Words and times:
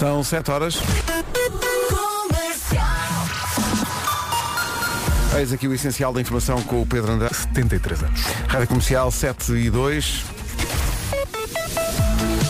São 0.00 0.24
7 0.24 0.50
horas. 0.50 0.78
Eis 5.36 5.52
aqui 5.52 5.68
o 5.68 5.74
essencial 5.74 6.10
da 6.10 6.22
informação 6.22 6.62
com 6.62 6.80
o 6.80 6.86
Pedro 6.86 7.12
André. 7.12 7.28
73 7.28 8.04
anos. 8.04 8.20
Rádio 8.48 8.68
Comercial 8.68 9.10
7 9.10 9.52
e 9.52 9.68
2. 9.68 10.24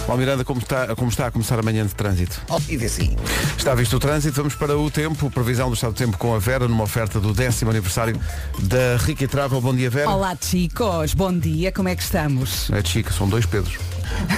Bom, 0.07 0.17
Miranda, 0.17 0.45
como 0.45 0.61
está, 0.61 0.95
como 0.95 1.11
está 1.11 1.27
a 1.27 1.31
começar 1.33 1.59
a 1.59 1.63
manhã 1.63 1.85
de 1.85 1.93
trânsito? 1.93 2.41
E 2.68 2.77
vê 2.77 2.89
sim. 2.89 3.16
Está 3.59 3.75
visto 3.75 3.96
o 3.96 3.98
trânsito, 3.98 4.37
vamos 4.37 4.55
para 4.55 4.79
o 4.79 4.89
tempo, 4.89 5.29
previsão 5.29 5.71
do 5.71 5.75
estado 5.75 5.93
do 5.93 5.96
tempo 5.96 6.17
com 6.19 6.32
a 6.32 6.39
Vera, 6.39 6.69
numa 6.69 6.85
oferta 6.85 7.19
do 7.19 7.35
décimo 7.35 7.73
aniversário 7.73 8.17
da 8.61 8.96
Rica 8.96 9.27
Travel. 9.27 9.61
Bom 9.61 9.75
dia, 9.75 9.91
Vera. 9.91 10.09
Olá 10.09 10.39
chicos, 10.41 11.14
bom 11.14 11.37
dia, 11.37 11.73
como 11.73 11.89
é 11.89 11.96
que 11.96 12.03
estamos? 12.03 12.71
É 12.71 12.80
chica, 12.85 13.12
são 13.12 13.29
dois 13.29 13.45
Pedros. 13.45 13.77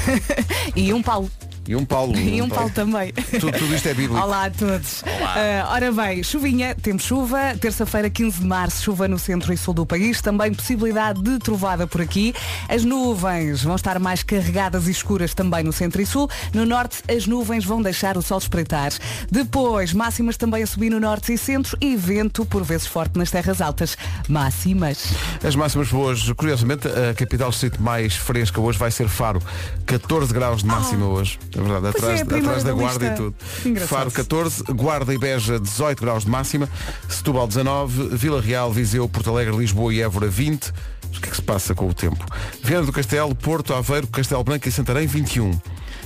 E 0.75 0.95
um 0.95 1.03
Paulo. 1.03 1.31
E 1.67 1.77
um 1.77 1.85
Paulo. 1.85 2.13
E 2.33 2.41
um 2.41 2.49
Paulo 2.49 2.71
também. 2.71 3.13
Tudo, 3.13 3.53
tudo 3.59 3.75
isto 3.75 3.89
é 3.89 3.95
bíblico. 3.95 4.21
Olá 4.21 4.47
a 4.47 4.51
todos. 4.51 5.05
Ah, 5.07 5.69
ora 5.73 5.93
bem, 5.93 6.23
chuvinha, 6.23 6.75
temos 6.75 7.03
chuva, 7.03 7.55
terça-feira 7.61 8.09
15 8.09 8.41
de 8.41 8.47
março, 8.47 8.83
chuva 8.83 9.07
no 9.07 9.19
centro 9.19 9.53
e 9.53 9.57
sul 9.57 9.75
do 9.75 9.85
país, 9.85 10.21
também 10.21 10.53
possibilidade 10.55 11.21
de 11.21 11.39
trovada 11.39 11.87
por 11.87 12.01
aqui. 12.01 12.35
As 12.69 12.85
nuvens 12.85 13.63
vão 13.63 13.77
estar 13.77 13.99
mais 13.99 14.23
carregadas 14.23 14.89
e 14.89 14.91
escuras 14.91 15.35
também 15.35 15.63
no 15.63 15.73
centro 15.73 16.01
e 16.01 16.07
sul. 16.07 16.29
No 16.55 16.65
norte, 16.65 17.03
as 17.09 17.27
nuvens 17.27 17.65
vão 17.65 17.83
deixar 17.83 18.17
o 18.17 18.23
sol 18.23 18.39
espreitar. 18.39 18.93
Depois, 19.31 19.93
máximas 19.93 20.37
também 20.37 20.63
a 20.63 20.67
subir 20.67 20.91
no 20.91 21.01
norte 21.01 21.33
e 21.35 21.39
centro 21.39 21.77
e 21.81 21.97
vento 21.97 22.47
por 22.47 22.63
vezes 22.63 22.87
forte 22.87 23.19
nas 23.19 23.31
terras 23.31 23.61
altas. 23.61 23.97
Máximas. 24.29 25.13
As 25.45 25.55
máximas 25.55 25.93
hoje, 25.93 26.35
curiosamente, 26.35 26.89
a 26.89 27.15
capital 27.15 27.51
distrito 27.51 27.83
mais 27.83 28.17
fresca 28.17 28.61
hoje 28.61 28.79
vai 28.79 28.91
ser 28.91 29.09
Faro. 29.09 29.43
14 29.87 30.33
graus 30.33 30.63
de 30.63 30.67
máxima 30.69 31.07
hoje. 31.07 31.39
É 31.55 31.61
verdade, 31.61 31.81
Pois 31.93 31.95
atrás, 31.97 32.21
é, 32.21 32.23
a 32.23 32.27
primeira 32.27 32.47
atrás 32.49 32.65
da 32.65 32.71
da 32.71 32.77
Guarda 32.77 33.09
lista. 33.09 33.15
e 33.15 33.25
tudo. 33.25 33.35
Engraçado. 33.69 33.89
Faro 33.99 34.11
14, 34.11 34.63
Guarda 34.73 35.15
e 35.15 35.19
Beja 35.19 35.61
18 35.61 36.01
graus 36.01 36.25
de 36.25 36.31
máxima, 36.31 36.69
Setúbal 37.09 37.47
19, 37.47 38.09
Vila 38.17 38.41
Real, 38.41 38.73
Viseu, 38.73 39.09
Porto 39.09 39.31
Alegre, 39.31 39.57
Lisboa 39.57 39.93
e 39.93 40.01
Évora 40.01 40.29
20. 40.29 40.69
O 40.69 41.21
que 41.21 41.29
é 41.29 41.31
que 41.31 41.37
se 41.37 41.43
passa 41.43 41.75
com 41.75 41.87
o 41.89 41.93
tempo? 41.95 42.25
Viana 42.63 42.87
do 42.87 42.93
Castelo, 42.93 43.35
Porto, 43.35 43.75
Aveiro, 43.75 44.07
Castelo 44.07 44.43
Branco 44.43 44.67
e 44.69 44.73
Santarém 44.73 45.07
21. 45.07 45.51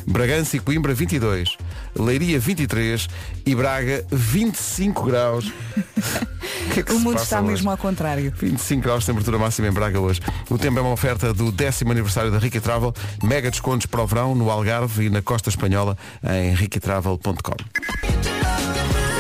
Bragança 0.07 0.57
e 0.57 0.61
Coimbra 0.61 0.95
22, 0.95 1.57
Leiria 1.99 2.39
23 2.39 3.09
e 3.45 3.55
Braga 3.55 4.05
25 4.11 5.03
graus. 5.05 5.53
O 6.67 6.69
que 6.77 6.81
é 6.81 6.83
que 6.83 6.93
O 6.93 6.99
mundo 7.01 7.17
está 7.23 7.41
hoje? 7.41 7.49
mesmo 7.49 7.71
ao 7.71 7.77
contrário. 7.79 8.33
25 8.37 8.83
graus 8.83 9.01
de 9.01 9.07
temperatura 9.07 9.39
máxima 9.39 9.69
em 9.69 9.73
Braga 9.73 10.01
hoje. 10.01 10.21
O 10.51 10.59
tempo 10.59 10.79
é 10.79 10.83
uma 10.83 10.93
oferta 10.93 11.33
do 11.33 11.51
décimo 11.53 11.93
aniversário 11.93 12.31
da 12.31 12.39
Rica 12.39 12.61
Travel. 12.61 12.93
Mega 13.23 13.51
descontos 13.51 13.87
para 13.87 14.03
o 14.03 14.07
verão 14.07 14.35
no 14.35 14.51
Algarve 14.51 15.07
e 15.07 15.11
na 15.11 15.23
Costa 15.23 15.49
Espanhola 15.49 15.97
em 16.25 16.55
riquitravel.com. 16.55 17.57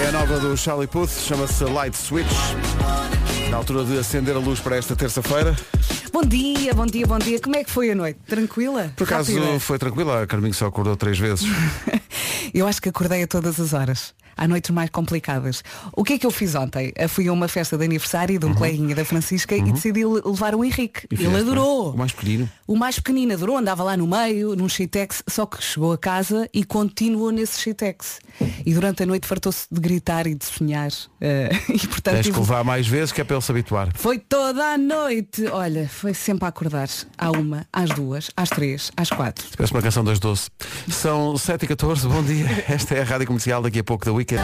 É 0.02 0.08
a 0.08 0.12
nova 0.12 0.38
do 0.40 0.56
Charlie 0.56 0.88
Puth, 0.88 1.10
chama-se 1.10 1.64
Light 1.64 1.96
Switch. 1.96 2.26
Na 3.50 3.58
altura 3.58 3.84
de 3.84 3.98
acender 3.98 4.34
a 4.36 4.38
luz 4.38 4.60
para 4.60 4.76
esta 4.76 4.94
terça-feira. 4.96 5.56
Bom 6.12 6.22
dia, 6.22 6.74
bom 6.74 6.86
dia, 6.86 7.06
bom 7.06 7.18
dia. 7.18 7.40
Como 7.40 7.56
é 7.56 7.64
que 7.64 7.70
foi 7.70 7.90
a 7.90 7.94
noite? 7.94 8.18
Tranquila? 8.26 8.92
Por 8.96 9.04
acaso 9.04 9.34
Rápida? 9.38 9.60
foi 9.60 9.78
tranquila, 9.78 10.22
a 10.22 10.26
Carminho 10.26 10.54
só 10.54 10.66
acordou 10.66 10.96
três 10.96 11.18
vezes. 11.18 11.46
Eu 12.52 12.66
acho 12.66 12.80
que 12.80 12.88
acordei 12.88 13.22
a 13.22 13.26
todas 13.26 13.60
as 13.60 13.72
horas. 13.72 14.14
Há 14.38 14.46
noites 14.46 14.70
mais 14.70 14.90
complicadas. 14.90 15.62
O 15.94 16.04
que 16.04 16.14
é 16.14 16.18
que 16.18 16.26
eu 16.26 16.30
fiz 16.30 16.54
ontem? 16.54 16.92
Eu 16.94 17.08
fui 17.08 17.26
a 17.26 17.32
uma 17.32 17.48
festa 17.48 17.78
de 17.78 17.84
aniversário 17.86 18.38
de 18.38 18.44
um 18.44 18.52
coleguinha 18.52 18.94
da 18.94 19.02
Francisca 19.02 19.56
e 19.56 19.62
decidi 19.62 20.04
le- 20.04 20.20
levar 20.22 20.54
o 20.54 20.62
Henrique. 20.62 21.00
Uhum. 21.04 21.08
E 21.10 21.14
Ele 21.14 21.24
fizeste, 21.24 21.40
adorou. 21.50 21.90
é? 21.90 21.94
O 21.94 21.96
mais 21.98 22.12
pequenino. 22.12 22.50
O 22.66 22.76
mais 22.76 22.96
pequenino 22.96 23.32
adorou, 23.32 23.56
andava 23.56 23.82
lá 23.82 23.96
no 23.96 24.06
meio, 24.06 24.54
num 24.54 24.68
shitex, 24.68 25.22
só 25.26 25.46
que 25.46 25.62
chegou 25.64 25.90
a 25.90 25.96
casa 25.98 26.48
e 26.52 26.64
continuou 26.64 27.30
nesse 27.30 27.58
shitex. 27.60 28.18
E 28.64 28.74
durante 28.74 29.02
a 29.02 29.06
noite 29.06 29.26
fartou-se 29.26 29.66
de 29.70 29.80
gritar 29.80 30.26
e 30.26 30.34
de 30.34 30.44
sonhar. 30.44 30.90
Eh, 31.20 31.50
e 31.72 31.86
portanto 31.86 32.14
Tens 32.14 32.28
que 32.30 32.38
levar 32.38 32.64
mais 32.64 32.86
vezes 32.86 33.12
que 33.12 33.20
é 33.20 33.24
para 33.24 33.36
ele 33.36 33.42
se 33.42 33.50
habituar. 33.50 33.88
foi 33.94 34.18
toda 34.18 34.62
a 34.74 34.78
noite. 34.78 35.46
Olha, 35.48 35.88
foi 35.88 36.14
sempre 36.14 36.44
a 36.44 36.48
acordar. 36.48 36.88
À 37.18 37.30
uma, 37.30 37.66
às 37.72 37.90
duas, 37.90 38.30
às 38.36 38.48
três, 38.48 38.90
às 38.96 39.10
quatro. 39.10 39.44
Parece 39.56 39.72
uma 39.72 39.82
canção 39.82 40.04
das 40.04 40.18
doce. 40.18 40.50
São 40.90 41.36
7 41.36 41.64
e 41.64 41.68
14 41.68 42.06
bom 42.08 42.22
dia. 42.22 42.46
Esta 42.68 42.94
é 42.94 43.00
a 43.02 43.04
Rádio 43.04 43.26
Comercial 43.26 43.62
daqui 43.62 43.78
a 43.78 43.84
pouco 43.84 44.04
da 44.04 44.12
Weekend. 44.12 44.42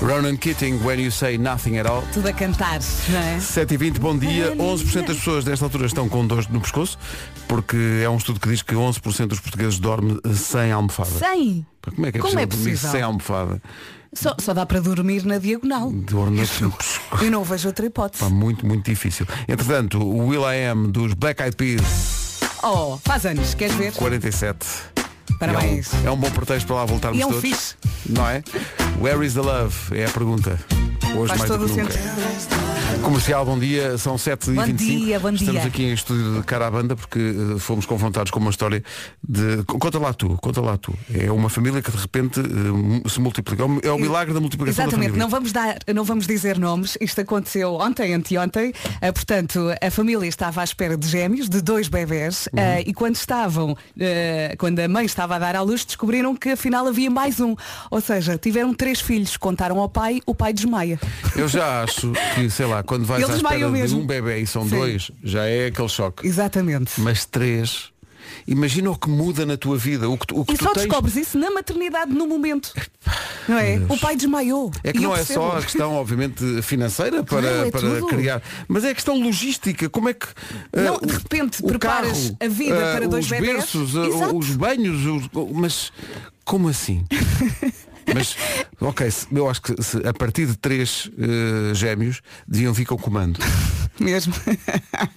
Ronan 0.00 0.36
Keating, 0.36 0.80
When 0.82 0.98
You 0.98 1.10
Say 1.10 1.36
Nothing 1.36 1.78
at 1.78 1.86
All. 1.86 2.02
Tudo 2.12 2.28
a 2.28 2.32
cantar, 2.32 2.80
não 3.08 3.18
é? 3.18 3.38
7 3.38 3.74
e 3.74 3.76
20 3.76 3.98
bom 4.00 4.16
dia. 4.16 4.56
11% 4.56 5.06
das 5.06 5.16
pessoas 5.18 5.44
desta 5.44 5.64
altura 5.66 5.86
estão 5.86 6.08
com 6.08 6.26
dores 6.26 6.48
no 6.48 6.60
pescoço, 6.60 6.98
porque 7.46 7.76
é 8.02 8.08
um 8.08 8.16
estudo 8.16 8.40
que 8.40 8.48
diz 8.48 8.62
que 8.62 8.74
11% 8.74 9.26
dos 9.26 9.40
portugueses 9.40 9.78
dorme 9.78 10.18
sem 10.34 10.72
almofada. 10.72 11.10
Sem. 11.10 11.66
Como 11.82 12.06
é 12.06 12.12
que 12.12 12.18
é 12.18 12.20
Como 12.20 12.32
possível 12.32 12.42
é 12.42 12.46
dormir 12.46 12.70
possível? 12.72 12.90
sem 12.90 13.02
almofada? 13.02 13.62
Só, 14.12 14.34
só 14.40 14.54
dá 14.54 14.64
para 14.66 14.80
dormir 14.80 15.24
na 15.24 15.38
diagonal. 15.38 15.90
Dor 15.92 16.30
no 16.30 16.38
pescoço. 16.38 17.00
Eu 17.22 17.30
não 17.30 17.44
vejo 17.44 17.68
outra 17.68 17.84
hipótese. 17.86 18.24
Pá, 18.24 18.30
muito, 18.30 18.66
muito 18.66 18.84
difícil. 18.90 19.26
Entretanto, 19.46 19.98
o 20.02 20.28
Will 20.28 20.42
I 20.50 20.66
Am 20.66 20.90
dos 20.90 21.12
Black 21.12 21.42
Eyed 21.42 21.56
Peas, 21.56 22.40
Oh, 22.62 22.98
faz 23.04 23.24
anos, 23.26 23.54
queres 23.54 23.74
ver? 23.76 23.92
47. 23.92 24.66
Parabéns. 25.40 25.92
É 25.94 25.96
um, 25.96 26.06
é 26.06 26.10
um 26.12 26.16
bom 26.16 26.30
pretexto 26.30 26.66
para 26.66 26.76
lá 26.76 26.84
voltarmos 26.84 27.18
E 27.18 27.22
é 27.22 27.26
um 27.26 27.30
todos. 27.30 27.42
fixe. 27.42 27.74
Não 28.08 28.28
é? 28.28 28.42
Where 29.00 29.24
is 29.26 29.34
the 29.34 29.40
love? 29.40 29.74
É 29.92 30.04
a 30.04 30.10
pergunta. 30.10 30.58
Hoje 31.16 31.34
Faz 31.34 31.40
mais 31.40 31.50
do 31.60 31.66
que 31.66 31.80
nunca. 31.80 31.92
sentido. 31.92 32.69
Comercial, 33.02 33.44
bom 33.44 33.58
dia, 33.58 33.96
são 33.98 34.18
7 34.18 34.50
e 34.50 34.54
Bom 34.54 34.64
25 34.64 35.04
dia, 35.04 35.20
bom 35.20 35.30
Estamos 35.30 35.60
dia. 35.62 35.68
aqui 35.70 35.82
em 35.84 35.92
estúdio 35.94 36.34
de 36.34 36.42
cara 36.42 36.66
à 36.66 36.70
banda 36.70 36.94
porque 36.94 37.18
eh, 37.18 37.58
fomos 37.58 37.86
confrontados 37.86 38.30
com 38.30 38.38
uma 38.38 38.50
história 38.50 38.82
de. 39.26 39.62
Conta 39.64 39.98
lá 39.98 40.12
tu, 40.12 40.36
conta 40.42 40.60
lá 40.60 40.76
tu. 40.76 40.92
É 41.12 41.30
uma 41.32 41.48
família 41.48 41.80
que 41.80 41.90
de 41.90 41.96
repente 41.96 42.40
eh, 42.40 43.08
se 43.08 43.20
multiplica. 43.20 43.62
É 43.62 43.90
o- 43.90 43.96
É 43.96 44.00
milagre 44.00 44.34
da 44.34 44.40
multiplicação 44.40 44.84
Exatamente, 44.84 45.12
da 45.12 45.18
não 45.18 45.28
vamos 45.28 45.50
dar, 45.52 45.76
não 45.94 46.04
vamos 46.04 46.26
dizer 46.26 46.58
nomes. 46.58 46.96
Isto 47.00 47.20
aconteceu 47.22 47.74
ontem, 47.74 48.12
anteontem. 48.14 48.72
Ah, 49.00 49.12
portanto, 49.12 49.60
a 49.80 49.90
família 49.90 50.26
estava 50.28 50.60
à 50.60 50.64
espera 50.64 50.96
de 50.96 51.08
gêmeos, 51.08 51.48
de 51.48 51.60
dois 51.62 51.88
bebés, 51.88 52.48
Uhum. 52.52 52.60
e 52.86 52.92
quando 52.92 53.14
estavam, 53.16 53.76
quando 54.58 54.78
a 54.80 54.88
mãe 54.88 55.04
estava 55.06 55.36
a 55.36 55.38
dar 55.38 55.56
à 55.56 55.62
luz, 55.62 55.84
descobriram 55.84 56.34
que 56.36 56.50
afinal 56.50 56.86
havia 56.86 57.10
mais 57.10 57.40
um. 57.40 57.54
Ou 57.90 58.00
seja, 58.00 58.36
tiveram 58.36 58.74
três 58.74 59.00
filhos, 59.00 59.36
contaram 59.36 59.78
ao 59.78 59.88
pai, 59.88 60.20
o 60.26 60.34
pai 60.34 60.52
desmaia. 60.52 60.98
Eu 61.36 61.48
já 61.48 61.82
acho 61.82 62.12
que, 62.34 62.50
sei 62.50 62.66
lá, 62.66 62.69
quando 62.84 63.04
vais 63.04 63.22
Eles 63.22 63.34
à 63.34 63.36
espera 63.38 63.58
de 63.66 63.72
mesmo. 63.72 64.00
um 64.00 64.06
bebê 64.06 64.38
e 64.40 64.46
são 64.46 64.62
Sim. 64.64 64.70
dois, 64.76 65.10
já 65.22 65.44
é 65.46 65.66
aquele 65.66 65.88
choque. 65.88 66.26
Exatamente. 66.26 66.92
Mas 67.00 67.24
três. 67.24 67.90
Imagina 68.46 68.90
o 68.90 68.96
que 68.96 69.08
muda 69.08 69.44
na 69.44 69.56
tua 69.56 69.76
vida. 69.76 70.08
O 70.08 70.16
que 70.16 70.26
tu, 70.28 70.38
o 70.40 70.44
que 70.44 70.54
E 70.54 70.56
só 70.56 70.72
tens. 70.72 70.84
descobres 70.86 71.16
isso 71.16 71.36
na 71.36 71.50
maternidade 71.50 72.12
no 72.12 72.26
momento. 72.28 72.72
Não 73.48 73.58
é? 73.58 73.80
O 73.88 73.98
pai 73.98 74.14
desmaiou. 74.16 74.70
É 74.84 74.92
que 74.92 75.00
não 75.00 75.14
é 75.14 75.24
só 75.24 75.58
a 75.58 75.62
questão, 75.62 75.94
obviamente, 75.94 76.62
financeira 76.62 77.24
para, 77.24 77.40
Não, 77.42 77.64
é 77.66 77.70
para 77.70 77.80
tudo. 77.80 78.06
criar, 78.06 78.40
mas 78.68 78.84
é 78.84 78.90
a 78.90 78.94
questão 78.94 79.20
logística. 79.20 79.88
Como 79.90 80.08
é 80.08 80.14
que 80.14 80.26
eh, 80.72 80.82
Não, 80.82 80.96
o- 80.96 81.00
de 81.06 81.12
repente, 81.12 81.62
preparas 81.62 82.12
carro, 82.30 82.36
a 82.40 82.48
vida 82.48 82.76
eh, 82.76 82.92
para 82.96 83.08
dois 83.08 83.24
os 83.24 83.30
berços, 83.30 83.94
Exato. 83.96 84.36
os 84.38 84.50
banhos, 84.56 85.04
os- 85.06 85.28
mas 85.52 85.92
como 86.44 86.68
assim? 86.68 87.04
mas, 88.14 88.36
ok, 88.80 89.08
eu 89.32 89.48
acho 89.50 89.62
que 89.62 89.74
a 90.06 90.12
partir 90.12 90.46
de 90.46 90.56
três 90.56 91.10
eh, 91.18 91.74
gêmeos 91.74 92.20
deviam 92.46 92.72
vir 92.72 92.84
com 92.86 92.96
comando. 92.96 93.38
Mesmo. 94.00 94.32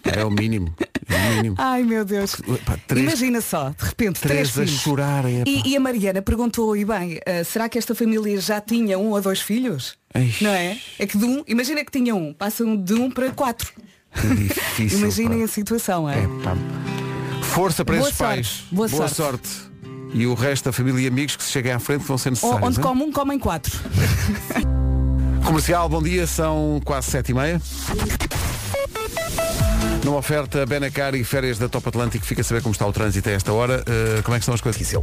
É 0.03 0.25
o 0.25 0.29
mínimo. 0.31 0.75
É 1.07 1.15
o 1.15 1.35
mínimo. 1.35 1.55
Ai 1.57 1.83
meu 1.83 2.03
Deus. 2.03 2.35
Três- 2.87 3.05
Imagina 3.07 3.39
só, 3.39 3.69
de 3.69 3.85
repente, 3.85 4.19
três, 4.19 4.51
Três 4.51 4.57
a 4.57 4.65
filhos. 4.71 4.81
chorarem. 4.81 5.41
epá. 5.41 5.49
E, 5.49 5.69
e 5.71 5.77
a 5.77 5.79
Mariana 5.79 6.21
perguntou, 6.21 6.75
e 6.75 6.83
bem, 6.83 7.19
ah, 7.25 7.43
será 7.45 7.69
que 7.69 7.77
esta 7.77 7.95
família 7.95 8.39
já 8.41 8.59
tinha 8.59 8.99
um 8.99 9.11
ou 9.11 9.21
dois 9.21 9.39
filhos? 9.39 9.95
Ai. 10.13 10.33
Não 10.41 10.49
é? 10.49 10.77
É 10.99 11.07
que 11.07 11.17
de 11.17 11.23
um, 11.23 11.43
imagina 11.47 11.83
que 11.85 11.91
tinha 11.91 12.13
um, 12.13 12.33
passam 12.33 12.75
de 12.75 12.93
um 12.93 13.09
para 13.09 13.31
quatro. 13.31 13.71
Difícil. 14.15 14.99
Imaginem 14.99 15.39
pá. 15.39 15.45
a 15.45 15.47
situação, 15.47 16.09
é? 16.09 16.23
Epá. 16.23 16.55
Força 17.41 17.85
para 17.85 17.95
Boa 17.95 18.07
esses 18.07 18.17
sorte. 18.17 18.33
pais. 18.35 18.63
Boa 18.71 18.87
sorte. 18.89 19.15
sorte. 19.15 19.49
E 20.13 20.27
o 20.27 20.33
resto 20.35 20.65
da 20.65 20.71
família 20.71 21.01
e 21.01 21.07
amigos 21.07 21.35
que 21.35 21.43
se 21.43 21.51
cheguem 21.51 21.71
à 21.71 21.79
frente 21.79 22.05
vão 22.05 22.17
ser 22.17 22.29
necessários. 22.29 22.61
Onde 22.61 22.77
hein? 22.77 22.83
come 22.83 23.03
um, 23.03 23.11
comem 23.11 23.39
quatro. 23.39 23.71
Comercial, 25.43 25.89
bom 25.89 26.01
dia, 26.01 26.25
são 26.27 26.79
quase 26.85 27.11
sete 27.11 27.31
e 27.31 27.33
meia. 27.33 27.61
Numa 30.03 30.17
oferta 30.17 30.65
Benacar 30.65 31.15
e 31.15 31.23
férias 31.23 31.57
da 31.57 31.69
Top 31.69 31.87
Atlântico, 31.87 32.25
fica 32.25 32.41
a 32.41 32.43
saber 32.43 32.61
como 32.61 32.73
está 32.73 32.85
o 32.85 32.91
trânsito 32.91 33.29
a 33.29 33.31
esta 33.31 33.53
hora. 33.53 33.81
Uh, 33.87 34.21
como 34.23 34.35
é 34.35 34.37
que 34.37 34.43
estão 34.43 34.53
as 34.53 34.59
coisas? 34.59 34.93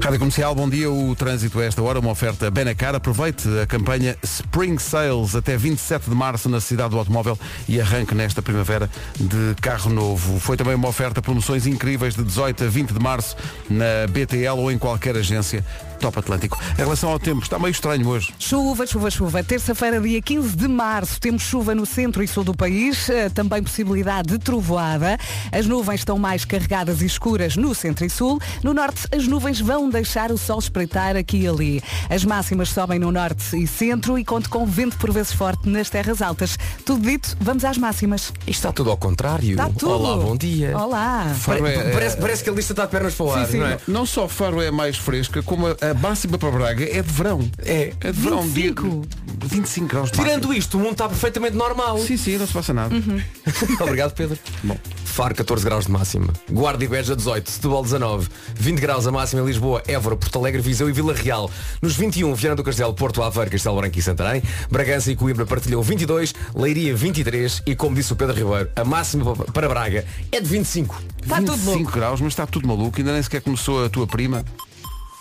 Rádio 0.00 0.18
Comercial, 0.20 0.54
bom 0.54 0.70
dia. 0.70 0.88
O 0.88 1.16
trânsito 1.16 1.58
a 1.58 1.64
esta 1.64 1.82
hora, 1.82 1.98
uma 1.98 2.12
oferta 2.12 2.48
Benacar. 2.48 2.94
Aproveite 2.94 3.48
a 3.60 3.66
campanha 3.66 4.16
Spring 4.22 4.78
Sales 4.78 5.34
até 5.34 5.56
27 5.56 6.08
de 6.08 6.14
março 6.14 6.48
na 6.48 6.60
cidade 6.60 6.90
do 6.90 6.98
automóvel 6.98 7.36
e 7.68 7.80
arranque 7.80 8.14
nesta 8.14 8.40
primavera 8.40 8.88
de 9.18 9.56
carro 9.60 9.90
novo. 9.90 10.38
Foi 10.38 10.56
também 10.56 10.76
uma 10.76 10.88
oferta 10.88 11.20
promoções 11.20 11.66
incríveis 11.66 12.14
de 12.14 12.22
18 12.22 12.62
a 12.62 12.68
20 12.68 12.92
de 12.92 13.00
março 13.00 13.36
na 13.68 14.06
BTL 14.08 14.56
ou 14.56 14.70
em 14.70 14.78
qualquer 14.78 15.16
agência 15.16 15.64
top 15.98 16.18
Atlântico. 16.18 16.58
Em 16.74 16.82
relação 16.82 17.10
ao 17.10 17.18
tempo, 17.18 17.42
está 17.42 17.58
meio 17.58 17.70
estranho 17.72 18.06
hoje. 18.08 18.32
Chuva, 18.38 18.86
chuva, 18.86 19.10
chuva. 19.10 19.42
Terça-feira, 19.42 20.00
dia 20.00 20.20
15 20.22 20.56
de 20.56 20.68
março, 20.68 21.20
temos 21.20 21.42
chuva 21.42 21.74
no 21.74 21.84
centro 21.84 22.22
e 22.22 22.28
sul 22.28 22.44
do 22.44 22.54
país, 22.54 23.08
eh, 23.10 23.28
também 23.28 23.62
possibilidade 23.62 24.28
de 24.28 24.38
trovoada. 24.38 25.18
As 25.52 25.66
nuvens 25.66 26.00
estão 26.00 26.18
mais 26.18 26.44
carregadas 26.44 27.02
e 27.02 27.06
escuras 27.06 27.56
no 27.56 27.74
centro 27.74 28.04
e 28.04 28.10
sul. 28.10 28.40
No 28.62 28.72
norte, 28.72 29.06
as 29.14 29.26
nuvens 29.26 29.60
vão 29.60 29.88
deixar 29.90 30.30
o 30.30 30.38
sol 30.38 30.58
espreitar 30.58 31.16
aqui 31.16 31.38
e 31.42 31.48
ali. 31.48 31.82
As 32.08 32.24
máximas 32.24 32.70
sobem 32.70 32.98
no 32.98 33.10
norte 33.10 33.56
e 33.62 33.66
centro 33.66 34.18
e 34.18 34.24
conto 34.24 34.48
com 34.50 34.64
vento 34.66 34.96
por 34.98 35.12
vezes 35.12 35.32
forte 35.32 35.68
nas 35.68 35.90
terras 35.90 36.22
altas. 36.22 36.58
Tudo 36.84 37.02
dito, 37.08 37.36
vamos 37.40 37.64
às 37.64 37.76
máximas. 37.76 38.32
Isto 38.46 38.50
está 38.50 38.72
tudo 38.72 38.90
ao 38.90 38.96
contrário. 38.96 39.50
Está 39.50 39.68
tudo. 39.68 39.90
Olá, 39.92 40.16
bom 40.16 40.36
dia. 40.36 40.76
Olá. 40.76 41.34
Pare- 41.44 41.66
é- 41.66 41.90
parece, 41.92 42.16
parece 42.16 42.44
que 42.44 42.50
a 42.50 42.52
lista 42.52 42.72
está 42.72 42.84
de 42.84 42.90
pernas 42.90 43.14
para 43.14 43.26
o 43.26 43.32
ar, 43.32 43.46
Sim, 43.46 43.52
sim, 43.52 43.58
não 43.58 43.66
é? 43.66 43.78
não 43.88 44.06
só 44.06 44.28
Faro 44.28 44.60
é 44.62 44.70
mais 44.70 44.96
fresca, 44.96 45.42
como 45.42 45.66
a, 45.66 45.76
a 45.90 45.94
máxima 45.94 46.38
para 46.38 46.50
Braga 46.50 46.84
é 46.84 47.02
de 47.02 47.12
verão. 47.12 47.48
É. 47.64 47.92
É 48.00 48.12
de 48.12 48.20
verão. 48.20 48.42
25. 48.42 48.82
Dia, 48.88 49.48
25 49.48 49.86
graus 49.88 50.10
de 50.10 50.18
Tirando 50.18 50.34
máxima. 50.44 50.56
isto, 50.56 50.76
o 50.76 50.80
mundo 50.80 50.92
está 50.92 51.08
perfeitamente 51.08 51.56
normal. 51.56 51.98
Sim, 51.98 52.16
sim, 52.16 52.36
não 52.38 52.46
se 52.46 52.52
passa 52.52 52.72
nada. 52.74 52.94
Obrigado, 53.80 54.12
Pedro. 54.14 54.38
Bom. 54.62 54.76
Faro 55.04 55.34
14 55.34 55.64
graus 55.64 55.86
de 55.86 55.92
máxima. 55.92 56.32
Guarda 56.50 56.84
e 56.84 56.88
Beja 56.88 57.16
18, 57.16 57.50
Setúbal 57.50 57.82
19, 57.82 58.28
20 58.54 58.78
graus 58.78 59.06
a 59.06 59.10
máxima 59.10 59.42
em 59.42 59.46
Lisboa, 59.46 59.82
Évora, 59.88 60.16
Porto 60.16 60.38
Alegre, 60.38 60.60
Viseu 60.60 60.88
e 60.88 60.92
Vila 60.92 61.12
Real. 61.12 61.50
Nos 61.82 61.96
21, 61.96 62.32
Viana 62.34 62.54
do 62.56 62.62
Castelo, 62.62 62.94
Porto 62.94 63.22
Aveiro, 63.22 63.50
Castelo 63.50 63.76
Branco 63.76 63.98
e 63.98 64.02
Santarém. 64.02 64.42
Bragança 64.70 65.10
e 65.10 65.16
Coimbra 65.16 65.44
partilham 65.44 65.82
22, 65.82 66.34
Leiria 66.54 66.94
23 66.94 67.62
e, 67.66 67.74
como 67.74 67.96
disse 67.96 68.12
o 68.12 68.16
Pedro 68.16 68.36
Ribeiro, 68.36 68.70
a 68.76 68.84
máxima 68.84 69.34
para 69.36 69.68
Braga 69.68 70.04
é 70.30 70.40
de 70.40 70.46
25. 70.48 71.02
Está 71.22 71.36
tudo 71.38 71.52
25 71.52 71.78
louco. 71.78 71.92
graus, 71.92 72.20
mas 72.20 72.32
está 72.32 72.46
tudo 72.46 72.68
maluco. 72.68 72.96
Ainda 72.98 73.12
nem 73.12 73.22
sequer 73.22 73.40
começou 73.40 73.84
a 73.84 73.88
tua 73.88 74.06
prima. 74.06 74.44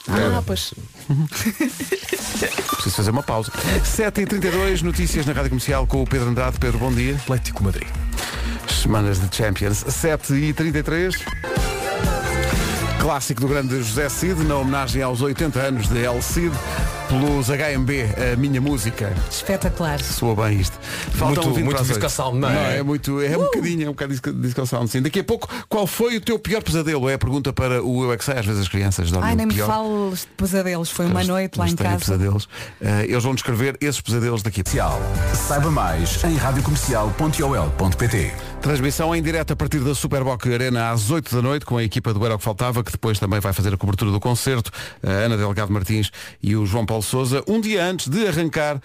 Ah, 0.10 0.42
pois. 0.46 0.74
Preciso 2.72 2.96
fazer 2.96 3.12
uma 3.12 3.24
pausa. 3.24 3.52
7h32, 3.84 4.82
notícias 4.82 5.26
na 5.26 5.34
Rádio 5.34 5.50
Comercial 5.50 5.86
com 5.86 6.02
o 6.02 6.08
Pedro 6.08 6.30
Andrade. 6.30 6.58
Pedro, 6.60 6.80
bom 6.80 6.92
dia. 6.92 7.16
Atlético 7.16 7.64
Madrid. 7.64 7.88
Semanas 8.70 9.20
de 9.20 9.36
Champions. 9.36 9.84
7h33. 9.84 11.16
Clássico 13.00 13.42
do 13.42 13.48
grande 13.48 13.82
José 13.82 14.10
Cid, 14.10 14.44
na 14.44 14.58
homenagem 14.58 15.02
aos 15.02 15.22
80 15.22 15.60
anos 15.60 15.88
de 15.88 16.04
El 16.04 16.22
Cid, 16.22 16.52
pelos 17.08 17.48
HMB, 17.50 17.92
a 18.34 18.36
minha 18.36 18.60
música. 18.60 19.14
Espetacular. 19.32 20.00
Soa 20.02 20.36
bem 20.36 20.60
isto. 20.60 20.78
Faltam 21.14 21.44
Muito- 21.44 21.56
20 21.56 21.66
muito 21.66 21.84
disco 21.84 22.10
sound, 22.10 22.38
não 22.40 22.50
é? 22.50 22.78
é 22.80 22.84
muito, 22.84 23.22
é 23.22 23.38
um 23.38 23.42
bocadinho, 23.44 23.84
é 23.86 23.90
um 23.90 23.94
bocado 23.94 24.12
disco, 24.12 24.32
disco 24.34 24.66
sound, 24.66 24.90
sim. 24.90 25.02
Daqui 25.02 25.20
a 25.20 25.24
pouco, 25.24 25.48
qual 25.70 25.88
foi 25.88 26.18
o 26.18 26.22
teu 26.22 26.38
pior 26.38 26.62
pesadelo? 26.62 27.08
É 27.10 27.14
a 27.14 27.18
pergunta 27.18 27.54
para 27.54 27.82
o 27.84 28.04
Eu 28.04 28.14
é 28.14 28.18
que 28.18 28.24
Sei. 28.26 28.38
Às 28.38 28.46
vezes 28.46 28.62
as 28.62 28.68
crianças 28.68 29.10
dormem 29.10 29.30
Ai, 29.30 29.36
nem 29.36 29.46
me 29.46 29.54
pior. 29.54 29.68
fales 29.68 30.22
de 30.22 30.28
pesadelos. 30.38 30.90
Foi 30.92 31.06
uma 31.06 31.20
Eles- 31.22 31.28
noite 31.30 31.58
lá 31.58 31.68
em 31.70 31.76
casa. 31.76 31.98
pesadelos. 32.00 32.48
Eh, 32.82 33.06
eles 33.08 33.24
vão 33.24 33.34
descrever 33.34 33.78
esses 33.80 34.02
pesadelos 34.02 34.44
daqui. 34.44 34.62
Saiba 35.48 35.72
mais 35.72 36.22
em 36.26 36.36
radiocomercial.ol.pt 36.36 38.32
Transmissão 38.62 39.16
em 39.16 39.22
direto 39.22 39.54
a 39.54 39.56
partir 39.56 39.80
da 39.80 39.94
Superboc 39.96 40.46
Arena 40.52 40.90
às 40.92 41.10
8 41.12 41.34
da 41.34 41.42
noite 41.42 41.66
com 41.66 41.78
a 41.78 41.84
equipa 41.84 42.12
do 42.14 42.26
Era 42.26 42.36
o 42.36 42.38
que 42.38 42.44
Faltava, 42.44 42.84
que 42.84 42.92
depois 42.92 43.18
também 43.20 43.40
vai 43.40 43.54
fazer 43.54 43.72
a 43.74 43.78
cobertura 43.78 44.10
do 44.12 44.20
concerto, 44.20 44.72
a 45.04 45.10
Ana 45.10 45.38
Delgado 45.38 45.72
Martins 45.72 46.12
e 46.42 46.56
o 46.56 46.66
João 46.66 46.86
Paulo 46.86 46.97
Souza, 47.02 47.44
um 47.48 47.60
dia 47.60 47.84
antes 47.86 48.08
de 48.08 48.28
arrancar 48.28 48.82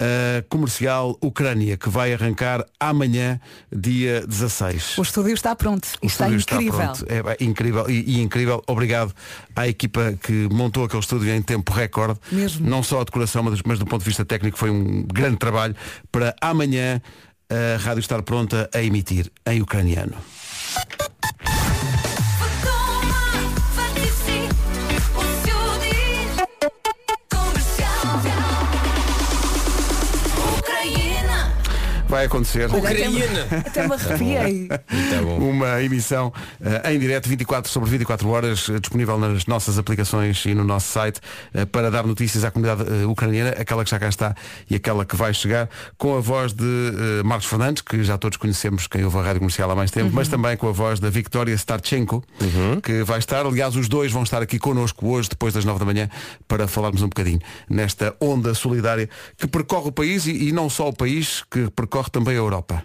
a 0.00 0.42
comercial 0.48 1.18
Ucrânia, 1.20 1.76
que 1.76 1.88
vai 1.88 2.12
arrancar 2.12 2.64
amanhã, 2.78 3.40
dia 3.72 4.24
16. 4.26 4.96
O 4.96 5.02
estúdio 5.02 5.34
está 5.34 5.56
pronto. 5.56 5.88
O 6.00 6.06
está 6.06 6.30
incrível. 6.30 6.72
pronto. 6.72 7.04
É, 7.08 7.22
pá, 7.22 7.36
incrível 7.40 7.90
e, 7.90 8.18
e 8.18 8.20
incrível. 8.20 8.62
Obrigado 8.66 9.12
à 9.56 9.66
equipa 9.66 10.16
que 10.22 10.48
montou 10.52 10.84
aquele 10.84 11.00
estúdio 11.00 11.34
em 11.34 11.42
tempo 11.42 11.72
recorde. 11.72 12.20
Mesmo. 12.30 12.68
Não 12.68 12.82
só 12.82 13.00
a 13.00 13.04
decoração, 13.04 13.42
mas, 13.42 13.60
mas 13.62 13.78
do 13.78 13.86
ponto 13.86 14.02
de 14.02 14.06
vista 14.06 14.24
técnico 14.24 14.56
foi 14.56 14.70
um 14.70 15.02
grande 15.02 15.36
trabalho 15.36 15.74
para 16.12 16.34
amanhã 16.40 17.02
a 17.50 17.78
rádio 17.78 18.00
estar 18.00 18.22
pronta 18.22 18.68
a 18.72 18.82
emitir 18.82 19.30
em 19.46 19.60
ucraniano. 19.60 20.14
Vai 32.08 32.24
acontecer. 32.24 32.74
Ucraniana. 32.74 33.46
Até 33.66 33.86
me 33.86 33.92
arrepiei. 33.94 34.68
Tá. 34.68 34.78
Uma 35.38 35.82
emissão 35.82 36.32
eh, 36.64 36.94
em 36.94 36.98
direto 36.98 37.28
24 37.28 37.70
sobre 37.70 37.90
24 37.90 38.28
horas, 38.30 38.66
eh, 38.70 38.80
disponível 38.80 39.18
nas 39.18 39.44
nossas 39.44 39.78
aplicações 39.78 40.42
e 40.46 40.54
no 40.54 40.64
nosso 40.64 40.90
site, 40.90 41.20
eh, 41.52 41.66
para 41.66 41.90
dar 41.90 42.06
notícias 42.06 42.44
à 42.44 42.50
comunidade 42.50 43.04
ucraniana, 43.04 43.50
aquela 43.50 43.84
que 43.84 43.90
já 43.90 43.98
cá 43.98 44.08
está 44.08 44.34
e 44.70 44.76
aquela 44.76 45.04
que 45.04 45.16
vai 45.16 45.34
chegar, 45.34 45.68
com 45.98 46.16
a 46.16 46.20
voz 46.20 46.54
de 46.54 46.64
Marcos 47.24 47.46
Fernandes, 47.46 47.82
que 47.82 48.02
já 48.02 48.16
todos 48.16 48.38
conhecemos 48.38 48.86
quem 48.86 49.04
ouve 49.04 49.18
a 49.18 49.22
rádio 49.22 49.40
comercial 49.40 49.70
há 49.70 49.76
mais 49.76 49.90
tempo, 49.90 50.10
mas 50.12 50.28
também 50.28 50.56
com 50.56 50.68
a 50.68 50.72
voz 50.72 50.98
da 50.98 51.10
Victoria 51.10 51.54
Starchenko, 51.54 52.24
que 52.82 53.02
vai 53.02 53.18
estar, 53.18 53.44
aliás, 53.44 53.76
os 53.76 53.88
dois 53.88 54.10
vão 54.10 54.22
estar 54.22 54.40
aqui 54.40 54.58
connosco 54.58 55.06
hoje, 55.06 55.28
depois 55.28 55.52
das 55.52 55.64
9 55.64 55.78
da 55.78 55.84
manhã, 55.84 56.08
para 56.46 56.66
falarmos 56.66 57.02
um 57.02 57.08
bocadinho 57.08 57.40
nesta 57.68 58.14
onda 58.20 58.54
solidária 58.54 59.08
que 59.36 59.46
percorre 59.46 59.88
o 59.88 59.92
país 59.92 60.26
e, 60.26 60.48
e 60.48 60.52
não 60.52 60.70
só 60.70 60.88
o 60.88 60.92
país, 60.92 61.44
que 61.50 61.70
percorre 61.70 61.97
também 62.10 62.34
a 62.34 62.38
Europa. 62.38 62.84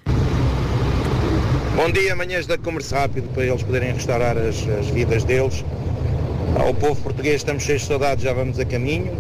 Bom 1.76 1.92
dia, 1.92 2.16
manhãs 2.16 2.46
da 2.46 2.58
Comércio 2.58 2.96
Rápido, 2.96 3.28
para 3.34 3.44
eles 3.46 3.64
poderem 3.64 3.94
restaurar 3.94 4.38
as, 4.38 4.56
as 4.80 4.88
vidas 4.88 5.24
deles. 5.24 5.66
Ao 6.56 6.74
povo 6.74 7.02
português 7.02 7.38
estamos 7.38 7.64
cheios 7.64 7.82
de 7.82 7.88
saudades, 7.88 8.24
já 8.24 8.32
vamos 8.32 8.60
a 8.60 8.66
caminho. 8.66 9.12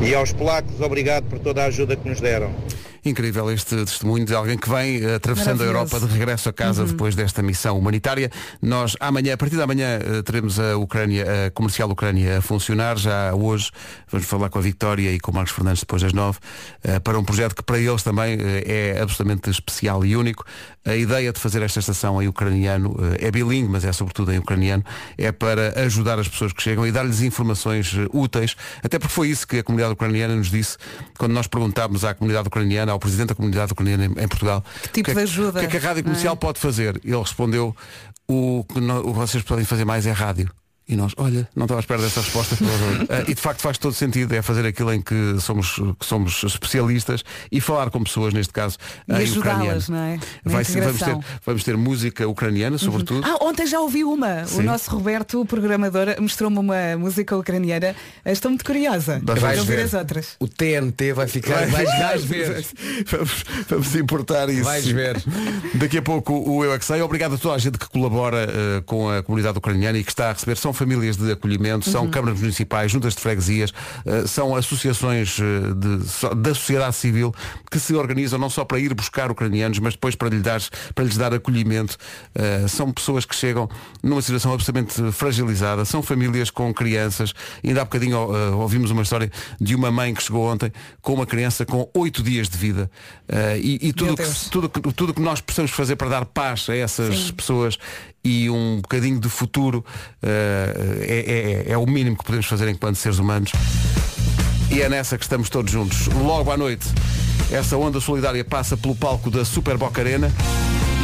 E 0.00 0.14
aos 0.14 0.32
polacos, 0.32 0.80
obrigado 0.80 1.24
por 1.24 1.38
toda 1.38 1.62
a 1.62 1.66
ajuda 1.66 1.94
que 1.94 2.08
nos 2.08 2.20
deram. 2.20 2.50
Incrível 3.04 3.50
este 3.50 3.76
testemunho 3.84 4.24
de 4.24 4.34
alguém 4.34 4.58
que 4.58 4.68
vem 4.68 5.02
eh, 5.02 5.14
atravessando 5.14 5.62
a. 5.62 5.68
Europa 5.68 6.00
de 6.00 6.06
regresso 6.06 6.48
a 6.48 6.52
casa 6.52 6.84
depois 6.84 7.14
desta 7.14 7.42
missão 7.42 7.78
humanitária. 7.78 8.30
Nós 8.60 8.96
amanhã, 9.00 9.34
a 9.34 9.36
partir 9.36 9.56
da 9.56 9.66
manhã, 9.66 9.98
eh, 10.00 10.22
teremos 10.22 10.58
a 10.58 10.76
Ucrânia, 10.76 11.46
a 11.46 11.50
comercial 11.50 11.90
Ucrânia 11.90 12.38
a 12.38 12.40
funcionar. 12.40 12.96
Já 12.96 13.34
hoje 13.34 13.70
vamos 14.10 14.26
falar 14.26 14.48
com 14.48 14.58
a 14.58 14.62
Vitória 14.62 15.12
e 15.12 15.20
com 15.20 15.30
o 15.30 15.34
Marcos 15.34 15.52
Fernandes 15.52 15.80
depois 15.80 16.02
das 16.02 16.12
nove, 16.12 16.38
eh, 16.82 16.98
para 16.98 17.18
um 17.18 17.24
projeto 17.24 17.54
que 17.54 17.62
para 17.62 17.78
eles 17.78 18.02
também 18.02 18.38
é 18.40 18.98
absolutamente 19.00 19.50
especial 19.50 20.04
e 20.04 20.16
único. 20.16 20.44
A 20.88 20.96
ideia 20.96 21.32
de 21.32 21.38
fazer 21.38 21.62
esta 21.62 21.80
estação 21.80 22.22
em 22.22 22.28
ucraniano 22.28 22.96
eh, 23.20 23.26
é 23.26 23.30
bilingue, 23.30 23.68
mas 23.68 23.84
é 23.84 23.92
sobretudo 23.92 24.32
em 24.32 24.38
ucraniano, 24.38 24.82
é 25.16 25.30
para 25.30 25.78
ajudar 25.84 26.18
as 26.18 26.26
pessoas 26.26 26.52
que 26.52 26.62
chegam 26.62 26.86
e 26.86 26.90
dar-lhes 26.90 27.20
informações 27.20 27.94
eh, 27.94 28.06
úteis, 28.12 28.56
até 28.82 28.98
porque 28.98 29.12
foi 29.12 29.28
isso 29.28 29.46
que 29.46 29.58
a 29.58 29.62
comunidade 29.62 29.92
ucraniana 29.92 30.34
nos 30.34 30.50
disse 30.50 30.78
quando 31.18 31.32
nós 31.32 31.46
perguntámos 31.46 32.04
à 32.04 32.14
comunidade 32.14 32.48
ucraniana, 32.48 32.92
ao 32.92 32.98
presidente 32.98 33.28
da 33.28 33.34
comunidade 33.34 33.72
ucraniana 33.72 34.06
em, 34.06 34.24
em 34.24 34.28
Portugal, 34.28 34.64
Que 34.82 34.88
tipo 34.88 35.10
o 35.10 35.12
é 35.12 35.14
de 35.14 35.20
ajuda, 35.20 35.58
O 35.58 35.60
que 35.60 35.66
é 35.66 35.68
que 35.68 35.76
a 35.76 35.88
rádio 35.88 36.02
comercial 36.04 36.34
é? 36.34 36.36
pode 36.36 36.58
fazer? 36.58 37.00
Ele 37.04 37.18
respondeu, 37.18 37.76
que 38.26 38.32
o 38.32 38.64
que 38.64 38.80
vocês 39.12 39.42
podem 39.42 39.64
fazer 39.64 39.84
mais 39.84 40.06
é 40.06 40.12
rádio. 40.12 40.50
E 40.88 40.96
nós, 40.96 41.12
olha, 41.18 41.46
não 41.54 41.64
estava 41.66 41.80
à 41.80 41.82
espera 41.82 42.00
dessa 42.00 42.20
resposta. 42.20 42.56
Ah, 43.10 43.24
e 43.28 43.34
de 43.34 43.40
facto 43.40 43.60
faz 43.60 43.76
todo 43.76 43.92
sentido, 43.92 44.32
é 44.34 44.40
fazer 44.40 44.64
aquilo 44.66 44.90
em 44.92 45.02
que 45.02 45.36
somos, 45.40 45.74
que 45.98 46.06
somos 46.06 46.42
especialistas 46.44 47.22
e 47.52 47.60
falar 47.60 47.90
com 47.90 48.02
pessoas, 48.02 48.32
neste 48.32 48.52
caso, 48.54 48.78
E 49.06 49.12
em 49.12 49.16
ajudá-las, 49.16 49.36
ucraniano. 49.36 49.82
não 49.90 49.98
é? 49.98 50.18
Vai 50.44 50.64
ser- 50.64 50.82
vamos, 50.82 51.00
ter, 51.02 51.18
vamos 51.44 51.64
ter 51.64 51.76
música 51.76 52.26
ucraniana, 52.26 52.78
sobretudo. 52.78 53.20
Ah, 53.26 53.36
ontem 53.44 53.66
já 53.66 53.80
ouvi 53.80 54.02
uma. 54.02 54.46
Sim. 54.46 54.60
O 54.60 54.62
nosso 54.62 54.90
Roberto, 54.90 55.40
o 55.42 55.44
programador, 55.46 56.06
mostrou-me 56.20 56.58
uma 56.58 56.96
música 56.96 57.36
ucraniana. 57.36 57.94
Estou 58.24 58.50
muito 58.50 58.64
curiosa. 58.64 59.20
Vais 59.22 59.40
Vou 59.40 59.50
ouvir 59.58 59.76
ver. 59.76 59.82
as 59.84 59.92
outras. 59.94 60.28
O 60.40 60.48
TNT 60.48 61.12
vai 61.12 61.28
ficar. 61.28 61.66
Vais, 61.66 61.88
vais 61.98 62.24
ver. 62.24 62.64
Vamos, 63.10 63.44
vamos 63.68 63.94
importar 63.94 64.48
isso. 64.48 64.64
Vais 64.64 64.86
ver. 64.86 65.22
Daqui 65.74 65.98
a 65.98 66.02
pouco 66.02 66.32
o 66.32 66.64
Eu 66.64 66.72
é 66.72 66.78
que 66.78 66.84
Sei. 66.84 67.02
Obrigado 67.02 67.34
a 67.34 67.38
toda 67.38 67.54
a 67.54 67.58
gente 67.58 67.76
que 67.78 67.88
colabora 67.90 68.38
eh, 68.48 68.82
com 68.86 69.10
a 69.10 69.22
comunidade 69.22 69.58
ucraniana 69.58 69.98
e 69.98 70.02
que 70.04 70.10
está 70.10 70.30
a 70.30 70.32
receber. 70.32 70.56
São 70.56 70.72
famílias 70.78 71.16
de 71.16 71.30
acolhimento, 71.32 71.90
são 71.90 72.08
câmaras 72.08 72.40
municipais, 72.40 72.90
juntas 72.90 73.14
de 73.14 73.20
freguesias, 73.20 73.72
eh, 74.06 74.26
são 74.26 74.54
associações 74.56 75.38
eh, 75.40 75.74
de- 75.74 76.34
da 76.36 76.54
sociedade 76.54 76.96
civil 76.96 77.34
que 77.70 77.78
se 77.78 77.94
organizam 77.94 78.38
não 78.38 78.48
só 78.48 78.64
para 78.64 78.78
ir 78.78 78.94
buscar 78.94 79.30
ucranianos, 79.30 79.78
mas 79.80 79.94
depois 79.94 80.14
para, 80.14 80.28
lhe 80.28 80.40
dar, 80.40 80.60
para 80.94 81.04
lhes 81.04 81.16
dar 81.16 81.34
acolhimento. 81.34 81.96
Eh, 82.34 82.66
são 82.68 82.90
pessoas 82.92 83.24
que 83.24 83.34
chegam 83.34 83.68
numa 84.02 84.22
situação 84.22 84.52
absolutamente 84.52 85.12
fragilizada, 85.12 85.84
são 85.84 86.02
famílias 86.02 86.50
com 86.50 86.72
crianças. 86.72 87.32
Ainda 87.64 87.82
há 87.82 87.84
bocadinho 87.84 88.18
ouvimos 88.56 88.90
uma 88.90 89.02
história 89.02 89.30
de 89.60 89.74
uma 89.74 89.90
mãe 89.90 90.14
que 90.14 90.22
chegou 90.22 90.46
ontem 90.50 90.72
com 91.02 91.14
uma 91.14 91.26
criança 91.26 91.66
com 91.66 91.88
oito 91.94 92.22
dias 92.22 92.48
de 92.48 92.56
vida. 92.56 92.90
E 93.60 93.88
e 93.88 93.92
tudo 93.92 94.16
que, 94.16 94.50
tudo 94.50 94.68
tudo 94.92 95.14
que 95.14 95.20
nós 95.20 95.40
precisamos 95.40 95.70
fazer 95.72 95.96
para 95.96 96.08
dar 96.08 96.24
paz 96.24 96.66
a 96.68 96.76
essas 96.76 97.16
Sim. 97.16 97.32
pessoas 97.32 97.78
e 98.24 98.50
um 98.50 98.76
bocadinho 98.82 99.18
de 99.20 99.28
futuro 99.28 99.84
eh, 100.22 101.64
é, 101.66 101.68
é- 101.68 101.72
é 101.72 101.78
o 101.78 101.86
mínimo 101.86 102.16
que 102.16 102.24
podemos 102.24 102.46
fazer 102.46 102.68
enquanto 102.68 102.96
seres 102.96 103.18
humanos. 103.18 103.52
E 104.70 104.82
é 104.82 104.88
nessa 104.88 105.16
que 105.16 105.24
estamos 105.24 105.48
todos 105.48 105.70
juntos. 105.72 106.08
Logo 106.08 106.50
à 106.50 106.56
noite, 106.56 106.86
essa 107.50 107.76
onda 107.76 108.00
solidária 108.00 108.44
passa 108.44 108.76
pelo 108.76 108.94
palco 108.94 109.30
da 109.30 109.44
Super 109.44 109.76
Boca 109.78 110.00
Arena 110.00 110.30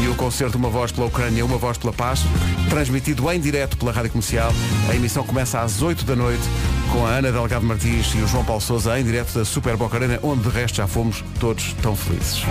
e 0.04 0.08
o 0.08 0.14
concerto 0.16 0.58
Uma 0.58 0.68
Voz 0.68 0.92
pela 0.92 1.06
Ucrânia, 1.06 1.44
Uma 1.44 1.56
Voz 1.56 1.78
pela 1.78 1.92
Paz, 1.92 2.20
transmitido 2.68 3.30
em 3.32 3.40
direto 3.40 3.76
pela 3.78 3.90
Rádio 3.92 4.10
Comercial. 4.10 4.52
A 4.90 4.94
emissão 4.94 5.24
começa 5.24 5.60
às 5.60 5.80
8 5.80 6.04
da 6.04 6.14
noite 6.14 6.42
com 6.92 7.06
a 7.06 7.10
Ana 7.10 7.32
Delgado 7.32 7.64
Martins 7.64 8.12
e 8.14 8.18
o 8.18 8.28
João 8.28 8.44
Paulo 8.44 8.60
Souza 8.60 8.98
em 9.00 9.04
direto 9.04 9.32
da 9.38 9.44
Super 9.46 9.76
Boca 9.76 9.96
Arena, 9.96 10.18
onde 10.22 10.42
de 10.42 10.48
resto 10.50 10.76
já 10.76 10.86
fomos 10.86 11.24
todos 11.40 11.72
tão 11.80 11.96
felizes. 11.96 12.42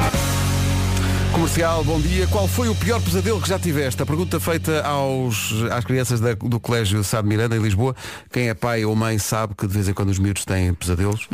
Comercial, 1.33 1.83
bom 1.83 1.99
dia. 1.99 2.27
Qual 2.27 2.47
foi 2.47 2.69
o 2.69 2.75
pior 2.75 3.01
pesadelo 3.01 3.41
que 3.41 3.49
já 3.49 3.57
tiveste? 3.57 3.99
A 4.01 4.05
pergunta 4.05 4.39
feita 4.39 4.83
aos, 4.83 5.51
às 5.71 5.83
crianças 5.83 6.19
da- 6.19 6.35
do 6.35 6.59
Colégio 6.59 7.03
Sá 7.03 7.23
Miranda, 7.23 7.55
em 7.55 7.59
Lisboa. 7.59 7.95
Quem 8.31 8.49
é 8.49 8.53
pai 8.53 8.85
ou 8.85 8.95
mãe 8.95 9.17
sabe 9.17 9.55
que 9.55 9.65
de 9.65 9.73
vez 9.73 9.87
em 9.89 9.93
quando 9.93 10.09
os 10.09 10.19
miúdos 10.19 10.45
têm 10.45 10.73
pesadelos. 10.75 11.27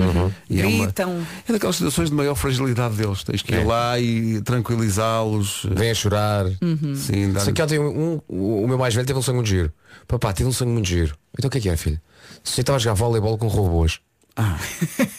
E 0.49 0.61
é, 0.61 0.65
uma, 0.67 0.85
Gritam. 0.85 1.21
é 1.47 1.51
daquelas 1.51 1.75
situações 1.75 2.09
de 2.09 2.15
maior 2.15 2.35
fragilidade 2.35 2.95
deles. 2.95 3.23
Tens 3.25 3.41
que 3.41 3.53
ir 3.53 3.59
É. 3.61 3.63
lá 3.65 3.99
e 3.99 4.41
tranquilizá-los. 4.41 5.65
Vem 5.69 5.91
a 5.91 5.93
chorar. 5.95 6.45
Sim, 6.95 7.33
dar 7.33 7.41
Sei 7.41 7.51
que 7.53 7.61
ontem 7.61 7.77
um, 7.79 8.21
um- 8.29 8.63
o 8.63 8.67
meu 8.67 8.77
mais 8.77 8.95
velho 8.95 9.05
teve 9.05 9.19
um 9.19 9.21
sonho 9.21 9.35
muito 9.35 9.47
giro. 9.49 9.71
Papá, 10.07 10.31
tive 10.31 10.47
um 10.47 10.53
sonho 10.53 10.71
muito 10.71 10.87
giro. 10.87 11.13
Então 11.37 11.49
o 11.49 11.51
que 11.51 11.57
é 11.57 11.61
que 11.61 11.69
é, 11.69 11.75
filho? 11.75 11.99
Se 12.41 12.59
eu 12.59 12.61
estava 12.61 12.77
a 12.77 12.79
jogar 12.79 12.93
voleibol 12.95 13.37
com 13.37 13.47
robôs. 13.47 13.99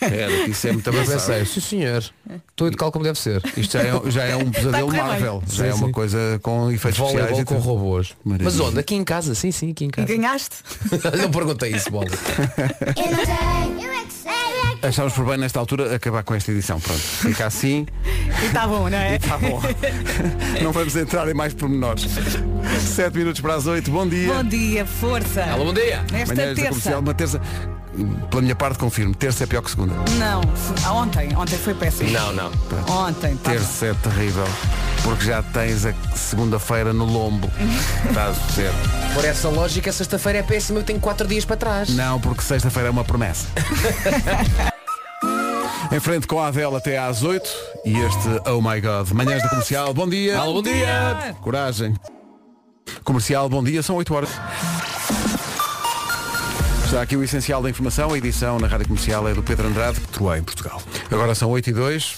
Era, 0.00 0.44
que 0.44 0.50
isso 0.50 0.66
é 0.68 0.72
muito 0.72 0.88
avançado. 0.90 1.20
pensei, 1.20 1.44
sim 1.44 1.60
senhor, 1.60 2.04
estou 2.48 2.66
educá-lo 2.68 2.90
como 2.92 3.04
deve 3.04 3.18
ser. 3.18 3.42
Isto 3.56 3.72
já 3.78 3.82
é, 3.82 4.10
já 4.10 4.24
é 4.24 4.36
um 4.36 4.48
pesadelo 4.50 4.86
correr 4.86 4.98
bem. 5.02 5.08
Marvel. 5.10 5.42
Já 5.46 5.64
Sim, 5.64 5.70
é 5.70 5.74
uma 5.74 5.86
sim. 5.86 5.92
coisa 5.92 6.40
com 6.42 6.70
efeitos 6.70 6.98
Voleibol 6.98 7.22
especiais. 7.24 7.38
e 7.42 7.44
com 7.44 7.54
tudo. 7.56 7.66
robôs. 7.66 8.12
Maravilha. 8.24 8.50
Mas 8.50 8.60
onde? 8.60 8.78
Aqui 8.78 8.94
em 8.94 9.04
casa? 9.04 9.34
Sim, 9.34 9.50
sim, 9.52 9.70
aqui 9.72 9.84
em 9.84 9.88
E 9.88 9.90
casa. 9.92 10.08
ganhaste? 10.08 10.56
não 11.20 11.30
perguntei 11.30 11.72
isso, 11.72 11.90
bola. 11.90 12.06
Eu 12.06 13.16
não 13.16 13.24
sei, 13.24 13.86
eu 13.86 13.92
é 13.92 14.04
que 14.04 14.12
sei, 14.12 14.32
eu 14.32 14.72
é 14.72 14.76
que 14.76 14.86
Achamos 14.86 15.12
por 15.12 15.26
bem 15.26 15.36
nesta 15.36 15.58
altura 15.60 15.94
acabar 15.94 16.22
com 16.22 16.34
esta 16.34 16.50
edição. 16.50 16.80
Pronto, 16.80 16.98
fica 17.00 17.46
assim. 17.46 17.86
E 18.42 18.46
está 18.46 18.66
bom, 18.66 18.88
não 18.88 18.96
é? 18.96 19.16
Está 19.16 19.36
bom. 19.36 19.60
Não 20.62 20.72
vamos 20.72 20.96
entrar 20.96 21.28
em 21.28 21.34
mais 21.34 21.52
pormenores. 21.52 22.06
Sete 22.80 23.18
minutos 23.18 23.42
para 23.42 23.56
as 23.56 23.66
oito. 23.66 23.90
Bom 23.90 24.08
dia. 24.08 24.32
Bom 24.32 24.44
dia, 24.44 24.86
força. 24.86 25.44
Alô, 25.44 25.66
bom 25.66 25.74
dia. 25.74 26.02
Nesta 26.10 26.34
Manhãs 26.34 26.36
da 26.36 26.54
terça. 26.54 26.68
comercial, 26.70 27.00
uma 27.00 27.12
terça. 27.14 27.40
Pela 28.30 28.42
minha 28.42 28.54
parte 28.54 28.78
confirmo, 28.78 29.14
terça 29.14 29.44
é 29.44 29.46
pior 29.46 29.62
que 29.62 29.70
segunda. 29.70 29.94
Não, 30.18 30.40
ah, 30.84 30.92
ontem, 30.92 31.36
ontem 31.36 31.58
foi 31.58 31.74
péssimo. 31.74 32.10
Não, 32.10 32.32
não. 32.32 32.50
Ontem, 32.88 33.36
tá 33.36 33.50
Terça 33.50 33.86
é 33.86 33.94
terrível. 33.94 34.46
Porque 35.02 35.24
já 35.24 35.42
tens 35.42 35.84
a 35.84 35.92
segunda-feira 36.14 36.92
no 36.92 37.04
lombo. 37.04 37.50
Estás 38.08 38.36
a 38.36 38.46
dizer. 38.46 38.70
Por 39.14 39.24
essa 39.24 39.48
lógica, 39.48 39.92
sexta-feira 39.92 40.38
é 40.38 40.42
péssima, 40.42 40.78
eu 40.78 40.84
tenho 40.84 41.00
quatro 41.00 41.26
dias 41.26 41.44
para 41.44 41.56
trás. 41.56 41.88
Não, 41.90 42.20
porque 42.20 42.42
sexta-feira 42.42 42.88
é 42.88 42.90
uma 42.92 43.04
promessa. 43.04 43.48
em 45.90 45.98
frente 45.98 46.26
com 46.26 46.40
a 46.40 46.46
Adele 46.46 46.76
até 46.76 46.96
às 46.96 47.22
8 47.22 47.50
e 47.84 47.98
este 47.98 48.28
Oh 48.48 48.60
My 48.60 48.80
God. 48.80 49.10
Manhãs 49.12 49.42
da 49.42 49.48
comercial, 49.48 49.92
bom 49.92 50.08
dia. 50.08 50.38
Alô, 50.38 50.54
bom 50.54 50.62
dia. 50.62 51.34
Coragem. 51.40 51.94
Comercial, 53.02 53.48
bom 53.48 53.64
dia, 53.64 53.82
são 53.82 53.96
8 53.96 54.14
horas. 54.14 54.30
Está 56.90 57.02
aqui 57.02 57.16
o 57.16 57.22
essencial 57.22 57.62
da 57.62 57.70
informação, 57.70 58.12
a 58.12 58.18
edição 58.18 58.58
na 58.58 58.66
Rádio 58.66 58.88
Comercial 58.88 59.28
é 59.28 59.32
do 59.32 59.44
Pedro 59.44 59.68
Andrade, 59.68 60.00
atuou 60.12 60.34
em 60.34 60.42
Portugal. 60.42 60.82
Agora 61.08 61.36
são 61.36 61.48
8 61.48 61.70
e 61.70 61.72
2. 61.72 62.16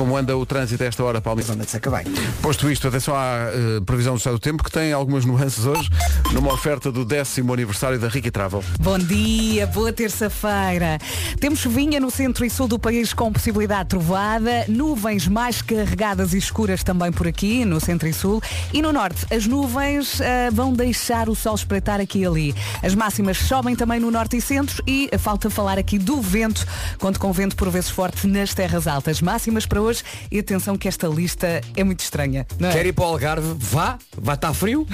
Como 0.00 0.16
anda 0.16 0.34
o 0.34 0.46
trânsito 0.46 0.82
a 0.82 0.86
esta 0.86 1.04
hora, 1.04 1.20
Paulo? 1.20 1.42
Zona 1.42 1.62
de 1.62 1.70
Sacabém. 1.70 2.06
Posto 2.40 2.70
isto, 2.70 2.88
atenção 2.88 3.14
à 3.14 3.50
eh, 3.52 3.80
previsão 3.84 4.14
do 4.14 4.16
estado 4.16 4.32
do 4.36 4.38
tempo, 4.38 4.64
que 4.64 4.70
tem 4.70 4.94
algumas 4.94 5.26
nuances 5.28 5.66
hoje, 5.66 5.90
numa 6.32 6.54
oferta 6.54 6.90
do 6.90 7.04
décimo 7.04 7.52
aniversário 7.52 7.98
da 7.98 8.08
Ricky 8.08 8.30
Travel. 8.30 8.64
Bom 8.80 8.98
dia, 8.98 9.66
boa 9.66 9.92
terça-feira. 9.92 10.98
Temos 11.38 11.58
chuvinha 11.58 12.00
no 12.00 12.10
centro 12.10 12.46
e 12.46 12.50
sul 12.50 12.66
do 12.66 12.78
país 12.78 13.12
com 13.12 13.30
possibilidade 13.30 13.82
de 13.82 13.88
trovada, 13.90 14.64
nuvens 14.68 15.28
mais 15.28 15.60
carregadas 15.60 16.32
e 16.32 16.38
escuras 16.38 16.82
também 16.82 17.12
por 17.12 17.28
aqui, 17.28 17.66
no 17.66 17.78
centro 17.78 18.08
e 18.08 18.14
sul. 18.14 18.42
E 18.72 18.80
no 18.80 18.94
norte, 18.94 19.26
as 19.30 19.46
nuvens 19.46 20.18
ah, 20.22 20.48
vão 20.50 20.72
deixar 20.72 21.28
o 21.28 21.34
sol 21.34 21.54
espreitar 21.54 22.00
aqui 22.00 22.20
e 22.20 22.26
ali. 22.26 22.54
As 22.82 22.94
máximas 22.94 23.36
sobem 23.36 23.76
também 23.76 24.00
no 24.00 24.10
norte 24.10 24.38
e 24.38 24.40
centro 24.40 24.82
e 24.86 25.10
falta 25.18 25.50
falar 25.50 25.78
aqui 25.78 25.98
do 25.98 26.22
vento, 26.22 26.66
conto 26.98 27.20
com 27.20 27.30
vento 27.34 27.54
por 27.54 27.68
vezes 27.68 27.90
forte 27.90 28.26
nas 28.26 28.54
terras 28.54 28.86
altas. 28.86 29.20
Máximas 29.20 29.66
para 29.66 29.82
hoje 29.82 29.89
e 30.30 30.38
atenção 30.38 30.76
que 30.76 30.88
esta 30.88 31.06
lista 31.06 31.60
é 31.76 31.84
muito 31.84 32.00
estranha. 32.00 32.46
É? 32.60 32.72
Quer 32.72 32.86
ir 32.86 32.92
para 32.92 33.04
o 33.04 33.08
Algarve? 33.08 33.54
Vá, 33.58 33.98
vai 34.16 34.34
estar 34.34 34.52
frio. 34.54 34.86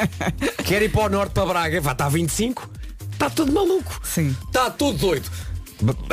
Quer 0.64 0.82
ir 0.82 0.90
para 0.90 1.02
o 1.02 1.08
norte 1.08 1.32
para 1.32 1.46
Braga? 1.46 1.80
Vai 1.80 1.92
estar 1.92 2.08
25. 2.08 2.70
Está 3.12 3.28
tudo 3.28 3.52
maluco. 3.52 4.00
Sim. 4.02 4.34
Está 4.48 4.70
tudo 4.70 4.98
doido. 4.98 5.30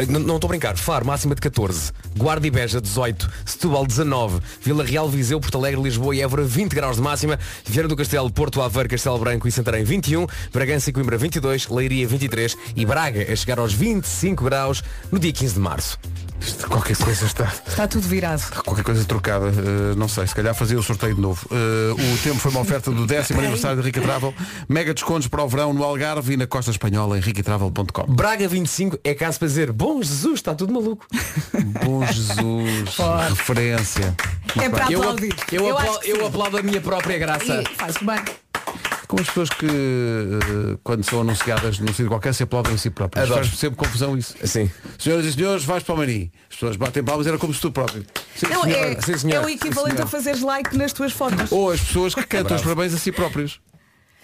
Não 0.09 0.35
estou 0.35 0.47
a 0.47 0.49
brincar. 0.49 0.77
Faro, 0.77 1.05
máxima 1.05 1.35
de 1.35 1.41
14. 1.41 1.91
Guarda 2.17 2.47
e 2.47 2.51
Beja, 2.51 2.79
18. 2.79 3.29
Setúbal, 3.45 3.85
19. 3.85 4.39
Vila 4.61 4.83
Real, 4.83 5.09
Viseu, 5.09 5.39
Porto 5.39 5.57
Alegre, 5.57 5.81
Lisboa 5.81 6.15
e 6.15 6.21
Évora, 6.21 6.43
20 6.43 6.73
graus 6.73 6.95
de 6.95 7.01
máxima. 7.01 7.37
Viana 7.65 7.89
do 7.89 7.95
Castelo, 7.95 8.31
Porto 8.31 8.61
Aveiro, 8.61 8.89
Castelo 8.89 9.19
Branco 9.19 9.47
e 9.47 9.51
Santarém, 9.51 9.83
21. 9.83 10.25
Bragança 10.53 10.89
e 10.89 10.93
Coimbra, 10.93 11.17
22. 11.17 11.67
Leiria, 11.67 12.07
23. 12.07 12.57
E 12.75 12.85
Braga, 12.85 13.31
a 13.31 13.35
chegar 13.35 13.59
aos 13.59 13.73
25 13.73 14.43
graus 14.43 14.83
no 15.11 15.19
dia 15.19 15.31
15 15.31 15.53
de 15.53 15.59
março. 15.59 15.99
Isto, 16.39 16.67
qualquer 16.69 16.95
coisa 16.97 17.25
está. 17.25 17.51
Está 17.67 17.87
tudo 17.87 18.07
virado. 18.07 18.41
Qualquer 18.63 18.83
coisa 18.83 19.03
trocada, 19.05 19.47
eh, 19.47 19.95
não 19.97 20.07
sei, 20.07 20.25
se 20.27 20.33
calhar 20.35 20.53
fazia 20.55 20.77
o 20.79 20.83
sorteio 20.83 21.15
de 21.15 21.21
novo. 21.21 21.45
Eh, 21.51 22.13
o 22.13 22.17
tempo 22.23 22.35
foi 22.39 22.51
uma 22.51 22.61
oferta 22.61 22.91
do 22.91 23.05
décimo 23.05 23.39
aniversário 23.39 23.77
da 23.77 23.83
Rica 23.83 23.99
Travel. 24.01 24.33
Mega 24.69 24.93
descontos 24.93 25.27
para 25.27 25.43
o 25.43 25.47
verão 25.47 25.73
no 25.73 25.83
Algarve 25.83 26.33
e 26.33 26.37
na 26.37 26.47
Costa 26.47 26.71
Espanhola 26.71 27.17
em 27.17 27.21
ricatravel.com. 27.21 28.05
Braga 28.13 28.47
25 28.47 28.99
é 29.03 29.13
caso 29.13 29.39
para 29.39 29.47
dizer, 29.47 29.71
bom 29.71 30.01
Jesus, 30.01 30.35
está 30.35 30.53
tudo 30.55 30.71
maluco. 30.73 31.05
Bom 31.83 32.05
Jesus, 32.05 32.95
referência. 33.29 34.15
É 34.61 34.69
para 34.69 34.91
Eu, 34.91 35.01
aplaudir. 35.01 35.35
eu, 35.51 35.75
que 36.05 36.09
eu 36.09 36.15
sim. 36.17 36.25
aplaudo 36.25 36.57
a 36.57 36.63
minha 36.63 36.79
própria 36.81 37.17
graça. 37.17 37.61
E 37.61 37.75
faz 37.75 37.97
bem. 37.97 38.19
Como 39.07 39.21
as 39.21 39.27
pessoas 39.27 39.49
que, 39.49 39.65
eh, 39.65 40.77
quando 40.83 41.03
são 41.09 41.21
anunciadas 41.21 41.79
num 41.79 41.87
sítio 41.87 42.07
qualquer, 42.09 42.33
se 42.33 42.43
aplaudem 42.43 42.73
a 42.73 42.77
si 42.77 42.89
próprias. 42.89 43.25
Adoro. 43.31 43.45
Faz 43.45 43.57
sempre 43.57 43.77
confusão 43.77 44.17
isso. 44.17 44.35
Sim. 44.43 44.69
Senhoras 44.99 45.25
e 45.25 45.31
senhores, 45.33 45.63
vais 45.63 45.81
para 45.81 45.95
o 45.95 45.97
Mani. 45.97 46.29
As 46.49 46.55
pessoas 46.55 46.75
batem 46.75 47.01
palmas, 47.03 47.25
era 47.25 47.37
como 47.37 47.53
se 47.53 47.61
tu 47.61 47.71
próprio. 47.71 48.05
Sim, 48.35 48.47
Não, 48.49 48.63
senhora. 48.63 48.91
é, 48.93 49.01
Sim, 49.01 49.17
senhor. 49.17 49.43
é 49.43 49.45
o 49.45 49.49
equivalente 49.49 49.95
Sim, 49.97 50.03
a 50.03 50.07
fazeres 50.07 50.41
like 50.41 50.75
nas 50.77 50.91
tuas 50.91 51.13
fotos. 51.13 51.49
Ou 51.51 51.71
as 51.71 51.79
pessoas 51.79 52.13
que 52.13 52.23
cantam 52.23 52.57
os 52.57 52.61
parabéns 52.63 52.93
a 52.93 52.97
si 52.97 53.11
próprios. 53.13 53.61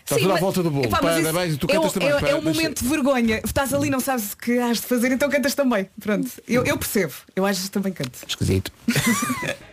Está 0.03 0.17
tudo 0.17 0.31
à 0.31 0.33
mas- 0.33 0.41
volta 0.41 0.61
do 0.61 0.69
bolo. 0.69 0.83
Epá, 0.85 0.97
Parabéns 0.99 1.53
e 1.53 1.57
tu 1.57 1.65
é, 1.69 1.73
cantas 1.75 1.91
um- 1.91 1.93
também. 1.93 2.09
é- 2.09 2.19
Para- 2.19 2.29
é 2.29 2.35
um 2.35 2.41
deixa- 2.43 2.59
momento 2.59 2.83
de 2.83 2.89
vergonha. 2.89 3.41
Estás 3.45 3.73
ali, 3.73 3.89
não 3.89 4.01
sabes 4.01 4.33
o 4.33 4.37
que 4.37 4.59
has 4.59 4.81
de 4.81 4.85
fazer, 4.87 5.13
então 5.13 5.29
cantas 5.29 5.55
também. 5.55 5.89
Pronto. 5.97 6.29
Eu, 6.45 6.65
eu 6.65 6.77
percebo. 6.77 7.13
Eu 7.33 7.45
acho 7.45 7.61
que 7.63 7.69
também 7.71 7.93
canto. 7.93 8.19
Esquisito. 8.27 8.69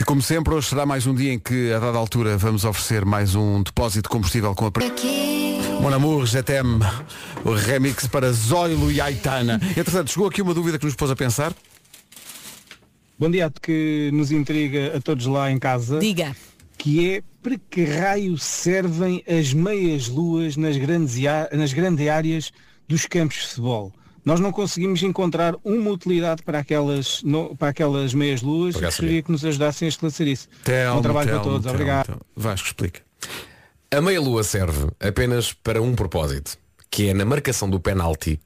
E 0.00 0.04
como 0.04 0.20
sempre, 0.20 0.52
hoje 0.52 0.68
será 0.68 0.84
mais 0.84 1.06
um 1.06 1.14
dia 1.14 1.32
em 1.32 1.38
que, 1.38 1.72
a 1.72 1.78
dada 1.78 1.96
altura, 1.98 2.36
vamos 2.36 2.64
oferecer 2.64 3.04
mais 3.04 3.34
um 3.34 3.62
depósito 3.62 4.02
de 4.02 4.08
combustível 4.08 4.54
com 4.54 4.66
a... 4.66 4.72
Mon 5.80 5.92
Amour, 5.92 6.26
GTM, 6.26 6.80
o 7.44 7.52
remix 7.52 8.06
para 8.06 8.32
Zoilo 8.32 8.90
e 8.90 9.00
Aitana. 9.00 9.60
Entretanto, 9.76 10.10
chegou 10.10 10.28
aqui 10.28 10.42
uma 10.42 10.54
dúvida 10.54 10.78
que 10.78 10.84
nos 10.84 10.94
pôs 10.94 11.10
a 11.10 11.16
pensar. 11.16 11.52
Bom 13.18 13.30
dia, 13.30 13.52
que 13.62 14.10
nos 14.12 14.32
intriga 14.32 14.96
a 14.96 15.00
todos 15.00 15.26
lá 15.26 15.50
em 15.50 15.58
casa, 15.58 15.98
Diga. 15.98 16.34
que 16.76 17.10
é 17.14 17.22
para 17.42 17.56
que 17.70 17.84
raio 17.84 18.36
servem 18.38 19.22
as 19.28 19.52
meias 19.52 20.08
luas 20.08 20.56
nas 20.56 20.76
grandes, 20.76 21.16
nas 21.52 21.72
grandes 21.72 22.08
áreas 22.08 22.52
dos 22.88 23.06
campos 23.06 23.36
de 23.36 23.46
futebol? 23.48 23.92
Nós 24.24 24.40
não 24.40 24.50
conseguimos 24.50 25.02
encontrar 25.02 25.54
uma 25.62 25.90
utilidade 25.90 26.42
para 26.42 26.58
aquelas, 26.60 27.22
no- 27.22 27.54
para 27.56 27.68
aquelas 27.68 28.14
meias 28.14 28.40
luas 28.40 28.72
Por 28.74 28.82
e 28.82 28.86
gostaria 28.86 29.22
que 29.22 29.30
nos 29.30 29.44
ajudassem 29.44 29.86
a 29.86 29.88
esclarecer 29.90 30.26
isso. 30.28 30.48
Telmo, 30.64 30.96
Bom 30.96 31.02
trabalho 31.02 31.28
Telmo, 31.28 31.42
para 31.42 31.50
todos, 31.52 31.64
Telmo, 31.64 31.76
obrigado. 31.76 32.06
Telmo. 32.06 32.20
Vasco, 32.34 32.66
explica. 32.68 33.00
A 33.90 34.00
meia-lua 34.00 34.42
serve 34.42 34.88
apenas 34.98 35.52
para 35.52 35.80
um 35.82 35.94
propósito, 35.94 36.56
que 36.90 37.08
é 37.08 37.14
na 37.14 37.24
marcação 37.24 37.68
do 37.68 37.78
penalti, 37.78 38.40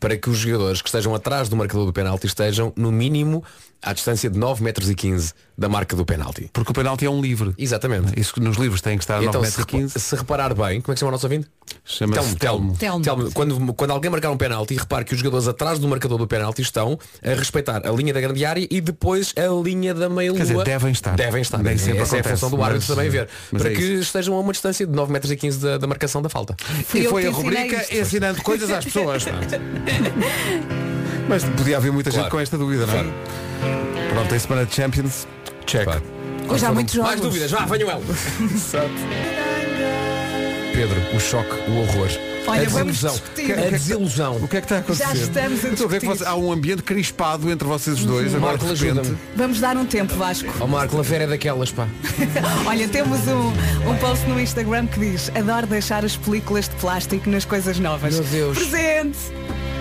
para 0.00 0.16
que 0.16 0.28
os 0.28 0.36
jogadores 0.38 0.82
que 0.82 0.88
estejam 0.88 1.14
atrás 1.14 1.48
do 1.48 1.54
marcador 1.56 1.86
do 1.86 1.92
penalti 1.92 2.26
estejam, 2.26 2.72
no 2.76 2.90
mínimo, 2.90 3.42
à 3.84 3.92
distância 3.92 4.28
de 4.30 4.38
9 4.38 4.62
metros 4.62 4.88
e 4.90 4.94
15 4.94 5.32
da 5.56 5.68
marca 5.68 5.94
do 5.94 6.04
penalti. 6.04 6.50
Porque 6.52 6.70
o 6.72 6.74
penalti 6.74 7.04
é 7.06 7.10
um 7.10 7.20
livre. 7.20 7.54
Exatamente. 7.56 8.18
Isso 8.18 8.34
que 8.34 8.40
nos 8.40 8.56
livros 8.56 8.80
tem 8.80 8.96
que 8.98 9.04
estar 9.04 9.18
a 9.18 9.24
Então, 9.24 9.34
9 9.40 9.46
se, 9.50 9.58
metros 9.58 9.72
e 9.74 9.76
repa- 9.76 9.92
15. 9.94 10.00
se 10.00 10.16
reparar 10.16 10.54
bem, 10.54 10.80
como 10.80 10.92
é 10.92 10.94
que 10.94 11.00
chama 11.00 11.10
o 11.10 11.12
nosso 11.12 11.26
ouvinte? 11.26 11.46
Chama-se 11.84 12.34
Telmo. 12.36 12.76
Telmo. 12.76 13.30
Quando, 13.32 13.72
quando 13.74 13.90
alguém 13.92 14.10
marcar 14.10 14.30
um 14.30 14.36
penalti, 14.36 14.74
repare 14.74 15.04
que 15.04 15.12
os 15.14 15.18
jogadores 15.20 15.46
atrás 15.46 15.78
do 15.78 15.86
marcador 15.86 16.18
do 16.18 16.26
penalti 16.26 16.60
estão 16.62 16.98
a 17.22 17.28
respeitar 17.34 17.86
a 17.86 17.90
linha 17.92 18.12
da 18.12 18.20
grande 18.20 18.44
área 18.44 18.66
e 18.68 18.80
depois 18.80 19.32
a 19.36 19.46
linha 19.62 19.94
da 19.94 20.08
meia-lua. 20.08 20.38
Quer 20.38 20.46
dizer, 20.52 20.64
devem 20.64 20.90
estar. 20.92 21.14
Devem 21.14 21.42
estar. 21.42 21.58
Nem 21.62 21.78
sempre 21.78 22.00
Essa 22.00 22.16
é 22.16 22.18
a 22.18 22.20
acontece, 22.20 22.40
função 22.40 22.50
do 22.56 22.62
árbitro 22.64 22.86
mas- 22.88 22.96
também 22.96 23.10
ver. 23.10 23.28
mas 23.52 23.62
para 23.62 23.70
é 23.72 23.74
que 23.76 23.82
isso. 23.82 24.02
estejam 24.02 24.34
a 24.34 24.40
uma 24.40 24.52
distância 24.52 24.86
de 24.86 24.92
9 24.92 25.12
metros 25.12 25.30
e 25.30 25.36
15 25.36 25.58
da, 25.58 25.78
da 25.78 25.86
marcação 25.86 26.20
da 26.20 26.28
falta. 26.28 26.56
Fui 26.86 27.00
E 27.00 27.08
foi 27.08 27.26
a 27.26 27.30
rubrica 27.30 27.76
isto. 27.82 27.94
ensinando 27.96 28.42
coisas 28.42 28.70
às 28.70 28.84
pessoas. 28.84 29.24
Mas 31.28 31.44
podia 31.44 31.76
haver 31.78 31.90
muita 31.92 32.10
gente 32.10 32.20
Claro. 32.20 32.32
com 32.36 32.40
esta 32.40 32.58
dúvida, 32.58 32.86
não 32.86 32.94
é? 32.94 33.04
Pronto, 34.12 34.28
tem 34.28 34.38
semana 34.38 34.66
de 34.66 34.74
Champions. 34.74 35.26
Check. 35.66 35.84
Claro. 35.84 36.02
Hoje 36.48 36.66
há 36.66 36.72
muitos 36.72 36.94
jogos. 36.94 37.10
Mais 37.10 37.20
dúvidas, 37.20 37.50
vá, 37.50 37.64
venham 37.64 37.90
ela. 37.90 38.02
Pedro, 40.74 41.00
o 41.16 41.20
choque, 41.20 41.70
o 41.70 41.78
horror. 41.80 42.08
Olha, 42.46 42.66
a 42.66 42.68
vamos 42.68 42.96
desilusão. 43.00 43.12
discutir. 43.12 43.52
A 43.58 43.70
desilusão. 43.70 44.36
O 44.36 44.48
que 44.48 44.56
é 44.58 44.60
que 44.60 44.64
está 44.66 44.76
a 44.76 44.78
acontecer? 44.80 45.04
Já 45.04 45.14
estamos 45.14 45.64
a 45.64 45.68
Estou 45.68 45.86
a 45.86 45.88
ver 45.88 46.00
que 46.00 46.06
discutir. 46.06 46.24
você- 46.24 46.30
há 46.30 46.34
um 46.34 46.52
ambiente 46.52 46.82
crispado 46.82 47.50
entre 47.50 47.66
vocês 47.66 47.98
os 48.00 48.04
dois. 48.04 48.34
Agora, 48.34 48.52
Marco, 48.52 48.66
de 48.66 48.72
repente, 48.74 48.98
ajuda-me. 48.98 49.18
Vamos 49.36 49.60
dar 49.60 49.76
um 49.78 49.86
tempo, 49.86 50.14
Vasco. 50.16 50.48
Ó 50.60 50.66
Marco, 50.66 50.98
a 50.98 51.02
Vera 51.02 51.24
é 51.24 51.26
daquelas, 51.28 51.70
pá. 51.72 51.88
Olha, 52.66 52.86
temos 52.88 53.20
um, 53.28 53.88
um 53.90 53.96
post 53.98 54.26
no 54.28 54.38
Instagram 54.38 54.86
que 54.88 55.00
diz 55.00 55.30
Adoro 55.34 55.66
deixar 55.66 56.04
as 56.04 56.16
películas 56.16 56.68
de 56.68 56.74
plástico 56.76 57.30
nas 57.30 57.46
coisas 57.46 57.78
novas. 57.78 58.14
Meu 58.14 58.24
Deus. 58.24 58.58
Presente! 58.58 59.18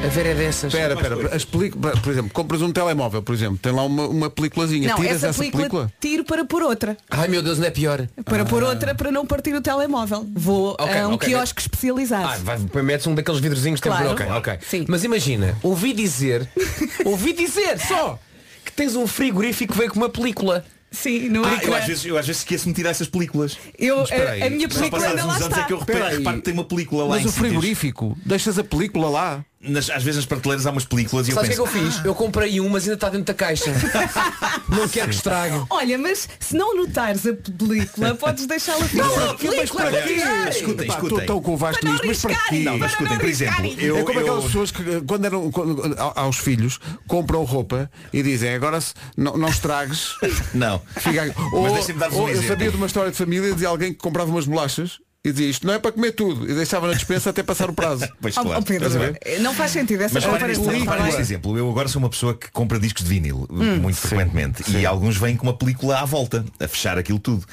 A 0.03 0.07
Vera 0.07 0.29
é 0.29 0.35
dessas. 0.35 0.73
Espera, 0.73 0.93
espera, 0.95 1.35
as 1.35 1.45
películas, 1.45 1.97
por 1.99 2.11
exemplo, 2.11 2.29
compras 2.31 2.61
um 2.61 2.71
telemóvel, 2.71 3.21
por 3.23 3.33
exemplo, 3.33 3.57
tem 3.57 3.71
lá 3.71 3.83
uma, 3.83 4.07
uma 4.07 4.29
peliculazinha, 4.29 4.89
Não, 4.89 4.95
tiras 4.97 5.15
essa, 5.17 5.27
essa, 5.27 5.39
película, 5.39 5.61
película? 5.63 5.93
tiro 6.01 6.23
para 6.25 6.43
pôr 6.43 6.61
outra. 6.61 6.97
Ai 7.09 7.27
meu 7.29 7.41
Deus, 7.41 7.57
não 7.57 7.65
é 7.67 7.71
pior. 7.71 8.07
Para 8.25 8.43
pôr 8.43 8.63
outra 8.63 8.93
para 8.93 9.11
não 9.11 9.25
partir 9.25 9.53
o 9.55 9.61
telemóvel. 9.61 10.27
Vou 10.35 10.71
Ok, 10.79 10.97
a 10.99 11.07
um 11.07 11.13
ok. 11.13 11.29
quiosque 11.29 11.61
especializado. 11.61 12.27
Ah, 12.27 12.37
vai, 12.71 12.81
metes 12.83 13.07
um 13.07 13.15
daqueles 13.15 13.39
vidrozinhos 13.39 13.79
que 13.79 13.87
tem 13.89 13.97
Claro. 13.97 14.15
por- 14.15 14.23
ok, 14.25 14.53
ok. 14.53 14.59
Sim. 14.67 14.85
Mas 14.89 15.03
imagina, 15.05 15.57
ouvi 15.63 15.93
dizer, 15.93 16.49
ouvi 17.05 17.31
dizer 17.31 17.79
só 17.79 18.19
que 18.65 18.71
tens 18.73 18.95
um 18.95 19.07
frigorífico 19.07 19.71
que 19.73 19.79
veio 19.79 19.89
com 19.91 19.97
uma 19.99 20.09
película. 20.09 20.65
Sim, 20.91 21.27
no 21.29 21.43
Ah, 21.43 21.59
eu 21.63 21.73
às 21.73 21.85
vezes, 21.87 22.05
eu 22.05 22.17
às 22.19 22.27
vezes 22.27 22.41
esqueço-me 22.43 22.71
de 22.71 22.77
tirar 22.77 22.91
essas 22.91 23.07
películas. 23.07 23.57
Eu, 23.79 24.05
aí. 24.11 24.43
a 24.43 24.49
minha 24.51 24.67
película 24.69 24.91
passados 24.91 25.19
ainda 25.21 25.25
lá 25.25 25.33
uns 25.37 25.41
anos 25.41 25.47
está. 25.47 25.61
é 25.61 25.65
que 25.65 25.73
eu 25.73 25.79
reparo, 25.79 26.17
reparo 26.17 26.37
que 26.37 26.43
tem 26.43 26.53
uma 26.53 26.63
película 26.63 27.03
lá 27.05 27.09
Mas 27.15 27.23
em 27.25 27.29
o 27.29 27.31
frigorífico, 27.31 28.15
deixas 28.23 28.59
a 28.59 28.63
película 28.63 29.09
lá. 29.09 29.43
Nas- 29.63 29.89
às 29.89 30.03
vezes 30.03 30.17
nas 30.17 30.25
prateleiras 30.25 30.65
há 30.67 30.71
umas 30.71 30.85
películas 30.85 31.27
e 31.27 31.31
eu 31.31 31.35
Sabes 31.35 31.57
o 31.57 31.63
que 31.63 31.69
é 31.69 31.71
penso, 31.71 31.79
que 31.79 31.85
eu 31.85 31.91
fiz? 31.91 32.05
Eu 32.05 32.13
comprei 32.15 32.59
um, 32.59 32.67
mas 32.69 32.83
ainda 32.83 32.95
está 32.95 33.09
dentro 33.09 33.25
da 33.25 33.33
caixa. 33.33 33.71
não 34.67 34.87
quero 34.89 35.09
que 35.09 35.15
estrague. 35.15 35.65
Olha, 35.69 35.97
mas 35.97 36.27
se 36.39 36.55
não 36.55 36.75
notares 36.75 37.25
a 37.25 37.33
película, 37.33 38.15
podes 38.15 38.45
deixá-la 38.45 38.83
ficar. 38.85 39.03
Não, 39.07 39.35
película, 39.37 39.83
Olha, 39.85 39.91
para 39.91 40.01
quê? 40.07 40.49
escutem, 40.49 40.87
Pá, 40.87 40.93
escutem. 40.95 41.17
Estou 41.19 41.41
com 41.41 41.55
o 41.55 41.57
não 41.57 41.69
nisto, 41.91 42.05
mas 42.07 42.21
para 42.21 42.35
quê? 42.49 42.59
Não, 42.59 42.77
mas 42.77 42.91
escutem, 42.91 43.17
por 43.17 43.29
exemplo, 43.29 43.65
eu, 43.79 43.97
é 43.97 44.03
como 44.03 44.19
eu- 44.19 44.21
aquelas 44.25 44.43
pessoas 44.45 44.71
que 44.71 45.01
quando 45.07 45.25
eram 45.25 45.51
quando, 45.51 45.95
a- 45.97 46.21
aos 46.21 46.37
filhos 46.37 46.79
compram 47.07 47.43
roupa 47.43 47.89
e 48.11 48.21
dizem 48.21 48.53
agora 48.53 48.81
se 48.81 48.93
não, 49.15 49.37
não 49.37 49.47
estragues 49.49 50.09
Não. 50.53 50.81
fica, 50.97 51.25
Mas 51.35 51.53
ou, 51.53 51.71
deixem-me 51.73 51.99
dar-vos 51.99 52.17
ou 52.17 52.25
um 52.25 52.27
eu 52.27 52.33
exemplo. 52.33 52.49
sabia 52.49 52.69
de 52.71 52.77
uma 52.77 52.87
história 52.87 53.11
de 53.11 53.17
família 53.17 53.53
de 53.53 53.65
alguém 53.65 53.93
que 53.93 53.99
comprava 53.99 54.29
umas 54.29 54.45
bolachas 54.45 54.99
e 55.25 55.31
dizia 55.31 55.49
isto 55.49 55.65
não 55.65 55.73
é 55.73 55.79
para 55.79 55.91
comer 55.93 56.11
tudo 56.11 56.49
e 56.49 56.53
deixava 56.53 56.85
na 56.87 56.93
despensa 56.93 57.29
até 57.29 57.41
passar 57.41 57.69
o 57.69 57.73
prazo 57.73 58.05
Pois 58.21 58.35
Oh, 58.37 58.41
claro. 58.41 58.59
oh, 58.59 58.63
Pedro, 58.63 58.87
a 58.87 58.89
ver? 58.89 59.39
não 59.39 59.53
faz 59.53 59.71
sentido 59.71 60.01
essa 60.01 60.13
Mas 60.15 60.25
bem? 60.25 61.03
neste 61.05 61.21
exemplo. 61.21 61.57
Eu 61.57 61.69
agora 61.69 61.87
sou 61.87 61.99
uma 62.01 62.09
pessoa 62.09 62.33
que 62.33 62.51
compra 62.51 62.77
discos 62.79 63.03
de 63.03 63.09
vinil 63.09 63.47
muito 63.49 63.95
frequentemente 63.97 64.63
e 64.77 64.85
alguns 64.85 65.15
vêm 65.17 65.37
com 65.37 65.43
uma 65.47 65.55
película 65.57 65.99
à 66.01 66.05
volta 66.05 66.43
a 66.59 66.67
fechar 66.67 66.97
aquilo 66.97 67.19
tudo. 67.19 67.45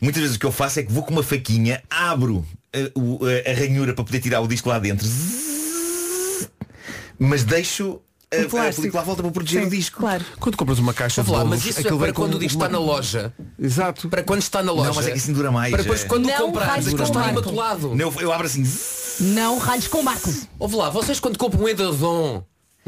Muitas 0.00 0.22
vezes 0.22 0.36
o 0.36 0.40
que 0.40 0.46
eu 0.46 0.52
faço 0.52 0.80
é 0.80 0.82
que 0.82 0.90
vou 0.92 1.02
com 1.02 1.10
uma 1.12 1.22
faquinha, 1.22 1.82
abro 1.90 2.46
eh, 2.72 2.90
o- 2.94 3.18
a, 3.26 3.50
a 3.50 3.54
ranhura 3.54 3.92
para 3.92 4.04
poder 4.04 4.20
tirar 4.20 4.40
o 4.40 4.48
disco 4.48 4.68
lá 4.70 4.78
dentro, 4.78 5.06
mas 7.18 7.44
deixo 7.44 8.00
a, 8.32 8.36
a 8.42 8.48
plástico. 8.48 8.76
película 8.82 9.02
à 9.02 9.04
volta 9.04 9.22
para 9.22 9.32
proteger 9.32 9.62
Sim, 9.62 9.66
o 9.66 9.70
disco. 9.70 10.00
Claro. 10.00 10.24
quando 10.38 10.56
compras 10.56 10.78
uma 10.78 10.92
caixa 10.94 11.22
de 11.22 11.26
Vou 11.28 11.36
lá, 11.36 11.44
bolos 11.44 11.58
mas 11.58 11.66
isso 11.70 11.80
é 11.80 11.82
para 11.82 12.12
quando 12.12 12.34
o 12.34 12.38
disco 12.38 12.58
uma- 12.58 12.66
está 12.66 12.78
na 12.78 12.84
loja. 12.84 13.32
exato 13.58 14.08
Para 14.08 14.22
quando 14.22 14.40
está 14.40 14.62
na 14.62 14.72
loja. 14.72 14.88
Não, 14.88 14.94
mas 14.96 15.06
é 15.06 15.10
que 15.12 15.18
isso 15.18 15.32
dura 15.32 15.50
mais. 15.50 15.70
Para 15.70 15.82
depois 15.82 16.04
é. 16.04 16.06
quando 16.06 16.26
Não 16.26 16.52
vais 16.52 16.86
aquilo 16.86 16.96
com 16.98 17.02
está. 17.04 17.20
Não, 17.94 18.12
eu, 18.20 18.32
abro 18.32 18.46
assim. 18.46 18.64
Não 19.20 19.58
ralhes 19.58 19.88
com 19.88 19.98
o 19.98 20.04
Marco. 20.04 20.32
Ouve 20.58 20.76
lá, 20.76 20.90
vocês 20.90 21.18
quando 21.18 21.38
compram 21.38 21.62
um 21.62 21.68
edredom, 21.68 22.42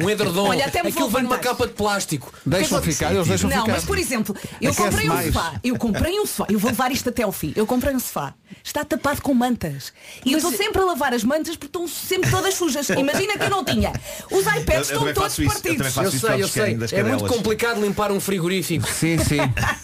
um 0.04 0.10
edredom, 0.10 0.48
Olha, 0.48 0.66
até 0.66 0.82
me 0.82 0.88
aquilo 0.88 1.08
vou 1.08 1.10
vem 1.10 1.22
numa 1.22 1.38
capa 1.38 1.66
de 1.66 1.72
plástico. 1.74 2.32
deixam 2.44 2.78
é 2.78 2.82
ficar 2.82 3.12
eles 3.14 3.26
deixam 3.28 3.48
Não, 3.50 3.60
ficar 3.62 3.72
mas 3.72 3.84
por 3.84 3.98
exemplo, 3.98 4.36
eu 4.60 4.70
Aquece 4.72 4.88
comprei 4.88 5.06
um 5.08 5.12
mais. 5.14 5.26
sofá. 5.26 5.54
Eu 5.62 5.76
comprei 5.76 6.20
um 6.20 6.26
sofá. 6.26 6.46
Eu 6.48 6.58
vou 6.58 6.70
levar 6.70 6.92
isto 6.92 7.08
até 7.08 7.22
ao 7.22 7.32
fim. 7.32 7.52
Eu 7.56 7.66
comprei 7.66 7.94
um 7.94 7.98
sofá. 8.00 8.34
Está 8.64 8.84
tapado 8.84 9.22
com 9.22 9.32
mantas. 9.32 9.92
E 10.24 10.32
eu 10.32 10.38
estou 10.38 10.52
sempre 10.52 10.82
a 10.82 10.84
lavar 10.84 11.14
as 11.14 11.22
mantas 11.24 11.54
porque 11.56 11.66
estão 11.66 11.86
sempre 11.86 12.30
todas 12.30 12.54
sujas. 12.54 12.88
Imagina 12.90 13.36
que 13.38 13.44
eu 13.44 13.50
não 13.50 13.64
tinha. 13.64 13.92
Os 14.30 14.44
Eu- 14.46 14.52
eu 14.52 14.60
iPads 14.60 14.82
estão 14.82 14.98
também 15.00 15.14
todos 15.14 15.30
faço 15.36 15.42
isso, 15.42 15.52
eu 15.52 15.62
também 15.62 15.76
partidos. 15.76 15.94
faço 15.94 16.06
Eu 16.06 16.10
isso 16.16 16.26
sei, 16.26 16.42
eu 16.42 16.48
sei. 16.48 16.74
das 16.76 16.92
É 16.92 17.02
muito 17.02 17.12
cadelas. 17.20 17.36
complicado 17.36 17.80
limpar 17.80 18.10
um 18.12 18.20
frigorífico. 18.20 18.86
sim 18.92 19.18
sim 19.18 19.38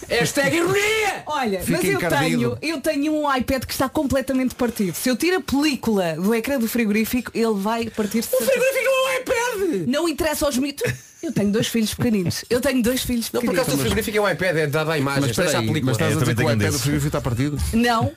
Hashtag 0.09 0.55
ironia! 0.57 1.23
Olha, 1.25 1.59
Fica 1.61 1.77
mas 1.77 1.83
eu 1.89 1.95
encardido. 1.97 2.57
tenho, 2.59 2.73
eu 2.75 2.81
tenho 2.81 3.13
um 3.13 3.35
iPad 3.35 3.63
que 3.65 3.73
está 3.73 3.89
completamente 3.89 4.55
partido. 4.55 4.95
Se 4.95 5.09
eu 5.09 5.15
tiro 5.15 5.37
a 5.37 5.41
película 5.41 6.15
do 6.15 6.33
ecrã 6.33 6.57
do 6.59 6.67
frigorífico, 6.67 7.31
ele 7.33 7.53
vai 7.55 7.89
partir-se. 7.89 8.29
O 8.33 8.37
frigorífico 8.37 8.85
não 8.85 9.09
é 9.09 9.17
um 9.17 9.21
iPad! 9.21 9.87
Não 9.87 10.06
interessa 10.07 10.45
aos 10.45 10.57
mitos. 10.57 10.91
Eu 11.19 11.33
tenho 11.33 11.51
dois 11.51 11.67
filhos 11.67 11.95
pequeninos. 11.95 12.45
Eu 12.47 12.61
tenho 12.61 12.81
dois 12.83 13.01
filhos 13.01 13.31
Não, 13.31 13.41
por 13.41 13.47
pequeninos. 13.49 13.61
acaso 13.67 13.77
o 13.77 13.81
frigorífico 13.81 14.17
é 14.17 14.21
um 14.21 14.29
iPad, 14.29 14.55
é 14.55 14.67
dada 14.67 14.93
a 14.93 14.97
imagem. 14.99 15.21
mas 15.21 15.31
espera 15.31 15.47
deixa 15.47 15.57
a 15.57 15.61
aí, 15.61 15.67
película. 15.67 15.91
mas 15.91 15.95
estás 15.97 16.11
a 16.11 16.13
dizer 16.13 16.25
também 16.25 16.35
que 16.35 16.41
o 16.41 16.45
tenho 16.45 16.49
um 16.49 16.53
iPad 16.53 16.59
do 16.59 16.71
desses. 16.71 16.81
frigorífico 16.81 17.07
está 17.07 17.21
partido 17.21 17.57
Não, 17.73 18.11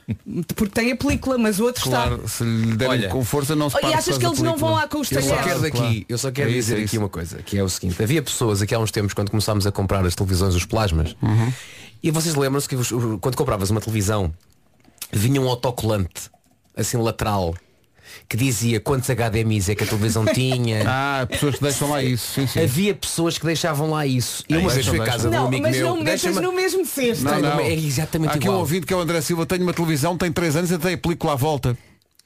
porque 0.55 0.73
tem 0.79 0.91
a 0.91 0.95
película, 0.95 1.37
mas 1.39 1.59
o 1.59 1.63
outro 1.63 1.83
claro 1.83 2.15
está. 2.17 2.27
se 2.27 2.43
lhe 2.43 2.75
derem 2.75 2.91
Olha. 2.93 3.09
com 3.09 3.25
força 3.25 3.55
não 3.55 3.71
se 3.71 3.77
E 3.77 3.81
parte 3.81 3.93
achas 3.95 4.05
por 4.13 4.19
que 4.19 4.25
eles 4.27 4.37
da 4.39 4.45
não 4.45 4.55
vão 4.55 4.73
lá 4.73 4.87
com 4.87 4.99
os 4.99 5.11
Eu 5.11 5.19
só 5.19 5.27
talheres? 5.29 5.45
quero 5.47 5.61
daqui, 5.61 5.77
claro. 5.77 6.05
eu 6.07 6.17
só 6.19 6.31
quero 6.31 6.49
É 6.49 6.51
isso, 6.51 6.59
dizer 6.59 6.73
é 6.73 6.77
aqui 6.77 6.85
isso. 6.85 6.99
uma 6.99 7.09
coisa, 7.09 7.37
que 7.41 7.57
é 7.57 7.63
o 7.63 7.69
seguinte, 7.69 8.01
havia 8.03 8.21
pessoas 8.21 8.61
aqui 8.61 8.75
há 8.75 8.79
uns 8.79 8.91
tempos 8.91 9.13
quando 9.15 9.31
começámos 9.31 9.65
a 9.65 9.71
comprar 9.71 10.05
as 10.05 10.13
televisões, 10.13 10.53
os 10.53 10.65
plasmas, 10.65 11.15
Uhum. 11.23 11.51
e 12.03 12.11
vocês 12.11 12.35
lembram-se 12.35 12.69
que 12.69 12.75
os- 12.75 12.91
quando 13.19 13.35
compravas 13.35 13.71
uma 13.71 13.81
televisão 13.81 14.31
vinha 15.11 15.41
um 15.41 15.49
autocolante, 15.49 16.29
assim 16.77 16.97
lateral, 16.97 17.55
que 18.29 18.37
dizia 18.37 18.79
quantos 18.79 19.09
HDMIs 19.09 19.69
é 19.69 19.75
que 19.75 19.83
a 19.83 19.87
televisão 19.87 20.25
tinha. 20.33 20.83
ah 20.87 21.27
pessoas 21.29 21.55
que 21.55 21.61
deixam 21.63 21.89
lá 21.89 22.03
isso 22.03 22.33
sim, 22.33 22.47
sim. 22.47 22.61
Havia 22.61 22.93
pessoas 22.93 23.37
que 23.37 23.45
deixavam 23.45 23.89
lá 23.89 24.05
isso. 24.05 24.43
E 24.49 24.53
É, 24.53 24.57
uma 24.57 24.69
vez 24.69 24.85
fui 24.87 24.99
à 24.99 25.03
casa 25.03 25.29
de 25.29 25.35
um 25.35 25.39
Não, 25.39 25.47
amigo 25.47 25.63
mas 25.63 25.75
meu. 25.77 25.87
não 25.89 25.97
metas 25.97 26.21
deixa-me- 26.21 26.45
no 26.45 26.53
mesmo 26.53 26.85
cesto. 26.85 27.23
Não, 27.23 27.39
não. 27.39 27.59
É 27.59 27.73
exatamente 27.73 28.29
Há 28.31 28.33
aqui 28.35 28.43
igual. 28.45 28.57
um 28.57 28.59
ouvido 28.59 28.85
que 28.85 28.93
é 28.93 28.97
o 28.97 28.99
André 28.99 29.21
Silva, 29.21 29.45
tem 29.45 29.61
uma 29.61 29.73
televisão, 29.73 30.17
tem 30.17 30.31
3 30.31 30.55
anos 30.55 30.71
e 30.71 30.77
tem 30.77 30.93
a 30.93 30.97
película 30.97 31.33
à 31.33 31.35
volta. 31.35 31.77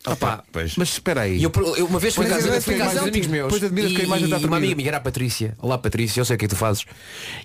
Opá, 0.05 0.43
Pois. 0.51 0.75
Mas 0.77 0.89
espera 0.89 1.21
aí. 1.21 1.41
Eu, 1.41 1.51
eu 1.77 1.85
uma 1.85 1.99
vez 1.99 2.15
fui 2.15 2.25
casa, 2.27 2.61
fui 2.61 2.75
a 2.75 2.77
casa 2.77 3.01
de 3.01 3.09
amigos 3.09 3.27
meus 3.27 3.49
pois 3.49 3.63
admiras 3.63 3.91
que 3.91 4.01
a 4.01 4.05
imagem 4.05 4.25
está 4.25 4.37
uma 4.47 4.57
amiga 4.57 4.75
minha 4.75 4.87
era 4.89 4.97
a 4.97 4.99
Patrícia 5.01 5.55
Olá 5.59 5.77
Patrícia, 5.77 6.19
eu 6.21 6.25
sei 6.25 6.35
o 6.35 6.39
que 6.39 6.45
é 6.45 6.47
que 6.47 6.53
tu 6.53 6.57
fazes 6.57 6.85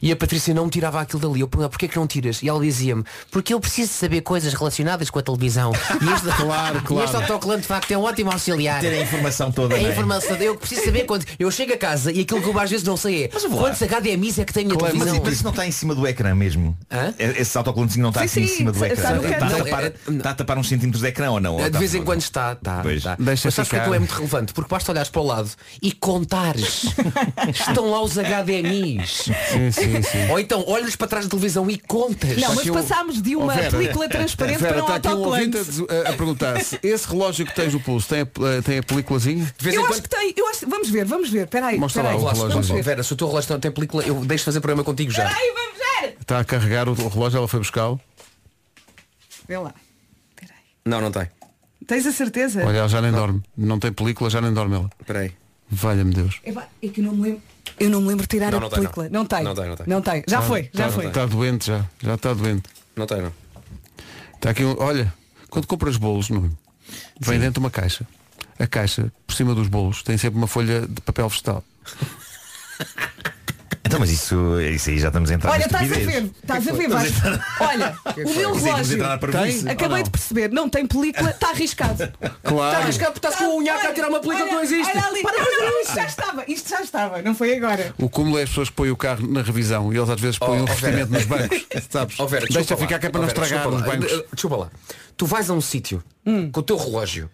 E 0.03 0.13
a 0.13 0.17
Patrícia 0.17 0.53
não 0.55 0.65
me 0.65 0.71
tirava 0.71 1.01
aquilo 1.01 1.21
dali 1.21 1.41
Eu 1.41 1.49
perguntava, 1.49 1.71
porquê 1.71 1.89
que 1.89 1.97
não 1.97 2.07
tiras? 2.07 2.43
E 2.43 2.49
ela 2.49 2.61
dizia-me, 2.61 3.05
porque 3.31 3.55
eu 3.55 3.61
preciso 3.61 3.93
saber 3.93 4.21
coisas 4.21 4.53
relacionadas 4.55 5.11
com 5.11 5.19
a 5.19 5.23
televisão 5.23 5.73
E 6.01 6.13
este, 6.13 6.31
Claro, 6.37 6.83
claro. 6.85 7.03
E 7.03 7.05
este 7.05 7.17
autocolante 7.17 7.63
de 7.63 7.69
facto 7.69 7.91
é 7.93 7.99
um 7.99 8.03
ótimo 8.03 8.31
auxiliar 8.31 8.81
Ter 8.81 8.93
a 8.95 9.03
informação 9.03 9.51
toda. 9.51 9.75
a 9.75 9.79
não 9.81 9.87
é? 9.87 9.91
informação, 9.91 10.37
eu 10.37 10.57
preciso 10.57 10.85
saber 10.85 11.05
quando 11.05 11.25
Eu 11.39 11.51
chego 11.51 11.73
a 11.73 11.77
casa 11.79 12.13
e 12.13 12.21
aquilo 12.21 12.43
que 12.43 12.49
eu 12.49 12.59
às 12.59 12.71
vezes 12.71 12.87
não 12.87 12.97
sei 12.97 13.25
é 13.25 13.29
Quantos 13.29 13.81
HDMIs 13.83 14.39
é 14.39 14.45
que 14.45 14.53
tem 14.53 14.67
a 14.67 14.71
Claro, 14.71 14.83
Mas, 14.85 14.93
televisão? 14.93 15.23
mas 15.25 15.35
isso 15.35 15.45
não 15.45 15.51
está 15.51 15.67
em 15.67 15.71
cima 15.71 15.95
do 15.95 16.07
ecrã 16.07 16.35
mesmo. 16.35 16.77
Hã? 16.91 17.13
É- 17.19 17.41
Esse 17.41 17.57
autocolantezinho 17.57 18.03
não 18.03 18.11
está 18.11 18.21
Sim, 18.21 18.27
assim 18.27 18.41
em 18.43 18.47
sim, 18.47 18.57
cima 18.57 18.73
do 18.73 18.85
ecrã. 18.85 18.95
Está 18.95 20.29
a 20.31 20.35
tapar, 20.35 20.57
é- 20.57 20.59
a 20.59 20.61
uns 20.61 20.69
centímetros 20.69 21.03
de 21.03 21.09
ecrã 21.09 21.31
ou 21.31 21.41
não? 21.41 21.57
De 21.71 21.79
vez 21.79 21.95
em 21.95 22.03
quando 22.03 22.21
está, 22.21 22.50
está, 22.53 22.81
Pois. 22.83 22.97
está. 22.99 23.17
Deixa 23.19 23.47
Mas 23.49 23.55
sabes 23.55 23.71
que 23.71 23.77
ficar. 23.77 23.95
é 23.95 23.99
muito 23.99 24.13
relevante 24.15 24.53
Porque 24.53 24.69
basta 24.71 24.93
olhares 24.93 25.11
para 25.11 25.21
o 25.21 25.27
lado 25.27 25.51
e 25.83 25.93
contares 25.93 26.85
Estão 27.49 27.91
lá 27.91 28.03
os 28.03 28.17
HDMIs 28.17 29.11
Sim, 29.53 29.73
sim, 29.73 30.03
sim. 30.03 30.31
Ou 30.31 30.39
então 30.39 30.65
olhas 30.69 30.95
para 30.97 31.07
trás 31.09 31.25
da 31.27 31.31
televisão 31.31 31.71
e 31.71 31.79
contas 31.79 32.37
Não, 32.37 32.55
mas 32.55 32.69
passámos 32.71 33.21
de 33.23 33.37
Oh, 33.37 33.45
uma 33.45 33.55
Vera, 33.55 33.71
película 33.71 34.09
transparente 34.11 34.59
Vera, 34.59 34.75
para 34.83 34.93
um 34.93 34.97
está 34.97 35.09
um 35.11 35.13
a, 35.13 35.17
autocolante. 35.17 35.59
a- 35.59 36.09
a 36.11 36.13
perguntar-se 36.15 36.79
esse 36.83 37.09
relógio 37.09 37.47
que 37.47 37.55
tens 37.55 37.73
no 37.73 37.81
pulso 37.81 38.09
tem 38.09 38.21
a, 38.23 38.63
tem 38.63 38.79
a 38.79 38.83
películazinha? 38.83 39.45
De 39.57 39.65
vez 39.65 39.75
em 39.75 39.79
Eu 39.79 39.83
quando 39.85 39.93
acho 39.93 40.03
que 40.03 40.09
tem. 40.09 40.35
Eu 40.37 40.49
acho, 40.49 40.69
vamos 40.69 40.91
ver, 40.91 41.05
vamos 41.05 41.31
ver. 41.31 41.45
Espera 41.45 41.67
aí. 41.69 41.79
Mostra 41.79 42.03
espera 42.03 42.17
lá 42.17 42.23
o 42.23 42.27
relógio. 42.33 42.49
vamos 42.51 42.69
ver. 42.69 42.83
Vera, 42.83 43.03
se 43.03 43.13
o 43.13 43.17
teu 43.17 43.29
relógio 43.29 43.53
não 43.53 43.61
tem 43.61 43.71
película 43.71 44.03
Eu 44.05 44.25
deixo 44.25 44.45
fazer 44.45 44.61
programa 44.61 44.85
contigo 44.85 45.11
já 45.11 45.25
Espera 45.25 45.41
aí, 45.41 45.53
vamos 45.55 45.79
ver. 45.79 46.17
Está 46.21 46.41
a 46.41 46.45
carregar 46.45 46.89
o, 46.89 46.95
relógio, 47.09 47.39
ela 47.39 47.49
foi 47.49 47.61
buscá-lo. 47.61 48.01
Vê 49.49 49.59
lá. 49.59 49.75
Espera 50.31 50.55
aí. 50.59 50.65
Não, 50.85 51.01
não 51.01 51.11
tem 51.11 51.29
Tens 51.91 52.07
a 52.07 52.13
certeza? 52.13 52.65
Olha, 52.65 52.77
ela 52.79 52.89
já 52.89 53.03
nem 53.03 53.11
dorme. 53.11 53.43
Não 53.57 53.77
tem 53.81 53.93
película, 53.93 54.31
já 54.31 54.41
nem 54.41 54.53
dorme 54.53 54.77
ela. 54.77 54.89
Espera 55.01 55.19
aí 55.19 55.33
Valha-me 55.69 56.15
Deus. 56.15 56.41
Epá, 56.45 56.69
É 56.81 56.87
que 56.87 57.01
eu 57.01 57.05
não 57.05 57.17
me 57.17 57.23
lembro. 57.23 57.43
Eu 57.81 57.91
não 57.91 58.01
me 58.01 58.07
lembro 58.07 58.23
de 58.23 58.29
tirar 58.29 58.53
Não, 58.53 58.59
a 58.59 58.61
não 58.61 58.69
tem, 58.69 58.79
película. 58.79 59.09
não. 59.09 59.21
Não 59.21 59.27
tem. 59.27 59.43
Não 59.43 59.55
tem, 59.57 59.77
não 59.89 60.01
tem. 60.01 60.25
Já 60.29 60.41
foi, 60.41 60.71
já 60.73 60.87
está, 60.87 60.91
foi. 60.93 61.07
Está 61.09 61.27
doente 61.27 61.67
já. 61.67 61.85
Já 62.01 62.15
está 62.15 62.33
doente. 62.33 62.63
Não 62.95 63.07
tem 63.09 63.23
não 63.23 63.33
Está 64.37 64.51
aqui 64.51 64.65
um, 64.65 64.77
olha, 64.79 65.13
quando 65.49 65.67
compras 65.67 65.97
bolos, 65.97 66.31
não, 66.31 66.49
vem 67.21 67.41
dentro 67.41 67.55
de 67.55 67.59
uma 67.59 67.71
caixa. 67.73 68.07
A 68.57 68.69
caixa, 68.69 69.11
por 69.27 69.35
cima 69.35 69.53
dos 69.53 69.67
bolos, 69.67 70.05
tem 70.05 70.17
sempre 70.17 70.39
uma 70.39 70.47
folha 70.47 70.87
de 70.87 71.01
papel 71.01 71.29
vegetal. 71.29 71.65
Então, 73.91 73.99
mas 73.99 74.11
isso, 74.13 74.61
isso 74.61 74.89
aí 74.91 74.99
já 75.01 75.09
estamos 75.09 75.31
a 75.31 75.35
entrar 75.35 75.51
Olha, 75.51 75.65
estás 75.67 75.93
a 75.93 75.95
ver, 75.97 76.31
estás 76.41 76.69
a 76.69 76.73
ver. 76.73 76.89
Olha, 77.61 77.97
o 78.25 78.35
meu 78.37 78.55
relógio. 78.55 79.05
Acabei 79.69 80.03
de 80.05 80.11
perceber, 80.11 80.51
não 80.53 80.69
tem 80.71 80.87
película, 80.87 81.31
está 81.31 81.49
arriscado. 81.51 82.05
Está 82.21 82.31
Claro. 82.45 82.79
arriscado 82.83 83.13
porque 83.13 83.27
estás 83.27 83.37
com 83.45 83.57
o 83.57 83.59
unhaca 83.59 83.89
a 83.89 83.93
tirar 83.93 84.09
uma 84.09 84.21
película 84.21 84.47
que 84.49 84.55
não 84.55 84.63
existe 84.63 84.91
Olha 84.91 85.05
ali, 85.07 85.23
não, 85.23 85.33
não, 85.71 85.81
isto 85.83 85.95
já 85.95 86.05
estava, 86.05 86.45
isto 86.47 86.69
já 86.71 86.81
estava, 86.83 87.23
não 87.23 87.35
foi 87.35 87.57
agora. 87.57 87.93
O 87.99 88.09
cúmulo 88.09 88.39
é 88.39 88.43
as 88.43 88.49
pessoas 88.49 88.69
que 88.71 88.77
põem 88.77 88.91
o 88.91 88.97
carro 88.97 89.27
na 89.27 89.43
revisão 89.43 89.93
e 89.93 89.97
eles 89.97 90.09
às 90.09 90.21
vezes 90.21 90.39
põem 90.39 90.59
Oh, 90.59 90.63
um 90.63 90.63
oh, 90.63 90.67
revestimento 90.67 91.13
nos 91.13 91.25
bancos. 91.25 91.67
Sabes? 91.91 92.17
Vera, 92.29 92.47
Deixa 92.49 92.77
ficar 92.77 92.99
que 93.01 93.07
é 93.07 93.11
para 93.11 93.21
não 93.21 93.29
estragar 93.29 93.69
lá. 93.69 93.81
bancos. 93.81 94.13
Eh, 94.13 94.25
Desculpa 94.33 94.57
lá 94.57 94.71
Tu 95.17 95.27
vais 95.27 95.51
a 95.51 95.53
um 95.55 95.61
sítio 95.61 96.03
com 96.53 96.61
o 96.61 96.63
teu 96.63 96.77
relógio 96.77 97.29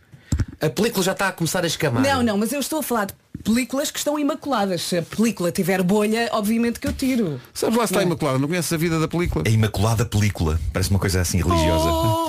A 0.61 0.69
película 0.71 1.03
já 1.05 1.13
está 1.13 1.29
a 1.29 1.33
começar 1.33 1.63
a 1.65 1.67
escamar 1.67 2.03
Não, 2.03 2.23
não, 2.23 2.39
mas 2.39 2.53
eu 2.53 2.61
estou 2.61 2.81
a 2.81 2.83
falar 2.83 3.07
de 3.07 3.15
películas 3.47 3.93
que 3.93 3.99
estão 3.99 4.19
imaculadas. 4.19 4.83
Se 4.83 4.99
a 4.99 5.03
película 5.03 5.53
tiver 5.53 5.83
bolha, 5.83 6.29
obviamente 6.33 6.81
que 6.81 6.89
eu 6.89 6.93
tiro. 6.93 7.41
Sabes 7.55 7.77
lá 7.77 7.87
se 7.87 7.93
está 7.93 8.03
imaculado, 8.03 8.41
não 8.41 8.49
conheces 8.49 8.73
a 8.73 8.77
vida 8.77 8.99
da 8.99 9.07
película? 9.07 9.45
A 9.47 9.51
Imaculada 9.51 10.05
Película. 10.05 10.59
Parece 10.73 10.91
uma 10.91 10.99
coisa 10.99 11.21
assim 11.21 11.39
religiosa. 11.39 12.26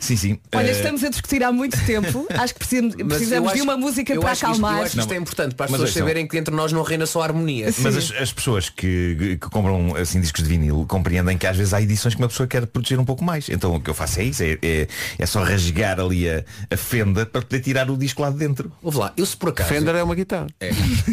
Sim, 0.00 0.16
sim. 0.16 0.38
Olha, 0.54 0.68
Eh, 0.68 0.72
estamos 0.72 1.04
a 1.04 1.08
discutir 1.10 1.44
há 1.44 1.52
muito 1.52 1.78
tempo. 1.84 2.26
Acho 2.34 2.54
que 2.54 2.58
precisamos, 2.60 2.94
precisamos 2.96 3.52
de 3.52 3.58
acho- 3.58 3.64
uma 3.64 3.76
música 3.76 4.14
para 4.18 4.26
que 4.30 4.32
isto- 4.32 4.46
acalmar. 4.46 4.78
eu 4.78 4.82
acho 4.84 4.94
que 4.94 5.00
isto 5.00 5.12
é 5.12 5.16
importante 5.16 5.54
para 5.54 5.66
as 5.66 5.70
Mas 5.70 5.78
pessoas 5.80 5.90
atenção. 5.90 6.08
saberem 6.08 6.26
que 6.26 6.38
entre 6.38 6.54
nós 6.54 6.72
não 6.72 6.82
reina 6.82 7.06
só 7.06 7.20
a 7.20 7.24
harmonia. 7.24 7.66
Mas 7.78 7.96
as, 7.96 8.10
as 8.12 8.32
pessoas 8.32 8.68
que, 8.68 9.36
que 9.40 9.48
compram 9.50 9.94
assim 9.96 10.20
discos 10.20 10.42
de 10.42 10.48
vinil 10.48 10.84
compreendem 10.88 11.36
que 11.38 11.46
às 11.46 11.56
vezes 11.56 11.74
há 11.74 11.80
edições 11.82 12.14
que 12.14 12.20
uma 12.22 12.28
pessoa 12.28 12.46
quer 12.46 12.66
proteger 12.66 12.98
um 12.98 13.04
pouco 13.04 13.22
mais. 13.22 13.48
Então 13.48 13.74
o 13.74 13.80
que 13.80 13.90
eu 13.90 13.94
faço 13.94 14.20
é 14.20 14.24
isso, 14.24 14.42
é, 14.42 14.58
é, 14.62 14.88
é 15.18 15.26
só 15.26 15.42
rasgar 15.42 16.00
ali 16.00 16.28
a, 16.28 16.44
a 16.70 16.76
fenda 16.76 17.26
para 17.26 17.42
poder 17.42 17.60
tirar 17.60 17.90
o 17.90 17.96
disco 17.96 18.22
lá 18.22 18.30
de 18.30 18.38
dentro. 18.38 18.72
Ouve 18.82 18.98
lá, 18.98 19.12
eu 19.16 19.26
se 19.26 19.36
por 19.36 19.50
acaso. 19.50 19.68
Fender 19.68 19.94
é 19.94 20.02
uma 20.02 20.14
guitarra. 20.14 20.46
É. 20.60 20.70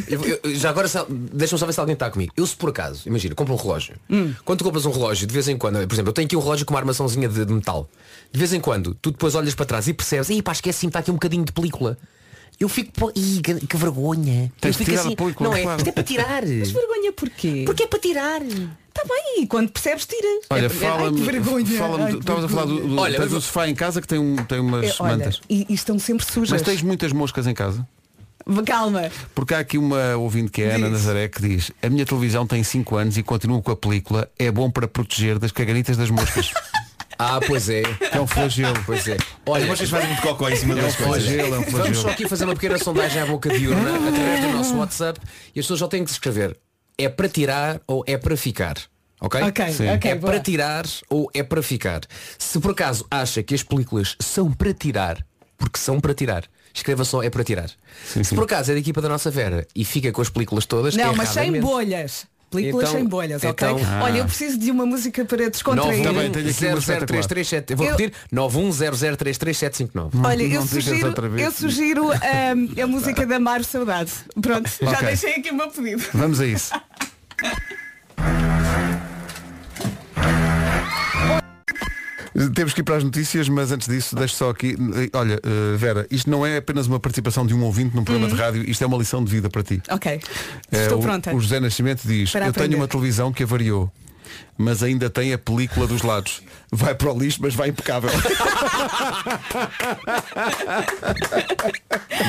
Eu- 0.08 0.39
eu- 0.43 0.56
já 0.56 0.69
agora 0.69 0.88
deixa-me 1.34 1.60
só 1.60 1.65
ver 1.65 1.73
se 1.73 1.80
alguém 1.80 1.93
está 1.93 2.10
comigo. 2.10 2.32
Eu 2.38 2.47
se 2.47 2.56
por 2.56 2.69
acaso, 2.69 3.02
imagina, 3.06 3.36
compro 3.36 3.54
um 3.54 3.58
relógio. 3.58 3.95
Quando 4.45 4.60
tu 4.60 4.63
compras 4.63 4.86
um 4.86 4.91
relógio, 4.91 5.28
de 5.28 5.34
vez 5.34 5.47
em 5.50 5.58
quando, 5.58 5.86
por 5.88 5.93
exemplo, 5.93 6.10
eu 6.10 6.13
tenho 6.13 6.26
aqui 6.26 6.36
um 6.38 6.39
relógio 6.39 6.65
com 6.65 6.73
uma 6.73 6.80
armaçãozinha 6.80 7.28
de, 7.28 7.43
de 7.45 7.54
metal. 7.54 7.89
De 8.31 8.39
vez 8.39 8.53
em 8.53 8.59
quando, 8.59 8.93
tu 9.01 9.11
depois 9.11 9.35
olhas 9.35 9.55
para 9.55 9.65
trás 9.65 9.87
e 9.87 9.93
percebes, 9.93 10.29
ih 10.29 10.41
pá, 10.41 10.51
esqueci-me, 10.51 10.89
está 10.89 10.99
aqui 10.99 11.11
um 11.11 11.15
bocadinho 11.15 11.45
de 11.45 11.51
película. 11.51 11.97
Eu 12.59 12.67
fico, 12.67 12.91
pô, 12.91 13.11
ih, 13.15 13.39
que, 13.43 13.53
que 13.67 13.77
vergonha. 13.77 14.51
Tens 14.59 14.69
eu 14.69 14.71
de 14.71 14.77
fico 14.79 14.89
tirar 14.89 15.01
assim, 15.01 15.13
a 15.13 15.15
película, 15.15 15.49
não 15.49 15.55
é? 15.55 15.61
claro. 15.61 15.77
Isto 15.77 15.89
é 15.89 15.91
para 15.91 16.03
tirar. 16.03 16.41
Mas 16.45 16.71
vergonha 16.71 17.13
porquê? 17.13 17.63
Porque 17.65 17.83
é 17.83 17.87
para 17.87 17.99
tirar. 17.99 18.41
Está 18.41 19.03
bem, 19.07 19.43
e 19.43 19.47
quando 19.47 19.69
percebes, 19.69 20.07
tiras. 20.07 20.45
Olha, 20.49 20.65
É- 20.65 20.69
fala-me. 20.69 21.19
Ai, 21.19 21.25
que 21.25 21.31
vergonha. 21.31 21.77
fala-me- 21.77 22.13
que 22.13 22.19
Estavas 22.19 22.43
a 22.45 22.49
falar 22.49 22.65
do, 22.65 22.87
do, 22.87 22.97
Olha, 22.99 23.19
tens 23.19 23.25
mas- 23.25 23.33
um 23.33 23.41
sofá 23.41 23.67
em 23.69 23.75
casa 23.75 24.01
que 24.01 24.07
tem, 24.07 24.17
um, 24.17 24.35
tem 24.37 24.59
umas 24.59 24.85
É, 24.85 24.93
olha, 25.03 25.17
mantas. 25.17 25.39
e, 25.47 25.67
e 25.69 25.73
estão 25.75 25.99
sempre 25.99 26.25
sujas. 26.25 26.49
Mas 26.49 26.61
tens 26.63 26.81
muitas 26.81 27.13
moscas 27.13 27.45
em 27.45 27.53
casa? 27.53 27.87
Calma. 28.65 29.11
Porque 29.35 29.53
há 29.53 29.59
aqui 29.59 29.77
uma 29.77 30.15
ouvinte 30.15 30.49
que 30.51 30.61
é 30.63 30.71
a 30.71 30.75
Ana. 30.77 30.89
Nazaré 30.89 31.27
que 31.27 31.41
diz 31.41 31.69
A 31.83 31.89
minha 31.89 32.05
televisão 32.05 32.47
tem 32.47 32.63
5 32.63 32.95
anos 32.95 33.17
e 33.17 33.23
continuo 33.23 33.61
com 33.61 33.71
a 33.71 33.75
película 33.75 34.31
É 34.39 34.49
bom 34.49 34.71
para 34.71 34.87
proteger 34.87 35.37
das 35.37 35.51
caganitas 35.51 35.97
das 35.97 36.09
moscas 36.09 36.51
Ah, 37.19 37.39
pois 37.45 37.67
é. 37.69 37.82
É 38.12 38.19
um 38.21 38.27
flagelo 38.27 38.82
Pois 38.86 39.08
é. 39.08 39.17
Olha, 39.45 39.65
vocês 39.65 39.89
fazem 39.89 40.08
muito 40.08 40.21
cocó 40.21 40.49
em 40.49 40.56
cima 40.56 40.73
É 40.75 40.77
um 40.77 40.82
das 40.82 40.95
coisas. 40.95 41.23
flagelo, 41.23 41.56
é 41.56 41.60
um 41.60 41.62
Vamos 41.63 41.71
só 41.71 41.77
flagelo 41.84 42.10
aqui 42.12 42.27
fazer 42.30 42.45
uma 42.45 42.53
pequena 42.53 42.77
sondagem 42.77 43.21
à 43.21 43.25
boca 43.25 43.49
diurna 43.49 43.95
através 44.08 44.41
do 44.41 44.51
nosso 44.51 44.75
WhatsApp 44.77 45.19
e 45.56 45.60
as 45.60 45.65
pessoas 45.65 45.80
só 45.80 45.88
têm 45.88 46.03
que 46.06 46.12
escrever 46.12 46.58
é 46.97 47.08
para 47.10 47.30
tirar 47.30 47.80
ou 47.88 48.03
é 48.08 48.17
para 48.17 48.36
ficar. 48.38 48.75
Ok? 49.19 49.41
Ok, 49.41 49.71
Sim. 49.71 49.89
ok. 49.89 50.12
é 50.12 50.15
boa. 50.15 50.32
para 50.34 50.39
tirar 50.41 50.86
ou 51.10 51.30
é 51.34 51.41
para 51.43 51.62
ficar. 51.63 52.01
Se 52.38 52.60
por 52.60 52.71
acaso 52.71 53.06
acha 53.10 53.41
que 53.41 53.56
as 53.56 53.63
películas 53.63 54.15
são 54.19 54.51
para 54.51 54.73
tirar, 54.73 55.23
porque 55.58 55.80
são 55.80 55.99
para 55.99 56.13
tirar, 56.13 56.43
escreva 56.73 57.03
só 57.03 57.23
é 57.23 57.30
para 57.32 57.43
tirar. 57.43 57.69
Sim, 58.06 58.23
Se 58.23 58.25
sim. 58.25 58.36
por 58.36 58.43
acaso 58.45 58.71
é 58.71 58.73
da 58.75 58.80
equipa 58.80 59.01
da 59.01 59.10
nossa 59.10 59.32
Vera 59.32 59.65
e 59.75 59.84
fica 59.84 60.12
com 60.12 60.21
as 60.21 60.30
películas 60.30 60.65
todas, 60.67 60.95
Não, 60.95 61.15
mas 61.15 61.30
sem 61.30 61.43
erradamente. 61.49 61.63
bolhas. 61.65 62.27
Películas 62.49 62.88
Então- 62.88 62.99
sem 62.99 63.07
bolhas, 63.10 63.43
ok? 63.43 63.51
então- 63.69 63.79
Olha, 64.01 64.19
eu 64.19 64.25
preciso 64.25 64.57
de 64.57 64.71
uma 64.71 64.86
música 64.86 65.25
para 65.25 65.49
descontrair. 65.49 66.01
Também 66.01 66.31
tenho 66.31 66.49
aqui 66.49 66.65
uma 66.65 66.75
9100337. 66.77 67.71
Eu 67.71 67.77
vou 67.77 67.86
Eu- 67.86 67.91
repetir 67.97 68.13
910033759. 68.31 70.12
Olha, 70.23 70.43
eu 70.43 70.62
sugiro, 70.65 71.13
eu 71.38 71.51
sugiro 71.51 72.10
ahm, 72.12 72.81
a 72.81 72.88
música 72.88 73.25
da 73.25 73.38
Mar 73.39 73.63
Saudade. 73.65 74.12
Pronto, 74.41 74.69
já 74.81 74.91
Ok. 74.91 75.07
deixei 75.07 75.36
aqui 75.36 75.51
o 75.51 75.55
meu 75.55 75.69
pedido. 75.69 76.03
Vamos 76.13 76.39
a 76.39 76.45
isso 76.45 76.71
Temos 82.54 82.73
que 82.73 82.82
ir 82.82 82.84
para 82.84 82.97
as 82.97 83.04
notícias, 83.04 83.50
mas 83.50 83.71
antes 83.71 83.88
disso, 83.88 84.15
deixo 84.15 84.36
só 84.36 84.50
aqui. 84.52 84.76
Olha, 85.13 85.39
eh, 85.43 85.76
Vera, 85.78 86.06
isto 86.12 86.30
não 86.30 86.45
é 86.45 86.58
apenas 86.58 86.86
uma 86.86 87.00
participação 87.00 87.45
de 87.47 87.54
um 87.56 87.63
ouvinte 87.63 87.95
num 87.95 88.04
programa 88.04 88.30
de 88.32 88.36
rádio, 88.39 88.69
isto 88.69 88.84
é 88.84 88.88
uma 88.88 88.97
lição 88.97 89.23
de 89.23 89.32
vida 89.32 89.50
para 89.50 89.63
ti. 89.63 89.82
Ok, 89.89 90.12
Eh, 90.71 90.84
estou 90.84 91.00
o- 91.00 91.02
pronta. 91.02 91.34
O, 91.36 91.39
José 91.39 91.60
Nascimento 91.60 92.02
diz, 92.06 92.32
Para 92.32 92.45
eu 92.45 92.50
aprender. 92.52 92.69
tenho 92.69 92.80
uma 92.82 92.88
televisão 92.88 93.34
que 93.34 93.41
avariou, 93.41 93.91
mas 94.57 94.81
ainda 94.83 95.09
tem 95.09 95.33
a 95.33 95.37
película 95.37 95.85
dos 95.87 96.01
lados. 96.01 96.41
Vai 96.71 96.95
para 96.95 97.11
o 97.11 97.17
lixo, 97.17 97.39
mas 97.41 97.55
vai 97.55 97.69
impecável. 97.69 98.09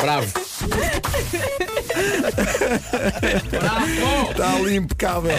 Bravo. 0.00 0.32
Está 4.30 4.54
ali 4.54 4.76
impecável. 4.76 5.30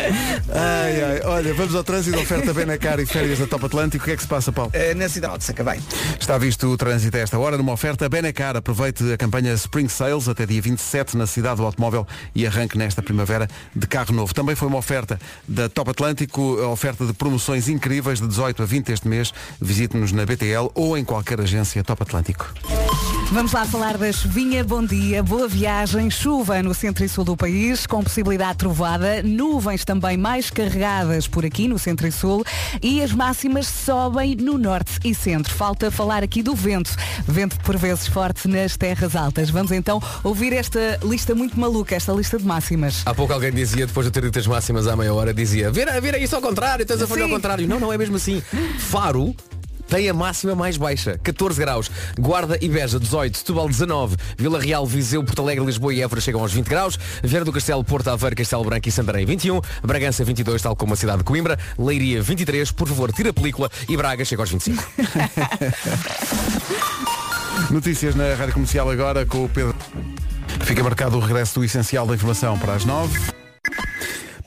Ai, 0.49 1.03
ai. 1.03 1.21
Olha, 1.23 1.53
vamos 1.53 1.75
ao 1.75 1.83
trânsito, 1.83 2.19
oferta 2.19 2.53
Benacar 2.53 2.99
e 2.99 3.05
férias 3.05 3.39
da 3.39 3.47
Top 3.47 3.65
Atlântico. 3.65 4.03
O 4.03 4.05
que 4.05 4.11
é 4.11 4.15
que 4.15 4.21
se 4.21 4.27
passa, 4.27 4.51
Paulo? 4.51 4.71
Eh, 4.73 4.93
na 4.93 5.07
cidade 5.07 5.37
de 5.39 5.43
Sacavém. 5.45 5.79
Está 6.19 6.37
visto 6.37 6.67
o 6.67 6.77
trânsito 6.77 7.15
a 7.15 7.19
esta 7.19 7.37
hora 7.37 7.57
numa 7.57 7.71
oferta 7.71 8.09
Benacar. 8.09 8.57
Aproveite 8.57 9.13
a 9.13 9.17
campanha 9.17 9.53
Spring 9.53 9.87
Sales 9.87 10.27
até 10.27 10.45
dia 10.45 10.61
27 10.61 11.15
na 11.15 11.27
cidade 11.27 11.57
do 11.57 11.65
automóvel 11.65 12.07
e 12.35 12.45
arranque 12.45 12.77
nesta 12.77 13.01
primavera 13.01 13.47
de 13.75 13.87
carro 13.87 14.13
novo. 14.13 14.33
Também 14.33 14.55
foi 14.55 14.67
uma 14.67 14.77
oferta 14.77 15.19
da 15.47 15.69
Top 15.69 15.91
Atlântico, 15.91 16.48
a 16.59 16.69
oferta 16.69 17.05
de 17.05 17.13
promoções 17.13 17.67
incríveis 17.67 18.19
de 18.19 18.27
18 18.27 18.63
a 18.63 18.65
20 18.65 18.89
este 18.89 19.07
mês. 19.07 19.33
Visite-nos 19.59 20.12
na 20.12 20.25
BTL 20.25 20.71
ou 20.73 20.97
em 20.97 21.03
qualquer 21.03 21.41
agência 21.41 21.83
Top 21.83 22.01
Atlântico. 22.01 22.53
Vamos 23.31 23.51
lá 23.51 23.63
falar 23.63 23.95
da 23.95 24.11
chuvinha. 24.11 24.63
Bom 24.63 24.83
dia, 24.83 25.21
boa 25.21 25.47
viagem. 25.47 26.09
Chuva 26.09 26.63
no 26.63 26.73
centro 26.73 27.05
e 27.05 27.09
sul 27.09 27.23
do 27.23 27.37
país, 27.37 27.85
com 27.85 28.01
possibilidade 28.01 28.53
de 28.53 28.57
trovada. 28.57 29.21
Nuvens 29.21 29.85
também 29.85 30.17
mais 30.17 30.49
carregadas 30.49 31.27
por 31.27 31.45
aqui 31.45 31.67
no 31.67 31.77
centro 31.77 32.07
e 32.07 32.11
sul. 32.11 32.43
E 32.81 33.03
as 33.03 33.11
máximas 33.11 33.67
sobem 33.67 34.35
no 34.35 34.57
norte 34.57 34.97
e 35.05 35.13
centro. 35.13 35.53
Falta 35.53 35.91
falar 35.91 36.23
aqui 36.23 36.41
do 36.41 36.55
vento. 36.55 36.89
Vento 37.27 37.59
por 37.59 37.77
vezes 37.77 38.07
forte 38.07 38.47
nas 38.47 38.75
terras 38.75 39.15
altas. 39.15 39.51
Vamos 39.51 39.71
então 39.71 40.01
ouvir 40.23 40.51
esta 40.51 40.99
lista 41.03 41.35
muito 41.35 41.57
maluca, 41.59 41.95
esta 41.95 42.11
lista 42.11 42.39
de 42.39 42.45
máximas. 42.45 43.03
Há 43.05 43.13
pouco 43.13 43.31
alguém 43.31 43.51
dizia, 43.51 43.85
depois 43.85 44.07
de 44.07 44.11
ter 44.11 44.23
dito 44.23 44.39
as 44.39 44.47
máximas 44.47 44.87
à 44.87 44.95
meia 44.95 45.13
hora, 45.13 45.31
dizia, 45.31 45.69
vira, 45.69 46.01
vira 46.01 46.17
isso 46.17 46.35
ao 46.35 46.41
contrário, 46.41 46.83
tens 46.83 46.99
a 46.99 47.05
folha 47.05 47.25
ao 47.25 47.29
contrário. 47.29 47.67
Não, 47.67 47.79
não 47.79 47.93
é 47.93 47.97
mesmo 47.97 48.15
assim. 48.15 48.41
Faro 48.79 49.35
tem 49.89 50.08
a 50.08 50.13
máxima 50.13 50.54
mais 50.56 50.78
baixa, 50.78 51.19
14 51.23 51.60
graus. 51.60 51.89
Guarda 52.17 52.58
e 52.62 52.69
Beja, 52.69 52.99
18. 52.99 53.38
Setúbal, 53.39 53.67
19. 53.67 54.15
Vila 54.38 54.60
Real, 54.60 54.86
Viseu, 54.86 55.23
Porto 55.23 55.41
Alegre, 55.41 55.65
Lisboa 55.65 55.93
e 55.93 56.02
Évora 56.02 56.21
chegam 56.21 56.41
aos 56.41 56.54
20 56.54 56.67
graus. 56.67 56.99
Vieira 57.23 57.43
do 57.43 57.52
Castelo, 57.52 57.84
Porto 57.84 58.10
Aveiro, 58.10 58.36
Castelo 58.36 58.63
Branco 58.63 58.88
e 58.88 58.91
Santarém, 58.91 59.25
21. 59.25 59.60
Bragança, 59.84 60.23
22, 60.23 60.62
tal 60.62 60.75
como 60.75 60.93
a 60.93 60.95
cidade 60.95 61.17
de 61.19 61.23
Coimbra. 61.23 61.58
Leiria, 61.78 62.21
23. 62.21 62.71
Por 62.71 62.88
favor, 62.88 63.12
tira 63.12 63.32
a 63.32 63.34
película. 63.34 63.69
E 63.88 63.97
Braga 63.97 64.23
chega 64.23 64.43
aos 64.43 64.52
25. 64.52 64.84
Notícias 67.71 68.15
na 68.15 68.36
Rádio 68.36 68.54
Comercial 68.54 68.89
agora 68.89 69.25
com 69.25 69.45
o 69.45 69.49
Pedro. 69.49 69.75
Fica 70.62 70.84
marcado 70.84 71.17
o 71.17 71.19
regresso 71.19 71.60
do 71.60 71.65
essencial 71.65 72.06
da 72.06 72.13
informação 72.15 72.58
para 72.58 72.73
as 72.73 72.86
nove. 72.86 73.38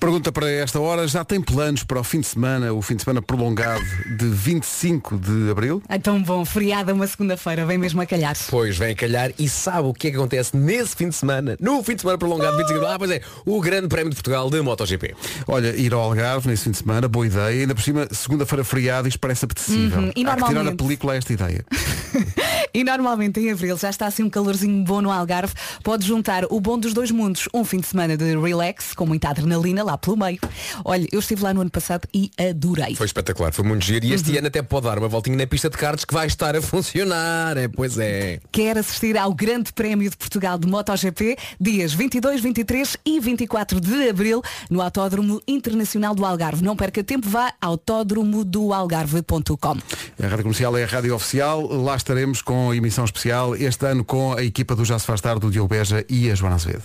Pergunta 0.03 0.33
para 0.33 0.51
esta 0.51 0.81
hora, 0.81 1.07
já 1.07 1.25
tem 1.25 1.41
planos 1.41 1.85
para 1.85 2.01
o 2.01 2.03
fim 2.03 2.19
de 2.19 2.27
semana, 2.27 2.73
o 2.73 2.83
fim 2.83 2.97
de 2.97 3.05
semana 3.05 3.23
prolongado 3.23 3.85
de 4.19 4.27
25 4.27 5.17
de 5.17 5.49
Abril? 5.49 5.81
É 5.89 5.97
tão 5.97 6.21
bom, 6.21 6.45
feriado 6.45 6.93
uma 6.93 7.07
segunda-feira, 7.07 7.65
vem 7.65 7.79
mesmo 7.79 8.01
a 8.01 8.05
calhar. 8.07 8.35
Pois 8.51 8.77
vem 8.77 8.91
a 8.91 8.97
calhar 8.97 9.31
e 9.39 9.49
sabe 9.49 9.87
o 9.87 9.95
que 9.95 10.09
é 10.09 10.11
que 10.11 10.17
acontece 10.17 10.57
nesse 10.57 10.97
fim 10.97 11.09
de 11.09 11.15
semana, 11.15 11.57
no 11.61 11.81
fim 11.85 11.95
de 11.95 12.01
semana 12.01 12.19
prolongado 12.19 12.57
25 12.57 12.81
de 12.81 12.87
Ah, 12.87 12.99
pois 12.99 13.11
é, 13.13 13.21
o 13.47 13.61
Grande 13.61 13.87
Prémio 13.87 14.11
de 14.11 14.17
Portugal 14.17 14.51
de 14.51 14.61
MotoGP. 14.61 15.15
Olha, 15.47 15.69
ir 15.77 15.95
ao 15.95 16.01
Algarve 16.01 16.49
nesse 16.49 16.65
fim 16.65 16.73
de 16.73 16.79
semana, 16.79 17.07
boa 17.07 17.25
ideia. 17.25 17.61
Ainda 17.61 17.73
por 17.73 17.83
cima, 17.83 18.09
segunda-feira 18.11 18.65
feriado, 18.65 19.07
isto 19.07 19.21
parece 19.21 19.45
apetecível. 19.45 20.01
Uhum, 20.01 20.13
e 20.17 20.25
Há 20.27 20.31
que 20.31 20.35
tirar 20.35 20.35
a 20.35 20.37
normalmente- 20.51 20.77
película 20.83 21.13
a 21.13 21.17
esta 21.17 21.33
ideia. 21.33 21.65
E 22.75 22.85
normalmente 22.85 23.39
em 23.39 23.51
abril 23.51 23.77
já 23.77 23.91
está 23.91 24.07
assim 24.07 24.23
um 24.23 24.31
calorzinho 24.31 24.83
bom 24.85 25.03
no 25.03 25.11
Algarve. 25.11 25.53
Pode 25.83 26.07
juntar 26.07 26.45
o 26.51 26.61
bom 26.61 26.79
dos 26.79 26.95
dois 26.95 27.11
mundos. 27.11 27.49
Um 27.53 27.65
fim 27.65 27.81
de 27.81 27.87
semana 27.87 28.17
de 28.17 28.37
relax, 28.37 28.95
com 28.95 29.05
muita 29.07 29.29
adrenalina 29.29 29.83
lá 29.83 29.99
pelo 29.99 30.17
meio. 30.17 30.39
Olha, 30.85 31.09
eu 31.13 31.19
estive 31.19 31.43
lá 31.43 31.53
no 31.53 31.61
ano 31.61 31.71
passado 31.71 32.09
e 32.15 32.31
adorei. 32.39 32.95
Foi 32.95 33.07
espetacular, 33.07 33.53
foi 33.53 33.65
muito 33.65 33.85
giro 33.85 34.07
e 34.07 34.13
este 34.13 34.39
ano 34.39 34.47
até 34.47 34.63
pode 34.63 34.87
dar 34.87 34.99
uma 34.99 35.09
voltinha 35.09 35.37
na 35.37 35.47
pista 35.47 35.69
de 35.69 35.77
cards 35.77 36.07
que 36.07 36.15
vai 36.15 36.27
estar 36.27 36.57
a 36.57 36.63
funcionar, 36.63 37.59
é, 37.59 37.69
pois 37.69 37.99
é. 37.99 38.41
Quer 38.51 38.79
assistir 38.79 39.19
ao 39.19 39.35
Grande 39.35 39.71
Prémio 39.73 40.09
de 40.09 40.17
Portugal 40.17 40.59
de 40.59 40.67
MotoGP, 40.67 41.37
dias 41.61 41.93
22, 41.93 42.41
23 42.41 42.97
e 43.05 43.21
24 43.21 43.79
de 43.81 44.09
abril, 44.09 44.41
no 44.71 44.81
Autódromo 44.81 45.43
Internacional 45.47 46.15
do 46.15 46.25
Algarve. 46.25 46.65
Não 46.65 46.75
perca 46.77 47.05
tempo, 47.05 47.29
vá 47.29 47.53
autódromodoalgarve.com. 47.61 49.77
A 50.23 50.27
Rádio 50.27 50.43
Comercial 50.43 50.79
é 50.79 50.85
a 50.85 50.87
rádio 50.87 51.15
oficial. 51.15 51.67
Lá 51.67 51.97
estaremos 51.97 52.41
com 52.41 52.62
a 52.71 52.77
emissão 52.77 53.05
especial, 53.05 53.55
este 53.57 53.87
ano 53.87 54.05
com 54.05 54.35
a 54.35 54.43
equipa 54.43 54.75
do 54.75 54.85
Já 54.85 54.99
se 54.99 55.07
faz 55.07 55.21
tarde, 55.21 55.41
do 55.41 55.51
Diogo 55.51 55.69
Beja 55.69 56.05
e 56.09 56.31
a 56.31 56.35
Joana 56.35 56.57
Azevedo. 56.57 56.85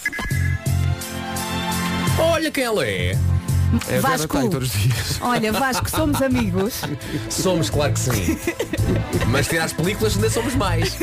Olha 2.20 2.52
quem 2.52 2.64
ela 2.64 2.86
é. 2.86 3.18
É 3.90 4.00
Vasco. 4.00 4.38
dias. 4.60 5.20
Olha, 5.22 5.52
Vasco, 5.52 5.90
somos 5.90 6.22
amigos. 6.22 6.82
Somos, 7.30 7.70
claro 7.70 7.94
que 7.94 8.00
sim. 8.00 8.38
Mas 9.28 9.48
tirar 9.48 9.66
as 9.66 9.74
películas 9.74 10.16
ainda 10.16 10.30
somos 10.30 10.56
mais. 10.56 10.98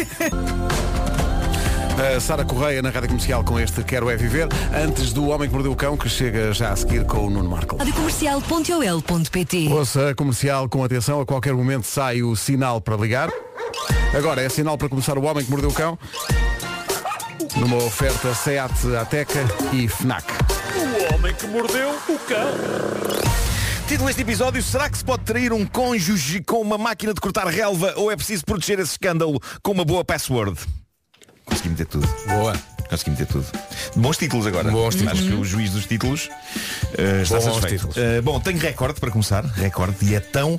A 2.17 2.19
Sara 2.19 2.45
Correia 2.45 2.83
na 2.83 2.91
Rádio 2.91 3.09
Comercial 3.09 3.45
com 3.45 3.61
este 3.61 3.85
Quero 3.85 4.11
é 4.11 4.17
Viver, 4.17 4.49
antes 4.75 5.13
do 5.13 5.29
Homem 5.29 5.49
que 5.49 5.55
Mordeu 5.55 5.73
o 5.73 5.77
Cão, 5.77 5.97
que 5.97 6.09
chega 6.09 6.53
já 6.53 6.73
a 6.73 6.77
seguir 6.77 7.05
com 7.05 7.27
o 7.27 7.31
Nuno 7.31 7.49
Marco. 7.49 7.77
Radiocomercial.ol.pt 7.77 9.69
Ouça 9.71 10.11
a 10.11 10.15
comercial 10.15 10.69
com 10.69 10.83
atenção, 10.83 11.21
a 11.21 11.27
qualquer 11.27 11.53
momento 11.53 11.85
sai 11.85 12.23
o 12.23 12.35
sinal 12.35 12.81
para 12.81 12.97
ligar. 12.97 13.31
Agora 14.17 14.43
é 14.43 14.49
sinal 14.49 14.79
para 14.79 14.89
começar 14.89 15.19
o 15.19 15.25
Homem 15.25 15.45
que 15.45 15.51
Mordeu 15.51 15.71
o 15.71 15.75
Cão. 15.75 15.99
Numa 17.57 17.77
oferta 17.77 18.35
SEAT 18.35 18.73
Ateca 19.01 19.41
e 19.73 19.89
FNAC. 19.89 20.25
Título 23.87 24.07
deste 24.07 24.23
episódio, 24.23 24.63
será 24.63 24.89
que 24.89 24.99
se 24.99 25.05
pode 25.05 25.25
trair 25.25 25.53
um 25.53 25.67
cônjuge 25.67 26.43
com 26.43 26.61
uma 26.61 26.79
máquina 26.79 27.13
de 27.13 27.21
cortar 27.21 27.47
relva 27.47 27.93
ou 27.97 28.11
é 28.11 28.17
preciso 28.17 28.45
proteger 28.45 28.79
esse 28.79 28.93
escândalo 28.93 29.39
com 29.63 29.73
uma 29.73 29.85
boa 29.85 30.05
password? 30.05 30.59
Consegui 31.45 31.69
meter 31.69 31.87
tudo. 31.87 32.09
Boa. 32.27 32.74
Consegui 32.95 33.11
meter 33.11 33.27
tudo. 33.27 33.47
Bons 33.97 34.17
títulos 34.17 34.47
agora. 34.47 34.71
Bons 34.71 34.95
títulos. 34.95 35.19
Acho 35.19 35.29
que 35.29 35.35
o 35.35 35.45
juiz 35.45 35.71
dos 35.71 35.87
títulos 35.87 36.29
eh, 36.97 37.23
está 37.23 37.41
Bons 37.41 37.45
satisfeito. 37.45 37.89
Eh, 37.97 38.21
bom, 38.21 38.39
tenho 38.39 38.59
recorde 38.59 39.01
para 39.01 39.11
começar. 39.11 39.45
Recorde 39.45 39.97
e 40.03 40.15
é 40.15 40.21
tão 40.21 40.57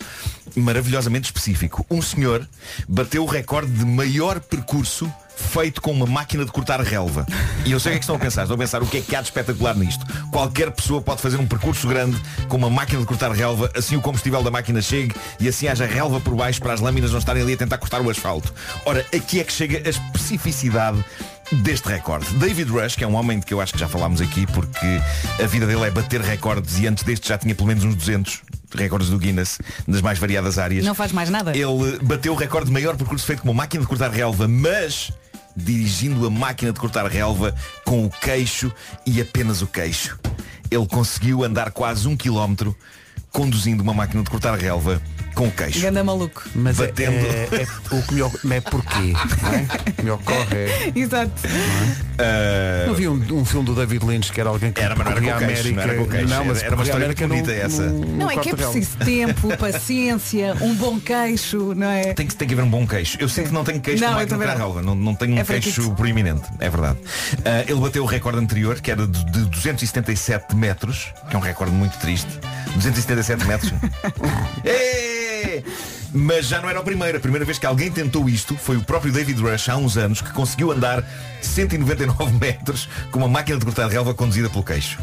maravilhosamente 0.55 1.25
específico. 1.25 1.85
Um 1.89 2.01
senhor 2.01 2.47
bateu 2.87 3.23
o 3.23 3.25
recorde 3.25 3.71
de 3.71 3.85
maior 3.85 4.39
percurso 4.39 5.11
feito 5.35 5.81
com 5.81 5.91
uma 5.91 6.05
máquina 6.05 6.45
de 6.45 6.51
cortar 6.51 6.79
relva. 6.81 7.25
E 7.65 7.71
eu 7.71 7.79
sei 7.79 7.91
o 7.91 7.93
que 7.93 7.97
é 7.97 7.99
que 7.99 8.03
estão 8.03 8.15
a 8.15 8.19
pensar. 8.19 8.43
Estão 8.43 8.55
a 8.55 8.57
pensar 8.57 8.81
o 8.81 8.85
que 8.85 8.97
é 8.97 9.01
que 9.01 9.15
há 9.15 9.21
de 9.21 9.27
espetacular 9.27 9.75
nisto. 9.75 10.05
Qualquer 10.31 10.71
pessoa 10.71 11.01
pode 11.01 11.21
fazer 11.21 11.37
um 11.37 11.45
percurso 11.45 11.87
grande 11.87 12.17
com 12.47 12.57
uma 12.57 12.69
máquina 12.69 12.99
de 12.99 13.05
cortar 13.05 13.31
relva, 13.31 13.69
assim 13.75 13.95
o 13.95 14.01
combustível 14.01 14.41
da 14.43 14.51
máquina 14.51 14.81
chegue 14.81 15.13
e 15.39 15.47
assim 15.47 15.67
haja 15.67 15.85
relva 15.85 16.19
por 16.19 16.35
baixo 16.35 16.61
para 16.61 16.73
as 16.73 16.79
lâminas 16.79 17.11
não 17.11 17.19
estarem 17.19 17.41
ali 17.41 17.53
a 17.53 17.57
tentar 17.57 17.77
cortar 17.77 18.01
o 18.01 18.09
asfalto. 18.09 18.53
Ora, 18.85 19.05
aqui 19.13 19.39
é 19.39 19.43
que 19.43 19.51
chega 19.51 19.81
a 19.85 19.89
especificidade 19.89 21.03
deste 21.51 21.87
recorde. 21.87 22.27
David 22.35 22.71
Rush, 22.71 22.95
que 22.95 23.03
é 23.03 23.07
um 23.07 23.15
homem 23.15 23.39
de 23.39 23.45
que 23.45 23.53
eu 23.53 23.61
acho 23.61 23.73
que 23.73 23.79
já 23.79 23.87
falámos 23.87 24.21
aqui, 24.21 24.45
porque 24.47 25.01
a 25.41 25.47
vida 25.47 25.65
dele 25.65 25.83
é 25.83 25.91
bater 25.91 26.21
recordes 26.21 26.79
e 26.79 26.87
antes 26.87 27.03
deste 27.03 27.27
já 27.27 27.37
tinha 27.37 27.53
pelo 27.53 27.67
menos 27.67 27.83
uns 27.83 27.95
200 27.95 28.41
recordes 28.73 29.09
do 29.09 29.17
Guinness 29.17 29.59
nas 29.87 30.01
mais 30.01 30.19
variadas 30.19 30.57
áreas. 30.57 30.83
Não 30.83 30.95
faz 30.95 31.11
mais 31.11 31.29
nada. 31.29 31.55
Ele 31.55 31.99
bateu 32.01 32.33
o 32.33 32.35
recorde 32.35 32.67
de 32.67 32.73
maior 32.73 32.95
percurso 32.97 33.25
feito 33.25 33.41
com 33.41 33.49
uma 33.49 33.53
máquina 33.53 33.81
de 33.81 33.87
cortar 33.87 34.09
relva, 34.09 34.47
mas 34.47 35.11
dirigindo 35.55 36.25
a 36.27 36.29
máquina 36.29 36.73
de 36.73 36.79
cortar 36.79 37.05
relva 37.07 37.55
com 37.85 38.05
o 38.05 38.09
queixo 38.09 38.71
e 39.05 39.21
apenas 39.21 39.61
o 39.61 39.67
queixo. 39.67 40.19
Ele 40.69 40.85
conseguiu 40.87 41.43
andar 41.43 41.71
quase 41.71 42.07
um 42.07 42.17
quilómetro 42.17 42.75
conduzindo 43.31 43.81
uma 43.83 43.93
máquina 43.93 44.23
de 44.23 44.29
cortar 44.29 44.57
relva 44.57 45.01
com 45.35 45.47
o 45.47 45.51
queixo. 45.51 45.81
Ganda 45.81 46.03
maluco. 46.03 46.43
Mas 46.55 46.79
é, 46.79 46.87
Batendo. 46.87 47.11
é- 47.17 47.61
é- 47.63 47.95
o 47.95 48.01
que 48.03 48.13
me, 48.15 48.21
oc- 48.21 48.39
é 48.51 48.61
porquê? 48.61 49.13
não 49.43 49.53
é? 49.53 49.67
O 49.89 49.93
que 49.93 50.01
me 50.03 50.11
ocorre 50.11 50.55
é. 50.57 50.91
Exato. 50.95 51.31
Ah, 52.17 52.85
Não 52.87 52.93
havia 52.93 53.11
um, 53.11 53.39
um 53.41 53.45
filme 53.45 53.65
do 53.65 53.75
David 53.75 54.05
Lynch 54.05 54.31
que 54.31 54.39
era 54.39 54.49
alguém 54.49 54.71
que 54.71 54.79
Era, 54.81 54.95
mas 54.95 55.05
não 55.05 55.11
era 55.11 55.21
com 55.21 55.29
a 55.29 55.37
queixo, 55.37 55.43
América. 55.61 55.75
não 55.75 55.83
era 55.83 55.95
com 55.95 56.07
queixo. 56.09 56.27
Não, 56.29 56.45
mas 56.45 56.57
Era- 56.57 56.65
era 56.67 56.75
uma 56.75 56.81
a 56.81 56.85
história 56.85 57.05
América 57.05 57.27
bonita 57.27 57.51
num- 57.51 57.57
essa. 57.59 57.81
num 57.83 58.15
Não, 58.17 58.31
é 58.31 58.37
que 58.37 58.49
é 58.49 58.55
preciso 58.55 58.97
tempo, 58.97 59.57
paciência, 59.57 60.55
um 60.61 60.73
bom 60.75 60.99
queixo, 60.99 61.73
não 61.75 61.87
é? 61.89 62.13
Tem 62.13 62.25
que, 62.25 62.35
tem 62.35 62.47
que 62.47 62.53
haver 62.53 62.63
um 62.63 62.69
bom 62.69 62.87
queixo. 62.87 63.17
Eu 63.19 63.27
sinto 63.27 63.47
que 63.47 63.53
não 63.53 63.63
tenho 63.65 63.81
queixo 63.81 64.01
Não, 64.03 64.13
com 64.13 64.21
eu 64.21 64.27
também 64.27 64.47
cortar 64.47 64.63
não. 64.63 64.81
Não, 64.81 64.95
não 64.95 65.15
tenho 65.15 65.35
um 65.35 65.39
É 65.39 65.43
queixo 65.43 65.91
proeminente. 65.91 66.43
É 66.59 66.69
verdade. 66.69 66.97
Ah, 67.43 67.61
ele 67.67 67.79
bateu 67.81 68.03
o 68.03 68.05
recorde 68.05 68.39
anterior, 68.39 68.79
que 68.79 68.89
era 68.89 69.05
de, 69.05 69.25
de 69.25 69.45
277 69.49 70.55
metros, 70.55 71.13
que 71.29 71.35
é 71.35 71.37
um 71.39 71.41
recorde 71.41 71.73
muito 71.73 71.97
triste. 71.99 72.29
277 72.75 73.45
metros. 73.45 73.73
Mas 76.13 76.47
já 76.47 76.61
não 76.61 76.69
era 76.69 76.79
o 76.79 76.83
primeiro. 76.83 77.17
A 77.17 77.21
primeira 77.21 77.45
vez 77.45 77.57
que 77.57 77.65
alguém 77.65 77.91
tentou 77.91 78.29
isto 78.29 78.55
foi 78.57 78.77
o 78.77 78.81
próprio 78.81 79.11
David 79.11 79.41
Rush, 79.41 79.69
há 79.69 79.77
uns 79.77 79.97
anos, 79.97 80.21
que 80.21 80.31
conseguiu 80.31 80.71
andar 80.71 81.03
199 81.41 82.33
metros 82.39 82.89
com 83.11 83.19
uma 83.19 83.27
máquina 83.27 83.59
de 83.59 83.65
cortar 83.65 83.87
relva 83.89 84.13
conduzida 84.13 84.49
pelo 84.49 84.63
queixo. 84.63 84.97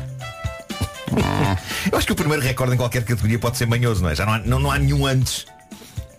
Eu 1.90 1.98
acho 1.98 2.06
que 2.06 2.12
o 2.12 2.16
primeiro 2.16 2.42
recorde 2.42 2.74
em 2.74 2.76
qualquer 2.76 3.04
categoria 3.04 3.38
pode 3.38 3.56
ser 3.56 3.66
manhoso, 3.66 4.02
não 4.02 4.10
é? 4.10 4.14
Já 4.14 4.24
não 4.24 4.32
há, 4.32 4.38
não, 4.38 4.58
não 4.58 4.70
há 4.70 4.78
nenhum 4.78 5.06
antes. 5.06 5.46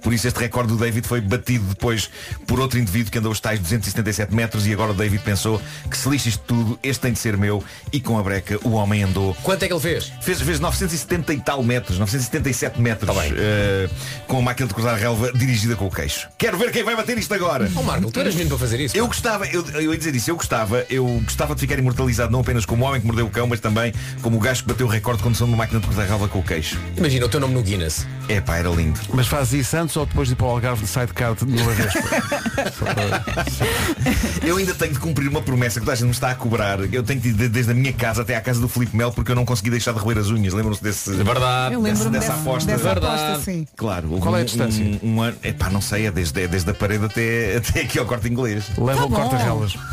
Por 0.04 0.14
isso 0.14 0.28
este 0.28 0.40
recorde 0.40 0.74
do 0.74 0.78
David 0.78 1.08
foi 1.08 1.22
batido 1.22 1.64
depois 1.66 2.10
por 2.46 2.60
outro 2.60 2.78
indivíduo 2.78 3.12
que 3.12 3.18
andou 3.18 3.32
os 3.32 3.40
tais 3.40 3.60
277 3.60 4.34
metros 4.36 4.68
e 4.68 4.74
agora 4.74 4.92
o 4.92 4.94
David 4.94 5.24
pensou 5.24 5.62
que 5.90 5.98
se 5.98 6.10
lixa 6.10 6.30
isto 6.30 6.44
tudo, 6.46 6.78
este 6.84 7.02
tem 7.02 7.14
de 7.14 7.20
ser 7.20 7.38
meu 7.38 7.64
e 7.92 8.00
com 8.00 8.18
a 8.20 8.24
breca 8.24 8.60
o 8.64 8.72
homem 8.72 9.04
andou. 9.04 9.34
Quanto 9.44 9.64
é 9.64 9.68
que 9.68 9.74
ele 9.74 9.80
fez? 9.82 10.12
Fez, 10.22 10.42
fez 10.42 10.60
970 10.60 11.34
e 11.34 11.40
tal 11.40 11.64
metros, 11.64 11.98
977 12.00 12.80
metros 12.82 13.14
Tá 13.16 13.22
bem. 13.22 13.34
eh, 13.36 13.90
com 14.28 14.40
a 14.40 14.42
máquina 14.42 14.68
de 14.68 14.74
cruzar 14.74 14.98
relva 14.98 15.32
dirigida 15.34 15.76
com 15.76 15.88
o 15.88 15.92
queixo. 15.92 16.28
Quero 16.38 16.58
ver 16.58 16.72
quem 16.72 16.84
vai 16.84 16.96
bater 16.96 17.18
isto 17.18 17.34
agora. 17.34 17.70
Oh 17.76 17.82
Marco, 17.84 18.12
tu 18.12 18.20
eras 18.20 18.34
menino 18.34 18.50
para 18.50 18.60
fazer 18.60 18.80
isso. 18.80 18.96
Eu 18.98 19.08
gostava, 19.08 19.46
eu, 19.48 19.66
eu 19.72 19.92
ia 19.94 19.98
dizer 19.98 20.14
isso, 20.16 20.30
eu 20.30 20.36
gostava, 20.36 20.86
eu 20.90 21.06
gostava 21.24 21.56
de 21.56 21.62
ficar 21.62 21.78
imortalizado 21.80 22.32
não 22.32 22.42
apenas 22.42 22.66
como 22.66 22.84
o 22.84 22.88
homem 22.88 23.00
que 23.02 23.08
mordeu 23.08 23.26
o 23.26 23.30
cão, 23.30 23.48
mas 23.48 23.60
também 23.60 23.94
como 24.22 24.38
o 24.38 24.40
gajo 24.40 24.64
que 24.64 24.70
bateu 24.70 24.86
o 24.86 24.90
recorde 24.90 25.18
de 25.20 25.24
condução 25.24 25.48
de 25.48 25.54
uma 25.54 25.58
máquina 25.60 25.80
de 25.80 25.88
cortar 25.88 26.06
relva 26.06 26.28
com 26.28 26.40
o 26.40 26.44
queixo. 26.44 26.78
Imagina 26.98 27.26
o 27.26 27.30
teu 27.30 27.40
nome 27.40 27.54
no 27.54 27.62
Guinness. 27.64 28.06
É 28.28 28.42
pá, 28.42 28.58
era 28.58 28.70
lindo. 28.70 29.00
Mas 29.14 29.28
faz 29.28 29.54
isso 29.54 29.76
antes 29.78 29.93
ou 30.00 30.06
depois 30.06 30.28
de 30.28 30.34
ir 30.34 30.38
para 30.38 30.48
o 30.48 30.50
Algarve 30.50 30.82
de 30.84 30.88
sidecar 30.88 31.34
de 31.36 31.44
uma 31.44 31.72
vez? 31.74 31.94
Só 31.94 32.86
Eu 34.46 34.58
ainda 34.58 34.74
tenho 34.74 34.94
de 34.94 35.00
cumprir 35.00 35.28
uma 35.30 35.42
promessa 35.42 35.80
que 35.80 35.86
toda 35.86 35.94
a 35.94 35.96
gente 35.96 36.06
me 36.06 36.12
está 36.12 36.32
a 36.32 36.36
cobrar. 36.36 36.80
Eu 36.94 37.04
tenho 37.04 37.20
de 37.20 37.30
ir 37.30 37.34
de- 37.34 37.50
desde 37.50 37.72
a 37.72 37.76
minha 37.76 37.94
casa 37.94 38.22
até 38.22 38.36
à 38.36 38.42
casa 38.42 38.60
do 38.60 38.68
Filipe 38.68 38.96
Mel 38.96 39.12
porque 39.12 39.32
eu 39.32 39.36
não 39.36 39.46
consegui 39.46 39.70
deixar 39.70 39.94
de 39.94 40.00
roer 40.00 40.18
as 40.18 40.28
unhas. 40.30 40.54
Lembram-se 40.54 40.84
desse. 40.84 41.12
É 41.12 41.24
verdade. 41.24 41.76
Eu 41.76 41.82
lembro-me 41.82 42.10
dessa 42.12 42.28
dessa, 42.30 42.42
aposta. 42.42 42.72
dessa 42.72 42.84
Verdade. 42.84 43.22
aposta, 43.24 43.40
sim. 43.52 43.68
Claro. 43.76 44.08
Qual 44.20 44.36
é 44.38 44.42
a 44.42 44.44
distância? 44.44 44.84
Um, 44.84 45.22
um. 45.22 45.28
Epá, 45.44 45.70
não 45.70 45.82
sei, 45.82 46.08
é 46.08 46.12
desde, 46.12 46.42
é 46.42 46.48
desde 46.48 46.70
a 46.70 46.74
parede 46.74 47.06
até, 47.06 47.58
até 47.58 47.82
aqui 47.82 48.00
ao 48.00 48.06
corte 48.06 48.28
inglês. 48.28 48.66
Leva 48.78 49.06
o 49.06 49.10
bom. 49.10 49.16
corta-relas. 49.16 49.74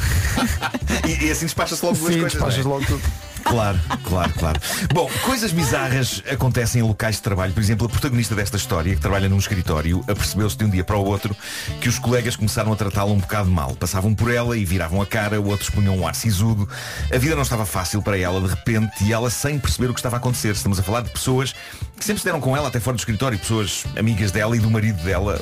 E, 1.08 1.26
e 1.26 1.30
assim 1.30 1.46
despacha-se 1.46 1.84
logo 1.84 1.96
duas 1.96 2.10
coisas. 2.14 2.24
é? 2.24 2.28
despachas 2.36 2.64
logo 2.64 2.84
tudo. 2.84 3.00
Claro, 3.44 3.79
claro, 4.05 4.33
claro. 4.35 4.61
Bom, 4.92 5.11
coisas 5.22 5.53
bizarras 5.53 6.22
acontecem 6.31 6.81
em 6.81 6.85
locais 6.85 7.16
de 7.16 7.22
trabalho. 7.22 7.53
Por 7.53 7.61
exemplo, 7.61 7.87
a 7.87 7.90
protagonista 7.90 8.35
desta 8.35 8.57
história, 8.57 8.94
que 8.94 9.00
trabalha 9.00 9.29
num 9.29 9.38
escritório, 9.38 10.05
apercebeu-se 10.09 10.57
de 10.57 10.64
um 10.64 10.70
dia 10.70 10.85
para 10.85 10.96
o 10.96 11.05
outro 11.05 11.37
que 11.81 11.88
os 11.88 11.98
colegas 11.98 12.37
começaram 12.37 12.72
a 12.72 12.76
tratá-la 12.76 13.11
um 13.11 13.18
bocado 13.18 13.50
mal. 13.50 13.74
Passavam 13.74 14.14
por 14.14 14.33
ela 14.33 14.57
e 14.57 14.64
viravam 14.64 15.00
a 15.03 15.07
cara, 15.07 15.40
outros 15.40 15.70
punham 15.70 15.96
um 15.96 16.07
ar 16.07 16.14
sisudo. 16.14 16.68
A 17.12 17.18
vida 17.18 17.35
não 17.35 17.42
estava 17.42 17.66
fácil 17.66 18.03
para 18.03 18.16
ela 18.18 18.40
de 18.40 18.46
repente 18.48 19.05
e 19.05 19.12
ela 19.12 19.31
sem 19.31 19.59
perceber 19.59 19.90
o 19.90 19.94
que 19.94 20.00
estava 20.00 20.16
a 20.16 20.18
acontecer. 20.18 20.53
Estamos 20.53 20.79
a 20.79 20.83
falar 20.83 21.03
de 21.03 21.11
pessoas 21.11 21.53
que 21.53 22.05
sempre 22.05 22.16
estiveram 22.16 22.40
com 22.40 22.57
ela 22.57 22.68
até 22.68 22.81
fora 22.81 22.96
do 22.96 23.00
escritório, 23.00 23.38
pessoas 23.38 23.85
amigas 23.96 24.31
dela 24.31 24.57
e 24.57 24.61
do 24.61 24.70
marido 24.70 25.03
dela, 25.03 25.38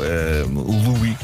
o 0.46 0.82
Louis. 0.82 1.16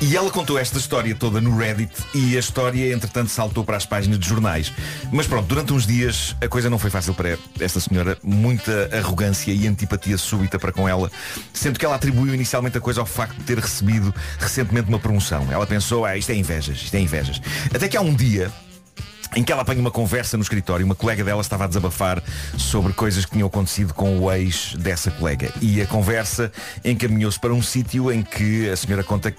E 0.00 0.16
ela 0.16 0.30
contou 0.30 0.58
esta 0.58 0.78
história 0.78 1.14
toda 1.14 1.40
no 1.40 1.56
Reddit 1.56 1.92
e 2.14 2.36
a 2.36 2.40
história, 2.40 2.92
entretanto, 2.92 3.30
saltou 3.30 3.64
para 3.64 3.76
as 3.76 3.86
páginas 3.86 4.18
de 4.18 4.28
jornais. 4.28 4.72
Mas 5.12 5.26
pronto, 5.26 5.46
durante 5.46 5.72
uns 5.72 5.86
dias 5.86 6.11
a 6.40 6.48
coisa 6.48 6.70
não 6.70 6.78
foi 6.78 6.90
fácil 6.90 7.14
para 7.14 7.38
esta 7.60 7.80
senhora. 7.80 8.16
Muita 8.22 8.90
arrogância 8.96 9.52
e 9.52 9.66
antipatia 9.66 10.16
súbita 10.16 10.58
para 10.58 10.72
com 10.72 10.88
ela, 10.88 11.10
sendo 11.52 11.78
que 11.78 11.84
ela 11.84 11.94
atribuiu 11.94 12.34
inicialmente 12.34 12.78
a 12.78 12.80
coisa 12.80 13.00
ao 13.00 13.06
facto 13.06 13.36
de 13.36 13.44
ter 13.44 13.58
recebido 13.58 14.14
recentemente 14.38 14.88
uma 14.88 14.98
promoção. 14.98 15.46
Ela 15.50 15.66
pensou, 15.66 16.04
ah, 16.04 16.16
isto 16.16 16.30
é 16.30 16.34
invejas, 16.34 16.76
isto 16.76 16.94
é 16.94 17.00
invejas. 17.00 17.40
Até 17.74 17.88
que 17.88 17.96
há 17.96 18.00
um 18.00 18.14
dia 18.14 18.50
em 19.34 19.42
que 19.42 19.50
ela 19.50 19.62
apanha 19.62 19.80
uma 19.80 19.90
conversa 19.90 20.36
no 20.36 20.42
escritório. 20.42 20.84
Uma 20.84 20.94
colega 20.94 21.24
dela 21.24 21.40
estava 21.40 21.64
a 21.64 21.66
desabafar 21.66 22.22
sobre 22.58 22.92
coisas 22.92 23.24
que 23.24 23.32
tinham 23.32 23.46
acontecido 23.46 23.94
com 23.94 24.18
o 24.18 24.32
ex 24.32 24.74
dessa 24.78 25.10
colega. 25.10 25.50
E 25.60 25.80
a 25.80 25.86
conversa 25.86 26.52
encaminhou-se 26.84 27.40
para 27.40 27.52
um 27.52 27.62
sítio 27.62 28.12
em 28.12 28.22
que 28.22 28.68
a 28.68 28.76
senhora 28.76 29.02
conta 29.02 29.34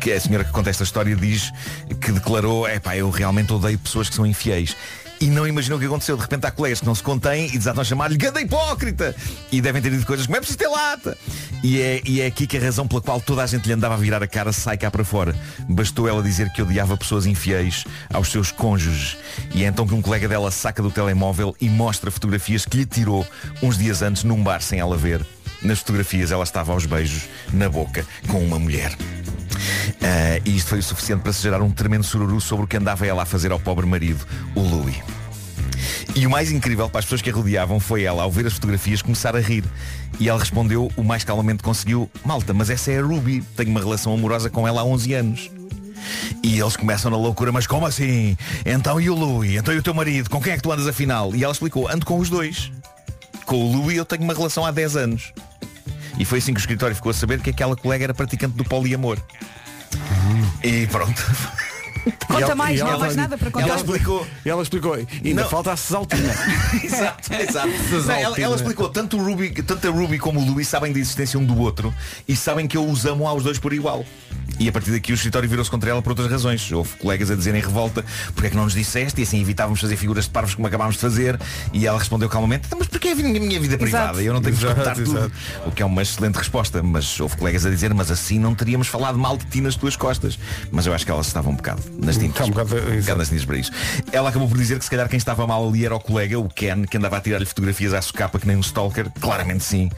que 0.00 0.12
a 0.12 0.20
senhora 0.20 0.44
que 0.44 0.50
conta 0.50 0.68
esta 0.68 0.82
história 0.82 1.14
diz 1.14 1.52
que 2.00 2.12
declarou, 2.12 2.66
é 2.66 2.78
pá, 2.78 2.96
eu 2.96 3.08
realmente 3.08 3.52
odeio 3.52 3.78
pessoas 3.78 4.08
que 4.08 4.14
são 4.14 4.26
infiéis. 4.26 4.76
E 5.22 5.26
não 5.30 5.46
imaginou 5.46 5.78
o 5.78 5.80
que 5.80 5.86
aconteceu. 5.86 6.16
De 6.16 6.22
repente 6.22 6.44
há 6.48 6.50
colegas 6.50 6.80
que 6.80 6.86
não 6.86 6.96
se 6.96 7.02
contêm 7.02 7.46
e 7.46 7.56
desatam 7.56 7.80
a 7.80 7.84
chamar-lhe 7.84 8.16
ganda 8.16 8.40
hipócrita. 8.40 9.14
E 9.52 9.60
devem 9.60 9.80
ter 9.80 9.92
dito 9.92 10.04
coisas 10.04 10.26
como 10.26 10.36
é 10.36 10.40
preciso 10.40 10.58
ter 10.58 10.66
lata. 10.66 11.16
E 11.62 11.80
é, 11.80 12.02
e 12.04 12.20
é 12.20 12.26
aqui 12.26 12.44
que 12.44 12.56
a 12.56 12.60
razão 12.60 12.88
pela 12.88 13.00
qual 13.00 13.20
toda 13.20 13.40
a 13.40 13.46
gente 13.46 13.64
lhe 13.64 13.72
andava 13.72 13.94
a 13.94 13.96
virar 13.96 14.20
a 14.20 14.26
cara 14.26 14.52
sai 14.52 14.76
cá 14.76 14.90
para 14.90 15.04
fora. 15.04 15.32
Bastou 15.68 16.08
ela 16.08 16.24
dizer 16.24 16.52
que 16.52 16.60
odiava 16.60 16.96
pessoas 16.96 17.24
infiéis 17.24 17.84
aos 18.12 18.32
seus 18.32 18.50
cônjuges. 18.50 19.16
E 19.54 19.62
é 19.62 19.68
então 19.68 19.86
que 19.86 19.94
um 19.94 20.02
colega 20.02 20.26
dela 20.26 20.50
saca 20.50 20.82
do 20.82 20.90
telemóvel 20.90 21.54
e 21.60 21.68
mostra 21.68 22.10
fotografias 22.10 22.66
que 22.66 22.78
lhe 22.78 22.84
tirou 22.84 23.24
uns 23.62 23.78
dias 23.78 24.02
antes 24.02 24.24
num 24.24 24.42
bar 24.42 24.60
sem 24.60 24.80
ela 24.80 24.96
ver. 24.96 25.24
Nas 25.62 25.78
fotografias 25.78 26.32
ela 26.32 26.42
estava 26.42 26.72
aos 26.72 26.84
beijos 26.84 27.28
na 27.52 27.68
boca 27.68 28.04
com 28.26 28.44
uma 28.44 28.58
mulher. 28.58 28.90
Ah, 30.00 30.40
e 30.44 30.56
isto 30.56 30.68
foi 30.68 30.78
o 30.78 30.82
suficiente 30.82 31.22
para 31.22 31.32
se 31.32 31.42
gerar 31.42 31.62
um 31.62 31.70
tremendo 31.70 32.04
sururu 32.04 32.40
sobre 32.40 32.64
o 32.64 32.68
que 32.68 32.76
andava 32.76 33.06
ela 33.06 33.22
a 33.22 33.26
fazer 33.26 33.52
ao 33.52 33.60
pobre 33.60 33.86
marido, 33.86 34.26
o 34.54 34.60
Louis. 34.60 34.96
E 36.14 36.26
o 36.26 36.30
mais 36.30 36.50
incrível 36.50 36.88
para 36.88 36.98
as 36.98 37.04
pessoas 37.04 37.22
que 37.22 37.30
a 37.30 37.32
rodeavam 37.32 37.80
foi 37.80 38.02
ela, 38.02 38.22
ao 38.22 38.30
ver 38.30 38.46
as 38.46 38.52
fotografias, 38.54 39.00
começar 39.00 39.34
a 39.34 39.40
rir. 39.40 39.64
E 40.20 40.28
ela 40.28 40.38
respondeu 40.38 40.90
o 40.96 41.02
mais 41.02 41.24
calmamente 41.24 41.62
conseguiu, 41.62 42.10
malta, 42.24 42.52
mas 42.52 42.68
essa 42.68 42.92
é 42.92 42.98
a 42.98 43.02
Ruby, 43.02 43.42
tenho 43.56 43.70
uma 43.70 43.80
relação 43.80 44.12
amorosa 44.12 44.50
com 44.50 44.68
ela 44.68 44.82
há 44.82 44.84
11 44.84 45.14
anos. 45.14 45.50
E 46.42 46.58
eles 46.58 46.76
começam 46.76 47.10
na 47.10 47.16
loucura, 47.16 47.52
mas 47.52 47.66
como 47.66 47.86
assim? 47.86 48.36
Então 48.66 49.00
e 49.00 49.08
o 49.08 49.14
Louis? 49.14 49.54
Então 49.56 49.72
e 49.72 49.78
o 49.78 49.82
teu 49.82 49.94
marido? 49.94 50.28
Com 50.28 50.40
quem 50.40 50.52
é 50.52 50.56
que 50.56 50.62
tu 50.62 50.72
andas 50.72 50.86
afinal? 50.86 51.34
E 51.34 51.44
ela 51.44 51.52
explicou, 51.52 51.88
ando 51.88 52.04
com 52.04 52.18
os 52.18 52.28
dois. 52.28 52.70
Com 53.46 53.56
o 53.56 53.76
Louis 53.76 53.96
eu 53.96 54.04
tenho 54.04 54.22
uma 54.22 54.34
relação 54.34 54.66
há 54.66 54.70
10 54.70 54.96
anos. 54.96 55.32
E 56.18 56.24
foi 56.24 56.38
assim 56.38 56.52
que 56.52 56.58
o 56.58 56.62
escritório 56.62 56.94
ficou 56.94 57.10
a 57.10 57.14
saber 57.14 57.40
que 57.40 57.50
aquela 57.50 57.74
colega 57.76 58.04
era 58.04 58.14
praticante 58.14 58.54
do 58.56 58.64
poliamor. 58.64 59.18
E 60.62 60.86
pronto. 60.88 61.22
Conta 62.26 62.42
ela- 62.42 62.54
mais, 62.56 62.80
não 62.80 62.86
há 62.88 62.90
ela 62.90 62.98
mais 62.98 63.14
nada 63.14 63.38
para 63.38 63.46
Ela 63.48 63.62
contar. 63.62 63.76
explicou. 63.76 64.26
E 64.44 64.50
ela 64.50 64.62
explicou, 64.62 64.94
ainda 64.94 65.42
Não. 65.42 65.48
falta 65.48 65.72
a 65.72 65.76
Cesaltina. 65.76 66.34
exato, 66.82 67.32
exato. 67.34 67.68
Não, 67.68 68.14
ela, 68.14 68.40
ela 68.40 68.56
explicou, 68.56 68.88
tanto, 68.88 69.16
o 69.16 69.24
Ruby, 69.24 69.50
tanto 69.62 69.86
a 69.86 69.90
Ruby 69.90 70.18
como 70.18 70.40
o 70.40 70.44
Louis 70.44 70.66
sabem 70.66 70.92
da 70.92 70.98
existência 70.98 71.38
um 71.38 71.44
do 71.44 71.56
outro 71.60 71.94
e 72.26 72.34
sabem 72.34 72.66
que 72.66 72.76
eu 72.76 72.84
os 72.88 73.06
amo 73.06 73.26
aos 73.28 73.44
dois 73.44 73.58
por 73.58 73.72
igual. 73.72 74.04
E 74.58 74.68
a 74.68 74.72
partir 74.72 74.90
daqui 74.90 75.12
o 75.12 75.14
escritório 75.14 75.48
virou-se 75.48 75.70
contra 75.70 75.90
ela 75.90 76.00
por 76.02 76.10
outras 76.10 76.30
razões. 76.30 76.70
Houve 76.70 76.90
colegas 76.96 77.30
a 77.30 77.34
dizerem 77.34 77.60
revolta, 77.60 78.04
porque 78.34 78.46
é 78.48 78.50
que 78.50 78.56
não 78.56 78.64
nos 78.64 78.74
disseste 78.74 79.20
e 79.20 79.24
assim 79.24 79.40
evitávamos 79.40 79.80
fazer 79.80 79.96
figuras 79.96 80.24
de 80.24 80.30
parvos 80.30 80.54
como 80.54 80.66
acabámos 80.66 80.94
de 80.96 81.00
fazer. 81.00 81.38
E 81.72 81.86
ela 81.86 81.98
respondeu 81.98 82.28
calmamente, 82.28 82.66
"Então, 82.66 82.78
mas 82.78 82.88
porque 82.88 83.08
é 83.08 83.12
a 83.12 83.14
minha, 83.16 83.40
minha 83.40 83.60
vida 83.60 83.76
privada? 83.78 84.22
Eu 84.22 84.32
não 84.32 84.40
tenho 84.42 84.56
que 84.56 84.62
Exato, 84.64 84.78
contar 84.78 84.94
tudo. 84.94 85.16
exato. 85.18 85.32
O 85.66 85.70
que 85.72 85.82
é 85.82 85.86
uma 85.86 86.02
excelente 86.02 86.36
resposta. 86.36 86.82
Mas 86.82 87.18
houve 87.20 87.36
colegas 87.36 87.64
a 87.66 87.70
dizer, 87.70 87.92
mas 87.94 88.10
assim 88.10 88.38
não 88.38 88.54
teríamos 88.54 88.88
falado 88.88 89.18
mal 89.18 89.36
de 89.36 89.44
ti 89.46 89.60
nas 89.60 89.74
tuas 89.76 89.96
costas. 89.96 90.38
Mas 90.70 90.86
eu 90.86 90.94
acho 90.94 91.04
que 91.04 91.10
elas 91.10 91.26
estavam 91.26 91.52
um 91.52 91.56
bocado 91.56 91.82
nas 91.98 92.16
tintas. 92.16 92.32
Está 92.32 92.44
um 92.44 92.50
bocado, 92.50 92.76
Um 92.76 93.00
bocado 93.00 93.18
nas 93.18 93.28
tintas 93.28 93.44
para 93.44 93.56
isso. 93.56 93.72
Ela 94.12 94.28
acabou 94.28 94.48
por 94.48 94.58
dizer 94.58 94.78
que 94.78 94.84
se 94.84 94.90
calhar 94.90 95.08
quem 95.08 95.16
estava 95.16 95.46
mal 95.46 95.66
ali 95.68 95.84
era 95.84 95.94
o 95.94 96.00
colega, 96.00 96.38
o 96.38 96.48
Ken, 96.48 96.84
que 96.84 96.96
andava 96.96 97.16
a 97.16 97.20
tirar-lhe 97.20 97.46
fotografias 97.46 97.92
à 97.94 98.02
socapa 98.02 98.38
que 98.38 98.46
nem 98.46 98.56
um 98.56 98.60
stalker. 98.60 99.06
Claramente 99.20 99.64
sim. 99.64 99.90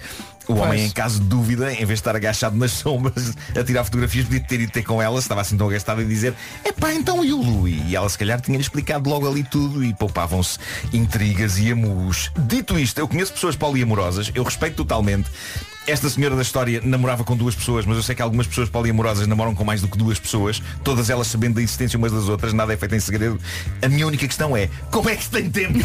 O 0.47 0.55
homem, 0.55 0.87
em 0.87 0.91
caso 0.91 1.21
de 1.21 1.27
dúvida, 1.27 1.73
em 1.73 1.77
vez 1.77 1.89
de 1.89 1.95
estar 1.95 2.15
agachado 2.15 2.57
nas 2.57 2.73
sombras 2.85 3.35
a 3.59 3.65
tirar 3.65 3.85
fotografias, 3.85 4.27
podia 4.27 4.41
ter 4.41 4.61
ido 4.61 4.73
ter 4.73 4.83
com 4.83 5.01
ela, 5.01 5.17
se 5.21 5.25
estava 5.25 5.41
assim 5.41 5.57
tão 5.57 5.69
agastado 5.69 6.03
e 6.03 6.05
dizer 6.05 6.35
Epá, 6.65 6.93
então 6.93 7.25
e 7.25 7.33
o 7.33 7.41
Louis? 7.41 7.83
E 7.87 7.97
ela 7.97 8.09
se 8.09 8.19
calhar 8.19 8.41
tinha-lhe 8.41 8.63
explicado 8.63 9.09
logo 9.09 9.29
ali 9.29 9.43
tudo 9.43 9.85
e 9.85 9.95
poupavam-se 9.95 10.59
intrigas 10.93 11.59
e 11.59 11.73
amuros. 11.73 12.31
Dito 12.37 12.79
isto, 12.79 12.99
eu 12.99 13.09
conheço 13.09 13.33
pessoas 13.33 13.57
poliamorosas, 13.57 14.31
eu 14.35 14.43
respeito 14.43 14.77
totalmente. 14.77 15.31
Esta 15.87 16.09
senhora 16.09 16.35
da 16.35 16.41
história 16.41 16.81
namorava 16.83 17.25
com 17.25 17.37
duas 17.37 17.55
pessoas, 17.55 17.85
mas 17.85 17.99
eu 17.99 18.03
sei 18.03 18.15
que 18.15 18.23
algumas 18.23 18.47
pessoas 18.47 18.71
poliamorosas 18.71 19.27
namoram 19.27 19.55
com 19.55 19.65
mais 19.65 19.83
do 19.83 19.89
que 19.89 19.99
duas 19.99 20.19
pessoas, 20.19 20.63
todas 20.83 21.11
elas 21.11 21.27
sabendo 21.27 21.57
da 21.57 21.63
existência 21.63 21.99
umas 21.99 22.11
das 22.11 22.27
outras, 22.27 22.55
nada 22.55 22.73
é 22.73 22.77
feito 22.77 22.95
em 22.95 23.01
segredo. 23.01 23.39
A 23.83 23.89
minha 23.89 24.07
única 24.07 24.27
questão 24.27 24.57
é, 24.57 24.71
como 24.91 25.11
é 25.11 25.17
que 25.17 25.25
se 25.25 25.31
tem 25.31 25.51
tempo? 25.51 25.79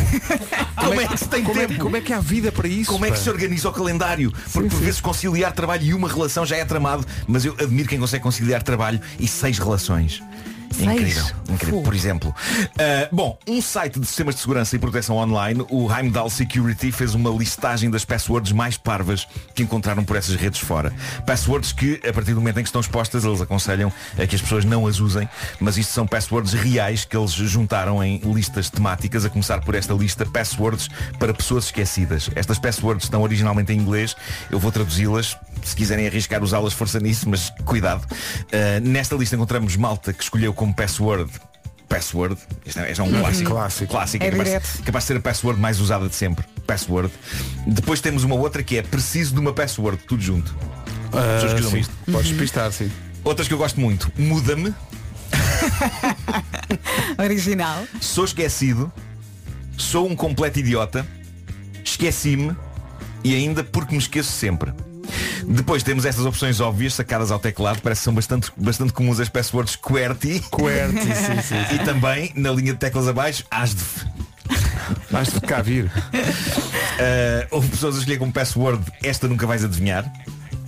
Como 0.80 1.02
é 1.02 1.08
que 1.08 1.18
se 1.18 1.28
tem 1.28 1.44
como, 1.44 1.60
é, 1.60 1.68
tempo? 1.68 1.84
como 1.84 1.98
é 1.98 2.02
que 2.02 2.14
há 2.14 2.22
vida 2.22 2.54
para 2.54 2.66
isso? 2.66 2.90
Como 2.90 3.06
é 3.06 3.12
que 3.12 3.20
se 3.20 3.30
organiza 3.30 3.68
o 3.68 3.74
calendário? 3.74 4.34
Porque 4.54 4.70
por 4.70 4.80
vezes 4.80 5.02
conciliar 5.02 5.52
trabalho 5.52 5.84
e 5.84 5.94
uma 5.94 6.08
relação 6.08 6.46
já 6.46 6.56
é 6.56 6.64
tramado, 6.64 7.06
mas 7.28 7.44
eu 7.44 7.54
admiro 7.60 7.90
quem 7.90 8.00
consegue 8.00 8.24
conciliar 8.24 8.64
trabalho 8.64 9.00
e 9.20 9.28
seis 9.28 9.60
relações. 9.60 10.24
Seis? 10.72 10.90
Incrível, 10.90 11.26
incrível. 11.50 11.82
Por 11.82 11.96
exemplo, 11.96 12.30
uh, 12.30 13.16
bom, 13.16 13.38
um 13.48 13.62
site 13.62 14.00
de 14.00 14.06
sistemas 14.06 14.36
de 14.36 14.42
segurança 14.42 14.76
e 14.76 14.80
proteção 14.80 15.18
online, 15.18 15.66
o 15.70 15.92
Heimdall 15.92 16.30
Security, 16.30 16.92
fez 16.92 17.16
uma 17.16 17.30
listagem 17.30 17.90
das 17.90 18.06
passwords 18.06 18.52
mais 18.52 18.78
parvas 18.78 19.28
que 19.54 19.64
encontraram 19.64 20.04
por 20.04 20.16
essas 20.16 20.36
redes 20.36 20.60
fora. 20.60 20.94
Passwords 21.26 21.72
que, 21.72 22.00
a 22.08 22.14
partir 22.14 22.34
do 22.34 22.40
momento 22.40 22.60
em 22.60 22.64
que 22.64 22.70
estão 22.70 22.82
expostas, 22.82 23.24
eles 23.24 23.42
aconselham 23.42 23.92
a 24.18 24.26
que 24.26 24.36
as 24.36 24.42
pessoas 24.42 24.66
não 24.66 24.88
as 24.88 25.00
usem, 25.00 25.28
mas 25.60 25.78
isto 25.78 25.92
são 25.92 26.06
passwords 26.06 26.54
reais 26.54 27.06
que 27.06 27.18
eles 27.18 27.32
juntaram 27.32 28.04
em 28.04 28.20
listas 28.20 28.70
temáticas, 28.70 29.26
a 29.26 29.30
começar 29.30 29.62
por 29.62 29.76
esta 29.76 29.94
lista 29.94 30.26
passwords 30.26 30.90
para 31.18 31.34
pessoas 31.34 31.66
esquecidas. 31.66 32.30
Estas 32.36 32.60
passwords 32.60 33.06
estão 33.06 33.22
originalmente 33.22 33.74
em 33.74 33.78
inglês, 33.78 34.16
eu 34.52 34.60
vou 34.60 34.72
traduzi-las, 34.72 35.38
se 35.64 35.76
quiserem 35.76 36.08
arriscar 36.08 36.44
usá-las, 36.44 36.74
força 36.74 37.00
nisso, 37.00 37.30
mas 37.30 37.50
cuidado. 37.66 38.04
Uh, 38.04 38.88
nesta 38.88 39.16
lista 39.16 39.36
encontramos 39.36 39.76
malta 39.76 40.14
que 40.14 40.24
escolheu 40.24 40.54
como 40.60 40.74
password 40.74 41.32
Password, 41.88 42.38
este 42.66 42.80
é, 42.80 42.92
este 42.92 43.00
é 43.02 43.04
um 43.04 43.10
clássico. 43.10 43.50
Clássico. 43.50 43.92
clássico 43.92 44.24
É 44.24 44.30
capaz, 44.30 44.48
direto. 44.48 44.84
capaz 44.84 45.04
de 45.06 45.08
ser 45.08 45.18
a 45.18 45.20
password 45.22 45.60
mais 45.60 45.80
usada 45.80 46.08
de 46.08 46.14
sempre. 46.14 46.46
Password. 46.68 47.12
Depois 47.66 48.00
temos 48.00 48.24
uma 48.26 48.36
outra 48.36 48.62
que 48.62 48.78
é 48.78 48.84
preciso 48.84 49.34
de 49.34 49.40
uma 49.40 49.54
password, 49.54 50.04
tudo 50.06 50.22
junto. 50.22 50.54
Pessoas 51.10 51.54
que 51.54 51.60
usam 51.62 51.72
sim. 51.72 51.80
isto. 51.80 51.94
Podes 52.12 52.28
despistar, 52.28 52.72
sim. 52.72 52.92
Outras 53.24 53.48
que 53.48 53.54
eu 53.56 53.58
gosto 53.58 53.80
muito. 53.80 54.12
Muda-me, 54.18 54.72
Original. 57.18 57.86
sou 58.00 58.26
esquecido, 58.26 58.92
sou 59.78 60.08
um 60.08 60.16
completo 60.16 60.60
idiota, 60.60 61.08
esqueci-me 61.84 62.56
e 63.24 63.34
ainda 63.34 63.64
porque 63.64 63.94
me 63.94 64.00
esqueço 64.00 64.32
sempre. 64.32 64.72
Depois 65.48 65.84
temos 65.84 66.06
estas 66.06 66.26
opções 66.26 66.60
óbvias 66.60 66.94
sacadas 66.94 67.32
ao 67.32 67.40
teclado, 67.40 67.82
parece 67.82 68.02
que 68.02 68.06
são 68.06 68.14
bastante, 68.14 68.52
bastante 68.56 68.94
comuns 68.94 69.20
as 69.20 69.30
passwords 69.30 69.76
QWERTY 69.76 70.42
QWERTY, 70.52 71.16
sim, 71.16 71.42
sim. 71.42 71.76
e 71.76 71.80
também 71.80 72.32
na 72.36 72.52
linha 72.52 72.74
de 72.74 72.80
teclas 72.80 73.08
abaixo 73.08 73.44
ASDF. 73.50 74.06
Vais 75.12 75.32
de 75.32 75.42
cá 75.42 75.62
vir. 75.62 75.86
Uh, 75.86 77.48
houve 77.52 77.68
pessoas 77.70 77.96
a 77.96 78.00
escolher 78.00 78.18
como 78.18 78.32
password 78.32 78.84
esta 79.04 79.28
nunca 79.28 79.46
vais 79.46 79.64
adivinhar, 79.64 80.12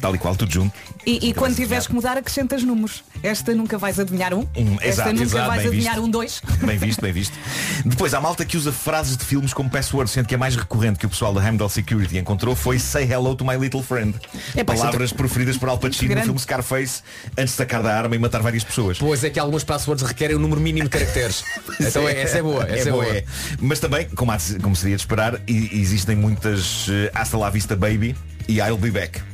tal 0.02 0.16
e 0.16 0.18
qual, 0.18 0.36
tudo 0.36 0.52
junto. 0.52 0.74
E, 1.06 1.30
e 1.30 1.34
quando 1.34 1.56
tiveres 1.56 1.88
que 1.88 1.94
mudar, 1.94 2.18
acrescentas 2.18 2.64
números. 2.64 3.04
Esta 3.24 3.54
nunca 3.54 3.78
vais 3.78 4.00
adivinhar 4.00 4.34
um. 4.34 4.42
Um, 4.56 4.74
Esta 4.76 4.88
exato, 4.88 5.10
nunca 5.12 5.24
exato, 5.24 5.48
vais 5.48 5.66
adivinhar 5.66 5.96
visto. 5.96 6.06
um 6.06 6.10
dois. 6.10 6.42
Bem 6.62 6.78
visto, 6.78 7.02
bem 7.02 7.12
visto. 7.12 7.38
Depois, 7.86 8.14
há 8.14 8.22
malta 8.22 8.46
que 8.46 8.58
usa 8.58 8.72
frases 8.72 9.18
de 9.18 9.26
filmes 9.26 9.54
como 9.54 9.70
password, 9.70 10.10
sendo 10.10 10.28
que 10.28 10.36
a 10.36 10.38
mais 10.38 10.56
recorrente 10.56 11.00
que 11.00 11.06
o 11.06 11.10
pessoal 11.10 11.34
da 11.34 11.46
Heimdall 11.46 11.70
Security 11.70 12.18
encontrou 12.18 12.56
foi 12.56 12.80
Say 12.80 13.12
Hello 13.12 13.36
to 13.36 13.46
My 13.46 13.58
Little 13.58 13.84
Friend. 13.84 14.16
É, 14.56 14.64
Palavras 14.64 15.12
proferidas 15.12 15.58
por 15.58 15.70
Al 15.70 15.78
Pacino 15.78 16.16
no 16.16 16.22
filme 16.22 16.40
Scarface 16.40 17.02
antes 17.38 17.52
de 17.52 17.58
sacar 17.58 17.84
da 17.84 17.96
arma 17.96 18.16
e 18.16 18.20
matar 18.20 18.42
várias 18.42 18.64
pessoas. 18.64 18.98
Pois 18.98 19.24
é 19.24 19.30
que 19.30 19.40
algumas 19.40 19.64
passwords 19.64 20.04
requerem 20.04 20.36
um 20.36 20.40
número 20.40 20.62
mínimo 20.62 20.86
de 20.86 20.90
caracteres. 20.90 21.44
então 21.80 22.08
é, 22.08 22.22
essa 22.22 22.38
é 22.38 22.42
boa, 22.42 22.64
essa 22.64 22.90
é, 22.90 22.92
boa. 22.92 23.06
é. 23.06 23.24
Mas 23.60 23.80
também, 23.80 24.08
como, 24.10 24.32
há 24.32 24.38
como 24.62 24.76
seria 24.76 24.96
de 24.96 25.02
esperar, 25.02 25.40
existem 25.48 26.16
muitas 26.16 26.88
eh, 26.90 27.12
Hasta 27.14 27.38
la 27.38 27.50
Vista 27.50 27.76
Baby 27.76 28.16
e 28.48 28.60
I'll 28.60 28.78
Be 28.78 28.92
Back. 28.92 29.31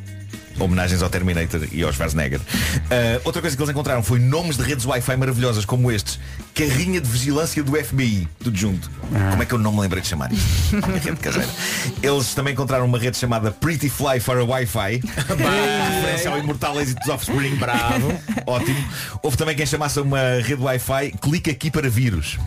Homenagens 0.59 1.01
ao 1.01 1.09
Terminator 1.09 1.61
e 1.71 1.83
ao 1.83 1.91
Schwarzenegger. 1.93 2.39
Ah, 2.89 3.21
outra 3.23 3.41
coisa 3.41 3.55
que 3.55 3.61
eles 3.61 3.71
encontraram 3.71 4.03
foi 4.03 4.19
nomes 4.19 4.57
de 4.57 4.63
redes 4.63 4.85
Wi-Fi 4.85 5.17
maravilhosas 5.17 5.65
como 5.65 5.91
estes. 5.91 6.19
Carrinha 6.53 6.99
de 6.99 7.09
vigilância 7.09 7.63
do 7.63 7.75
FBI. 7.75 8.27
Tudo 8.43 8.57
junto. 8.57 8.89
Como 9.31 9.41
é 9.41 9.45
que 9.45 9.53
eu 9.53 9.59
não 9.59 9.71
me 9.71 9.81
lembrei 9.81 10.01
de 10.01 10.07
chamar 10.07 10.31
isto? 10.31 10.75
Rede 11.03 11.17
caseira. 11.17 11.49
Eles 12.01 12.33
também 12.33 12.53
encontraram 12.53 12.85
uma 12.85 12.97
rede 12.97 13.17
chamada 13.17 13.51
Pretty 13.51 13.89
Fly 13.89 14.19
for 14.19 14.37
a 14.37 14.43
Wi-Fi. 14.43 15.01
referência 15.97 16.31
ao 16.31 16.39
imortal 16.39 16.79
êxito 16.79 16.99
dos 16.99 17.09
Offspring. 17.09 17.55
Bravo. 17.55 18.13
Ótimo. 18.45 18.83
Houve 19.21 19.37
também 19.37 19.55
quem 19.55 19.65
chamasse 19.65 19.99
uma 19.99 20.41
rede 20.41 20.61
Wi-Fi 20.61 21.11
Clica 21.21 21.51
aqui 21.51 21.69
para 21.69 21.89
vírus. 21.89 22.37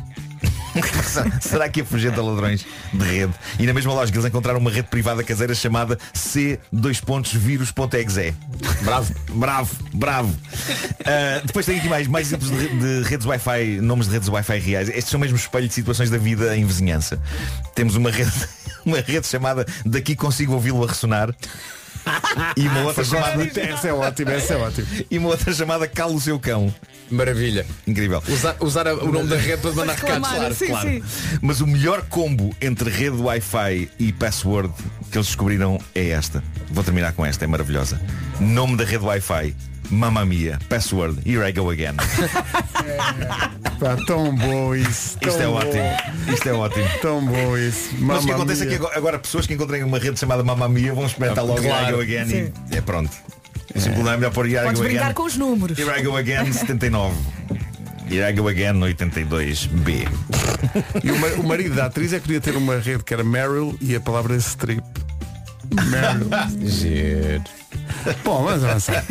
Será 1.41 1.69
que 1.69 1.81
afugenta 1.81 2.23
ladrões 2.23 2.65
de 2.93 3.05
rede? 3.05 3.35
E 3.59 3.67
na 3.67 3.73
mesma 3.73 3.93
lógica 3.93 4.19
eles 4.19 4.29
encontraram 4.29 4.59
uma 4.59 4.71
rede 4.71 4.89
privada 4.89 5.23
caseira 5.25 5.55
chamada 5.55 5.99
C2.virus.exe. 6.15 8.35
Bravo. 8.83 9.15
Bravo, 9.31 9.77
bravo. 9.95 10.37
Ah, 11.05 11.43
depois 11.45 11.67
tem 11.67 11.79
aqui 11.79 11.89
mais, 11.89 12.07
mais 12.07 12.29
exemplos 12.29 12.51
de 12.51 13.03
redes 13.03 13.27
Wi-Fi, 13.27 13.81
nomes 13.81 14.07
de 14.07 14.15
redes 14.15 14.29
Wi-Fi 14.29 14.59
reais. 14.59 14.89
Estes 14.89 15.09
são 15.09 15.21
mesmo 15.21 15.37
espelho 15.37 15.69
de 15.69 15.75
situações 15.75 16.11
da 16.11 16.19
vida 16.19 16.57
em 16.57 16.65
vizinhança. 16.65 17.21
Temos 17.75 17.97
uma 17.97 18.11
rede, 18.11 18.33
uma 18.85 19.01
rede 19.01 19.27
chamada 19.27 19.67
Daqui 19.85 20.15
consigo 20.15 20.55
ouvi-lo 20.55 20.85
a 20.85 20.87
ressonar. 20.87 21.35
E 22.57 22.67
uma 22.69 22.81
outra 22.83 23.05
chamada 23.05 23.43
Essa 23.45 23.89
é 23.89 23.93
ótima, 23.93 24.33
essa 24.33 24.55
é 24.55 24.57
ótima. 24.57 24.87
E 25.11 25.19
uma 25.19 25.29
outra 25.29 25.53
chamada 25.53 25.87
Cala 25.87 26.13
o 26.13 26.21
seu 26.21 26.39
cão. 26.39 26.73
Maravilha. 27.11 27.67
Incrível. 27.87 28.23
Usar, 28.29 28.57
usar 28.61 28.87
a- 28.87 28.95
o 28.95 29.11
nome 29.11 29.29
da 29.29 29.37
rede 29.37 29.61
para 29.61 29.73
mandar 29.73 29.95
recados, 29.95 30.29
claro. 30.29 30.55
sim, 30.55 30.67
Claro. 30.69 30.89
sim. 30.89 31.03
Mas 31.43 31.61
o 31.61 31.67
melhor 31.67 32.03
combo 32.03 32.55
entre 32.61 32.89
rede 32.89 33.17
Wi-Fi 33.17 33.91
e 33.99 34.13
password 34.13 34.73
que 35.11 35.19
eles 35.19 35.27
descobriram 35.27 35.79
é 35.95 36.11
esta. 36.11 36.43
Vou 36.71 36.85
terminar 36.85 37.13
com 37.13 37.27
esta, 37.27 37.45
é 37.45 37.49
maravilhosa. 37.49 38.01
Nome 38.39 38.77
da 38.77 38.85
rede 38.85 39.05
Wi-Fi. 39.05 39.55
Mamma 39.91 40.25
mia. 40.25 40.59
Password. 40.69 41.21
Here 41.29 41.47
I 41.49 41.53
go 41.53 41.71
again. 41.71 41.97
Pá, 43.81 43.97
tão 44.07 44.35
bom 44.35 44.75
isso. 44.75 45.17
Isto 45.21 45.41
é 45.43 45.47
bom. 45.47 45.55
ótimo. 45.55 46.33
Isto 46.35 46.49
é 46.49 46.53
ótimo. 46.53 46.89
Tão 47.03 47.25
bom 47.25 47.57
isso. 47.59 47.91
Mas 47.99 48.23
o 48.23 48.27
que 48.27 48.33
acontece 48.33 48.63
é 48.63 48.67
que 48.67 48.79
mia. 48.79 48.89
agora, 48.95 49.19
pessoas 49.19 49.47
que 49.47 49.55
encontrem 49.55 49.83
uma 49.83 49.99
rede 49.99 50.19
chamada 50.19 50.43
Mamma 50.45 50.69
Mia 50.69 50.93
vão 50.95 51.07
experimentar 51.07 51.45
logo 51.45 51.59
Here 51.61 51.69
I 51.69 51.71
Claro. 51.71 51.97
go 51.97 52.03
again 52.03 52.53
e 52.71 52.77
é 52.77 52.81
pronto. 52.81 53.11
O 53.75 53.81
simples 53.81 53.99
nome 54.05 54.11
é 54.15 54.17
melhor 54.17 54.33
pôr 54.33 54.47
Here 54.47 54.57
I 54.59 54.63
Podes 54.65 54.79
go 54.81 54.85
brincar 54.85 55.03
again. 55.05 55.15
com 55.15 55.23
os 55.25 55.37
números. 55.37 55.79
Here 55.79 55.91
I 55.99 56.03
go 56.03 56.17
again 56.17 56.53
79. 56.53 57.15
Here 58.11 58.29
I 58.29 58.33
go 58.33 58.49
again 58.49 58.75
82B. 58.81 60.09
E 61.05 61.11
o, 61.13 61.19
ma- 61.19 61.29
o 61.39 61.43
marido 61.47 61.75
da 61.77 61.87
atriz 61.87 62.13
é 62.13 62.17
que 62.19 62.23
podia 62.27 62.41
ter 62.41 62.57
uma 62.57 62.79
rede 62.79 63.03
que 63.05 63.15
era 63.15 63.23
Meryl 63.25 63.77
e 63.81 63.95
a 63.95 64.01
palavra 64.01 64.37
strip. 64.37 64.83
Meryl. 65.87 66.29
Giro. 66.69 67.45
Bom, 68.25 68.43
vamos 68.45 68.65
avançar. 68.65 69.05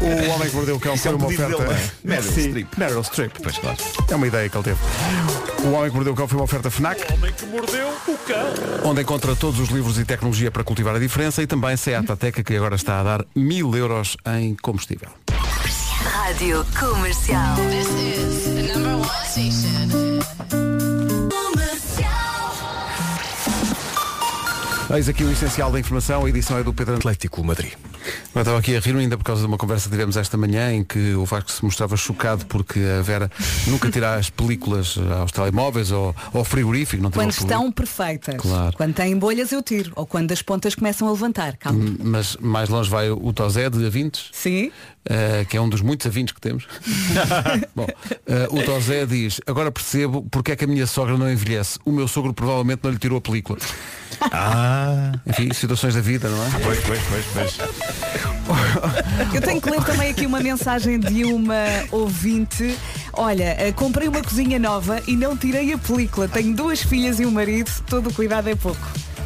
O 0.00 0.30
Homem 0.30 0.48
que 0.50 0.56
Mordeu 0.56 0.76
o 0.76 0.80
Cão 0.80 0.94
Isso 0.94 1.08
é 1.08 1.10
foi 1.10 1.18
um 1.18 1.22
uma 1.22 1.28
pedido 1.28 1.54
oferta. 1.54 1.64
dele, 1.74 1.80
não 2.04 2.12
é? 2.12 2.16
Meryl 2.16 2.32
Sim, 2.32 2.48
Streep. 2.48 2.68
Meryl 2.78 3.04
Streep. 3.04 3.32
Pois 3.42 3.58
claro. 3.58 3.76
É 4.10 4.14
uma 4.16 4.26
ideia 4.26 4.48
que 4.48 4.56
ele 4.56 4.64
teve. 4.64 4.78
O 5.64 5.72
Homem 5.72 5.88
que 5.90 5.94
Mordeu 5.94 6.12
o 6.12 6.16
Cão 6.16 6.28
foi 6.28 6.38
uma 6.38 6.44
oferta 6.44 6.70
FNAC. 6.70 7.00
Onde 8.84 9.02
encontra 9.02 9.36
todos 9.36 9.60
os 9.60 9.68
livros 9.68 9.98
e 9.98 10.04
tecnologia 10.04 10.50
para 10.50 10.64
cultivar 10.64 10.94
a 10.96 10.98
diferença 10.98 11.42
e 11.42 11.46
também 11.46 11.76
Seat 11.76 12.10
Ateca 12.10 12.42
que 12.42 12.56
agora 12.56 12.74
está 12.74 13.00
a 13.00 13.02
dar 13.02 13.24
mil 13.34 13.74
euros 13.76 14.16
em 14.26 14.54
combustível. 14.56 15.08
Rádio 16.04 16.66
Comercial. 16.78 17.54
This 17.70 17.88
is 17.88 18.44
the 18.44 18.74
number 18.74 18.96
one 18.96 19.26
station. 19.26 20.61
Eis 24.94 25.08
aqui 25.08 25.24
o 25.24 25.32
essencial 25.32 25.72
da 25.72 25.80
informação. 25.80 26.26
A 26.26 26.28
edição 26.28 26.58
é 26.58 26.62
do 26.62 26.74
Pedro 26.74 26.96
Atlético 26.96 27.42
Madrid. 27.42 27.72
Eu 28.34 28.40
estava 28.42 28.58
aqui 28.58 28.76
a 28.76 28.80
rir 28.80 28.94
ainda 28.94 29.16
por 29.16 29.24
causa 29.24 29.40
de 29.40 29.46
uma 29.46 29.56
conversa 29.56 29.84
que 29.88 29.90
tivemos 29.90 30.18
esta 30.18 30.36
manhã 30.36 30.70
em 30.70 30.84
que 30.84 31.14
o 31.14 31.24
Vasco 31.24 31.50
se 31.50 31.64
mostrava 31.64 31.96
chocado 31.96 32.44
porque 32.44 32.78
a 32.98 33.00
Vera 33.00 33.30
nunca 33.66 33.90
tira 33.90 34.16
as 34.16 34.28
películas 34.28 34.98
aos 35.18 35.32
telemóveis 35.32 35.90
ou 35.90 36.14
ao 36.34 36.44
frigorífico. 36.44 37.02
Não 37.02 37.10
Quando 37.10 37.30
estão 37.30 37.72
perfeitas. 37.72 38.36
Claro. 38.36 38.76
Quando 38.76 38.92
têm 38.92 39.16
bolhas 39.16 39.50
eu 39.50 39.62
tiro. 39.62 39.92
Ou 39.96 40.04
quando 40.04 40.30
as 40.30 40.42
pontas 40.42 40.74
começam 40.74 41.08
a 41.08 41.12
levantar. 41.12 41.56
Calma. 41.56 41.82
Hum, 41.82 41.96
Mas 42.02 42.36
mais 42.36 42.68
longe 42.68 42.90
vai 42.90 43.10
o 43.10 43.32
Tosé 43.32 43.70
de 43.70 43.86
Avintes. 43.86 44.28
Sim. 44.32 44.70
Uh, 45.04 45.44
que 45.48 45.56
é 45.56 45.60
um 45.60 45.68
dos 45.68 45.80
muitos 45.80 46.06
avintes 46.06 46.32
que 46.32 46.40
temos. 46.40 46.66
Bom, 47.74 47.86
uh, 47.86 48.56
o 48.56 48.62
Tosé 48.62 49.04
diz, 49.04 49.40
agora 49.46 49.72
percebo 49.72 50.22
porque 50.30 50.52
é 50.52 50.56
que 50.56 50.64
a 50.64 50.68
minha 50.68 50.86
sogra 50.86 51.16
não 51.16 51.30
envelhece. 51.30 51.78
O 51.84 51.90
meu 51.90 52.06
sogro 52.06 52.32
provavelmente 52.32 52.80
não 52.84 52.90
lhe 52.90 52.98
tirou 52.98 53.18
a 53.18 53.20
película. 53.20 53.58
Ah, 54.30 54.81
Enfim, 55.26 55.52
situações 55.52 55.94
da 55.94 56.00
vida, 56.00 56.28
não 56.28 56.44
é? 56.44 56.50
pois, 56.62 56.78
pois, 56.80 57.00
pois, 57.08 57.24
pois. 57.32 57.58
Eu 59.34 59.40
tenho 59.40 59.60
que 59.60 59.70
ler 59.70 59.82
também 59.84 60.10
aqui 60.10 60.26
uma 60.26 60.40
mensagem 60.40 60.98
de 60.98 61.24
uma 61.24 61.64
ouvinte. 61.90 62.76
Olha, 63.12 63.56
eh, 63.58 63.72
comprei 63.72 64.08
uma 64.08 64.22
cozinha 64.22 64.58
nova 64.58 65.00
e 65.06 65.16
não 65.16 65.36
tirei 65.36 65.72
a 65.72 65.78
película. 65.78 66.28
Tenho 66.28 66.54
duas 66.54 66.82
filhas 66.82 67.20
e 67.20 67.26
um 67.26 67.30
marido. 67.30 67.70
Todo 67.86 68.08
o 68.08 68.12
cuidado 68.12 68.48
é 68.48 68.54
pouco. 68.54 68.80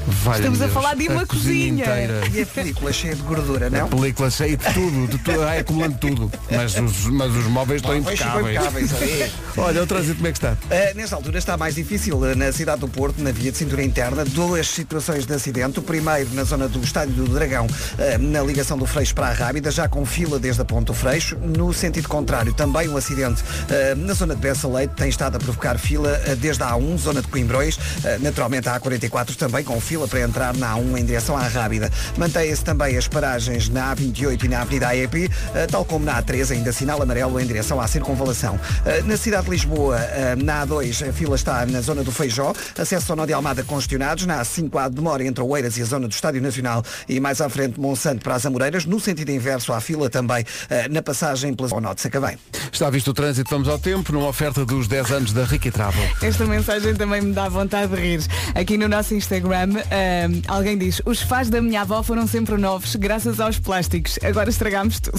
Estamos 0.08 0.60
a 0.60 0.64
Deus. 0.64 0.72
falar 0.72 0.94
de 0.94 1.08
uma 1.08 1.26
cozinha. 1.26 1.84
inteira. 1.84 2.20
E 2.32 2.42
a 2.42 2.46
película 2.46 2.92
cheia 2.92 3.14
de 3.14 3.22
gordura, 3.22 3.66
A 3.66 3.70
não? 3.70 3.88
película 3.88 4.30
cheia 4.30 4.56
de 4.56 4.72
tudo, 4.72 5.06
de 5.08 5.18
tudo, 5.18 5.42
ai, 5.42 5.58
acumulando 5.58 5.98
tudo. 5.98 6.32
Mas 6.50 6.76
os, 6.78 7.06
mas 7.06 7.34
os 7.34 7.44
móveis 7.46 7.80
estão 7.80 7.96
impecáveis. 7.96 8.60
Olha, 9.56 9.82
o 9.82 9.86
trânsito 9.86 10.16
como 10.16 10.28
é 10.28 10.32
que 10.32 10.38
está? 10.38 10.52
Uh, 10.52 10.96
nesta 10.96 11.16
altura 11.16 11.38
está 11.38 11.56
mais 11.56 11.74
difícil 11.74 12.16
uh, 12.18 12.34
na 12.36 12.52
cidade 12.52 12.80
do 12.80 12.88
Porto, 12.88 13.20
na 13.20 13.32
via 13.32 13.50
de 13.50 13.58
cintura 13.58 13.82
interna, 13.82 14.24
duas 14.24 14.68
situações 14.68 15.26
de 15.26 15.32
acidente. 15.34 15.78
O 15.78 15.82
primeiro 15.82 16.32
na 16.34 16.44
zona 16.44 16.68
do 16.68 16.80
Estádio 16.82 17.14
do 17.14 17.24
Dragão, 17.32 17.66
uh, 17.66 18.18
na 18.18 18.42
ligação 18.42 18.78
do 18.78 18.86
Freixo 18.86 19.14
para 19.14 19.28
a 19.28 19.32
Rábida, 19.32 19.70
já 19.70 19.88
com 19.88 20.04
fila 20.06 20.38
desde 20.38 20.60
a 20.60 20.64
Ponte 20.64 20.86
do 20.86 20.94
Freixo. 20.94 21.36
No 21.36 21.72
sentido 21.72 22.08
contrário, 22.08 22.52
também 22.54 22.88
um 22.88 22.96
acidente 22.96 23.42
uh, 23.42 23.96
na 23.96 24.14
zona 24.14 24.34
de 24.34 24.40
Bessa 24.40 24.68
Leite 24.68 24.94
tem 24.94 25.08
estado 25.08 25.36
a 25.36 25.38
provocar 25.38 25.78
fila 25.78 26.20
uh, 26.28 26.36
desde 26.36 26.62
a 26.62 26.70
A1, 26.72 26.98
zona 26.98 27.22
de 27.22 27.28
Coimbrões. 27.28 27.76
Uh, 27.76 27.80
naturalmente 28.20 28.68
a 28.68 28.78
A44 28.78 29.34
também 29.36 29.64
com 29.64 29.80
fila 29.80 29.95
para 30.04 30.20
entrar 30.20 30.56
na 30.56 30.74
A1 30.74 30.98
em 30.98 31.04
direção 31.04 31.36
à 31.36 31.46
Rábida. 31.46 31.90
Mantém-se 32.18 32.62
também 32.64 32.96
as 32.96 33.08
paragens 33.08 33.68
na 33.68 33.94
A28 33.94 34.44
e 34.44 34.48
na 34.48 34.60
Avenida 34.60 34.88
AEP, 34.88 35.26
uh, 35.26 35.30
tal 35.70 35.84
como 35.84 36.04
na 36.04 36.22
A3, 36.22 36.50
ainda 36.52 36.72
sinal 36.72 37.00
amarelo 37.00 37.40
em 37.40 37.46
direção 37.46 37.80
à 37.80 37.86
circunvalação. 37.86 38.56
Uh, 38.56 39.06
Na 39.06 39.16
cidade 39.16 39.44
de 39.44 39.50
Lisboa, 39.50 39.96
uh, 39.96 40.44
na 40.44 40.66
A2, 40.66 41.08
a 41.08 41.12
fila 41.12 41.36
está 41.36 41.64
na 41.64 41.80
zona 41.80 42.02
do 42.02 42.12
Feijó, 42.12 42.52
acesso 42.76 43.12
ao 43.12 43.16
Nó 43.16 43.26
de 43.26 43.32
Almada 43.32 43.62
congestionados, 43.62 44.26
na 44.26 44.42
A5 44.42 44.78
há 44.78 44.88
demora 44.88 45.24
entre 45.24 45.42
Oeiras 45.42 45.78
e 45.78 45.82
a 45.82 45.84
zona 45.84 46.08
do 46.08 46.12
Estádio 46.12 46.42
Nacional 46.42 46.82
e 47.08 47.20
mais 47.20 47.40
à 47.40 47.48
frente 47.48 47.78
Monsanto 47.80 48.22
para 48.22 48.34
as 48.34 48.44
Amoreiras, 48.44 48.84
no 48.84 48.98
sentido 48.98 49.30
inverso 49.30 49.72
há 49.72 49.80
fila 49.80 50.10
também 50.10 50.44
na 50.90 51.02
passagem 51.02 51.54
pela 51.54 51.80
Nó 51.80 51.94
de 51.94 52.00
Sacavém. 52.00 52.36
Está 52.72 52.90
visto 52.90 53.08
o 53.10 53.14
trânsito, 53.14 53.48
vamos 53.50 53.68
ao 53.68 53.78
tempo, 53.78 54.12
numa 54.12 54.26
oferta 54.28 54.64
dos 54.64 54.88
10 54.88 55.10
anos 55.12 55.32
da 55.32 55.44
Ricky 55.44 55.70
Travel. 55.70 56.02
Esta 56.22 56.44
mensagem 56.44 56.94
também 56.94 57.20
me 57.20 57.32
dá 57.32 57.48
vontade 57.48 57.94
de 57.94 58.00
rir. 58.00 58.20
Aqui 58.54 58.76
no 58.76 58.88
nosso 58.88 59.14
Instagram, 59.14 59.74
ahm, 59.90 60.42
alguém 60.48 60.76
diz, 60.76 61.00
os 61.04 61.20
faz 61.20 61.48
da 61.48 61.60
minha 61.60 61.82
avó 61.82 62.02
foram 62.02 62.26
sempre 62.26 62.56
novos, 62.56 62.96
graças 62.96 63.40
aos 63.40 63.58
plásticos. 63.58 64.18
Agora 64.22 64.50
estragámos 64.50 65.00
tudo. 65.00 65.18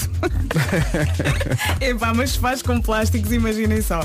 Epá, 1.82 2.13
mas 2.13 2.36
faz 2.36 2.61
com 2.61 2.82
plásticos, 2.82 3.32
imaginem 3.32 3.82
só. 3.82 4.01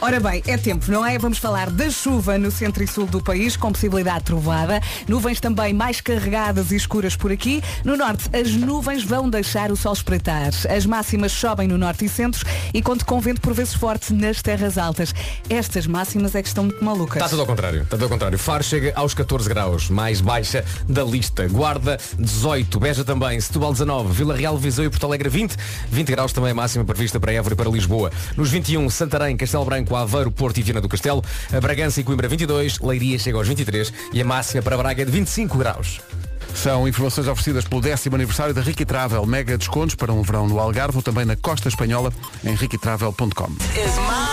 Ora 0.00 0.20
bem, 0.20 0.42
é 0.46 0.56
tempo, 0.56 0.90
não 0.90 1.04
é? 1.04 1.18
Vamos 1.18 1.38
falar 1.38 1.70
da 1.70 1.90
chuva 1.90 2.38
no 2.38 2.50
centro 2.50 2.82
e 2.82 2.86
sul 2.86 3.06
do 3.06 3.22
país, 3.22 3.56
com 3.56 3.72
possibilidade 3.72 4.20
de 4.20 4.24
trovada. 4.24 4.80
Nuvens 5.08 5.40
também 5.40 5.72
mais 5.72 6.00
carregadas 6.00 6.70
e 6.70 6.76
escuras 6.76 7.16
por 7.16 7.30
aqui. 7.30 7.62
No 7.84 7.96
norte, 7.96 8.28
as 8.36 8.50
nuvens 8.52 9.04
vão 9.04 9.28
deixar 9.28 9.70
o 9.70 9.76
sol 9.76 9.92
espreitar. 9.92 10.50
As 10.74 10.86
máximas 10.86 11.32
sobem 11.32 11.68
no 11.68 11.78
norte 11.78 12.04
e 12.04 12.08
centro 12.08 12.46
e 12.72 12.82
conto 12.82 13.04
com 13.04 13.20
vento 13.20 13.40
por 13.40 13.52
vezes 13.52 13.74
forte 13.74 14.12
nas 14.12 14.42
terras 14.42 14.78
altas. 14.78 15.14
Estas 15.48 15.86
máximas 15.86 16.34
é 16.34 16.42
que 16.42 16.48
estão 16.48 16.64
muito 16.64 16.84
malucas. 16.84 17.16
Está 17.16 17.28
tudo 17.28 17.40
ao 17.40 17.46
contrário. 17.46 17.82
Está 17.82 17.96
tudo 17.96 18.04
ao 18.04 18.10
contrário. 18.10 18.38
Faro 18.38 18.64
chega 18.64 18.92
aos 18.94 19.14
14 19.14 19.48
graus, 19.48 19.88
mais 20.00 20.22
baixa 20.22 20.64
da 20.88 21.04
lista. 21.04 21.46
Guarda 21.46 21.98
18, 22.18 22.80
Beja 22.80 23.04
também, 23.04 23.38
Setúbal 23.38 23.72
19, 23.72 24.14
Vila 24.14 24.34
Real, 24.34 24.56
Viseu 24.56 24.86
e 24.86 24.88
Porto 24.88 25.04
Alegre 25.04 25.28
20. 25.28 25.54
20 25.90 26.08
graus 26.08 26.32
também 26.32 26.52
a 26.52 26.54
máxima 26.54 26.86
prevista 26.86 27.20
para 27.20 27.34
Évora 27.34 27.52
e 27.52 27.56
para 27.56 27.68
Lisboa. 27.68 28.10
Nos 28.34 28.50
21, 28.50 28.88
Santarém, 28.88 29.36
Castelo 29.36 29.66
Branco, 29.66 29.94
Aveiro, 29.94 30.30
Porto 30.30 30.56
e 30.56 30.62
Viana 30.62 30.80
do 30.80 30.88
Castelo. 30.88 31.22
A 31.54 31.60
Bragança 31.60 32.00
e 32.00 32.04
Coimbra 32.04 32.26
22, 32.28 32.78
Leiria 32.78 33.18
chega 33.18 33.36
aos 33.36 33.46
23 33.46 33.92
e 34.14 34.22
a 34.22 34.24
máxima 34.24 34.62
para 34.62 34.78
Braga 34.78 35.02
é 35.02 35.04
de 35.04 35.12
25 35.12 35.58
graus. 35.58 36.00
São 36.54 36.88
informações 36.88 37.28
oferecidas 37.28 37.66
pelo 37.66 37.82
décimo 37.82 38.16
aniversário 38.16 38.54
da 38.54 38.62
Ricky 38.62 38.86
Travel. 38.86 39.26
Mega 39.26 39.58
descontos 39.58 39.96
para 39.96 40.14
um 40.14 40.22
verão 40.22 40.48
no 40.48 40.58
Algarve 40.58 40.96
ou 40.96 41.02
também 41.02 41.26
na 41.26 41.36
Costa 41.36 41.68
Espanhola 41.68 42.10
em 42.42 42.54
riquitravel.com. 42.54 44.29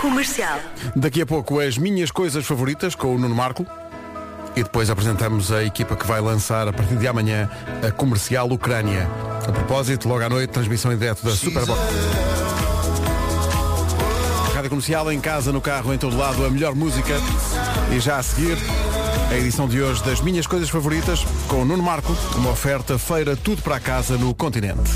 Comercial. 0.00 0.58
Daqui 0.96 1.22
a 1.22 1.26
pouco 1.26 1.60
as 1.60 1.78
minhas 1.78 2.10
coisas 2.10 2.44
favoritas 2.44 2.96
com 2.96 3.14
o 3.14 3.18
Nuno 3.18 3.36
Marco. 3.36 3.64
E 4.56 4.64
depois 4.64 4.90
apresentamos 4.90 5.52
a 5.52 5.62
equipa 5.62 5.94
que 5.94 6.04
vai 6.04 6.20
lançar 6.20 6.66
a 6.66 6.72
partir 6.72 6.96
de 6.96 7.06
amanhã 7.06 7.48
a 7.86 7.92
comercial 7.92 8.50
Ucrânia. 8.50 9.08
A 9.46 9.52
propósito, 9.52 10.08
logo 10.08 10.24
à 10.24 10.28
noite, 10.28 10.50
transmissão 10.50 10.92
em 10.92 10.98
direto 10.98 11.24
da 11.24 11.30
Superbox. 11.30 11.80
Rádio 14.54 14.70
Comercial 14.70 15.12
em 15.12 15.20
casa, 15.20 15.52
no 15.52 15.60
carro, 15.60 15.94
em 15.94 15.98
todo 15.98 16.16
lado, 16.16 16.44
a 16.44 16.50
melhor 16.50 16.74
música. 16.74 17.14
E 17.94 18.00
já 18.00 18.16
a 18.16 18.22
seguir, 18.24 18.58
a 19.30 19.34
edição 19.36 19.68
de 19.68 19.80
hoje 19.80 20.02
das 20.02 20.20
minhas 20.20 20.48
coisas 20.48 20.68
favoritas 20.68 21.24
com 21.46 21.62
o 21.62 21.64
Nuno 21.64 21.82
Marco, 21.82 22.16
uma 22.34 22.50
oferta 22.50 22.98
feira 22.98 23.36
tudo 23.36 23.62
para 23.62 23.78
casa 23.78 24.18
no 24.18 24.34
continente. 24.34 24.90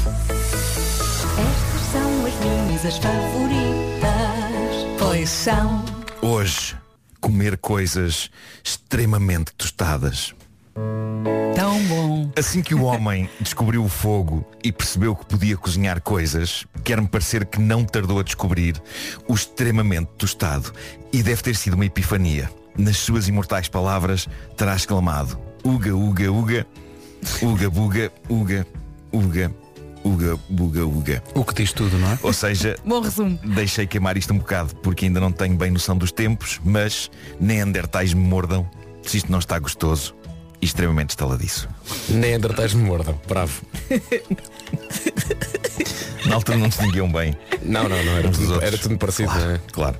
Estas 2.82 2.94
são 2.94 3.10
as 3.10 3.14
minhas 3.14 3.28
favoritas. 3.28 4.98
Pois 4.98 5.28
são. 5.28 5.84
Hoje, 6.22 6.74
comer 7.20 7.58
coisas 7.58 8.30
extremamente 8.64 9.52
tostadas. 9.52 10.34
Tão 11.54 11.78
bom. 11.84 12.32
Assim 12.34 12.62
que 12.62 12.74
o 12.74 12.84
homem 12.84 13.28
descobriu 13.38 13.84
o 13.84 13.88
fogo 13.88 14.46
e 14.64 14.72
percebeu 14.72 15.14
que 15.14 15.26
podia 15.26 15.58
cozinhar 15.58 16.00
coisas, 16.00 16.64
quer-me 16.82 17.06
parecer 17.06 17.44
que 17.44 17.60
não 17.60 17.84
tardou 17.84 18.18
a 18.18 18.22
descobrir 18.22 18.82
o 19.28 19.34
extremamente 19.34 20.08
tostado. 20.16 20.72
E 21.12 21.22
deve 21.22 21.42
ter 21.42 21.56
sido 21.56 21.74
uma 21.74 21.84
epifania. 21.84 22.50
Nas 22.78 22.96
suas 22.96 23.28
imortais 23.28 23.68
palavras, 23.68 24.26
terá 24.56 24.74
exclamado 24.74 25.38
Uga, 25.62 25.94
uga, 25.94 26.32
uga, 26.32 26.66
uga, 27.42 27.68
buga, 27.68 28.12
uga, 28.30 28.66
uga, 29.12 29.54
uga, 30.04 30.38
buga, 30.48 30.84
uga. 30.86 31.22
O 31.34 31.44
que 31.44 31.54
diz 31.54 31.72
tudo, 31.72 31.98
não 31.98 32.12
é? 32.12 32.18
Ou 32.22 32.32
seja, 32.32 32.76
Bom 32.84 33.00
resumo. 33.00 33.38
deixei 33.44 33.86
queimar 33.86 34.16
isto 34.16 34.32
um 34.32 34.38
bocado 34.38 34.74
porque 34.76 35.06
ainda 35.06 35.20
não 35.20 35.32
tenho 35.32 35.56
bem 35.56 35.70
noção 35.70 35.96
dos 35.96 36.12
tempos, 36.12 36.60
mas 36.64 37.10
nem 37.40 37.60
andertais 37.60 38.12
me 38.14 38.22
mordam 38.22 38.68
se 39.02 39.18
isto 39.18 39.30
não 39.30 39.38
está 39.38 39.58
gostoso 39.58 40.14
e 40.60 40.66
extremamente 40.66 41.10
estaladiço. 41.10 41.68
Nem 42.08 42.34
Andertais 42.34 42.74
me 42.74 42.82
mordam. 42.82 43.18
Bravo. 43.26 43.62
Na 46.30 46.36
altura 46.36 46.58
não 46.58 46.68
distinguiam 46.68 47.10
bem. 47.10 47.36
Não, 47.62 47.82
não, 47.88 48.04
não. 48.04 48.12
Era 48.16 48.28
Uns 48.28 48.38
tudo, 48.38 48.62
era 48.62 48.78
tudo 48.78 48.96
parecido, 48.96 49.28
Claro, 49.30 49.46
não 49.48 49.54
é? 49.54 49.60
claro. 49.72 49.96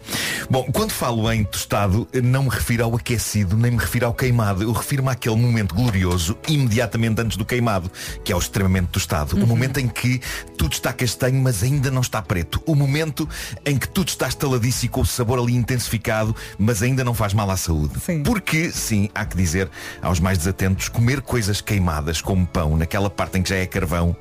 Bom, 0.48 0.64
quando 0.72 0.92
falo 0.92 1.30
em 1.32 1.44
tostado, 1.44 2.06
não 2.22 2.44
me 2.44 2.48
refiro 2.50 2.84
ao 2.84 2.94
aquecido, 2.94 3.56
nem 3.56 3.72
me 3.72 3.78
refiro 3.78 4.06
ao 4.06 4.14
queimado. 4.14 4.62
Eu 4.62 4.72
refiro-me 4.72 5.10
àquele 5.10 5.36
momento 5.36 5.74
glorioso, 5.74 6.36
imediatamente 6.48 7.20
antes 7.20 7.36
do 7.36 7.44
queimado, 7.44 7.90
que 8.24 8.32
é 8.32 8.36
o 8.36 8.38
extremamente 8.38 8.88
tostado. 8.88 9.36
O 9.42 9.46
momento 9.46 9.78
em 9.78 9.88
que 9.88 10.20
tudo 10.56 10.72
está 10.72 10.92
castanho, 10.92 11.40
mas 11.42 11.62
ainda 11.62 11.90
não 11.90 12.00
está 12.00 12.22
preto. 12.22 12.62
O 12.64 12.74
momento 12.74 13.28
em 13.66 13.76
que 13.76 13.88
tudo 13.88 14.08
está 14.08 14.28
estaladiço 14.28 14.86
e 14.86 14.88
com 14.88 15.00
o 15.00 15.06
sabor 15.06 15.38
ali 15.38 15.54
intensificado, 15.54 16.34
mas 16.58 16.82
ainda 16.82 17.02
não 17.02 17.14
faz 17.14 17.34
mal 17.34 17.50
à 17.50 17.56
saúde. 17.56 17.98
Sim. 18.00 18.22
Porque, 18.22 18.70
sim, 18.70 19.10
há 19.14 19.24
que 19.24 19.36
dizer 19.36 19.68
aos 20.00 20.20
mais 20.20 20.38
desatentos, 20.38 20.88
comer 20.88 21.20
coisas 21.20 21.60
queimadas 21.60 22.20
como 22.20 22.46
pão, 22.46 22.76
naquela 22.76 23.10
parte 23.10 23.38
em 23.38 23.42
que 23.42 23.48
já 23.48 23.56
é 23.56 23.66
carvão, 23.66 24.14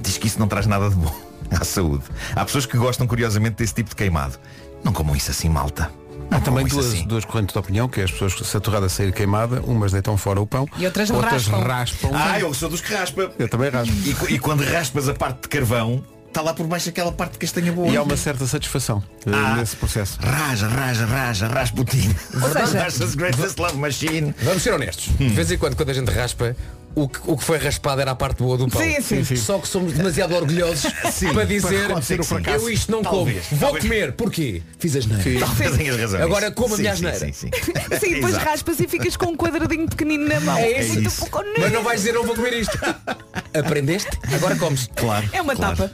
diz 0.00 0.18
que 0.18 0.26
isso 0.26 0.38
não 0.38 0.46
traz 0.46 0.66
nada 0.66 0.88
de 0.90 0.96
bom 0.96 1.33
à 1.60 1.64
saúde. 1.64 2.04
Há 2.34 2.44
pessoas 2.44 2.66
que 2.66 2.76
gostam 2.76 3.06
curiosamente 3.06 3.56
desse 3.56 3.74
tipo 3.74 3.90
de 3.90 3.96
queimado. 3.96 4.38
Não 4.82 4.92
comam 4.92 5.14
isso 5.16 5.30
assim, 5.30 5.48
malta. 5.48 5.90
Há 6.30 6.40
também 6.40 6.66
duas, 6.66 6.86
assim. 6.86 7.06
duas 7.06 7.24
correntes 7.24 7.52
de 7.52 7.58
opinião, 7.58 7.88
que 7.88 8.00
é 8.00 8.04
as 8.04 8.10
pessoas 8.10 8.32
se 8.34 8.56
a 8.56 8.60
torrada 8.60 8.88
sair 8.88 9.12
queimada, 9.12 9.60
umas 9.62 9.92
deitam 9.92 10.16
fora 10.16 10.40
o 10.40 10.46
pão, 10.46 10.66
E 10.78 10.84
outras 10.86 11.10
raspam. 11.10 11.60
raspam. 11.60 12.10
Ah, 12.14 12.40
eu 12.40 12.52
sou 12.54 12.68
dos 12.68 12.80
que 12.80 12.92
raspa. 12.92 13.30
Eu 13.38 13.48
também 13.48 13.70
raspo. 13.70 13.94
E, 14.28 14.34
e 14.34 14.38
quando 14.38 14.64
raspas 14.64 15.08
a 15.08 15.14
parte 15.14 15.42
de 15.42 15.48
carvão, 15.48 16.02
está 16.26 16.40
lá 16.40 16.52
por 16.52 16.66
baixo 16.66 16.88
aquela 16.88 17.12
parte 17.12 17.32
de 17.34 17.38
castanha 17.38 17.70
boa. 17.72 17.88
E 17.88 17.96
há 17.96 18.02
uma 18.02 18.16
certa 18.16 18.46
satisfação 18.46 19.02
eh, 19.26 19.30
Ah. 19.32 19.56
nesse 19.56 19.76
processo. 19.76 20.18
Raja, 20.20 20.66
raja, 20.66 21.06
raja, 21.06 21.46
Rasputin. 21.46 22.12
seja- 22.32 22.82
Raspa's 22.82 23.14
greatest 23.14 23.58
love 23.58 23.76
machine. 23.76 24.34
Vamos 24.42 24.62
ser 24.62 24.72
honestos. 24.72 25.10
De 25.16 25.28
vez 25.28 25.50
em 25.52 25.58
quando, 25.58 25.76
quando 25.76 25.90
a 25.90 25.94
gente 25.94 26.10
raspa, 26.10 26.56
o 26.94 27.08
que, 27.08 27.18
o 27.24 27.36
que 27.36 27.44
foi 27.44 27.58
raspado 27.58 28.00
era 28.00 28.10
a 28.12 28.14
parte 28.14 28.42
boa 28.42 28.56
do 28.56 28.68
pão. 28.68 28.80
Sim, 28.82 28.94
sim. 28.96 29.02
Sim, 29.16 29.24
sim. 29.24 29.36
Só 29.36 29.58
que 29.58 29.66
somos 29.68 29.92
demasiado 29.92 30.34
orgulhosos 30.34 30.90
para 31.32 31.44
dizer 31.44 31.88
fracasso. 32.24 32.64
eu 32.66 32.70
isto 32.70 32.90
não 32.92 33.02
Talvez, 33.02 33.46
como. 33.46 33.60
Vou 33.60 33.68
talvez. 33.70 33.84
comer. 33.84 34.12
Porquê? 34.12 34.62
Fiz 34.78 34.96
as 34.96 35.06
neiras. 35.06 35.40
Talvez 35.40 35.76
tenhas 35.76 35.96
razão. 35.98 36.22
Agora 36.22 36.50
como 36.52 36.74
a 36.74 36.76
Sim, 36.76 36.82
minha 36.82 36.96
sim, 36.96 37.06
asneira. 37.06 37.32
sim, 37.34 37.50
sim. 37.50 37.50
Sim, 38.00 38.14
depois 38.14 38.36
raspas 38.36 38.80
e 38.80 38.88
ficas 38.88 39.16
com 39.16 39.26
um 39.26 39.36
quadradinho 39.36 39.88
pequenino 39.88 40.26
na 40.28 40.40
mão. 40.40 40.56
É. 40.58 40.82
Muito 40.84 41.08
isso. 41.08 41.20
pouco- 41.28 41.44
Mas 41.58 41.72
não 41.72 41.82
vais 41.82 42.00
dizer 42.00 42.12
não 42.12 42.24
vou 42.24 42.34
comer 42.34 42.52
isto. 42.60 42.78
Aprendeste? 43.54 44.10
Agora 44.34 44.56
comes. 44.56 44.88
Claro. 44.94 45.28
É 45.32 45.40
uma 45.40 45.54
claro. 45.54 45.76
tapa. 45.76 45.92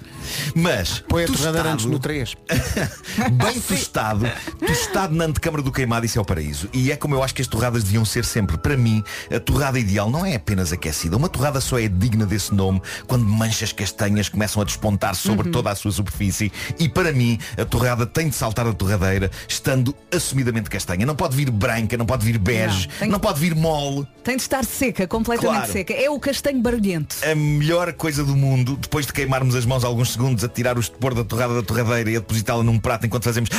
Mas 0.54 1.00
Põe 1.08 1.24
a 1.24 1.26
tostado, 1.26 1.48
torradeira 1.52 1.72
antes 1.74 1.86
no 1.86 1.98
3. 1.98 2.34
bem 3.32 3.61
tostado, 3.61 4.30
tostado 4.66 5.14
na 5.14 5.24
antecâmara 5.24 5.62
do 5.62 5.72
queimado, 5.72 6.06
isso 6.06 6.18
é 6.18 6.22
o 6.22 6.24
paraíso. 6.24 6.68
E 6.72 6.90
é 6.92 6.96
como 6.96 7.14
eu 7.14 7.22
acho 7.22 7.34
que 7.34 7.42
as 7.42 7.48
torradas 7.48 7.82
deviam 7.84 8.04
ser 8.04 8.24
sempre. 8.24 8.56
Para 8.58 8.76
mim, 8.76 9.02
a 9.34 9.40
torrada 9.40 9.78
ideal 9.78 10.11
não 10.11 10.24
é 10.24 10.36
apenas 10.36 10.72
aquecida. 10.72 11.16
Uma 11.16 11.28
torrada 11.28 11.61
só 11.61 11.78
é 11.78 11.88
digna 11.88 12.24
desse 12.26 12.54
nome 12.54 12.80
quando 13.06 13.24
manchas 13.24 13.72
castanhas 13.72 14.28
começam 14.28 14.62
a 14.62 14.64
despontar 14.64 15.14
sobre 15.14 15.46
Uhum. 15.46 15.52
toda 15.52 15.70
a 15.70 15.74
sua 15.74 15.90
superfície. 15.92 16.52
E 16.78 16.88
para 16.88 17.12
mim, 17.12 17.38
a 17.58 17.64
torrada 17.64 18.06
tem 18.06 18.28
de 18.28 18.34
saltar 18.34 18.64
da 18.64 18.72
torradeira, 18.72 19.30
estando 19.48 19.94
assumidamente 20.14 20.68
castanha. 20.70 21.04
Não 21.06 21.16
pode 21.16 21.36
vir 21.36 21.50
branca, 21.50 21.96
não 21.96 22.06
pode 22.06 22.24
vir 22.24 22.38
bege, 22.38 22.88
Não, 23.00 23.08
não, 23.08 23.18
tem- 23.18 23.20
pode 23.20 23.40
vir 23.40 23.54
mole. 23.54 24.06
Tem 24.22 24.36
de 24.36 24.42
estar 24.42 24.64
seca, 24.64 25.06
completamente 25.06 25.56
Claro. 25.56 25.72
seca. 25.72 25.92
É 25.94 26.08
o 26.11 26.18
castanho 26.20 26.61
barulhento. 26.61 27.16
a 27.24 27.34
melhor 27.51 27.92
coisa 27.92 28.24
do 28.24 28.36
mundo, 28.36 28.76
depois 28.76 29.07
de 29.07 29.12
queimarmos 29.12 29.55
as 29.55 29.64
mãos 29.66 29.84
alguns 29.84 30.12
segundos 30.12 30.44
a 30.44 30.48
tirar 30.48 30.76
o 30.76 30.80
estupor 30.80 31.14
da 31.14 31.24
torrada 31.24 31.55
da 31.55 31.62
torradeira 31.62 32.11
e 32.11 32.16
a 32.16 32.20
depositá-la 32.20 32.62
num 32.62 32.78
prato 32.78 33.07
enquanto 33.07 33.24
fazemos 33.24 33.51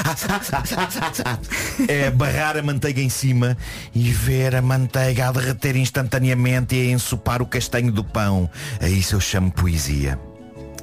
é 1.87 2.09
barrar 2.09 2.57
a 2.57 2.61
manteiga 2.61 3.01
em 3.01 3.09
cima 3.09 3.57
e 3.93 4.11
ver 4.11 4.55
a 4.55 4.61
manteiga 4.61 5.27
a 5.27 5.31
derreter 5.31 5.75
instantaneamente 5.75 6.75
e 6.75 6.89
a 6.89 6.91
ensopar 6.91 7.41
o 7.41 7.45
castanho 7.45 7.91
do 7.91 8.03
pão. 8.03 8.49
A 8.79 8.87
isso 8.87 9.15
eu 9.15 9.19
chamo 9.19 9.51
poesia. 9.51 10.19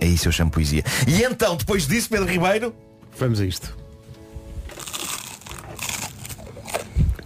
A 0.00 0.04
isso 0.04 0.28
eu 0.28 0.32
chamo 0.32 0.50
poesia. 0.50 0.84
E 1.06 1.22
então, 1.22 1.56
depois 1.56 1.86
disso, 1.86 2.08
Pedro 2.08 2.26
Ribeiro, 2.26 2.74
Vamos 3.18 3.40
a 3.40 3.44
isto. 3.44 3.76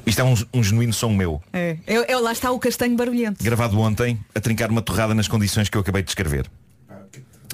Isto 0.07 0.20
é 0.20 0.24
um, 0.24 0.34
um 0.55 0.62
genuíno 0.62 0.92
som 0.92 1.11
meu, 1.11 1.42
É. 1.53 1.76
É, 1.86 2.12
é- 2.12 2.16
lá 2.16 2.32
está 2.32 2.50
o 2.50 2.59
castanho 2.59 2.96
barulhento. 2.96 3.42
gravado 3.42 3.78
ontem, 3.80 4.18
a 4.34 4.40
trincar 4.40 4.70
uma 4.70 4.82
torrada 4.82 5.14
nas 5.14 5.28
condições 5.28 5.68
que 5.68 5.76
eu 5.76 5.80
acabei 5.80 6.03
de 6.03 6.07
descrever. 6.07 6.46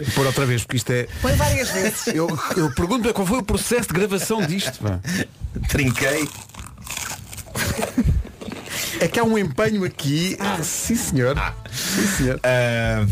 E 0.01 0.11
pôr 0.13 0.25
outra 0.27 0.47
vez, 0.47 0.63
porque 0.63 0.77
isto 0.77 0.91
é. 0.93 1.09
Põe 1.21 1.33
várias 1.35 1.71
vezes. 1.71 2.07
Eu, 2.15 2.29
eu 2.57 2.73
pergunto 2.73 3.13
qual 3.13 3.27
foi 3.27 3.39
o 3.39 3.43
processo 3.43 3.89
de 3.89 3.95
gravação 3.95 4.41
disto. 4.47 4.79
pá. 4.81 5.01
Trinquei. 5.69 6.29
É 9.01 9.09
que 9.09 9.19
há 9.19 9.25
um 9.25 9.37
empenho 9.37 9.85
aqui. 9.85 10.37
Ah, 10.39 10.63
sim 10.63 10.95
senhor. 10.95 11.37
Sim 11.73 12.07
senhor. 12.17 12.41
Ah, 12.45 13.05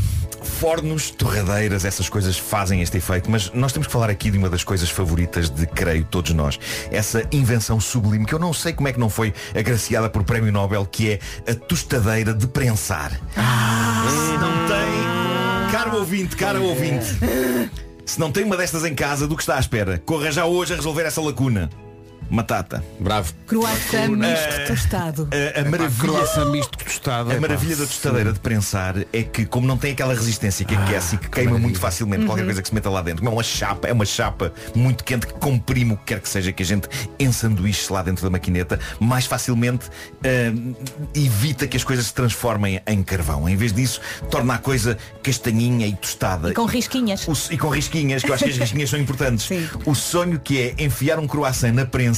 fornos, 0.57 1.11
torradeiras, 1.11 1.85
essas 1.85 2.09
coisas 2.09 2.39
fazem 2.39 2.81
este 2.81 2.97
efeito, 2.97 3.31
mas 3.31 3.53
nós 3.53 3.73
temos 3.73 3.87
que 3.87 3.93
falar 3.93 4.09
aqui 4.09 4.31
de 4.31 4.39
uma 4.39 4.49
das 4.49 4.65
coisas 4.65 4.89
favoritas 4.89 5.51
de, 5.51 5.67
creio, 5.67 6.05
todos 6.05 6.33
nós. 6.33 6.59
Essa 6.91 7.23
invenção 7.31 7.79
sublime, 7.79 8.25
que 8.25 8.35
eu 8.35 8.39
não 8.39 8.55
sei 8.55 8.73
como 8.73 8.89
é 8.89 8.93
que 8.93 8.99
não 8.99 9.11
foi 9.11 9.35
agraciada 9.55 10.09
por 10.09 10.25
prémio 10.25 10.51
Nobel, 10.51 10.87
que 10.87 11.13
é 11.13 11.51
a 11.51 11.55
tostadeira 11.55 12.33
de 12.33 12.47
prensar. 12.47 13.11
Se 13.13 14.39
não 14.39 14.67
tem, 14.67 15.73
caro 15.73 15.99
ouvinte, 15.99 16.35
caro 16.37 16.63
ouvinte, 16.63 17.19
se 18.07 18.19
não 18.19 18.33
tem 18.33 18.43
uma 18.43 18.57
destas 18.57 18.85
em 18.85 18.95
casa, 18.95 19.29
do 19.29 19.37
que 19.37 19.43
está 19.43 19.57
à 19.57 19.61
espera? 19.61 20.03
Corra 20.07 20.33
já 20.33 20.47
hoje 20.47 20.73
a 20.73 20.77
resolver 20.77 21.03
essa 21.03 21.21
lacuna. 21.21 21.69
Matata. 22.31 22.83
Bravo. 22.99 23.33
Croissant 23.47 24.09
misto 24.09 24.67
tostado. 24.67 25.29
A, 25.57 25.61
a 25.61 25.65
maravilha. 25.71 26.13
Croissant 26.13 26.51
misto 26.51 26.79
tostado. 26.79 27.33
A 27.33 27.41
maravilha 27.41 27.77
da 27.77 27.87
tostadeira 27.87 28.33
de 28.33 28.41
prensar 28.41 28.97
é 29.13 29.23
que, 29.23 29.45
como 29.47 29.67
não 29.67 29.77
tem 29.77 29.93
aquela 29.93 30.15
resistência 30.15 30.65
que 30.65 30.75
aquece 30.75 31.15
e 31.17 31.19
que 31.19 31.29
queima 31.29 31.59
muito 31.59 31.79
facilmente 31.79 32.25
qualquer 32.27 32.45
coisa 32.45 32.61
que 32.63 32.69
se 32.69 32.75
meta 32.75 32.91
lá 32.91 33.03
dentro, 33.03 33.21
como 33.23 33.31
é 33.31 33.35
uma 33.35 33.43
chapa, 33.43 33.89
é 33.89 33.93
uma 33.93 34.05
chapa 34.05 34.53
muito 34.75 35.05
quente 35.05 35.27
que 35.27 35.35
comprime 35.35 35.93
o 35.93 35.97
que 35.97 36.05
quer 36.05 36.21
que 36.21 36.29
seja 36.29 36.53
que 36.53 36.63
a 36.63 36.67
gente 36.67 36.89
ensanduíche 37.19 37.93
lá 37.93 38.03
dentro 38.03 38.25
da 38.25 38.31
maquineta, 38.31 38.79
mais 38.99 39.27
facilmente 39.27 39.87
ah, 40.25 41.07
evita 41.15 41.67
que 41.67 41.77
as 41.77 41.85
coisas 41.85 42.07
se 42.07 42.15
transformem 42.15 42.81
em 42.87 43.03
carvão. 43.03 43.49
Em 43.49 43.57
vez 43.57 43.73
disso, 43.73 44.01
torna 44.31 44.55
a 44.55 44.59
coisa 44.59 44.97
castanhinha 45.23 45.87
e 45.87 45.95
tostada. 45.95 46.51
E 46.51 46.55
com 46.55 46.65
risquinhas. 46.65 47.27
O- 47.29 47.53
e 47.53 47.59
com 47.59 47.69
risquinhas, 47.69 48.23
que 48.23 48.31
eu 48.31 48.35
acho 48.35 48.45
que 48.45 48.51
as 48.51 48.57
risquinhas 48.57 48.91
são 48.91 48.99
importantes. 48.99 49.47
Sim. 49.47 49.69
O 49.85 49.95
sonho 49.95 50.41
que 50.41 50.61
é 50.61 50.75
enfiar 50.85 51.19
um 51.19 51.27
croissant 51.27 51.73
na 51.73 51.85
prensa, 51.87 52.16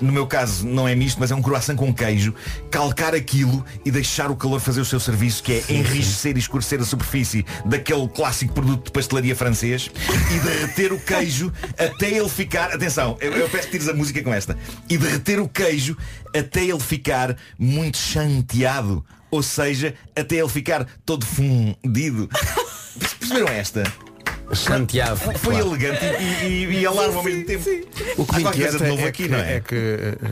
no 0.00 0.12
meu 0.12 0.26
caso 0.26 0.66
não 0.66 0.86
é 0.86 0.94
misto, 0.94 1.18
mas 1.18 1.30
é 1.30 1.34
um 1.34 1.42
croissant 1.42 1.76
com 1.76 1.92
queijo, 1.92 2.34
calcar 2.70 3.14
aquilo 3.14 3.64
e 3.84 3.90
deixar 3.90 4.30
o 4.30 4.36
calor 4.36 4.60
fazer 4.60 4.80
o 4.80 4.84
seu 4.84 5.00
serviço, 5.00 5.42
que 5.42 5.52
é 5.52 5.64
enrijecer 5.72 6.36
e 6.36 6.38
escurecer 6.38 6.80
a 6.80 6.84
superfície 6.84 7.44
daquele 7.64 8.08
clássico 8.08 8.54
produto 8.54 8.86
de 8.86 8.92
pastelaria 8.92 9.34
francês 9.34 9.90
e 10.30 10.38
derreter 10.40 10.92
o 10.92 11.00
queijo 11.00 11.52
até 11.78 12.10
ele 12.10 12.28
ficar, 12.28 12.72
atenção, 12.72 13.16
eu, 13.20 13.32
eu 13.32 13.48
peço 13.48 13.64
que 13.64 13.72
tires 13.72 13.88
a 13.88 13.94
música 13.94 14.22
com 14.22 14.32
esta, 14.32 14.56
e 14.88 14.96
derreter 14.96 15.40
o 15.40 15.48
queijo 15.48 15.96
até 16.34 16.64
ele 16.64 16.80
ficar 16.80 17.36
muito 17.58 17.98
chanteado. 17.98 19.04
Ou 19.30 19.42
seja, 19.42 19.94
até 20.14 20.36
ele 20.36 20.48
ficar 20.48 20.86
todo 21.06 21.24
fundido. 21.24 22.28
Perceberam 23.18 23.48
esta? 23.48 23.82
Santiago. 24.54 25.16
Foi 25.38 25.56
elegante 25.56 26.04
e, 26.04 26.46
e, 26.46 26.80
e 26.80 26.86
alarme 26.86 27.16
ao 27.16 27.22
mesmo 27.22 27.44
tempo. 27.44 27.64
O 28.16 28.26
que 28.26 28.36
me 28.36 28.42
inquieta 28.42 28.78
de 28.78 28.84
novo 28.86 29.02
é, 29.02 29.08
aqui, 29.08 29.22
que, 29.24 29.28
não 29.28 29.38
é? 29.38 29.54
é 29.56 29.60
que 29.60 29.74
uh, 29.74 30.28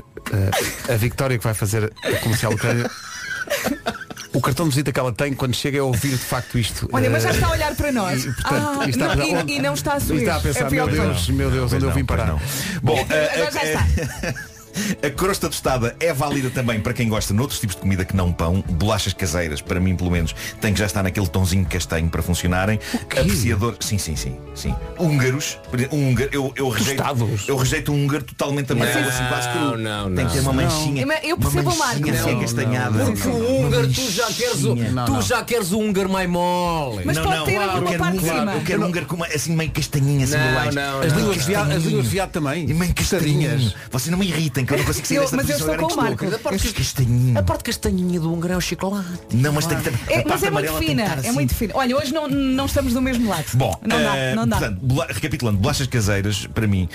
uh, 0.91 0.93
a 0.93 0.97
Victória 0.97 1.39
que 1.39 1.45
vai 1.45 1.55
fazer 1.55 1.93
a 2.05 2.13
comercial 2.21 2.53
Ucrânia 2.53 2.91
o 4.33 4.41
cartão 4.41 4.67
de 4.67 4.71
visita 4.71 4.93
que 4.93 5.01
ela 5.01 5.13
tem 5.13 5.33
quando 5.35 5.55
chega 5.57 5.79
é 5.79 5.83
ouvir 5.83 6.11
de 6.11 6.19
facto 6.19 6.57
isto. 6.59 6.89
Olha, 6.93 7.11
mas 7.11 7.23
já 7.25 7.31
Uh, 7.31 7.35
está 7.35 7.47
a 7.49 7.51
olhar 7.51 7.75
para 7.75 7.91
nós. 7.93 8.25
e, 8.25 8.33
portanto, 8.33 8.81
Ah, 8.81 8.89
está 8.89 9.13
a 9.13 9.17
não- 9.17 9.25
pensar, 9.27 9.49
e, 9.49 9.53
e 9.57 9.59
não 9.61 9.75
está 9.75 9.95
a 9.95 9.97
e 9.97 10.01
sorrir. 10.01 10.19
está 10.21 10.37
a 10.37 10.41
pensar, 10.41 10.67
é 10.67 10.71
meu 10.71 10.89
Deus, 10.89 11.29
meu 11.31 11.51
Deus, 11.51 11.73
onde 11.73 11.85
eu 11.85 11.93
vim 11.93 12.05
parar? 12.05 12.37
Bom, 12.83 12.97
a- 12.99 13.35
Agora 13.35 13.51
já 13.51 13.61
a- 13.61 13.65
está. 13.65 14.50
A 15.05 15.11
crosta 15.11 15.49
tostada 15.49 15.95
é 16.01 16.13
válida 16.13 16.51
também 16.51 16.81
para 16.81 16.93
quem 16.93 17.09
gosta 17.09 17.33
de 17.35 17.41
outros 17.41 17.59
tipos 17.61 17.75
de 17.77 17.83
comida 17.83 18.05
que 18.05 18.15
não 18.15 18.33
pão, 18.33 18.63
bolachas 18.69 19.13
caseiras, 19.13 19.61
para 19.61 19.81
mim 19.81 19.97
pelo 19.97 20.11
menos, 20.11 20.35
tem 20.61 20.73
que 20.73 20.79
já 20.79 20.87
estar 20.87 21.03
naquele 21.03 21.27
tonzinho 21.27 21.65
castanho 21.67 22.09
para 22.09 22.23
funcionarem. 22.23 22.79
Apreciador, 23.05 23.77
sim, 23.81 23.99
sim, 23.99 24.17
sim, 24.17 24.37
sim. 24.55 24.75
Húngaros, 24.99 25.59
por 25.71 25.79
exemplo, 25.79 25.99
húngaro, 25.99 26.31
eu, 26.33 26.53
eu 26.57 26.69
rejeito, 26.69 27.03
Tostados? 27.03 27.49
eu 27.49 27.57
rejeito 27.57 27.93
um 27.93 28.05
húngaro 28.05 28.25
totalmente 28.25 28.73
amarelo, 28.73 29.09
assim 29.09 29.25
quase 29.29 29.49
cru. 29.51 29.79
não, 29.79 30.09
não. 30.09 30.17
Tem 30.17 30.27
que 30.27 30.33
ter 30.35 30.41
uma 30.41 30.53
manchinha. 30.53 31.03
Eu 31.23 31.37
uma 31.37 31.51
percebo 31.51 31.71
o 31.71 31.79
manchinha 31.79 32.07
Marco. 32.07 32.11
assim 32.11 32.33
Não, 32.35 32.41
castanhada. 32.41 33.05
Porque 33.05 33.29
o 33.29 33.61
húngaro 33.67 33.89
tu 33.93 34.11
já 34.11 34.27
queres 34.27 34.65
o, 34.65 34.75
Não, 34.75 35.05
tu 35.05 35.13
não. 35.13 35.23
já 35.23 35.45
queres 35.45 35.73
o 35.73 35.79
húngaro 35.79 36.09
mais 36.11 36.29
mole. 36.29 37.03
Mas 37.05 37.17
não, 37.17 37.25
pode 37.25 37.37
não, 37.37 37.45
ter 37.45 37.55
eu 37.55 37.61
uma 37.63 37.83
quero 37.83 37.99
parte 37.99 38.19
de 38.19 38.25
húngaro, 38.25 38.39
cima. 38.41 38.53
eu 38.55 38.61
quero 38.63 38.87
húngaro 38.87 39.07
com 39.07 39.17
uma, 39.17 39.27
assim 39.27 39.57
meio 39.57 39.71
castanhinha 39.71 40.25
assim 40.25 40.37
Não, 40.37 40.47
por 40.47 40.55
baixo. 40.55 40.75
não, 40.75 41.01
As 41.01 41.13
não. 41.13 41.19
línguas 41.19 41.37
de 41.39 41.45
viado, 41.45 41.71
as 41.73 41.83
línguas 41.85 42.05
de 42.05 42.11
viado 42.11 42.31
também. 42.31 42.65
E 42.71 42.75
meio 42.75 42.95
castanhinhas. 42.95 43.51
Castanhinhas. 43.53 43.75
Vocês 43.91 44.11
não 44.11 44.19
me 44.19 44.27
que 44.65 44.73
eu 44.75 44.79
não 44.79 44.85
consigo 44.85 45.07
sair 45.07 45.17
Eu- 45.17 45.23
desta 45.23 45.37
mas 45.37 45.51
eu 45.51 45.57
estou 45.57 45.77
com 45.77 45.93
o 45.93 45.97
Marco. 45.97 46.25
estou. 46.25 46.53
Este 46.55 46.73
castanhinho. 46.73 47.39
A 47.39 47.43
parte 47.43 47.65
castanhinha 47.65 48.21
do 48.21 48.33
húngaro 48.33 48.55
é 48.55 48.57
o 48.57 48.61
chocolate. 48.61 49.09
Não, 49.35 49.53
mas 49.53 49.67
tem 49.67 49.79
que 49.79 49.85
ter. 49.91 49.95
É, 50.09 50.21
a 50.21 50.25
mas 50.27 50.41
parte 50.41 50.47
é 50.47 50.51
muito 50.51 50.73
fina, 50.75 51.03
é 51.03 51.07
assim. 51.15 51.33
muito 51.33 51.55
fina. 51.55 51.73
Olha, 51.77 51.97
hoje 51.97 52.13
não, 52.13 52.29
não 52.29 52.67
estamos 52.67 52.93
do 52.93 53.03
mesmo 53.03 53.29
lado. 53.29 53.45
Bom, 53.55 53.79
não 53.83 54.03
dá, 54.03 54.17
eh, 54.17 54.35
não 54.35 54.47
dá. 54.47 54.59
portanto, 54.59 54.81
recapitulando, 55.13 55.59
bolachas 55.59 55.87
caseiras, 55.87 56.47
para 56.47 56.67
mim, 56.67 56.89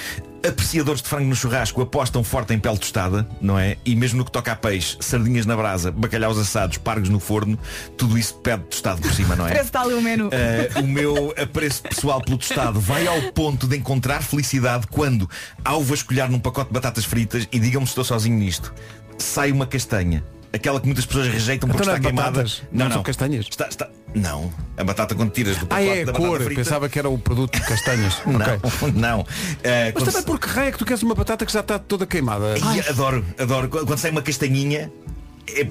apreciadores 0.48 1.02
de 1.02 1.08
frango 1.10 1.28
no 1.28 1.36
churrasco 1.36 1.82
apostam 1.82 2.24
forte 2.24 2.54
em 2.54 2.60
pele 2.60 2.78
tostada, 2.78 3.28
não 3.42 3.58
é? 3.58 3.78
E 3.86 3.96
mesmo 3.96 4.20
no 4.20 4.26
que 4.26 4.32
toca 4.32 4.52
a 4.52 4.56
peixe, 4.56 4.98
sardinhas 5.00 5.46
na 5.46 5.56
brasa, 5.56 5.92
bacalhaus 5.92 6.38
assados, 6.38 6.78
pargos 6.78 7.10
no 7.10 7.20
forno, 7.20 7.58
tudo 7.98 8.18
isso 8.18 8.36
pede 8.36 8.64
tostado 8.64 9.02
por 9.02 9.12
cima, 9.14 9.36
não 9.36 9.48
é? 9.48 9.52
Parece 9.52 9.72
ali 9.76 9.94
o 9.94 10.02
menu. 10.02 10.30
Eh, 10.32 10.70
o 10.80 10.88
meu 10.88 11.34
apreço 11.42 11.82
pessoal 11.84 12.22
pelo 12.22 12.38
tostado 12.38 12.80
vai 12.80 13.08
ao 13.08 13.22
ponto 13.34 13.68
de 13.68 13.78
encontrar 13.78 14.22
felicidade 14.24 14.88
quando, 14.88 15.30
ao 15.64 15.84
vasculhar 15.84 16.30
num 16.30 16.40
pacote 16.40 16.70
de 16.70 16.74
batatas 16.74 17.06
fritas, 17.06 17.48
e 17.52 17.60
digam-me 17.60 17.86
se 17.88 17.92
estou 17.92 18.04
sozinho 18.04 18.38
nisto, 18.38 18.74
sai 19.18 19.52
uma 19.52 19.66
castanha. 19.66 20.24
Aquela 20.54 20.80
que 20.80 20.86
muitas 20.86 21.06
pessoas 21.06 21.28
rejeitam 21.28 21.68
porque 21.68 21.84
Então 21.84 21.94
não 21.94 21.98
está 21.98 22.08
é 22.08 22.12
queimada. 22.12 22.32
batatas? 22.32 22.64
Não 22.72 22.90
são 22.90 23.04
castanhas? 23.04 23.46
Está, 23.50 23.68
está... 23.68 23.90
Não. 24.16 24.52
A 24.78 24.84
batata 24.84 25.14
quando 25.14 25.30
tiras 25.32 25.58
do 25.58 25.66
Ah, 25.66 25.68
pacote 25.68 25.90
é 25.90 26.02
a 26.02 26.06
da 26.06 26.14
cor. 26.14 26.42
frita. 26.42 26.62
Pensava 26.62 26.90
que 26.90 26.98
era 26.98 27.10
o 27.10 27.18
produto 27.18 27.54
de 27.60 27.62
castanhas. 27.66 28.16
Não, 28.26 28.36
Ok. 28.36 28.92
não. 28.94 29.26
Eh, 29.64 29.92
Mas 29.94 30.04
também 30.06 30.22
se- 30.22 30.26
porque 30.26 30.48
raio 30.48 30.70
é 30.70 30.72
que 30.72 30.78
tu 30.78 30.86
queres 30.86 31.04
uma 31.04 31.14
batata 31.16 31.46
que 31.46 31.52
já 31.52 31.60
está 31.60 31.78
toda 31.78 32.06
queimada. 32.06 32.56
Ai, 32.64 32.80
adoro, 32.90 33.24
adoro. 33.38 33.68
Quando 33.70 33.98
sai 33.98 34.12
uma 34.12 34.22
castanhinha, 34.22 34.92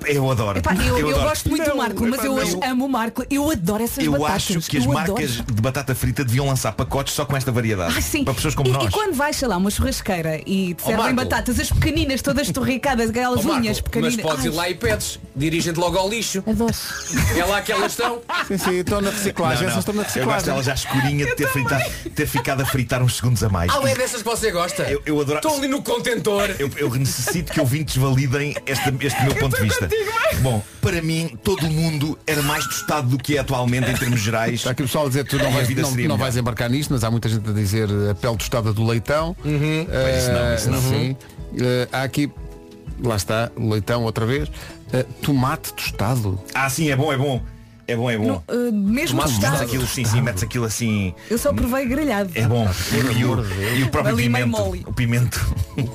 eu 0.06 0.30
adoro. 0.30 0.58
Epá, 0.58 0.74
eu, 0.74 0.98
eu 0.98 1.08
adoro. 1.10 1.28
gosto 1.28 1.48
muito 1.48 1.64
do 1.64 1.70
Não, 1.70 1.76
Marco, 1.76 2.02
mas 2.06 2.14
epá, 2.20 2.24
eu 2.26 2.32
hoje 2.34 2.58
amo 2.62 2.86
o 2.86 2.88
Marco. 2.88 3.24
Eu 3.30 3.50
adoro 3.50 3.82
essas 3.82 4.04
Eu 4.04 4.12
batatas. 4.12 4.34
acho 4.56 4.60
que 4.70 4.78
as 4.78 4.84
eu 4.84 4.92
marcas 4.92 5.32
adoro. 5.40 5.52
de 5.52 5.62
batata 5.62 5.94
frita 5.94 6.24
deviam 6.24 6.46
lançar 6.46 6.72
pacotes 6.72 7.14
só 7.14 7.24
com 7.24 7.36
esta 7.36 7.50
variedade. 7.50 7.94
Ah, 7.96 8.00
sim. 8.00 8.24
Para 8.24 8.34
pessoas 8.34 8.54
como 8.54 8.68
e, 8.68 8.72
nós. 8.72 8.84
e 8.86 8.90
quando 8.90 9.14
vais, 9.14 9.36
sei 9.36 9.48
lá, 9.48 9.56
uma 9.56 9.70
churrasqueira 9.70 10.40
e 10.46 10.74
te 10.74 10.82
Ó, 10.82 10.86
servem 10.86 10.96
Marco. 11.14 11.16
batatas, 11.30 11.58
as 11.60 11.70
pequeninas, 11.70 12.22
todas 12.22 12.50
torricadas, 12.50 13.10
aquelas 13.10 13.44
Marco, 13.44 13.60
unhas 13.60 13.80
mas 13.80 13.80
pequeninas. 13.80 14.16
podes 14.16 14.44
ir 14.44 14.50
lá 14.50 14.68
e 14.68 14.74
pedes. 14.74 15.18
Dirigem-te 15.36 15.78
logo 15.78 15.98
ao 15.98 16.08
lixo. 16.08 16.42
Adoro. 16.46 16.74
É 17.36 17.44
lá 17.44 17.60
que 17.62 17.72
elas 17.72 17.92
estão. 17.92 18.20
Sim, 18.46 18.58
sim, 18.58 18.74
estão 18.78 19.00
na 19.00 19.10
reciclagem. 19.10 19.66
Não, 19.66 19.74
não. 19.74 19.78
Essas 19.78 19.78
estão 19.80 19.94
na 19.94 20.02
Eu 20.02 20.04
gosto 20.04 20.14
reciclagem. 20.14 20.46
dela 20.46 20.62
já 20.62 20.74
escurinha 20.74 21.26
de 21.26 21.34
ter, 21.34 21.48
fritado, 21.48 21.84
ter 22.14 22.26
ficado 22.26 22.60
a 22.62 22.66
fritar 22.66 23.02
uns 23.02 23.16
segundos 23.16 23.42
a 23.42 23.48
mais. 23.48 23.72
Ah, 23.74 23.80
é 23.88 23.94
dessas 23.94 24.22
que 24.22 24.28
você 24.28 24.50
gosta? 24.50 24.82
Eu- 24.84 25.02
eu 25.04 25.20
adoro- 25.20 25.38
Estão 25.38 25.56
ali 25.56 25.66
no 25.68 25.82
contentor. 25.82 26.48
Eu, 26.58 26.70
eu 26.76 26.90
necessito 26.94 27.52
que 27.52 27.60
ouvintes 27.60 27.96
validem 27.96 28.54
este, 28.66 28.94
este 29.00 29.22
meu 29.24 29.34
ponto 29.34 29.56
de 29.56 29.63
vista. 29.64 29.88
Bom, 30.40 30.62
para 30.80 31.00
mim, 31.02 31.36
todo 31.42 31.66
o 31.66 31.70
mundo 31.70 32.18
era 32.26 32.42
mais 32.42 32.64
tostado 32.64 33.08
do 33.08 33.18
que 33.18 33.36
é 33.36 33.40
atualmente 33.40 33.90
em 33.90 33.94
termos 33.94 34.20
gerais. 34.20 34.54
Está 34.54 34.70
aqui 34.70 34.82
o 34.82 34.86
pessoal 34.86 35.06
a 35.06 35.08
dizer 35.08 35.24
que 35.24 35.30
tu 35.30 35.42
não, 35.42 35.50
vais, 35.50 35.68
não, 35.68 35.90
não 36.08 36.16
vais 36.16 36.36
embarcar 36.36 36.70
nisto, 36.70 36.92
mas 36.92 37.04
há 37.04 37.10
muita 37.10 37.28
gente 37.28 37.48
a 37.48 37.52
dizer 37.52 37.88
eh, 37.90 38.10
a 38.10 38.14
pele 38.14 38.36
tostada 38.36 38.72
do 38.72 38.84
leitão. 38.84 39.36
Uhum. 39.44 39.86
Pois 39.86 40.16
isso 40.16 40.32
não, 40.32 40.54
isso 40.54 40.70
não. 40.70 40.82
Sim. 40.82 41.16
Eh, 41.58 41.88
há 41.92 42.02
aqui, 42.02 42.30
lá 43.02 43.16
está, 43.16 43.50
leitão 43.56 44.02
outra 44.04 44.26
vez. 44.26 44.50
Eh, 44.92 45.04
tomate 45.22 45.72
tostado. 45.72 46.40
Ah, 46.54 46.68
sim, 46.68 46.90
é 46.90 46.96
bom, 46.96 47.12
é 47.12 47.16
bom. 47.16 47.42
É 47.86 47.94
bom, 47.96 48.10
é 48.10 48.16
bom. 48.16 48.42
Uh, 48.48 48.72
mesmo 48.72 49.18
Metes 49.18 49.34
tostado. 49.38 49.62
aquilo, 49.62 49.86
sim, 49.86 50.04
sim, 50.04 50.20
metes 50.22 50.42
aquilo 50.42 50.64
assim. 50.64 51.14
Eu 51.30 51.36
só 51.38 51.52
provei 51.52 51.84
grelhado. 51.86 52.30
É 52.34 52.46
bom. 52.46 52.68
E, 52.92 53.18
e 53.18 53.24
o, 53.24 53.44
e 53.78 53.82
o 53.82 53.88
próprio 53.90 54.14
Ali 54.14 54.28
meio 54.28 54.46
pimento. 54.46 54.62
mole. 54.64 54.82
O 54.86 54.92
pimento. 54.92 55.54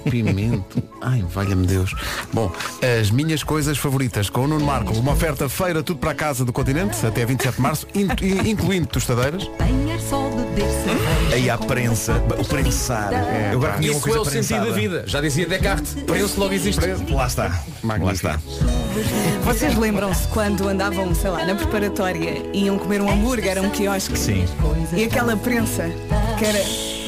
Pimento. 0.10 0.84
Ai, 1.02 1.24
valha-me 1.34 1.66
Deus. 1.66 1.96
Bom, 2.34 2.52
as 3.00 3.10
minhas 3.10 3.44
coisas 3.44 3.78
favoritas 3.78 4.30
com 4.30 4.42
o 4.42 4.48
Nuno 4.48 4.66
Marco. 4.66 4.94
Uma 4.94 5.14
oferta 5.14 5.48
feira 5.50 5.82
tudo 5.82 6.00
para 6.00 6.12
a 6.12 6.16
casa 6.16 6.44
do 6.46 6.54
continente, 6.54 7.04
até 7.06 7.26
27 7.26 7.56
de 7.56 7.62
março, 7.62 7.88
in- 7.96 8.08
in- 8.22 8.50
incluindo 8.52 8.88
tostadeiras. 8.88 9.50
Aí 11.34 11.50
a 11.50 11.58
prensa, 11.58 12.22
o 12.38 12.44
prensar. 12.46 13.12
Eu 13.52 13.60
agora 13.60 13.78
uma 13.78 14.00
coisa 14.02 14.18
é 14.18 14.22
o 14.22 14.26
sentido 14.26 14.48
prensada. 14.48 14.66
da 14.66 14.72
vida. 14.72 15.04
Já 15.08 15.22
dizia 15.22 15.46
Descartes. 15.48 15.94
Prenso 16.06 16.40
logo 16.40 16.54
existe. 16.54 16.82
Lá 17.12 17.28
está. 17.28 17.44
Lá 17.48 17.60
Magnífico. 17.84 18.28
está. 18.28 18.40
Vocês 19.46 19.76
lembram-se 19.78 20.28
quando 20.30 20.68
andavam, 20.68 21.14
sei 21.16 21.30
lá, 21.30 21.46
na 21.46 21.56
preparatória 21.80 22.44
e 22.54 22.66
iam 22.66 22.78
comer 22.78 23.02
um 23.02 23.10
hambúrguer 23.10 23.58
a 23.58 23.62
um 23.62 23.70
quiosque 23.70 24.18
Sim. 24.20 24.46
e 24.94 25.06
aquela 25.06 25.38
prensa 25.38 25.86
que 26.38 26.44
era 26.46 26.60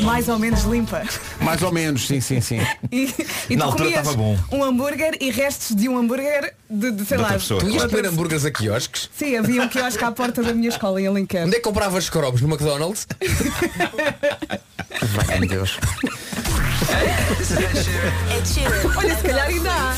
mais 0.01 0.29
ou 0.29 0.39
menos 0.39 0.63
limpa. 0.63 1.03
Mais 1.41 1.61
ou 1.61 1.71
menos, 1.73 2.07
sim, 2.07 2.21
sim, 2.21 2.39
sim. 2.39 2.59
E, 2.91 3.13
e 3.49 3.55
Na 3.57 3.65
tu 3.65 3.71
altura 3.71 3.83
comias 3.89 4.07
estava 4.07 4.17
bom. 4.17 4.37
um 4.51 4.63
hambúrguer 4.63 5.17
e 5.19 5.29
restos 5.29 5.75
de 5.75 5.89
um 5.89 5.97
hambúrguer 5.97 6.53
de, 6.69 6.91
de 6.91 7.05
sei 7.05 7.17
De 7.17 7.23
lá. 7.23 7.33
pessoa. 7.33 7.59
Tu 7.59 7.69
ias 7.69 7.85
comer 7.85 8.05
hambúrgueres 8.07 8.45
a 8.45 8.51
quiosques? 8.51 9.09
Sim, 9.15 9.35
havia 9.35 9.61
um 9.63 9.67
quiosque 9.67 10.03
à 10.03 10.11
porta 10.11 10.41
da 10.41 10.53
minha 10.53 10.69
escola 10.69 11.01
em 11.01 11.07
Alenquer. 11.07 11.45
Onde 11.45 11.55
é 11.57 11.59
que 11.59 11.63
compravas 11.63 12.09
cromos? 12.09 12.41
No 12.41 12.47
McDonald's? 12.47 13.07
Valha-me 15.03 15.47
Deus. 15.47 15.77
Olha, 18.97 19.15
se 19.17 19.23
calhar 19.23 19.47
ainda 19.47 19.69
há. 19.71 19.95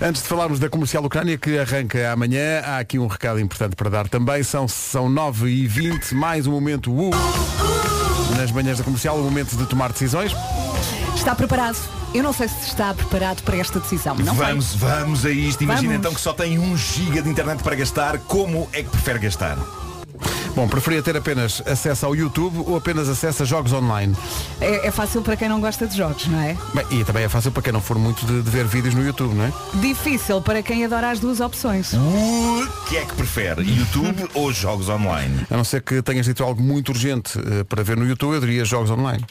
Antes 0.00 0.22
de 0.22 0.28
falarmos 0.28 0.58
da 0.58 0.68
comercial 0.68 1.04
Ucrânia 1.04 1.36
que 1.36 1.58
arranca 1.58 2.10
amanhã, 2.10 2.60
há 2.64 2.78
aqui 2.78 2.98
um 2.98 3.06
recado 3.06 3.40
importante 3.40 3.76
para 3.76 3.90
dar 3.90 4.08
também. 4.08 4.42
São, 4.42 4.66
são 4.66 5.08
9h20, 5.08 6.12
mais 6.12 6.46
um 6.46 6.52
momento 6.52 6.92
uh, 6.92 7.10
nas 8.36 8.50
manhãs 8.52 8.78
da 8.78 8.84
comercial, 8.84 9.18
o 9.18 9.22
momento 9.22 9.56
de 9.56 9.66
tomar 9.66 9.92
decisões. 9.92 10.32
Está 11.14 11.34
preparado? 11.34 11.78
Eu 12.14 12.22
não 12.22 12.32
sei 12.32 12.48
se 12.48 12.68
está 12.68 12.94
preparado 12.94 13.42
para 13.42 13.56
esta 13.56 13.80
decisão. 13.80 14.14
Não 14.16 14.34
sei. 14.34 14.46
vamos, 14.46 14.74
vamos 14.74 15.26
a 15.26 15.30
isto. 15.30 15.62
Imagina 15.62 15.88
Vamos. 15.88 15.98
então 15.98 16.14
que 16.14 16.20
só 16.20 16.32
tem 16.32 16.58
um 16.58 16.76
giga 16.76 17.20
de 17.20 17.28
internet 17.28 17.62
para 17.62 17.74
gastar. 17.74 18.18
Como 18.20 18.68
é 18.72 18.82
que 18.82 18.88
prefere 18.88 19.18
gastar? 19.18 19.58
Bom, 20.54 20.66
preferia 20.68 21.02
ter 21.02 21.16
apenas 21.16 21.62
acesso 21.66 22.06
ao 22.06 22.16
YouTube 22.16 22.58
ou 22.66 22.76
apenas 22.76 23.08
acesso 23.08 23.42
a 23.42 23.46
jogos 23.46 23.72
online? 23.72 24.16
É, 24.60 24.86
é 24.86 24.90
fácil 24.90 25.22
para 25.22 25.36
quem 25.36 25.48
não 25.48 25.60
gosta 25.60 25.86
de 25.86 25.96
jogos, 25.96 26.26
não 26.26 26.40
é? 26.40 26.56
Bem, 26.74 26.86
e 26.90 27.04
também 27.04 27.24
é 27.24 27.28
fácil 27.28 27.52
para 27.52 27.62
quem 27.62 27.72
não 27.72 27.80
for 27.80 27.98
muito 27.98 28.24
de, 28.24 28.42
de 28.42 28.50
ver 28.50 28.66
vídeos 28.66 28.94
no 28.94 29.04
YouTube, 29.04 29.34
não 29.34 29.44
é? 29.44 29.52
Difícil 29.74 30.40
para 30.40 30.62
quem 30.62 30.84
adora 30.84 31.10
as 31.10 31.20
duas 31.20 31.40
opções. 31.40 31.92
O 31.92 32.66
que 32.88 32.96
é 32.96 33.04
que 33.04 33.14
prefere? 33.14 33.62
YouTube 33.62 34.28
ou 34.34 34.52
jogos 34.52 34.88
online? 34.88 35.46
A 35.50 35.56
não 35.56 35.64
ser 35.64 35.82
que 35.82 36.00
tenhas 36.02 36.26
dito 36.26 36.42
algo 36.42 36.62
muito 36.62 36.90
urgente 36.90 37.38
eh, 37.38 37.64
para 37.64 37.82
ver 37.82 37.96
no 37.96 38.06
YouTube, 38.06 38.34
eu 38.34 38.40
diria 38.40 38.64
jogos 38.64 38.90
online. 38.90 39.24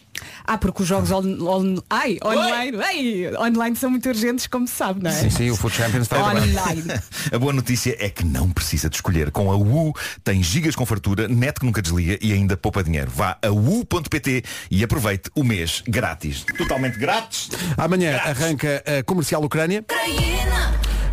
Ah, 0.46 0.58
porque 0.58 0.82
os 0.84 0.88
jogos 0.88 1.12
on, 1.12 1.24
on- 1.42 1.82
ai, 1.90 2.18
online, 2.24 2.78
ai, 2.82 3.32
online 3.48 3.76
são 3.76 3.90
muito 3.90 4.08
urgentes, 4.10 4.48
como 4.48 4.68
se 4.68 4.76
sabe, 4.76 5.04
não 5.04 5.10
é? 5.10 5.14
Sim, 5.14 5.30
sim, 5.30 5.50
o 5.52 5.56
Food 5.56 5.76
Champions 5.76 6.04
está. 6.04 6.20
Online. 6.24 6.84
A 7.32 7.40
boa 7.40 7.54
notícia 7.54 7.96
é 8.00 8.10
que 8.10 8.24
não 8.24 8.50
precisa 8.52 8.90
de 8.90 8.96
escolher. 8.98 9.32
Com 9.32 9.52
a 9.52 9.58
U 9.58 9.94
tem 10.24 10.42
gigas 10.44 10.76
com 10.76 10.86
fartura, 10.86 11.28
net 11.28 11.60
que 11.60 11.66
nunca 11.66 11.82
desliga 11.82 12.18
e 12.22 12.32
ainda 12.34 12.56
poupa 12.56 12.84
dinheiro. 12.84 13.12
Vá 13.14 13.38
a 13.42 13.50
u.pt 13.52 14.44
e 14.70 14.84
aproveite 14.84 15.30
o 15.36 15.44
mês 15.44 15.84
grátis. 15.88 16.44
Totalmente 16.58 16.98
grátis. 16.98 17.50
Amanhã 17.78 18.18
arranca 18.24 18.84
a 19.00 19.04
comercial 19.04 19.44
Ucrânia. 19.44 19.84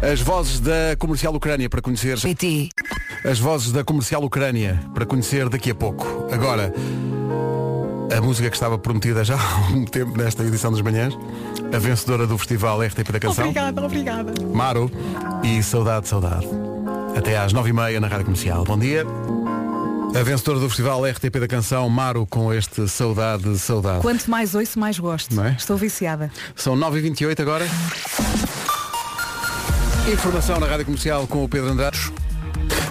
As 0.02 0.20
vozes 0.20 0.58
da 0.60 0.96
comercial 0.98 1.34
Ucrânia 1.34 1.70
para 1.70 1.80
conhecer. 1.80 2.20
PT. 2.20 2.70
As 3.24 3.38
vozes 3.38 3.70
da 3.72 3.84
comercial 3.84 4.22
Ucrânia 4.24 4.82
para 4.92 5.06
conhecer 5.06 5.48
daqui 5.48 5.70
a 5.70 5.74
pouco. 5.74 6.28
Agora, 6.32 6.72
a 8.16 8.20
música 8.20 8.50
que 8.50 8.56
estava 8.56 8.78
prometida 8.78 9.24
já 9.24 9.36
há 9.40 9.54
algum 9.66 9.84
tempo 9.84 10.16
nesta 10.16 10.42
edição 10.44 10.70
das 10.70 10.80
manhãs, 10.80 11.16
a 11.72 11.78
vencedora 11.78 12.26
do 12.26 12.36
festival 12.36 12.82
RTP 12.82 13.10
da 13.10 13.20
Canção, 13.20 13.44
Obrigada, 13.44 13.84
obrigada. 13.84 14.32
Maro 14.52 14.90
e 15.42 15.62
Saudade, 15.62 16.08
Saudade. 16.08 16.46
Até 17.16 17.36
às 17.36 17.52
nove 17.52 17.70
e 17.70 17.72
meia 17.72 18.00
na 18.00 18.08
Rádio 18.08 18.26
Comercial. 18.26 18.64
Bom 18.64 18.78
dia. 18.78 19.04
A 20.14 20.22
vencedora 20.22 20.58
do 20.60 20.68
festival 20.68 21.04
RTP 21.04 21.40
da 21.40 21.48
Canção, 21.48 21.88
Maro, 21.88 22.26
com 22.26 22.52
este 22.52 22.86
Saudade, 22.86 23.58
Saudade. 23.58 24.02
Quanto 24.02 24.30
mais 24.30 24.54
ouço, 24.54 24.78
mais 24.78 24.98
gosto. 24.98 25.40
É? 25.40 25.56
Estou 25.58 25.76
viciada. 25.76 26.30
São 26.54 26.76
9h28 26.76 27.40
agora. 27.40 27.66
Informação 30.12 30.60
na 30.60 30.66
Rádio 30.66 30.84
Comercial 30.84 31.26
com 31.26 31.44
o 31.44 31.48
Pedro 31.48 31.70
Andrade. 31.70 32.12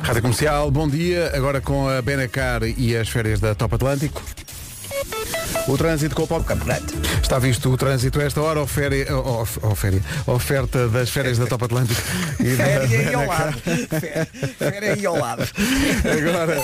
Rádio 0.01 0.21
Comercial, 0.23 0.71
bom 0.71 0.87
dia. 0.87 1.31
Agora 1.35 1.61
com 1.61 1.87
a 1.87 2.01
Benacar 2.01 2.63
e 2.63 2.95
as 2.95 3.07
férias 3.07 3.39
da 3.39 3.53
Top 3.53 3.75
Atlântico. 3.75 4.21
O 5.67 5.77
trânsito 5.77 6.15
com 6.15 6.23
o 6.23 6.27
Pop 6.27 6.43
Campeonato. 6.45 6.93
Está 7.21 7.37
visto 7.39 7.69
o 7.71 7.77
trânsito 7.77 8.19
a 8.19 8.23
esta 8.23 8.41
hora, 8.41 8.59
ofere, 8.61 9.05
ofere, 9.61 10.01
oferta 10.25 10.87
das 10.89 11.09
férias 11.09 11.37
da 11.37 11.45
Top 11.45 11.63
Atlântico. 11.65 12.01
E 12.41 12.55
da 12.55 12.65
Féria 12.87 13.09
aí 13.09 13.13
ao 13.13 13.27
lado. 13.27 13.53
Fé- 14.01 14.27
Féria 14.57 14.93
aí 14.93 15.05
ao 15.05 15.15
lado. 15.17 15.43
Agora, 16.03 16.57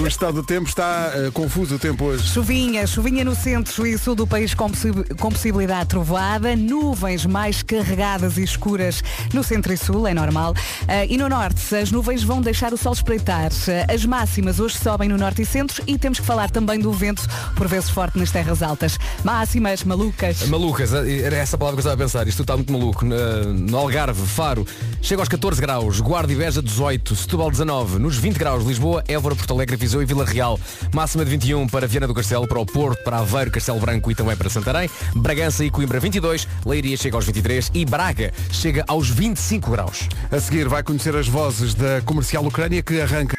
o 0.00 0.06
estado 0.06 0.34
do 0.34 0.42
tempo 0.44 0.68
está 0.68 1.10
eh, 1.14 1.30
confuso 1.32 1.74
o 1.74 1.78
tempo 1.80 2.04
hoje. 2.04 2.28
Chuvinha, 2.28 2.86
chuvinha 2.86 3.24
no 3.24 3.34
centro 3.34 3.84
e 3.86 3.98
sul 3.98 4.14
do 4.14 4.24
país 4.26 4.54
com, 4.54 4.70
possi- 4.70 4.92
com 5.18 5.28
possibilidade 5.30 5.80
de 5.82 5.88
trovoada, 5.88 6.54
nuvens 6.54 7.26
mais 7.26 7.62
carregadas 7.62 8.36
e 8.38 8.44
escuras 8.44 9.02
no 9.34 9.42
centro 9.42 9.72
e 9.72 9.76
sul, 9.76 10.06
é 10.06 10.14
normal. 10.14 10.54
Ah, 10.86 11.04
e 11.04 11.18
no 11.18 11.28
norte, 11.28 11.74
as 11.74 11.90
nuvens 11.90 12.22
vão 12.22 12.40
deixar 12.40 12.72
o 12.72 12.76
sol 12.76 12.92
espreitar. 12.92 13.50
Ah, 13.68 13.92
as 13.92 14.04
máximas 14.04 14.60
hoje 14.60 14.78
sobem 14.78 15.08
no 15.08 15.16
norte 15.18 15.42
e 15.42 15.46
centro 15.46 15.82
e 15.88 15.98
temos 15.98 16.20
que 16.20 16.26
falar 16.26 16.50
também 16.50 16.78
do 16.78 16.92
vento, 16.92 17.26
por 17.56 17.66
vezes 17.66 17.75
forte 17.82 18.18
nas 18.18 18.30
terras 18.30 18.62
altas. 18.62 18.98
Máximas, 19.22 19.84
malucas. 19.84 20.48
Malucas, 20.48 20.92
era 20.92 21.36
essa 21.36 21.58
palavra 21.58 21.80
que 21.80 21.86
eu 21.86 21.90
estava 21.90 22.02
a 22.02 22.06
pensar. 22.06 22.26
Isto 22.26 22.42
está 22.42 22.56
muito 22.56 22.72
maluco. 22.72 23.04
No, 23.04 23.52
no 23.52 23.76
Algarve, 23.76 24.26
Faro, 24.26 24.66
chega 25.02 25.20
aos 25.22 25.28
14 25.28 25.60
graus, 25.60 26.00
Guarda 26.00 26.32
e 26.32 26.36
Beja 26.36 26.62
18, 26.62 27.14
Setúbal 27.14 27.50
19, 27.50 27.98
nos 27.98 28.16
20 28.16 28.36
graus, 28.36 28.64
Lisboa, 28.64 29.04
Évora, 29.06 29.34
Porto 29.34 29.52
Alegre, 29.52 29.76
Viseu 29.76 30.02
e 30.02 30.06
Vila 30.06 30.24
Real. 30.24 30.58
Máxima 30.94 31.24
de 31.24 31.30
21 31.30 31.66
para 31.68 31.86
Viana 31.86 32.06
do 32.06 32.14
Castelo, 32.14 32.46
para 32.46 32.58
o 32.58 32.66
Porto, 32.66 33.02
para 33.04 33.18
Aveiro, 33.18 33.50
Castelo 33.50 33.78
Branco 33.78 34.10
e 34.10 34.14
também 34.14 34.36
para 34.36 34.48
Santarém. 34.48 34.90
Bragança 35.14 35.64
e 35.64 35.70
Coimbra 35.70 36.00
22, 36.00 36.48
Leiria 36.64 36.96
chega 36.96 37.16
aos 37.16 37.26
23 37.26 37.70
e 37.74 37.84
Braga 37.84 38.32
chega 38.50 38.84
aos 38.88 39.08
25 39.10 39.70
graus. 39.70 40.08
A 40.30 40.40
seguir 40.40 40.68
vai 40.68 40.82
conhecer 40.82 41.14
as 41.14 41.28
vozes 41.28 41.74
da 41.74 42.00
Comercial 42.02 42.44
Ucrânia 42.44 42.82
que 42.82 43.00
arranca. 43.00 43.35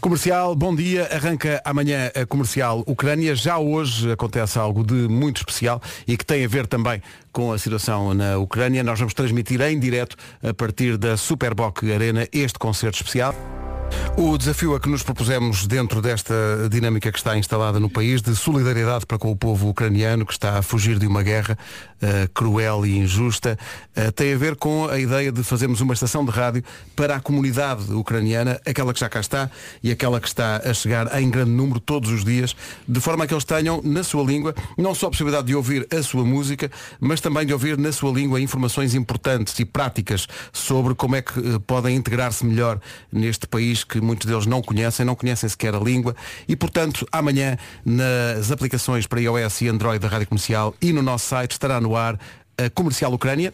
Comercial, 0.00 0.56
bom 0.56 0.74
dia. 0.74 1.08
Arranca 1.12 1.60
amanhã 1.62 2.10
a 2.14 2.24
Comercial 2.24 2.82
Ucrânia. 2.86 3.34
Já 3.34 3.58
hoje 3.58 4.10
acontece 4.10 4.58
algo 4.58 4.82
de 4.82 4.94
muito 4.94 5.36
especial 5.36 5.80
e 6.08 6.16
que 6.16 6.24
tem 6.24 6.42
a 6.42 6.48
ver 6.48 6.66
também 6.66 7.02
com 7.30 7.52
a 7.52 7.58
situação 7.58 8.14
na 8.14 8.38
Ucrânia. 8.38 8.82
Nós 8.82 8.98
vamos 8.98 9.12
transmitir 9.12 9.60
em 9.60 9.78
direto 9.78 10.16
a 10.42 10.54
partir 10.54 10.96
da 10.96 11.18
Superboc 11.18 11.82
Arena 11.92 12.26
este 12.32 12.58
concerto 12.58 12.96
especial. 12.96 13.34
O 14.16 14.36
desafio 14.36 14.74
a 14.74 14.80
que 14.80 14.88
nos 14.88 15.02
propusemos 15.02 15.66
dentro 15.66 16.02
desta 16.02 16.34
dinâmica 16.70 17.10
que 17.10 17.18
está 17.18 17.38
instalada 17.38 17.80
no 17.80 17.88
país 17.88 18.20
de 18.20 18.36
solidariedade 18.36 19.06
para 19.06 19.18
com 19.18 19.30
o 19.30 19.36
povo 19.36 19.68
ucraniano 19.68 20.26
que 20.26 20.32
está 20.32 20.58
a 20.58 20.62
fugir 20.62 20.98
de 20.98 21.06
uma 21.06 21.22
guerra 21.22 21.56
eh, 22.02 22.28
cruel 22.32 22.84
e 22.86 22.98
injusta 22.98 23.58
eh, 23.94 24.10
tem 24.10 24.34
a 24.34 24.36
ver 24.36 24.56
com 24.56 24.88
a 24.88 24.98
ideia 24.98 25.30
de 25.30 25.42
fazermos 25.42 25.80
uma 25.80 25.94
estação 25.94 26.24
de 26.24 26.30
rádio 26.30 26.62
para 26.96 27.16
a 27.16 27.20
comunidade 27.20 27.92
ucraniana, 27.92 28.60
aquela 28.66 28.92
que 28.92 29.00
já 29.00 29.08
cá 29.08 29.20
está 29.20 29.50
e 29.82 29.90
aquela 29.90 30.20
que 30.20 30.28
está 30.28 30.62
a 30.64 30.74
chegar 30.74 31.20
em 31.20 31.30
grande 31.30 31.50
número 31.50 31.80
todos 31.80 32.10
os 32.10 32.24
dias, 32.24 32.54
de 32.86 33.00
forma 33.00 33.24
a 33.24 33.26
que 33.26 33.34
eles 33.34 33.44
tenham 33.44 33.80
na 33.82 34.02
sua 34.02 34.24
língua 34.24 34.54
não 34.76 34.94
só 34.94 35.06
a 35.06 35.10
possibilidade 35.10 35.46
de 35.46 35.54
ouvir 35.54 35.86
a 35.90 36.02
sua 36.02 36.24
música, 36.24 36.70
mas 36.98 37.20
também 37.20 37.46
de 37.46 37.52
ouvir 37.52 37.78
na 37.78 37.92
sua 37.92 38.12
língua 38.12 38.40
informações 38.40 38.94
importantes 38.94 39.58
e 39.58 39.64
práticas 39.64 40.26
sobre 40.52 40.94
como 40.94 41.16
é 41.16 41.22
que 41.22 41.38
eh, 41.38 41.58
podem 41.66 41.96
integrar-se 41.96 42.44
melhor 42.44 42.80
neste 43.12 43.46
país 43.46 43.79
que 43.84 44.00
muitos 44.00 44.26
deles 44.26 44.46
não 44.46 44.62
conhecem, 44.62 45.04
não 45.04 45.14
conhecem 45.14 45.48
sequer 45.48 45.74
a 45.74 45.78
língua 45.78 46.14
e, 46.48 46.56
portanto, 46.56 47.06
amanhã 47.12 47.56
nas 47.84 48.50
aplicações 48.50 49.06
para 49.06 49.20
iOS 49.20 49.62
e 49.62 49.68
Android 49.68 49.98
da 49.98 50.08
Rádio 50.08 50.28
Comercial 50.28 50.74
e 50.80 50.92
no 50.92 51.02
nosso 51.02 51.28
site 51.28 51.52
estará 51.52 51.80
no 51.80 51.96
ar 51.96 52.18
a 52.58 52.70
Comercial 52.70 53.12
Ucrânia. 53.12 53.52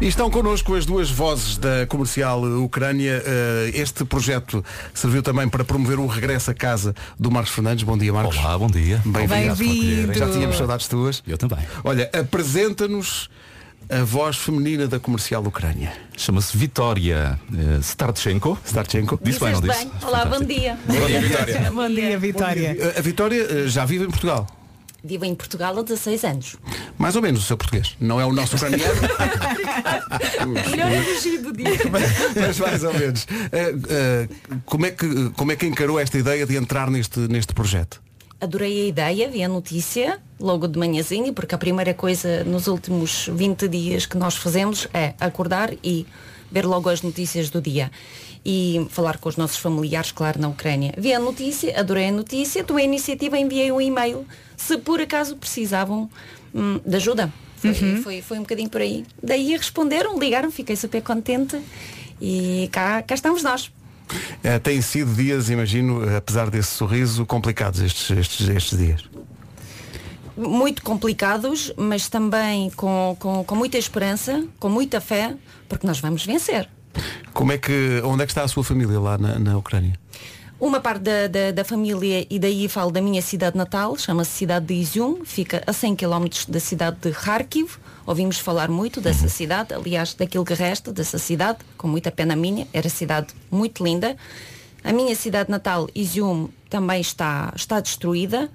E 0.00 0.06
estão 0.06 0.30
connosco 0.30 0.74
as 0.76 0.86
duas 0.86 1.10
vozes 1.10 1.58
da 1.58 1.84
comercial 1.88 2.40
Ucrânia. 2.62 3.20
Eh, 3.26 3.70
Este 3.74 4.04
projeto 4.04 4.64
serviu 4.94 5.22
também 5.24 5.48
para 5.48 5.64
promover 5.64 5.98
o 5.98 6.06
regresso 6.06 6.52
a 6.52 6.54
casa 6.54 6.94
do 7.18 7.30
Marcos 7.32 7.52
Fernandes. 7.52 7.82
Bom 7.82 7.98
dia, 7.98 8.12
Marcos. 8.12 8.36
Olá, 8.36 8.56
bom 8.56 8.68
dia. 8.68 9.02
Bem-vindo. 9.04 9.56
Bem-vindo. 9.56 10.14
Já 10.14 10.30
tínhamos 10.30 10.56
saudades 10.56 10.86
tuas. 10.86 11.20
Eu 11.26 11.36
também. 11.36 11.58
Olha, 11.82 12.08
apresenta-nos 12.16 13.28
a 13.90 14.04
voz 14.04 14.36
feminina 14.36 14.86
da 14.86 15.00
comercial 15.00 15.42
Ucrânia. 15.42 15.92
Chama-se 16.16 16.56
Vitória 16.56 17.38
eh, 17.52 17.78
Starchenko. 17.80 18.56
Starchenko. 18.64 19.18
Disse 19.20 19.40
bem, 19.40 19.52
não 19.52 19.60
disse? 19.60 19.84
bem. 19.84 19.92
Olá, 20.04 20.24
bom 20.26 20.40
dia. 20.40 20.78
Bom 20.86 21.06
dia, 21.06 21.20
Vitória. 21.20 21.70
Bom 21.72 21.88
dia, 21.88 22.18
Vitória. 22.20 22.94
A 22.96 23.00
Vitória 23.00 23.42
eh, 23.42 23.66
já 23.66 23.84
vive 23.84 24.04
em 24.04 24.08
Portugal. 24.08 24.46
Vivo 25.02 25.24
em 25.24 25.34
Portugal 25.34 25.78
há 25.78 25.82
16 25.82 26.24
anos. 26.24 26.56
Mais 26.98 27.14
ou 27.14 27.22
menos 27.22 27.40
o 27.40 27.46
seu 27.46 27.56
português. 27.56 27.96
Não 28.00 28.20
é 28.20 28.26
o 28.26 28.32
nosso 28.32 28.56
ucraniano, 28.56 28.84
Melhor 30.70 30.90
é 30.90 31.02
fugir 31.02 31.40
do 31.40 31.52
dia. 31.52 31.70
mas 32.34 32.58
mais 32.58 32.82
ou 32.82 32.92
menos. 32.92 33.26
Eh, 33.52 33.74
eh, 33.88 34.28
como, 34.66 34.86
é 34.86 34.90
que, 34.90 35.30
como 35.30 35.52
é 35.52 35.56
que 35.56 35.66
encarou 35.66 36.00
esta 36.00 36.18
ideia 36.18 36.44
de 36.44 36.56
entrar 36.56 36.90
neste, 36.90 37.20
neste 37.20 37.54
projeto? 37.54 38.02
Adorei 38.40 38.82
a 38.82 38.86
ideia, 38.86 39.28
vi 39.28 39.42
a 39.42 39.48
notícia 39.48 40.20
logo 40.38 40.66
de 40.66 40.78
manhãzinho, 40.78 41.32
porque 41.32 41.54
a 41.54 41.58
primeira 41.58 41.94
coisa 41.94 42.42
nos 42.44 42.66
últimos 42.66 43.28
20 43.32 43.68
dias 43.68 44.04
que 44.04 44.16
nós 44.16 44.36
fazemos 44.36 44.88
é 44.92 45.14
acordar 45.20 45.72
e 45.82 46.06
ver 46.50 46.64
logo 46.64 46.88
as 46.88 47.02
notícias 47.02 47.50
do 47.50 47.60
dia. 47.60 47.90
E 48.44 48.86
falar 48.90 49.18
com 49.18 49.28
os 49.28 49.36
nossos 49.36 49.58
familiares, 49.58 50.10
claro, 50.10 50.40
na 50.40 50.48
Ucrânia. 50.48 50.94
Vi 50.96 51.12
a 51.12 51.18
notícia, 51.18 51.78
adorei 51.78 52.08
a 52.08 52.12
notícia, 52.12 52.64
tomei 52.64 52.84
a 52.84 52.88
iniciativa, 52.88 53.38
enviei 53.38 53.70
um 53.70 53.80
e-mail, 53.80 54.24
se 54.58 54.76
por 54.76 55.00
acaso 55.00 55.36
precisavam 55.36 56.10
hum, 56.54 56.78
de 56.84 56.96
ajuda. 56.96 57.32
Foi, 57.56 57.74
foi, 58.02 58.22
foi 58.22 58.38
um 58.38 58.42
bocadinho 58.42 58.68
por 58.68 58.80
aí. 58.80 59.06
Daí 59.22 59.56
responderam, 59.56 60.18
ligaram, 60.18 60.50
fiquei 60.50 60.76
super 60.76 61.02
contente 61.02 61.58
e 62.20 62.68
cá, 62.70 63.02
cá 63.02 63.14
estamos 63.14 63.42
nós. 63.42 63.72
Eh, 64.42 64.58
têm 64.58 64.80
sido 64.80 65.14
dias, 65.14 65.50
imagino, 65.50 66.16
apesar 66.16 66.50
desse 66.50 66.70
sorriso, 66.70 67.26
complicados 67.26 67.80
estes, 67.80 68.10
estes, 68.10 68.48
estes 68.48 68.78
dias. 68.78 69.04
muito 70.36 70.82
complicados, 70.82 71.72
mas 71.76 72.08
também 72.08 72.70
com, 72.70 73.16
com, 73.18 73.44
com 73.44 73.54
muita 73.54 73.76
esperança, 73.76 74.44
com 74.58 74.68
muita 74.68 75.00
fé, 75.00 75.34
porque 75.68 75.86
nós 75.86 75.98
vamos 76.00 76.24
vencer. 76.24 76.68
Como 77.32 77.52
é 77.52 77.58
que, 77.58 78.00
onde 78.04 78.22
é 78.22 78.26
que 78.26 78.30
está 78.32 78.44
a 78.44 78.48
sua 78.48 78.64
família 78.64 78.98
lá 78.98 79.18
na, 79.18 79.38
na 79.38 79.58
Ucrânia? 79.58 79.98
Uma 80.60 80.80
parte 80.80 81.02
da, 81.02 81.28
da, 81.28 81.52
da 81.52 81.64
família, 81.64 82.26
e 82.28 82.36
daí 82.36 82.68
falo 82.68 82.90
da 82.90 83.00
minha 83.00 83.22
cidade 83.22 83.56
natal, 83.56 83.96
chama-se 83.96 84.32
cidade 84.32 84.66
de 84.66 84.74
Izium, 84.74 85.24
fica 85.24 85.62
a 85.64 85.72
100 85.72 85.94
km 85.94 86.26
da 86.48 86.58
cidade 86.58 86.96
de 87.00 87.12
Kharkiv. 87.12 87.76
Ouvimos 88.04 88.40
falar 88.40 88.68
muito 88.68 89.00
dessa 89.00 89.28
cidade, 89.28 89.72
aliás, 89.72 90.14
daquilo 90.14 90.44
que 90.44 90.54
resta 90.54 90.92
dessa 90.92 91.16
cidade, 91.16 91.58
com 91.76 91.86
muita 91.86 92.10
pena 92.10 92.34
minha, 92.34 92.66
era 92.72 92.88
cidade 92.88 93.28
muito 93.48 93.84
linda. 93.84 94.16
A 94.82 94.92
minha 94.92 95.14
cidade 95.14 95.48
natal, 95.48 95.88
Izium, 95.94 96.48
também 96.68 97.00
está, 97.00 97.52
está 97.54 97.78
destruída. 97.78 98.50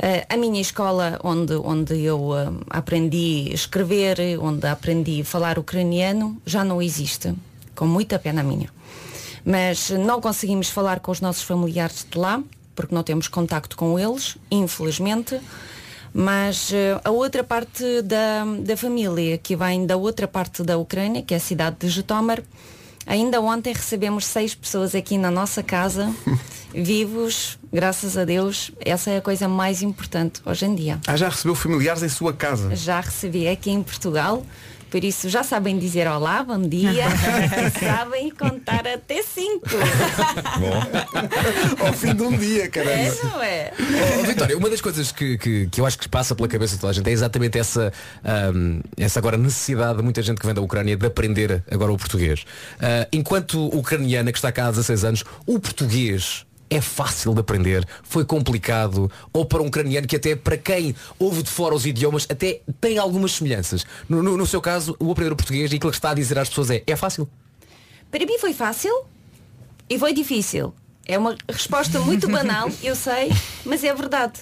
Eh, 0.00 0.26
a 0.28 0.36
minha 0.36 0.60
escola, 0.60 1.20
onde, 1.22 1.54
onde 1.54 1.94
eu 2.02 2.36
eh, 2.36 2.50
aprendi 2.70 3.50
a 3.52 3.54
escrever, 3.54 4.18
onde 4.40 4.66
aprendi 4.66 5.20
a 5.20 5.24
falar 5.24 5.60
ucraniano, 5.60 6.42
já 6.44 6.64
não 6.64 6.82
existe, 6.82 7.32
com 7.76 7.86
muita 7.86 8.18
pena 8.18 8.42
minha. 8.42 8.68
Mas 9.50 9.90
não 9.90 10.20
conseguimos 10.20 10.70
falar 10.70 11.00
com 11.00 11.10
os 11.10 11.20
nossos 11.20 11.42
familiares 11.42 12.06
de 12.08 12.16
lá, 12.16 12.40
porque 12.72 12.94
não 12.94 13.02
temos 13.02 13.26
contacto 13.26 13.76
com 13.76 13.98
eles, 13.98 14.38
infelizmente. 14.48 15.40
Mas 16.14 16.72
eh, 16.72 17.00
a 17.02 17.10
outra 17.10 17.42
parte 17.42 18.02
da, 18.02 18.44
da 18.60 18.76
família, 18.76 19.36
que 19.38 19.56
vem 19.56 19.86
da 19.86 19.96
outra 19.96 20.28
parte 20.28 20.62
da 20.62 20.78
Ucrânia, 20.78 21.20
que 21.22 21.34
é 21.34 21.36
a 21.36 21.40
cidade 21.40 21.78
de 21.80 21.88
Jitomar, 21.88 22.40
ainda 23.04 23.40
ontem 23.40 23.72
recebemos 23.72 24.24
seis 24.24 24.54
pessoas 24.54 24.94
aqui 24.94 25.18
na 25.18 25.32
nossa 25.32 25.64
casa, 25.64 26.14
vivos, 26.72 27.58
graças 27.72 28.16
a 28.16 28.24
Deus. 28.24 28.70
Essa 28.80 29.10
é 29.10 29.16
a 29.16 29.20
coisa 29.20 29.48
mais 29.48 29.82
importante 29.82 30.40
hoje 30.46 30.64
em 30.64 30.76
dia. 30.76 31.00
Ah, 31.08 31.16
já 31.16 31.28
recebeu 31.28 31.56
familiares 31.56 32.04
em 32.04 32.08
sua 32.08 32.32
casa? 32.32 32.74
Já 32.76 33.00
recebi 33.00 33.48
aqui 33.48 33.72
em 33.72 33.82
Portugal, 33.82 34.46
por 34.90 35.04
isso 35.04 35.28
já 35.28 35.42
sabem 35.42 35.78
dizer 35.78 36.08
olá, 36.08 36.42
bom 36.42 36.60
dia, 36.60 37.04
sabem 37.78 38.30
contar 38.30 38.86
até 38.86 39.22
cinco. 39.22 39.68
Ao 41.78 41.92
fim 41.92 42.14
de 42.14 42.22
um 42.22 42.36
dia, 42.36 42.68
caramba. 42.68 42.92
É, 42.92 43.24
não 43.24 43.42
é? 43.42 43.72
Oh, 44.18 44.22
Vitória, 44.24 44.56
uma 44.56 44.68
das 44.68 44.80
coisas 44.80 45.12
que, 45.12 45.38
que, 45.38 45.68
que 45.68 45.80
eu 45.80 45.86
acho 45.86 45.98
que 45.98 46.08
passa 46.08 46.34
pela 46.34 46.48
cabeça 46.48 46.74
de 46.74 46.80
toda 46.80 46.90
a 46.90 46.94
gente 46.94 47.08
é 47.08 47.12
exatamente 47.12 47.58
essa, 47.58 47.92
ahm, 48.24 48.80
essa 48.96 49.20
agora 49.20 49.36
necessidade 49.36 49.98
de 49.98 50.02
muita 50.02 50.22
gente 50.22 50.38
que 50.38 50.46
vem 50.46 50.54
da 50.54 50.60
Ucrânia 50.60 50.96
de 50.96 51.06
aprender 51.06 51.62
agora 51.70 51.92
o 51.92 51.96
português. 51.96 52.44
Ah, 52.80 53.06
enquanto 53.12 53.66
ucraniana 53.76 54.32
que 54.32 54.38
está 54.38 54.50
cá 54.50 54.66
há 54.66 54.70
16 54.70 55.04
anos, 55.04 55.24
o 55.46 55.58
português 55.58 56.44
é 56.70 56.80
fácil 56.80 57.34
de 57.34 57.40
aprender, 57.40 57.84
foi 58.04 58.24
complicado, 58.24 59.10
ou 59.32 59.44
para 59.44 59.60
um 59.60 59.66
ucraniano 59.66 60.06
que 60.06 60.14
até 60.16 60.36
para 60.36 60.56
quem 60.56 60.94
ouve 61.18 61.42
de 61.42 61.50
fora 61.50 61.74
os 61.74 61.84
idiomas 61.84 62.26
até 62.30 62.60
tem 62.80 62.96
algumas 62.96 63.32
semelhanças. 63.32 63.84
No, 64.08 64.22
no- 64.22 64.36
no 64.36 64.46
seu 64.46 64.60
caso, 64.60 64.96
o 65.00 65.10
aprender 65.10 65.32
o 65.32 65.36
português 65.36 65.72
e 65.72 65.76
aquilo 65.76 65.90
que 65.90 65.96
está 65.98 66.10
a 66.10 66.14
dizer 66.14 66.38
às 66.38 66.48
pessoas 66.48 66.70
é, 66.70 66.82
é 66.86 66.94
fácil? 66.96 67.28
Para 68.10 68.24
mim 68.24 68.38
foi 68.38 68.52
fácil 68.54 68.92
e 69.88 69.98
foi 69.98 70.12
difícil. 70.12 70.72
É 71.06 71.18
uma 71.18 71.36
resposta 71.48 71.98
muito 71.98 72.28
banal, 72.28 72.70
eu 72.82 72.94
sei, 72.94 73.32
mas 73.64 73.82
é 73.82 73.92
verdade. 73.92 74.40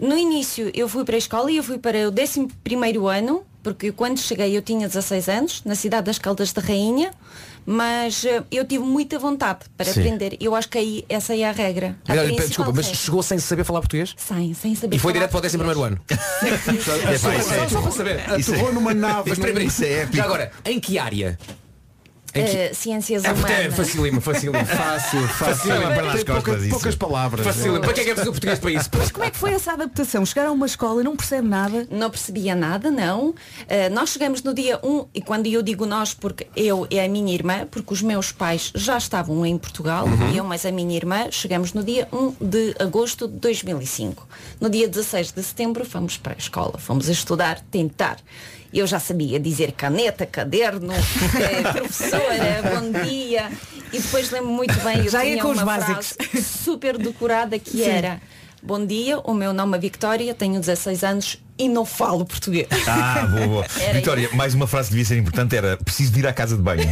No 0.00 0.16
início 0.16 0.70
eu 0.74 0.88
fui 0.88 1.04
para 1.04 1.16
a 1.16 1.18
escola 1.18 1.50
e 1.52 1.58
eu 1.58 1.62
fui 1.62 1.78
para 1.78 2.08
o 2.08 2.12
11 2.18 2.48
primeiro 2.64 3.06
ano, 3.08 3.44
porque 3.62 3.92
quando 3.92 4.18
cheguei 4.18 4.56
eu 4.56 4.62
tinha 4.62 4.88
16 4.88 5.28
anos, 5.28 5.62
na 5.64 5.74
cidade 5.74 6.06
das 6.06 6.18
Caldas 6.18 6.52
da 6.52 6.62
Rainha, 6.62 7.10
mas 7.66 8.24
eh, 8.24 8.42
eu 8.50 8.64
tive 8.64 8.84
muita 8.84 9.18
vontade 9.18 9.60
para 9.76 9.86
Sim. 9.92 10.00
aprender. 10.00 10.36
Eu 10.40 10.54
acho 10.54 10.68
que 10.68 10.78
aí 10.78 11.04
essa 11.08 11.34
é 11.36 11.44
a 11.44 11.52
regra. 11.52 11.96
A 12.08 12.14
Desculpa, 12.16 12.72
mas 12.74 12.86
regra. 12.86 13.00
chegou 13.00 13.22
sem 13.22 13.38
saber 13.38 13.64
falar 13.64 13.80
português? 13.80 14.14
Sem, 14.16 14.52
sem 14.54 14.74
saber 14.74 14.96
E 14.96 14.98
foi 14.98 15.12
direto 15.12 15.30
para 15.30 15.40
o 15.40 15.44
11 15.46 15.56
primeiro 15.58 15.82
ano? 15.82 16.00
É, 16.42 17.14
é- 17.14 17.68
Só 17.68 17.80
para 17.80 17.90
saber. 17.90 18.20
Aterrou 18.30 18.72
numa 18.72 18.92
nave. 18.94 19.30
Mas 19.30 19.38
num- 19.38 19.58
Isso 19.60 19.84
é 19.84 19.92
épico. 20.02 20.16
Já 20.16 20.24
agora, 20.24 20.50
em 20.64 20.80
que 20.80 20.98
área? 20.98 21.38
Eh, 22.34 22.72
ciências 22.72 23.24
É, 23.24 23.28
é 23.28 23.32
humanas. 23.32 23.74
facílimo, 23.76 24.20
facílimo. 24.20 24.64
Fácil, 24.64 25.28
fácil. 25.28 25.54
Facílimo, 25.68 25.94
para 25.94 26.12
Tem 26.12 26.24
pouca- 26.24 26.58
poucas 26.70 26.94
palavras. 26.96 27.44
Facílimo. 27.46 27.80
Para 27.80 27.92
que 27.92 28.00
é 28.00 28.04
que 28.04 28.10
é 28.10 28.14
preciso 28.14 28.32
português 28.32 28.58
para 28.58 28.70
isso? 28.70 28.90
Mas 28.96 29.10
como 29.10 29.24
é 29.24 29.30
que 29.30 29.36
foi 29.36 29.52
essa 29.52 29.72
adaptação? 29.72 30.24
Chegar 30.24 30.46
a 30.46 30.52
uma 30.52 30.66
escola 30.66 31.00
e 31.00 31.04
não 31.04 31.16
percebe 31.16 31.46
nada? 31.48 31.86
não 31.90 32.10
percebia 32.10 32.54
nada, 32.54 32.90
não. 32.90 33.34
Eh, 33.68 33.88
nós 33.90 34.10
chegamos 34.10 34.42
no 34.42 34.54
dia 34.54 34.78
1, 34.82 35.06
e 35.14 35.20
quando 35.20 35.46
eu 35.46 35.62
digo 35.62 35.84
nós, 35.86 36.14
porque 36.14 36.46
eu 36.56 36.86
e 36.90 36.98
a 36.98 37.08
minha 37.08 37.34
irmã, 37.34 37.66
porque 37.70 37.92
os 37.92 38.00
meus 38.02 38.32
pais 38.32 38.72
já 38.74 38.96
estavam 38.96 39.44
em 39.44 39.58
Portugal, 39.58 40.06
eu 40.34 40.44
mais 40.44 40.64
a 40.64 40.70
minha 40.72 40.96
irmã, 40.96 41.26
chegamos 41.30 41.72
no 41.74 41.82
dia 41.84 42.08
1 42.12 42.34
de 42.40 42.74
agosto 42.78 43.28
de 43.28 43.34
2005. 43.38 44.26
No 44.60 44.70
dia 44.70 44.88
16 44.88 45.32
de 45.32 45.42
setembro 45.42 45.84
fomos 45.84 46.16
para 46.16 46.32
a 46.32 46.38
escola, 46.38 46.78
fomos 46.78 47.08
a 47.08 47.12
estudar, 47.12 47.60
tentar. 47.70 48.16
Eu 48.72 48.86
já 48.86 48.98
sabia 48.98 49.38
dizer 49.38 49.72
caneta, 49.72 50.24
caderno, 50.24 50.94
eh, 50.94 51.72
professora, 51.72 52.62
bom 52.74 53.04
dia. 53.04 53.50
E 53.92 53.98
depois 54.00 54.30
lembro 54.30 54.50
muito 54.50 54.74
bem, 54.80 55.04
eu 55.04 55.10
Já 55.10 55.24
ia 55.24 55.32
tinha 55.32 55.42
com 55.42 55.50
os 55.50 55.58
uma 55.58 55.66
básicos. 55.66 56.14
frase 56.18 56.42
super 56.64 56.96
decorada 56.96 57.58
que 57.58 57.82
era 57.82 58.20
Bom 58.64 58.86
dia, 58.86 59.18
o 59.18 59.34
meu 59.34 59.52
nome 59.52 59.76
é 59.76 59.80
Victória, 59.80 60.32
tenho 60.34 60.60
16 60.60 61.02
anos 61.02 61.42
e 61.58 61.68
não 61.68 61.84
falo 61.84 62.24
português. 62.24 62.68
Ah, 62.86 63.26
boa, 63.26 63.46
boa. 63.48 63.66
Era 63.80 63.94
Vitória, 63.94 64.30
mais 64.34 64.54
uma 64.54 64.68
frase 64.68 64.88
que 64.88 64.92
devia 64.94 65.04
ser 65.04 65.18
importante 65.18 65.56
era 65.56 65.76
preciso 65.76 66.12
de 66.12 66.20
ir 66.20 66.26
à 66.28 66.32
casa 66.32 66.56
de 66.56 66.62
banho. 66.62 66.84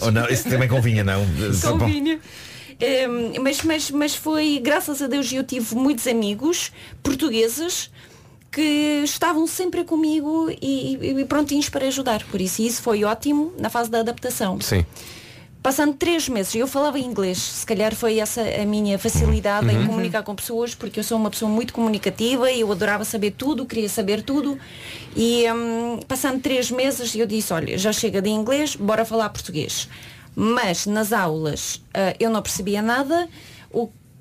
Ou 0.00 0.10
não, 0.10 0.26
esse 0.30 0.48
também 0.48 0.66
convinha, 0.66 1.04
não? 1.04 1.26
Convinha. 1.78 2.18
Hum, 2.80 3.34
mas, 3.42 3.62
mas, 3.62 3.90
mas 3.90 4.14
foi, 4.14 4.58
graças 4.64 5.02
a 5.02 5.06
Deus, 5.06 5.30
eu 5.30 5.44
tive 5.44 5.74
muitos 5.74 6.06
amigos 6.06 6.72
portugueses 7.02 7.90
que 8.54 9.02
estavam 9.04 9.46
sempre 9.48 9.82
comigo 9.82 10.48
e, 10.62 10.94
e- 11.20 11.24
prontinhos 11.24 11.68
para 11.68 11.86
ajudar. 11.86 12.22
Por 12.30 12.40
isso, 12.40 12.62
isso 12.62 12.80
foi 12.80 13.02
ótimo 13.02 13.52
na 13.58 13.68
fase 13.68 13.90
da 13.90 13.98
adaptação. 13.98 14.60
Sim. 14.60 14.86
Passando 15.60 15.94
três 15.94 16.28
meses, 16.28 16.54
eu 16.54 16.66
falava 16.68 16.98
inglês, 16.98 17.38
se 17.38 17.64
calhar 17.64 17.94
foi 17.94 18.18
essa 18.18 18.42
a 18.42 18.66
minha 18.66 18.98
facilidade 18.98 19.66
em 19.74 19.86
comunicar 19.86 20.22
com 20.22 20.34
pessoas, 20.34 20.74
porque 20.74 21.00
eu 21.00 21.04
sou 21.04 21.16
uma 21.16 21.30
pessoa 21.30 21.50
muito 21.50 21.72
comunicativa 21.72 22.50
e 22.52 22.60
eu 22.60 22.70
adorava 22.70 23.02
saber 23.02 23.30
tudo, 23.30 23.64
queria 23.64 23.88
saber 23.88 24.22
tudo. 24.22 24.58
E 25.16 25.50
hum, 25.50 26.00
passando 26.06 26.40
três 26.40 26.70
meses 26.70 27.14
eu 27.16 27.26
disse, 27.26 27.50
olha, 27.52 27.78
já 27.78 27.92
chega 27.94 28.20
de 28.20 28.28
inglês, 28.28 28.76
bora 28.76 29.06
falar 29.06 29.30
português. 29.30 29.88
Mas 30.36 30.84
nas 30.84 31.12
aulas 31.12 31.80
ah, 31.94 32.14
eu 32.20 32.28
não 32.30 32.42
percebia 32.42 32.82
nada. 32.82 33.26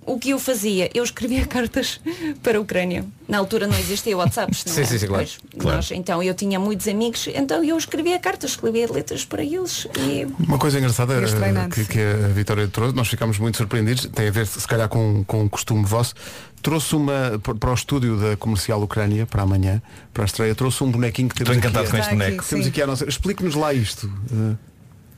O, 0.05 0.19
que 0.19 0.31
eu 0.31 0.39
fazia? 0.39 0.89
Eu 0.93 1.03
escrevia 1.03 1.45
cartas 1.47 1.99
para 2.41 2.57
a 2.57 2.61
Ucrânia. 2.61 3.05
Na 3.27 3.37
altura 3.37 3.67
não 3.67 3.77
existia 3.77 4.15
WhatsApp. 4.17 4.51
não 4.65 4.73
Sim, 4.73 4.81
é? 4.81 4.85
sim, 4.85 4.97
sim, 4.97 5.07
claro. 5.07 5.23
Pois, 5.23 5.39
Claro. 5.57 5.77
nós, 5.77 5.91
então 5.91 6.21
eu 6.21 6.33
tinha 6.33 6.59
muitos 6.59 6.87
amigos, 6.87 7.27
então 7.33 7.63
eu 7.63 7.77
escrevia 7.77 8.19
cartas, 8.19 8.51
escrevia 8.51 8.91
letras 8.91 9.23
para 9.23 9.43
eles 9.43 9.87
e 9.97 10.25
Uma 10.39 10.57
coisa 10.57 10.77
engraçada 10.77 11.13
eh, 11.13 11.69
que, 11.69 11.85
que 11.85 11.99
a 11.99 12.27
Vitória 12.29 12.67
trouxe, 12.67 12.95
nós 12.95 13.07
ficámos 13.07 13.37
muito 13.39 13.57
surpreendidos, 13.57 14.05
tem 14.07 14.27
a 14.27 14.31
ver 14.31 14.45
se 14.47 14.67
calhar 14.67 14.89
com, 14.89 15.23
com 15.25 15.43
um 15.43 15.49
costume 15.49 15.85
vosso, 15.85 16.13
trouxe 16.61 16.95
uma, 16.95 17.39
para 17.59 17.71
o 17.71 17.73
estúdio 17.73 18.17
da 18.17 18.35
comercial 18.37 18.81
Ucrânia, 18.81 19.25
para 19.25 19.43
amanhã, 19.43 19.81
para 20.13 20.23
a 20.23 20.25
estreia, 20.25 20.55
trouxe 20.55 20.83
um 20.83 20.91
bonequinho 20.91 21.29
que 21.29 21.35
temos 21.35 21.55
Estou 21.55 21.59
encantado 21.69 21.83
aqui, 21.83 21.91
com 21.91 21.97
este 21.97 22.09
boneco. 22.11 22.43
Temos 22.47 22.67
aqui 22.67 22.81
a 22.81 22.87
nossa. 22.87 23.07
Explique-nos 23.07 23.55
lá 23.55 23.73
isto. 23.73 24.09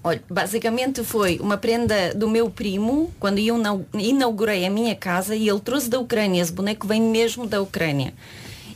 Olha, 0.06 0.22
basicamente 0.30 1.04
foi 1.04 1.40
uma 1.42 1.58
prenda 1.58 2.14
do 2.14 2.30
meu 2.30 2.48
primo 2.48 3.12
quando 3.20 3.40
eu 3.40 3.58
inau- 3.58 3.86
inaugurei 3.92 4.64
a 4.64 4.70
minha 4.70 4.96
casa 4.96 5.36
e 5.36 5.50
ele 5.50 5.60
trouxe 5.60 5.90
da 5.90 6.00
Ucrânia. 6.00 6.44
Esse 6.44 6.52
boneco 6.52 6.86
vem 6.86 7.02
mesmo 7.02 7.48
da 7.48 7.60
Ucrânia. 7.60 8.14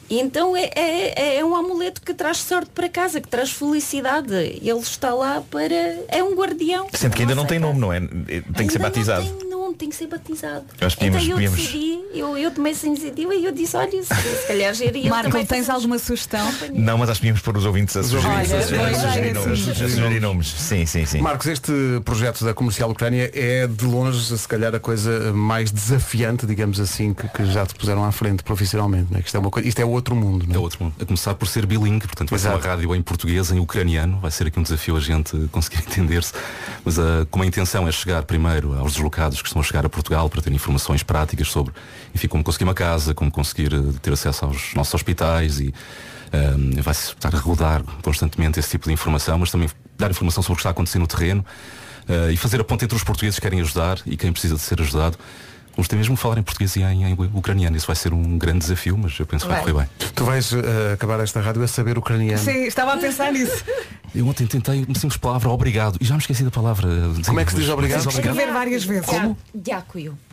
Então 0.10 0.58
é, 0.58 0.72
é, 0.76 1.36
é 1.38 1.46
um 1.46 1.56
amuleto 1.56 2.02
que 2.02 2.16
traz 2.16 2.38
sorte 2.38 2.72
para 2.74 2.90
casa, 2.90 3.22
que 3.22 3.28
traz 3.28 3.52
felicidade. 3.52 4.34
Ele 4.34 4.80
está 4.80 5.14
lá 5.14 5.44
para. 5.52 5.76
É 6.08 6.24
um 6.24 6.34
guardião. 6.34 6.88
Sendo 6.94 7.16
que 7.16 7.22
ainda 7.22 7.36
não 7.36 7.46
tem 7.46 7.60
nome, 7.60 7.80
não 7.80 7.94
é? 7.94 8.00
Tem 8.00 8.66
que 8.66 8.74
ser 8.74 8.80
Ainda 8.80 8.80
batizado. 8.80 9.26
Não 9.70 9.76
tem 9.76 9.88
que 9.90 9.96
ser 9.96 10.08
batizado. 10.08 10.66
Eu 10.82 10.90
podíamos- 10.90 10.98
então 11.00 11.22
eu 11.22 11.34
podíamos- 11.36 11.58
decidi, 11.60 12.00
eu, 12.14 12.36
eu 12.38 12.50
tomei 12.52 12.72
essa 12.72 12.88
iniciativa 12.88 13.36
e 13.36 13.46
eu 13.46 13.52
disse, 13.52 13.78
olha, 13.78 13.92
se, 14.04 14.14
se 14.16 14.48
calhar 14.48 14.74
geria 14.74 15.10
Marco, 15.10 15.30
também 15.30 15.46
tens 15.46 15.60
fazer- 15.68 15.72
alguma 15.74 16.00
sugestão? 16.00 16.52
Não, 16.74 16.98
mas 16.98 17.10
acho 17.10 17.20
que 17.20 17.26
devíamos 17.28 17.42
pôr 17.42 17.56
os 17.56 17.66
ouvintes 17.66 17.96
a 17.96 18.02
sugerir, 18.04 18.26
a 18.28 18.32
a 18.32 19.34
nomes. 19.34 19.60
sim. 19.64 19.72
A 19.72 19.76
sugerir 19.76 20.20
nomes. 20.20 20.48
Sim, 20.48 20.86
sim, 20.88 21.06
sim. 21.06 21.22
Marcos, 21.22 21.46
este 21.48 21.72
projeto 22.04 22.44
da 22.44 22.54
comercial 22.54 22.90
Ucrânia 22.90 23.30
é 23.34 23.68
de 23.68 23.86
longe, 23.86 24.38
se 24.38 24.48
calhar, 24.48 24.74
a 24.74 24.80
coisa 24.80 25.32
mais 25.34 25.70
desafiante, 25.72 26.48
digamos 26.48 26.80
assim, 26.80 27.14
que, 27.14 27.28
que 27.28 27.46
já 27.46 27.64
te 27.66 27.76
puseram 27.76 28.04
à 28.04 28.12
frente 28.12 28.42
profissionalmente. 28.44 29.14
É? 29.14 29.20
Que 29.22 29.28
Isto, 29.28 29.38
é 29.38 29.40
uma 29.40 29.52
coisa, 29.52 29.68
isto 29.70 29.80
é 29.80 29.86
outro 29.86 30.16
mundo. 30.16 30.46
Não 30.48 30.56
É 30.56 30.60
outro 30.60 30.84
mundo. 30.84 30.96
A 31.00 31.06
começar 31.06 31.36
por 31.36 31.48
ser 31.48 31.66
bilingue, 31.68 32.08
portanto 32.08 32.32
vai 32.32 32.40
ser 32.40 32.48
uma 32.48 32.56
Exato. 32.56 32.68
rádio 32.68 32.96
em 32.96 33.02
português, 33.04 33.52
em 33.52 33.60
ucraniano, 33.60 34.20
vai 34.20 34.32
ser 34.32 34.48
aqui 34.48 34.60
um 34.60 34.64
desafio 34.64 34.98
a 34.98 35.00
gente 35.00 35.38
conseguir 35.52 35.84
entender-se. 35.88 36.34
Mas 36.84 36.98
ah, 36.98 37.28
como 37.30 37.44
a 37.44 37.48
intenção 37.48 37.88
é 37.88 37.92
chegar 37.92 38.24
primeiro 38.24 38.74
aos 38.80 38.94
deslocados 38.94 39.42
que 39.42 39.48
estão 39.48 39.59
chegar 39.64 39.86
a 39.86 39.90
Portugal 39.90 40.30
para 40.30 40.42
ter 40.42 40.52
informações 40.52 41.04
práticas 41.04 41.50
sobre 41.50 41.74
enfim, 42.14 42.28
como 42.28 42.44
conseguir 42.44 42.66
uma 42.66 42.74
casa, 42.74 43.14
como 43.14 43.32
conseguir 43.32 43.74
eh, 43.74 43.78
ter 44.02 44.14
acesso 44.14 44.46
aos 44.46 44.74
nossos 44.74 44.94
hospitais 44.94 45.60
e 45.60 45.74
ah, 46.32 46.82
vai-se 46.82 47.14
estar 47.14 47.34
a 47.34 47.40
rodar 47.40 47.84
constantemente 48.02 48.60
esse 48.60 48.70
tipo 48.70 48.88
de 48.88 48.94
informação, 48.94 49.40
mas 49.40 49.52
também 49.52 49.70
dar 49.98 50.10
informação 50.10 50.44
sobre 50.44 50.54
o 50.54 50.56
que 50.58 50.62
está 50.62 50.70
acontecendo 50.70 51.02
no 51.02 51.08
terreno 51.08 51.46
ah, 52.08 52.32
e 52.32 52.38
fazer 52.38 52.60
a 52.62 52.64
ponte 52.64 52.86
entre 52.86 52.96
os 52.96 53.04
portugueses 53.04 53.38
que 53.38 53.42
querem 53.42 53.62
ajudar 53.62 54.00
e 54.06 54.16
quem 54.18 54.32
precisa 54.32 54.56
de 54.56 54.62
ser 54.62 54.82
ajudado. 54.82 55.18
Gostei 55.80 55.98
mesmo 55.98 56.16
de 56.16 56.22
falar 56.22 56.38
em 56.38 56.44
português 56.44 56.76
e 56.76 56.82
em, 56.82 57.06
em 57.06 57.14
ucraniano. 57.34 57.76
Isso 57.78 57.88
vai 57.88 57.96
ser 57.96 58.14
um 58.14 58.38
grande 58.38 58.60
desafio, 58.60 58.98
mas 58.98 59.18
eu 59.18 59.26
penso 59.26 59.46
que 59.46 59.52
vai 59.52 59.64
Vai. 59.64 59.72
correr 59.72 59.86
bem. 59.86 60.10
Tu 60.14 60.26
vais 60.26 60.54
eh, 60.54 60.94
acabar 60.94 61.20
esta 61.22 61.40
rádio 61.40 61.64
a 61.64 61.68
saber 61.68 61.98
ucraniano. 61.98 62.38
Sim, 62.38 62.66
estava 62.66 62.94
a 62.94 62.98
pensar 62.98 63.32
nisso. 63.32 63.64
Eu 64.14 64.28
ontem 64.28 64.46
tentei 64.46 64.84
uma 64.84 64.96
simples 64.96 65.18
palavra 65.18 65.50
obrigado 65.50 65.98
e 66.02 66.06
já 66.06 66.16
me 66.16 66.20
esqueci 66.20 66.44
da 66.44 66.52
palavra. 66.52 66.88
Como 67.26 67.40
é 67.40 67.46
que 67.46 67.52
se 67.52 67.58
diz 67.58 67.70
obrigado? 67.70 68.08
Escrever 68.10 68.52
várias 68.52 68.84
vezes. 68.84 69.06
Como? 69.06 69.38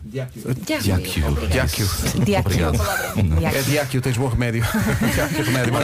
Diáquio. 0.07 0.43
Diáquio. 0.55 1.89
Diáquio. 2.25 2.69
Obrigado. 2.69 3.57
É 3.57 3.63
diáquio, 3.63 4.01
tens 4.01 4.17
bom 4.17 4.29
remédio. 4.29 4.63
diáquio, 5.15 5.45
remédio. 5.45 5.75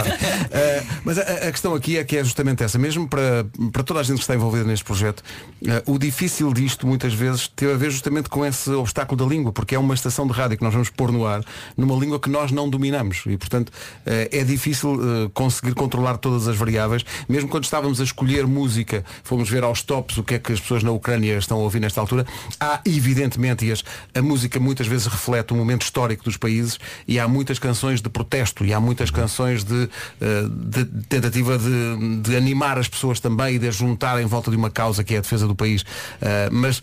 Eh, 0.50 0.82
mas 1.04 1.18
a, 1.18 1.22
a 1.22 1.52
questão 1.52 1.74
aqui 1.74 1.98
é 1.98 2.04
que 2.04 2.16
é 2.16 2.24
justamente 2.24 2.62
essa, 2.62 2.78
mesmo 2.78 3.08
para, 3.08 3.44
para 3.72 3.82
toda 3.82 4.00
a 4.00 4.02
gente 4.02 4.16
que 4.16 4.22
está 4.22 4.34
envolvida 4.34 4.64
neste 4.64 4.84
projeto, 4.84 5.22
eh, 5.66 5.82
o 5.86 5.98
difícil 5.98 6.52
disto 6.52 6.86
muitas 6.86 7.12
vezes 7.12 7.48
teve 7.48 7.72
a 7.72 7.76
ver 7.76 7.90
justamente 7.90 8.28
com 8.28 8.44
esse 8.44 8.70
obstáculo 8.70 9.24
da 9.24 9.28
língua, 9.28 9.52
porque 9.52 9.74
é 9.74 9.78
uma 9.78 9.94
estação 9.94 10.26
de 10.26 10.32
rádio 10.32 10.56
que 10.56 10.64
nós 10.64 10.72
vamos 10.72 10.88
pôr 10.90 11.10
no 11.10 11.26
ar 11.26 11.44
numa 11.76 11.96
língua 11.96 12.20
que 12.20 12.30
nós 12.30 12.50
não 12.50 12.68
dominamos 12.68 13.22
e 13.26 13.36
portanto 13.36 13.72
eh, 14.06 14.28
é 14.32 14.44
difícil 14.44 14.94
eh, 14.94 15.30
conseguir 15.34 15.74
controlar 15.74 16.18
todas 16.18 16.48
as 16.48 16.56
variáveis. 16.56 17.04
Mesmo 17.28 17.48
quando 17.48 17.64
estávamos 17.64 18.00
a 18.00 18.04
escolher 18.04 18.46
música, 18.46 19.04
fomos 19.24 19.48
ver 19.48 19.64
aos 19.64 19.82
tops 19.82 20.18
o 20.18 20.22
que 20.22 20.34
é 20.34 20.38
que 20.38 20.52
as 20.52 20.60
pessoas 20.60 20.82
na 20.82 20.90
Ucrânia 20.90 21.36
estão 21.36 21.58
a 21.58 21.60
ouvir 21.60 21.80
nesta 21.80 22.00
altura, 22.00 22.26
há 22.60 22.80
evidentemente, 22.84 23.64
e 23.66 23.72
as, 23.72 23.84
a 24.14 24.20
música 24.22 24.60
muitas 24.60 24.86
vezes 24.86 25.06
reflete 25.06 25.52
o 25.52 25.56
momento 25.56 25.82
histórico 25.82 26.24
dos 26.24 26.36
países 26.36 26.78
e 27.08 27.18
há 27.18 27.26
muitas 27.26 27.58
canções 27.58 28.00
de 28.02 28.08
protesto 28.08 28.64
e 28.64 28.72
há 28.74 28.80
muitas 28.80 29.10
canções 29.10 29.64
de, 29.64 29.88
eh, 30.20 30.44
de 30.50 30.84
tentativa 31.08 31.58
de, 31.58 32.18
de 32.22 32.36
animar 32.36 32.78
as 32.78 32.88
pessoas 32.88 33.20
também 33.20 33.54
e 33.54 33.58
de 33.58 33.68
as 33.68 33.76
juntar 33.76 34.20
em 34.20 34.26
volta 34.26 34.50
de 34.50 34.56
uma 34.56 34.70
causa 34.70 35.02
que 35.02 35.14
é 35.14 35.18
a 35.18 35.20
defesa 35.20 35.46
do 35.46 35.54
país. 35.54 35.84
Eh, 36.20 36.48
mas 36.52 36.80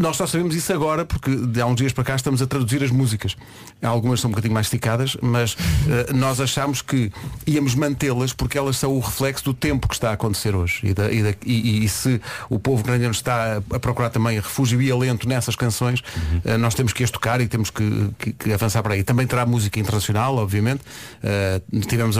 nós 0.00 0.16
só 0.16 0.26
sabemos 0.26 0.56
isso 0.56 0.72
agora 0.72 1.04
porque 1.04 1.30
há 1.60 1.66
uns 1.66 1.76
dias 1.76 1.92
para 1.92 2.02
cá 2.02 2.16
estamos 2.16 2.42
a 2.42 2.46
traduzir 2.48 2.82
as 2.82 2.90
músicas. 2.90 3.36
Algumas 3.80 4.20
são 4.20 4.28
um 4.28 4.32
bocadinho 4.32 4.52
mais 4.54 4.66
esticadas, 4.66 5.16
mas 5.22 5.56
eh, 5.88 6.12
nós 6.12 6.40
achamos 6.40 6.82
que 6.82 7.12
íamos 7.46 7.76
mantê-las 7.76 8.32
porque 8.32 8.58
elas 8.58 8.76
são 8.76 8.90
o 8.92 8.98
reflexo 8.98 9.44
do 9.44 9.54
tempo 9.54 9.86
que 9.86 9.94
está 9.94 10.10
a 10.10 10.14
acontecer 10.14 10.56
hoje. 10.56 10.80
E, 10.82 10.94
da- 10.94 11.12
e 11.12 11.22
da- 11.22 11.34
e- 11.46 11.84
e 11.84 11.88
se 11.88 12.20
o 12.50 12.58
povo 12.58 12.80
ucraniano 12.80 13.12
está 13.12 13.58
a, 13.72 13.78
procurar 13.78 14.10
também 14.10 14.36
refúgio 14.36 14.82
e 14.82 14.90
alento 14.90 15.28
nessas 15.28 15.54
canções, 15.54 16.02
eh, 16.44 16.47
nós 16.56 16.74
temos 16.74 16.92
que 16.92 17.04
as 17.04 17.10
tocar 17.10 17.40
e 17.40 17.48
temos 17.48 17.68
que, 17.70 18.10
que- 18.18 18.32
que 18.32 18.52
avançar 18.52 18.82
para 18.82 18.94
aí. 18.94 19.02
Também 19.02 19.26
terá 19.26 19.44
música 19.44 19.78
internacional, 19.78 20.36
obviamente. 20.36 20.80
Eh, 21.22 21.60
tivemos 21.88 22.16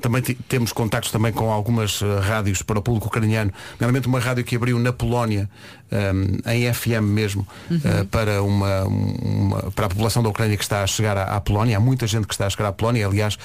também 0.00 0.22
temos 0.22 0.72
contactos 0.72 1.10
também 1.12 1.32
com 1.32 1.50
algumas 1.52 2.02
eh, 2.02 2.20
rádios 2.20 2.62
para 2.62 2.78
o 2.78 2.82
público 2.82 3.06
ucraniano, 3.06 3.52
nomeadamente 3.78 4.08
uma 4.08 4.18
rádio 4.20 4.44
que 4.44 4.56
abriu 4.56 4.78
na 4.78 4.92
Polónia, 4.92 5.48
eh, 5.90 6.12
em 6.54 6.72
FM 6.74 7.02
mesmo, 7.04 7.46
eh, 7.70 8.04
para, 8.10 8.42
uma, 8.42 8.84
uma- 8.84 9.70
para 9.72 9.86
a 9.86 9.88
população 9.88 10.22
da 10.22 10.28
Ucrânia 10.28 10.56
que 10.56 10.62
está 10.62 10.82
a 10.82 10.86
chegar 10.86 11.16
à, 11.16 11.36
à 11.36 11.40
Polónia. 11.40 11.76
Há 11.76 11.80
muita 11.80 12.06
gente 12.06 12.26
que 12.26 12.34
está 12.34 12.46
a 12.46 12.50
chegar 12.50 12.68
à 12.68 12.72
Polónia, 12.72 13.06
aliás, 13.06 13.38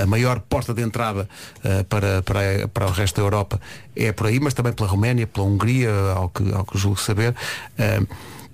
a 0.00 0.06
maior 0.06 0.40
porta 0.40 0.72
de 0.72 0.82
entrada 0.82 1.28
eh, 1.64 1.82
para, 1.88 2.22
para, 2.22 2.68
para 2.68 2.86
o 2.86 2.90
resto 2.90 3.16
da 3.20 3.22
Europa 3.26 3.60
é 3.96 4.12
por 4.12 4.26
aí, 4.26 4.40
mas 4.40 4.54
também 4.54 4.72
pela 4.72 4.88
Roménia, 4.88 5.26
pela 5.26 5.46
Hungria, 5.46 5.90
ao 6.16 6.28
que, 6.28 6.52
ao 6.52 6.64
que 6.64 6.76
julgo 6.78 6.98
saber. 7.00 7.34
Eh, 7.78 8.00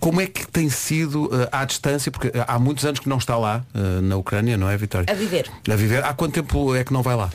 como 0.01 0.21
é 0.21 0.27
que 0.27 0.47
tem 0.49 0.69
sido 0.71 1.31
eh, 1.33 1.49
à 1.53 1.65
distância, 1.65 2.11
porque 2.11 2.33
há 2.35 2.59
muitos 2.59 2.85
anos 2.87 2.99
que 2.99 3.09
não 3.09 3.19
está 3.19 3.37
lá, 3.37 3.63
eh, 3.75 4.01
na 4.01 4.17
Ucrânia, 4.17 4.57
não 4.57 4.69
é, 4.69 4.77
Vitória? 4.77 5.07
A 5.13 5.15
viver. 5.15 5.51
A 5.71 5.77
viver. 5.77 6.03
Há 6.03 6.15
quanto 6.15 6.33
tempo 6.33 6.75
é 6.75 6.83
que 6.83 6.93
não 6.93 7.03
vai 7.03 7.15
lá? 7.15 7.31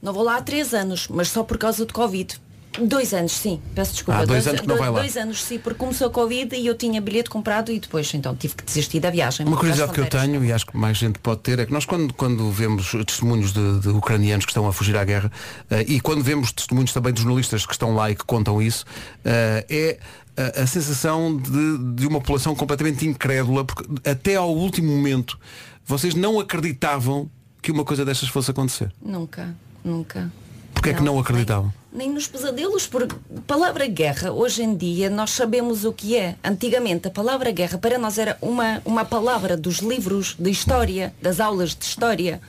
Não 0.00 0.12
vou 0.12 0.22
lá 0.22 0.36
há 0.36 0.42
três 0.42 0.74
anos, 0.74 1.08
mas 1.08 1.28
só 1.30 1.42
por 1.42 1.58
causa 1.58 1.84
de 1.84 1.92
Covid. 1.92 2.38
Dois 2.80 3.12
anos, 3.12 3.32
sim. 3.32 3.60
Peço 3.74 3.92
desculpa. 3.92 4.20
Ah, 4.20 4.24
dois 4.24 4.46
anos 4.46 4.60
que 4.60 4.66
não 4.66 4.76
vai 4.76 4.90
lá. 4.90 5.00
Dois 5.00 5.16
anos, 5.16 5.42
sim, 5.42 5.58
porque 5.58 5.78
começou 5.78 6.06
a 6.06 6.10
Covid 6.10 6.54
e 6.54 6.66
eu 6.66 6.74
tinha 6.76 7.00
bilhete 7.00 7.28
comprado 7.28 7.72
e 7.72 7.80
depois 7.80 8.12
então 8.14 8.36
tive 8.36 8.54
que 8.54 8.64
desistir 8.64 9.00
da 9.00 9.10
viagem. 9.10 9.46
Uma 9.46 9.56
curiosidade 9.56 9.92
que 9.92 10.00
eu 10.00 10.06
tenho 10.06 10.44
e 10.44 10.52
acho 10.52 10.66
que 10.66 10.76
mais 10.76 10.96
gente 10.96 11.18
pode 11.18 11.40
ter 11.40 11.58
é 11.58 11.66
que 11.66 11.72
nós 11.72 11.84
quando, 11.84 12.12
quando 12.14 12.50
vemos 12.52 12.92
testemunhos 13.06 13.52
de, 13.52 13.80
de 13.80 13.88
ucranianos 13.88 14.44
que 14.44 14.52
estão 14.52 14.68
a 14.68 14.72
fugir 14.72 14.96
à 14.96 15.04
guerra 15.04 15.32
eh, 15.70 15.84
e 15.88 16.00
quando 16.00 16.22
vemos 16.22 16.52
testemunhos 16.52 16.92
também 16.92 17.12
de 17.12 17.20
jornalistas 17.20 17.66
que 17.66 17.72
estão 17.72 17.94
lá 17.94 18.10
e 18.10 18.14
que 18.14 18.24
contam 18.24 18.62
isso, 18.62 18.84
eh, 19.24 19.66
é 19.68 19.98
a, 20.38 20.62
a 20.62 20.66
sensação 20.66 21.36
de, 21.36 21.94
de 21.94 22.06
uma 22.06 22.20
população 22.20 22.54
completamente 22.54 23.06
incrédula, 23.06 23.64
porque 23.64 23.84
até 24.08 24.36
ao 24.36 24.54
último 24.54 24.90
momento 24.90 25.38
vocês 25.84 26.14
não 26.14 26.38
acreditavam 26.38 27.28
que 27.60 27.72
uma 27.72 27.84
coisa 27.84 28.04
destas 28.04 28.28
fosse 28.28 28.50
acontecer. 28.50 28.92
Nunca, 29.02 29.54
nunca. 29.84 30.30
Porquê 30.72 30.90
é 30.90 30.94
que 30.94 31.02
não 31.02 31.18
acreditavam? 31.18 31.72
Nem 31.92 32.12
nos 32.12 32.28
pesadelos, 32.28 32.86
porque 32.86 33.16
a 33.36 33.40
palavra 33.40 33.86
guerra, 33.88 34.30
hoje 34.30 34.62
em 34.62 34.76
dia, 34.76 35.10
nós 35.10 35.30
sabemos 35.30 35.84
o 35.84 35.92
que 35.92 36.14
é. 36.14 36.36
Antigamente, 36.44 37.08
a 37.08 37.10
palavra 37.10 37.50
guerra 37.50 37.78
para 37.78 37.98
nós 37.98 38.16
era 38.16 38.38
uma, 38.40 38.80
uma 38.84 39.04
palavra 39.04 39.56
dos 39.56 39.78
livros 39.78 40.36
de 40.38 40.50
história, 40.50 41.12
das 41.20 41.40
aulas 41.40 41.74
de 41.74 41.84
história. 41.84 42.40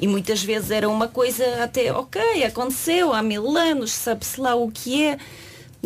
E 0.00 0.08
muitas 0.08 0.42
vezes 0.42 0.70
era 0.70 0.88
uma 0.88 1.06
coisa 1.06 1.44
até, 1.62 1.92
ok, 1.92 2.44
aconteceu 2.44 3.12
há 3.12 3.22
mil 3.22 3.56
anos, 3.56 3.92
sabe-se 3.92 4.40
lá 4.40 4.54
o 4.54 4.70
que 4.70 5.04
é. 5.04 5.18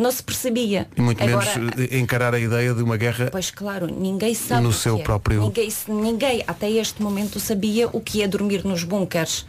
Não 0.00 0.10
se 0.10 0.22
percebia. 0.22 0.88
E 0.96 1.00
muito 1.00 1.22
Agora, 1.22 1.46
menos 1.58 1.92
encarar 1.92 2.34
a 2.34 2.38
ideia 2.40 2.72
de 2.72 2.82
uma 2.82 2.96
guerra 2.96 3.28
Pois 3.30 3.50
claro, 3.50 3.86
ninguém 3.86 4.34
sabe 4.34 4.62
No 4.62 4.72
seu 4.72 4.96
é. 4.98 5.02
próprio- 5.02 5.42
Ninguém, 5.42 5.68
ninguém 5.88 6.44
até 6.46 6.70
este 6.70 7.02
momento 7.02 7.38
sabia 7.38 7.86
o 7.92 8.00
que 8.00 8.22
é 8.22 8.26
dormir 8.28 8.64
nos 8.64 8.82
bunkers. 8.82 9.44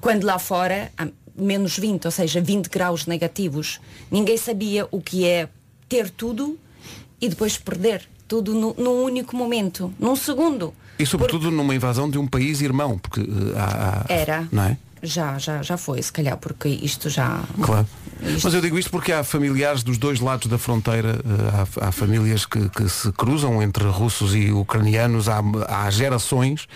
Quando 0.00 0.24
lá 0.24 0.38
fora, 0.38 0.92
há 0.96 1.08
menos 1.36 1.76
20, 1.78 2.04
ou 2.04 2.10
seja, 2.10 2.40
20 2.40 2.68
graus 2.68 3.06
negativos, 3.06 3.80
ninguém 4.10 4.36
sabia 4.36 4.86
o 4.90 5.00
que 5.00 5.26
é 5.26 5.48
ter 5.88 6.10
tudo 6.10 6.56
e 7.20 7.28
depois 7.28 7.58
perder 7.58 8.02
tudo 8.28 8.54
no- 8.54 8.74
num 8.78 9.02
único 9.02 9.34
momento, 9.36 9.92
num 9.98 10.14
segundo. 10.16 10.72
e 10.98 11.04
sobretudo 11.04 11.50
numa 11.50 11.74
invasão 11.74 12.08
de 12.08 12.16
um 12.18 12.26
país 12.26 12.60
irmão, 12.62 12.98
porque 12.98 13.20
eh, 13.20 13.24
há, 13.58 14.04
há- 14.08 14.12
Era. 14.12 14.48
não 14.52 14.62
é? 14.62 14.78
Já, 15.02 15.38
já, 15.38 15.60
já 15.62 15.76
foi, 15.76 16.00
se 16.02 16.10
calhar, 16.12 16.36
porque 16.38 16.68
isto 16.68 17.10
já. 17.10 17.42
Claro. 17.62 17.86
Isto- 18.22 18.44
Mas 18.44 18.54
eu 18.54 18.60
digo 18.60 18.78
isto 18.78 18.90
porque 18.90 19.12
há 19.12 19.22
familiares 19.22 19.82
dos 19.82 19.98
dois 19.98 20.20
lados 20.20 20.46
da 20.48 20.58
fronteira, 20.58 21.20
eh, 21.24 21.66
há, 21.80 21.88
há 21.88 21.92
famílias 21.92 22.46
que, 22.46 22.68
que 22.70 22.88
se 22.88 23.12
cruzam 23.12 23.62
entre 23.62 23.84
russos 23.84 24.34
e 24.34 24.50
ucranianos 24.52 25.28
há, 25.28 25.40
há 25.68 25.90
gerações 25.90 26.66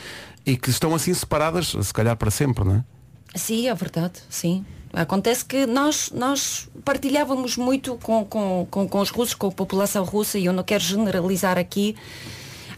e 0.45 0.57
que 0.57 0.71
estão 0.71 0.95
assim 0.95 1.15
separadas, 1.15 1.75
se 1.81 1.93
calhar 1.93 2.17
para 2.17 2.31
sempre, 2.31 2.65
não 2.65 2.77
é? 2.77 2.85
Sim, 3.35 3.69
é 3.69 3.75
verdade, 3.75 4.15
sim. 4.29 4.65
Acontece 4.93 5.45
que 5.45 5.67
nós, 5.67 6.11
nós 6.13 6.69
partilhávamos 6.85 7.57
muito 7.57 7.95
com, 8.03 8.25
com, 8.25 8.67
com, 8.69 8.89
com 8.89 9.01
os 9.01 9.11
russos, 9.11 9.35
com 9.35 9.47
a 9.47 9.53
população 9.53 10.03
russa, 10.05 10.37
e 10.37 10.47
eu 10.47 10.53
não 10.53 10.65
quero 10.65 10.83
generalizar 10.83 11.57
aqui. 11.57 11.95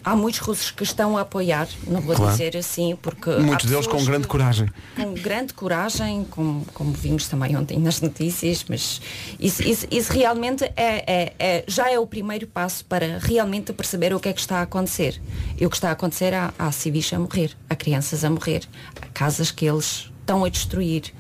Há 0.05 0.17
muitos 0.17 0.41
russos 0.41 0.71
que 0.73 0.83
estão 0.83 1.17
a 1.17 1.21
apoiar, 1.21 1.69
não 1.87 2.01
vou 2.01 2.17
Claro. 2.17 2.33
dizer 2.33 2.57
assim, 2.57 2.97
porque 3.01 3.31
Muitos 3.31 3.67
deles 3.71 3.87
com 3.87 4.05
grande 4.05 4.23
que- 4.23 4.29
coragem. 4.29 4.69
com 4.97 5.15
grande 5.15 5.55
coragem, 5.55 6.25
como, 6.29 6.67
como 6.75 6.93
vimos 6.93 7.29
também 7.29 7.57
ontem 7.57 7.79
nas 7.79 8.01
notícias, 8.01 8.65
mas 8.69 9.01
isso, 9.39 9.63
isso- 9.63 9.87
isso 9.91 10.13
realmente 10.13 10.65
é, 10.65 10.73
é- 10.77 11.33
é- 11.39 11.65
já 11.69 11.89
é 11.91 11.99
o 12.01 12.07
primeiro 12.07 12.47
passo 12.49 12.85
para 12.85 13.19
realmente 13.19 13.73
perceber 13.73 14.13
o 14.13 14.19
que 14.19 14.29
é 14.29 14.33
que 14.33 14.41
está 14.41 14.59
a 14.59 14.63
acontecer. 14.63 15.21
E 15.57 15.65
o 15.65 15.71
que 15.71 15.77
está 15.77 15.91
a 15.91 15.93
acontecer 15.93 16.35
há, 16.35 16.53
há 16.59 16.73
civis 16.73 17.13
a 17.13 17.19
morrer, 17.19 17.53
há 17.71 17.77
crianças 17.77 18.25
a 18.25 18.31
morrer, 18.31 18.63
há 19.01 19.07
casas 19.07 19.51
que 19.53 19.65
eles 19.65 20.11
estão 20.21 20.45
a 20.45 20.49
destruir. 20.49 21.13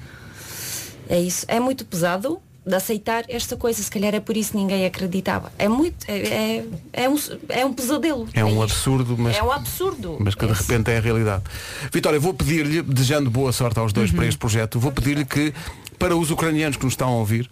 É 1.08 1.20
isso. 1.20 1.44
É 1.48 1.60
muito 1.60 1.84
pesado 1.84 2.40
de 2.64 2.74
aceitar 2.76 3.24
esta 3.28 3.56
coisa, 3.56 3.82
se 3.82 3.90
calhar 3.90 4.14
é 4.14 4.20
por 4.20 4.36
isso 4.36 4.52
que 4.52 4.56
ninguém 4.58 4.86
acreditava. 4.86 5.52
É 5.58 5.68
muito, 5.68 6.04
é, 6.08 6.14
é, 6.18 6.64
é 6.92 7.08
um, 7.08 7.16
é 7.48 7.66
um 7.66 7.72
pesadelo. 7.72 8.28
É 8.32 8.44
um 8.44 8.50
isto. 8.50 8.62
absurdo, 8.62 9.16
mas, 9.18 9.36
É 9.36 9.42
um 9.42 9.50
absurdo. 9.50 10.16
mas 10.20 10.34
que 10.36 10.46
de 10.46 10.52
É 10.52 10.54
repente 10.54 10.90
é 10.90 10.96
a 10.98 11.00
realidade. 11.00 11.42
Vitória, 11.92 12.20
vou 12.20 12.32
pedir-lhe, 12.32 12.80
desejando 12.82 13.28
boa 13.30 13.50
sorte 13.52 13.78
aos 13.80 13.92
dois 13.92 14.12
para 14.12 14.26
este 14.26 14.38
projeto, 14.38 14.78
vou 14.78 14.92
pedir-lhe 14.92 15.24
que, 15.24 15.52
para 15.98 16.14
os 16.16 16.30
ucranianos 16.30 16.76
que 16.76 16.84
nos 16.84 16.92
estão 16.92 17.08
a 17.08 17.12
ouvir, 17.16 17.50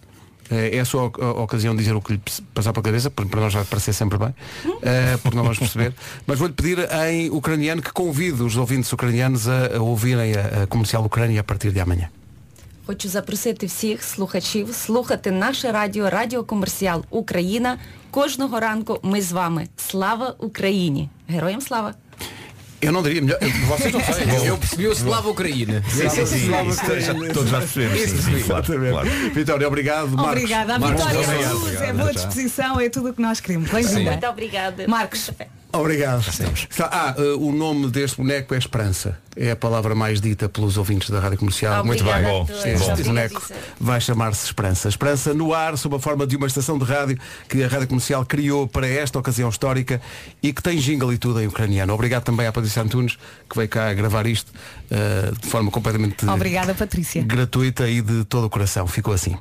eh, 0.48 0.76
é 0.76 0.80
a 0.80 0.84
sua 0.84 1.04
oc- 1.04 1.20
a 1.20 1.30
ocasião 1.42 1.74
de 1.74 1.80
dizer 1.80 1.94
o 1.96 2.00
que 2.00 2.12
lhe 2.12 2.20
passar 2.54 2.72
pela 2.72 2.82
cabeça, 2.84 3.10
porque 3.10 3.30
para 3.30 3.40
nós 3.40 3.52
vai 3.52 3.64
parecer 3.64 3.92
sempre 3.92 4.16
bem, 4.18 4.32
eh, 4.82 5.16
porque 5.22 5.36
não 5.36 5.42
vamos 5.42 5.58
perceber, 5.58 5.92
mas 6.26 6.38
vou-lhe 6.38 6.54
pedir 6.54 6.78
em 7.08 7.30
ucraniano 7.30 7.82
que 7.82 7.92
convide 7.92 8.42
os 8.44 8.56
ouvintes 8.56 8.92
ucranianos 8.92 9.48
a, 9.48 9.76
a 9.76 9.80
ouvirem 9.82 10.34
a, 10.34 10.62
a 10.62 10.66
comercial 10.68 11.04
Ucrânia 11.04 11.40
a 11.40 11.44
partir 11.44 11.72
de 11.72 11.80
amanhã 11.80 12.08
Хочу 12.89 13.09
запросити 13.09 13.65
всіх 13.65 14.03
слухачів 14.03 14.73
слухати 14.73 15.31
наше 15.31 15.71
радіо, 15.71 16.09
радіо 16.09 16.43
комерціал 16.43 17.05
Україна. 17.09 17.77
Кожного 18.11 18.59
ранку 18.59 18.99
ми 19.03 19.21
з 19.21 19.31
вами. 19.31 19.67
Слава 19.77 20.35
Україні! 20.39 21.09
Героям 21.29 21.61
слава! 21.61 21.93
Eu 22.81 22.91
não 22.91 23.01
diria 23.03 23.21
melhor. 23.21 23.39
Vocês 23.71 23.91
não 23.93 24.01
sabem. 24.01 24.45
Eu 24.45 24.57
percebi 24.57 24.87
o 24.87 24.91
Slava 24.91 25.29
Ucraína. 25.29 25.81
Sim, 25.89 26.09
sim, 26.09 26.25
sim. 26.25 26.37
Slava 26.45 26.69
Isso 26.69 26.81
Ucraína. 26.83 27.01
já 27.27 27.33
todos 27.33 27.51
nós 27.51 27.63
percebemos. 27.63 27.99
Isso 27.99 28.07
Sim, 28.07 28.15
percebi. 28.15 28.41
sim, 28.41 28.47
claro, 28.47 28.63
Exatamente. 28.63 28.91
claro. 28.93 29.09
Vitória, 29.39 29.67
obrigado. 29.67 30.09
Marcos. 30.09 30.31
Obrigada. 30.33 30.75
A 30.75 30.79
Marcos, 30.79 31.01
vitória 31.05 31.19
obrigado, 31.27 31.41
Jesus, 31.49 31.63
obrigado, 31.63 31.89
é 31.89 31.93
boa 31.93 32.13
já. 32.13 32.19
disposição, 32.19 32.79
é 32.79 32.89
tudo 32.89 33.09
o 33.09 33.13
que 33.13 33.21
nós 33.27 33.39
queremos. 33.39 33.69
Bem-vinda. 33.71 34.11
Muito 34.11 34.27
obrigada. 34.27 34.87
Marcos. 34.87 35.31
Obrigado. 35.72 36.20
Está- 36.68 36.88
ah, 36.92 37.14
eh, 37.16 37.22
o 37.38 37.52
nome 37.52 37.88
deste 37.90 38.16
boneco 38.16 38.54
é 38.54 38.58
Esperança. 38.58 39.18
É 39.36 39.52
a 39.52 39.56
palavra 39.56 39.94
mais 39.94 40.20
dita 40.20 40.48
pelos 40.48 40.76
ouvintes 40.76 41.08
da 41.10 41.20
Rádio 41.20 41.38
Comercial. 41.38 41.84
Muito 41.84 42.02
bem, 42.02 42.22
bom. 42.22 42.46
Este 42.64 43.04
boneco 43.04 43.40
vai 43.78 44.00
chamar-se 44.00 44.44
Esperança. 44.46 44.88
Esperança 44.88 45.32
no 45.32 45.54
ar, 45.54 45.78
sob 45.78 45.94
a 45.96 45.98
forma 46.00 46.26
de 46.26 46.36
uma 46.36 46.46
estação 46.48 46.76
de 46.76 46.84
rádio 46.84 47.18
que 47.48 47.62
a 47.62 47.68
Rádio 47.68 47.86
Comercial 47.86 48.24
criou 48.26 48.66
para 48.66 48.86
esta 48.88 49.18
ocasião 49.18 49.48
histórica 49.48 50.00
e 50.42 50.52
que 50.52 50.60
tem 50.62 50.76
jingle 50.78 51.12
e 51.12 51.18
tudo 51.18 51.40
em 51.40 51.46
ucraniano. 51.46 51.92
Obrigado 51.94 52.24
também 52.24 52.46
à 52.46 52.52
Patrícia 52.52 52.82
Antunes, 52.82 53.16
que 53.48 53.56
veio 53.56 53.68
cá 53.68 53.92
gravar 53.94 54.26
isto 54.26 54.52
eh, 54.90 55.30
de 55.40 55.48
forma 55.48 55.70
completamente 55.70 56.28
Obrigada, 56.28 56.74
Patrícia. 56.74 57.22
gratuita 57.22 57.88
e 57.88 58.02
de 58.02 58.24
todo 58.24 58.46
o 58.46 58.50
coração. 58.50 58.86
Ficou 58.88 59.14
assim. 59.14 59.36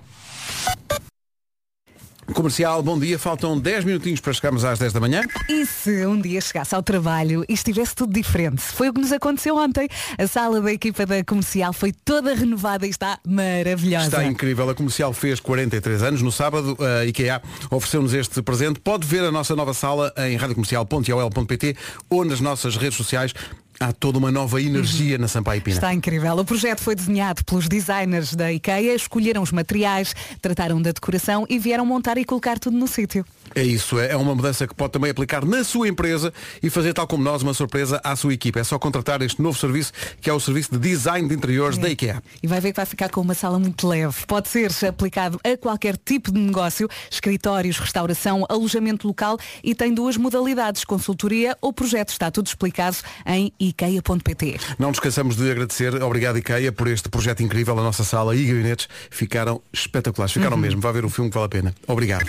Comercial, 2.34 2.82
bom 2.84 2.98
dia. 3.00 3.18
Faltam 3.18 3.60
10 3.60 3.86
minutinhos 3.86 4.20
para 4.20 4.34
chegarmos 4.34 4.64
às 4.64 4.80
10 4.80 4.94
da 4.94 5.00
manhã. 5.00 5.22
E 5.50 5.66
se 5.66 6.06
um 6.06 6.20
dia 6.20 6.40
chegasse 6.40 6.76
ao 6.76 6.84
trabalho 6.84 7.44
e 7.50 7.54
estivesse 7.54 7.96
tudo 7.96 8.14
diferente? 8.14 8.62
Foi 8.62 8.90
o 8.90 8.94
que 8.94 9.02
nos 9.02 9.12
aconteceu 9.12 9.58
ontem. 9.58 9.88
A 10.18 10.28
sala 10.28 10.62
da 10.62 10.72
equipa 10.72 11.06
da 11.06 11.24
comercial 11.24 11.74
foi 11.74 11.92
toda 11.92 12.34
renovada 12.34 12.86
e 12.86 12.90
está 12.90 13.20
maravilhosa. 13.28 14.06
Está 14.06 14.26
incrível. 14.26 14.70
A 14.70 14.76
comercial 14.76 15.14
fez 15.14 15.40
43 15.40 16.04
anos. 16.04 16.22
No 16.22 16.32
sábado, 16.32 16.78
a 16.80 17.06
IKEA 17.06 17.42
ofereceu-nos 17.70 18.14
este 18.14 18.42
presente. 18.42 18.80
Pode 18.80 19.08
ver 19.08 19.24
a 19.24 19.32
nossa 19.32 19.56
nova 19.56 19.74
sala 19.74 20.14
em 20.18 20.36
radiocomercial.ol.pt 20.36 21.76
ou 22.10 22.24
nas 22.24 22.40
nossas 22.40 22.78
redes 22.78 22.98
sociais. 22.98 23.34
Há 23.82 23.94
toda 23.94 24.18
uma 24.18 24.30
nova 24.30 24.62
energia 24.62 25.18
na 25.18 25.30
Sampaio 25.30 25.62
Pina. 25.62 25.78
Está 25.78 25.94
incrível. 25.94 26.36
O 26.38 26.44
projeto 26.44 26.82
foi 26.82 26.96
desenhado 26.96 27.46
pelos 27.46 27.70
designers 27.70 28.36
da 28.36 28.52
IKEA, 28.52 28.94
escolheram 28.94 29.42
os 29.42 29.54
materiais, 29.54 30.14
trataram 30.42 30.82
da 30.82 30.92
decoração 30.92 31.46
e 31.50 31.58
vieram 31.58 31.86
montar 31.86 32.18
e 32.18 32.26
colocar 32.26 32.60
tudo 32.60 32.76
no 32.76 32.90
sítio. 32.90 33.26
É 33.56 33.64
isso, 33.64 33.98
é 33.98 34.16
uma 34.18 34.36
mudança 34.36 34.68
que 34.68 34.76
pode 34.76 34.92
também 34.92 35.10
aplicar 35.10 35.46
na 35.46 35.64
sua 35.64 35.88
empresa 35.88 36.34
e 36.62 36.70
fazer 36.70 36.94
tal 36.94 37.08
como 37.08 37.24
nós 37.24 37.42
uma 37.42 37.54
surpresa 37.54 38.02
à 38.04 38.18
sua 38.18 38.34
equipa. 38.34 38.60
É 38.60 38.66
só 38.66 38.78
contratar 38.78 39.22
este 39.22 39.42
novo 39.42 39.58
serviço 39.58 39.94
que 40.20 40.30
é 40.30 40.34
o 40.34 40.40
serviço 40.42 40.72
de 40.72 40.78
design 40.78 41.30
de 41.30 41.34
interiores 41.34 41.78
da 41.78 41.90
IKEA. 41.90 42.22
E 42.44 42.48
vai 42.48 42.60
ver 42.60 42.72
que 42.72 42.78
vai 42.78 42.86
ficar 42.86 43.08
com 43.08 43.22
uma 43.22 43.34
sala 43.34 43.58
muito 43.58 43.88
leve. 43.88 44.26
Pode 44.28 44.50
ser 44.50 44.72
aplicado 44.88 45.40
a 45.42 45.56
qualquer 45.56 45.96
tipo 45.96 46.34
de 46.34 46.40
negócio, 46.40 46.90
escritórios, 47.10 47.78
restauração, 47.80 48.46
alojamento 48.50 49.08
local 49.08 49.38
e 49.64 49.74
tem 49.74 49.94
duas 49.94 50.18
modalidades, 50.18 50.84
consultoria 50.84 51.58
ou 51.62 51.72
projeto. 51.72 52.10
Está 52.10 52.30
tudo 52.30 52.48
explicado 52.48 52.98
em 53.26 53.54
ikea.pt. 53.70 54.60
Não 54.78 54.90
nos 54.90 54.98
esqueçamos 54.98 55.36
de 55.36 55.50
agradecer, 55.50 56.02
obrigado 56.04 56.38
IKEA, 56.38 56.72
por 56.72 56.88
este 56.88 57.10
projeto 57.10 57.42
incrível. 57.44 57.78
A 57.80 57.84
nossa 57.84 58.04
sala 58.04 58.36
e 58.36 58.46
gabinetes 58.46 58.88
ficaram 59.10 59.62
espetaculares. 59.74 60.34
Ficaram 60.34 60.56
Uhum. 60.56 60.62
mesmo. 60.62 60.82
Vai 60.82 60.94
ver 60.94 61.06
o 61.06 61.10
filme 61.10 61.30
que 61.30 61.36
vale 61.36 61.46
a 61.46 61.50
pena. 61.50 61.76
Obrigado. 61.88 62.26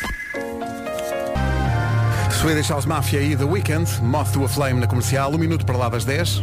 Swedish 2.41 2.69
House 2.71 2.87
Mafia 2.87 3.21
e 3.21 3.37
The 3.37 3.45
Weekend, 3.45 3.91
Moth 4.03 4.33
to 4.33 4.45
a 4.45 4.49
Flame 4.49 4.81
na 4.81 4.87
comercial, 4.87 5.31
um 5.35 5.39
minuto 5.39 5.67
para 5.67 5.77
lá 5.77 5.89
das 5.91 6.05
10. 6.07 6.43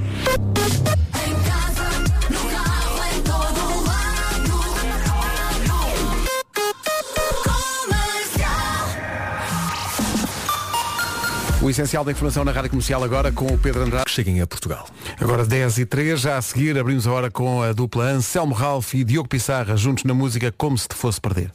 O 11.67 11.69
essencial 11.69 12.05
da 12.05 12.13
informação 12.13 12.45
na 12.45 12.53
Rádio 12.53 12.69
Comercial 12.69 13.03
agora 13.03 13.29
com 13.29 13.45
o 13.45 13.57
Pedro 13.57 13.83
Andrade. 13.83 14.05
Que 14.05 14.11
cheguem 14.11 14.39
a 14.39 14.47
Portugal. 14.47 14.87
Agora 15.19 15.45
10 15.45 15.79
e 15.79 15.85
3, 15.85 16.17
já 16.17 16.37
a 16.37 16.41
seguir 16.41 16.79
abrimos 16.79 17.05
a 17.05 17.11
hora 17.11 17.29
com 17.29 17.61
a 17.61 17.73
dupla 17.73 18.05
Anselmo 18.05 18.53
Ralph 18.53 18.93
e 18.93 19.03
Diogo 19.03 19.27
Pissarra 19.27 19.75
juntos 19.75 20.05
na 20.05 20.13
música 20.13 20.49
Como 20.57 20.77
se 20.77 20.87
te 20.87 20.95
fosse 20.95 21.19
perder. 21.19 21.51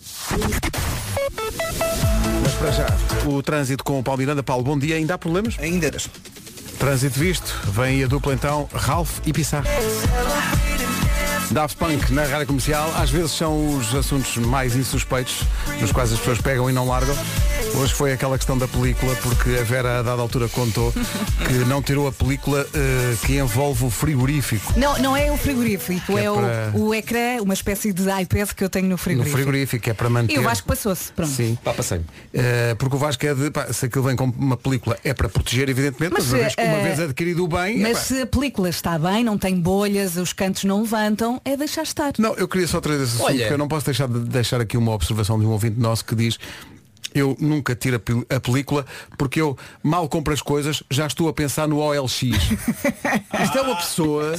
Mas 2.43 2.53
para 2.59 2.71
já, 2.73 2.87
o 3.25 3.43
trânsito 3.43 3.83
com 3.83 4.01
o 4.01 4.03
Paulo 4.03 4.19
Miranda. 4.19 4.43
Paulo, 4.43 4.63
bom 4.63 4.79
dia. 4.79 4.97
Ainda 4.97 5.15
há 5.15 5.19
problemas? 5.19 5.57
Ainda. 5.59 5.91
Trânsito 6.79 7.19
visto. 7.19 7.59
Vem 7.71 8.05
a 8.05 8.07
dupla 8.07 8.35
então, 8.35 8.69
Ralph 8.75 9.21
e 9.25 9.33
Pissarra. 9.33 9.65
Daft 11.51 11.77
Punk 11.77 12.11
na 12.13 12.25
rádio 12.25 12.47
comercial, 12.47 12.91
às 12.97 13.11
vezes 13.11 13.33
são 13.33 13.77
os 13.77 13.95
assuntos 13.95 14.37
mais 14.39 14.75
insuspeitos, 14.75 15.43
nos 15.81 15.93
quais 15.93 16.11
as 16.13 16.19
pessoas 16.19 16.39
pegam 16.41 16.71
e 16.71 16.73
não 16.73 16.87
largam. 16.89 17.15
Hoje 17.75 17.93
foi 17.93 18.13
aquela 18.13 18.37
questão 18.39 18.57
da 18.57 18.67
película, 18.67 19.15
porque 19.17 19.59
a 19.61 19.63
Vera 19.63 19.99
a 20.01 20.03
dada 20.03 20.21
altura 20.23 20.49
contou 20.49 20.93
que 21.47 21.53
não 21.67 21.83
tirou 21.83 22.07
a 22.09 22.13
película 22.13 22.67
eh, 22.73 23.15
que 23.27 23.37
envolve 23.39 23.85
o 23.85 23.91
frigorífico. 23.91 24.73
Não, 24.79 24.99
não 24.99 25.15
é 25.17 25.31
o 25.31 25.37
frigorífico, 25.37 26.17
é, 26.17 26.25
é 26.25 26.31
o- 26.31 26.35
para- 26.37 26.73
o, 26.75 26.95
ecrã, 26.95 27.43
uma 27.43 27.53
espécie 27.55 27.93
de 27.93 28.03
iPad 28.03 28.51
que 28.53 28.65
eu 28.65 28.71
tenho 28.71 28.87
no 28.87 28.93
No 28.93 28.99
frigorífico. 28.99 29.37
frigorífico, 29.37 29.91
é 29.91 29.95
para 29.95 30.09
manter. 30.11 30.35
E 30.35 30.39
o 30.39 30.43
Vasco 30.43 30.67
passou-se, 30.67 31.13
pronto. 31.13 31.31
Sim. 31.33 31.57
Pá, 31.63 31.75
passei. 31.75 32.01
Eh, 32.33 32.75
porque 32.79 32.97
o 32.97 32.99
Vasco 32.99 33.25
é 33.27 33.35
de. 33.35 33.51
pá, 33.51 33.71
se 33.73 33.87
aquilo 33.87 34.05
vem 34.05 34.17
como 34.17 34.33
uma 34.39 34.57
película 34.57 34.99
é 35.05 35.13
para 35.13 35.29
proteger, 35.29 35.69
evidentemente, 35.69 36.13
mas, 36.15 36.25
Mas, 36.25 36.33
uma, 36.33 36.39
vez, 36.41 36.55
uma 36.59 36.79
eh, 36.79 36.83
vez 36.85 37.01
adquirido 37.01 37.45
o 37.45 37.49
bem. 37.49 37.79
Mas 37.81 37.91
epá, 37.93 38.01
se 38.01 38.23
a 38.23 38.27
película 38.27 38.69
está 38.71 38.99
bem, 38.99 39.23
não 39.25 39.37
tem 39.39 39.59
bolhas, 39.59 40.17
os 40.17 40.33
cantos 40.33 40.65
não 40.65 40.83
levantam, 40.83 41.32
é 41.45 41.57
deixar 41.57 41.83
estar. 41.83 42.13
Não, 42.19 42.35
eu 42.35 42.49
queria 42.49 42.67
só 42.67 42.81
trazer 42.81 43.03
esse 43.05 43.15
assunto, 43.15 43.27
Olha. 43.27 43.39
porque 43.39 43.55
eu 43.55 43.59
não 43.59 43.69
posso 43.69 43.87
deixar 43.87 44.09
de 44.09 44.21
deixar 44.21 44.61
aqui 44.61 44.77
uma 44.77 44.93
observação 44.93 45.39
de 45.39 45.47
um 45.47 45.51
ouvinte 45.51 45.79
nosso 45.79 46.05
que 46.05 46.15
diz 46.15 46.39
eu 47.15 47.37
nunca 47.41 47.75
tiro 47.75 47.97
a, 47.97 47.99
pel- 47.99 48.25
a 48.29 48.41
película 48.41 48.85
porque 49.19 49.41
eu 49.41 49.57
mal 49.83 50.09
compro 50.09 50.33
as 50.33 50.41
coisas, 50.43 50.83
já 50.91 51.07
estou 51.07 51.29
a 51.29 51.33
pensar 51.33 51.67
no 51.69 51.79
OLX. 51.79 52.23
Isto 53.43 53.59
é 53.59 53.63
uma 53.63 53.77
pessoa 53.77 54.35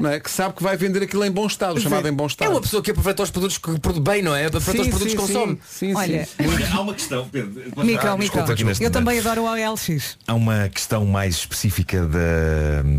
não 0.00 0.10
é, 0.10 0.20
que 0.20 0.30
sabe 0.30 0.54
que 0.54 0.62
vai 0.62 0.76
vender 0.76 1.02
aquilo 1.02 1.24
em 1.24 1.30
bom 1.30 1.46
estado, 1.46 1.80
chamado 1.80 2.08
em 2.08 2.12
bom 2.12 2.24
É 2.24 2.26
estado. 2.26 2.50
uma 2.50 2.60
pessoa 2.60 2.82
que 2.82 2.90
aproveita 2.90 3.22
os 3.22 3.30
produtos 3.30 3.58
que 3.58 3.70
bem, 4.00 4.22
não 4.22 4.34
é? 4.34 4.46
Aproveita 4.46 4.82
Sim, 4.84 4.88
os 4.88 4.88
produtos 4.88 5.12
sim, 5.12 5.16
que 5.16 5.22
consome. 5.32 5.58
sim, 5.68 5.88
sim, 5.88 5.94
Olha, 5.94 6.24
sim. 6.26 6.46
Olha, 6.48 6.68
há 6.72 6.80
uma 6.80 6.94
questão, 6.94 7.28
Pedro. 7.28 7.62
Micro, 7.84 8.08
Ah, 8.08 8.16
Eu 8.18 8.56
momento. 8.64 8.90
também 8.92 9.18
adoro 9.18 9.42
o 9.42 9.44
OLX. 9.72 10.16
Há 10.26 10.34
uma 10.34 10.68
questão 10.68 11.04
mais 11.06 11.36
específica 11.36 12.04
da. 12.06 12.18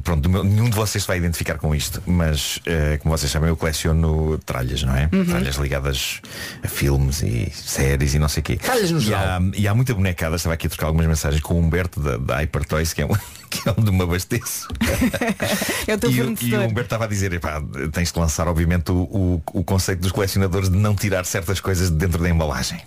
Pronto, 0.03 0.21
do 0.21 0.29
meu- 0.29 0.43
nenhum 0.43 0.69
de 0.69 0.75
vocês 0.75 1.03
se 1.03 1.07
vai 1.07 1.17
identificar 1.17 1.57
com 1.57 1.73
isto, 1.73 2.01
mas 2.05 2.59
eh, 2.65 2.97
como 3.01 3.15
vocês 3.17 3.31
sabem, 3.31 3.49
eu 3.49 3.55
coleciono 3.57 4.37
tralhas, 4.45 4.83
não 4.83 4.95
é? 4.95 5.09
Uhum. 5.11 5.25
Tralhas 5.25 5.55
ligadas 5.55 6.21
a 6.63 6.67
filmes 6.67 7.21
e 7.21 7.51
séries 7.53 8.13
e 8.13 8.19
não 8.19 8.27
sei 8.29 8.41
o 8.41 8.43
quê. 8.43 8.55
Tralhas 8.57 8.91
no 8.91 8.98
e 8.99 9.05
geral. 9.05 9.23
há, 9.23 9.41
e 9.55 9.67
há 9.67 9.73
muita 9.75 9.93
bonecada, 9.93 10.35
estava 10.35 10.53
aqui 10.53 10.67
a 10.67 10.69
trocar 10.69 10.87
algumas 10.87 11.07
mensagens 11.07 11.41
com 11.41 11.55
o 11.55 11.59
Humberto 11.59 11.99
da, 11.99 12.17
da 12.17 12.37
Hyper 12.37 12.65
Toys, 12.65 12.93
que 12.93 13.01
é, 13.01 13.05
um, 13.05 13.09
que 13.49 13.67
é 13.67 13.73
onde 13.77 13.91
me 13.91 14.01
abasteço. 14.03 14.67
É 15.87 15.95
o 15.95 16.11
E, 16.11 16.17
e 16.49 16.53
o 16.55 16.61
Humberto 16.61 16.81
estava 16.87 17.05
a 17.05 17.07
dizer, 17.07 17.39
tens 17.91 18.11
de 18.11 18.19
lançar 18.19 18.47
obviamente 18.47 18.91
o, 18.91 18.95
o, 18.95 19.41
o 19.53 19.63
conceito 19.63 20.01
dos 20.01 20.11
colecionadores 20.11 20.69
de 20.69 20.77
não 20.77 20.95
tirar 20.95 21.25
certas 21.25 21.59
coisas 21.59 21.89
de 21.89 21.95
dentro 21.97 22.21
da 22.21 22.29
embalagem. 22.29 22.79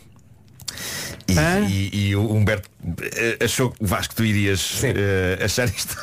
E, 1.29 1.35
e- 1.69 2.09
e 2.09 2.17
o 2.17 2.33
Humberto 2.33 2.69
eh, 3.01 3.39
achou 3.45 3.71
que 3.71 3.85
Vasco 3.85 4.15
tu 4.15 4.25
irias 4.25 4.81
eh, 4.85 5.39
achar 5.45 5.69
isto 5.69 5.97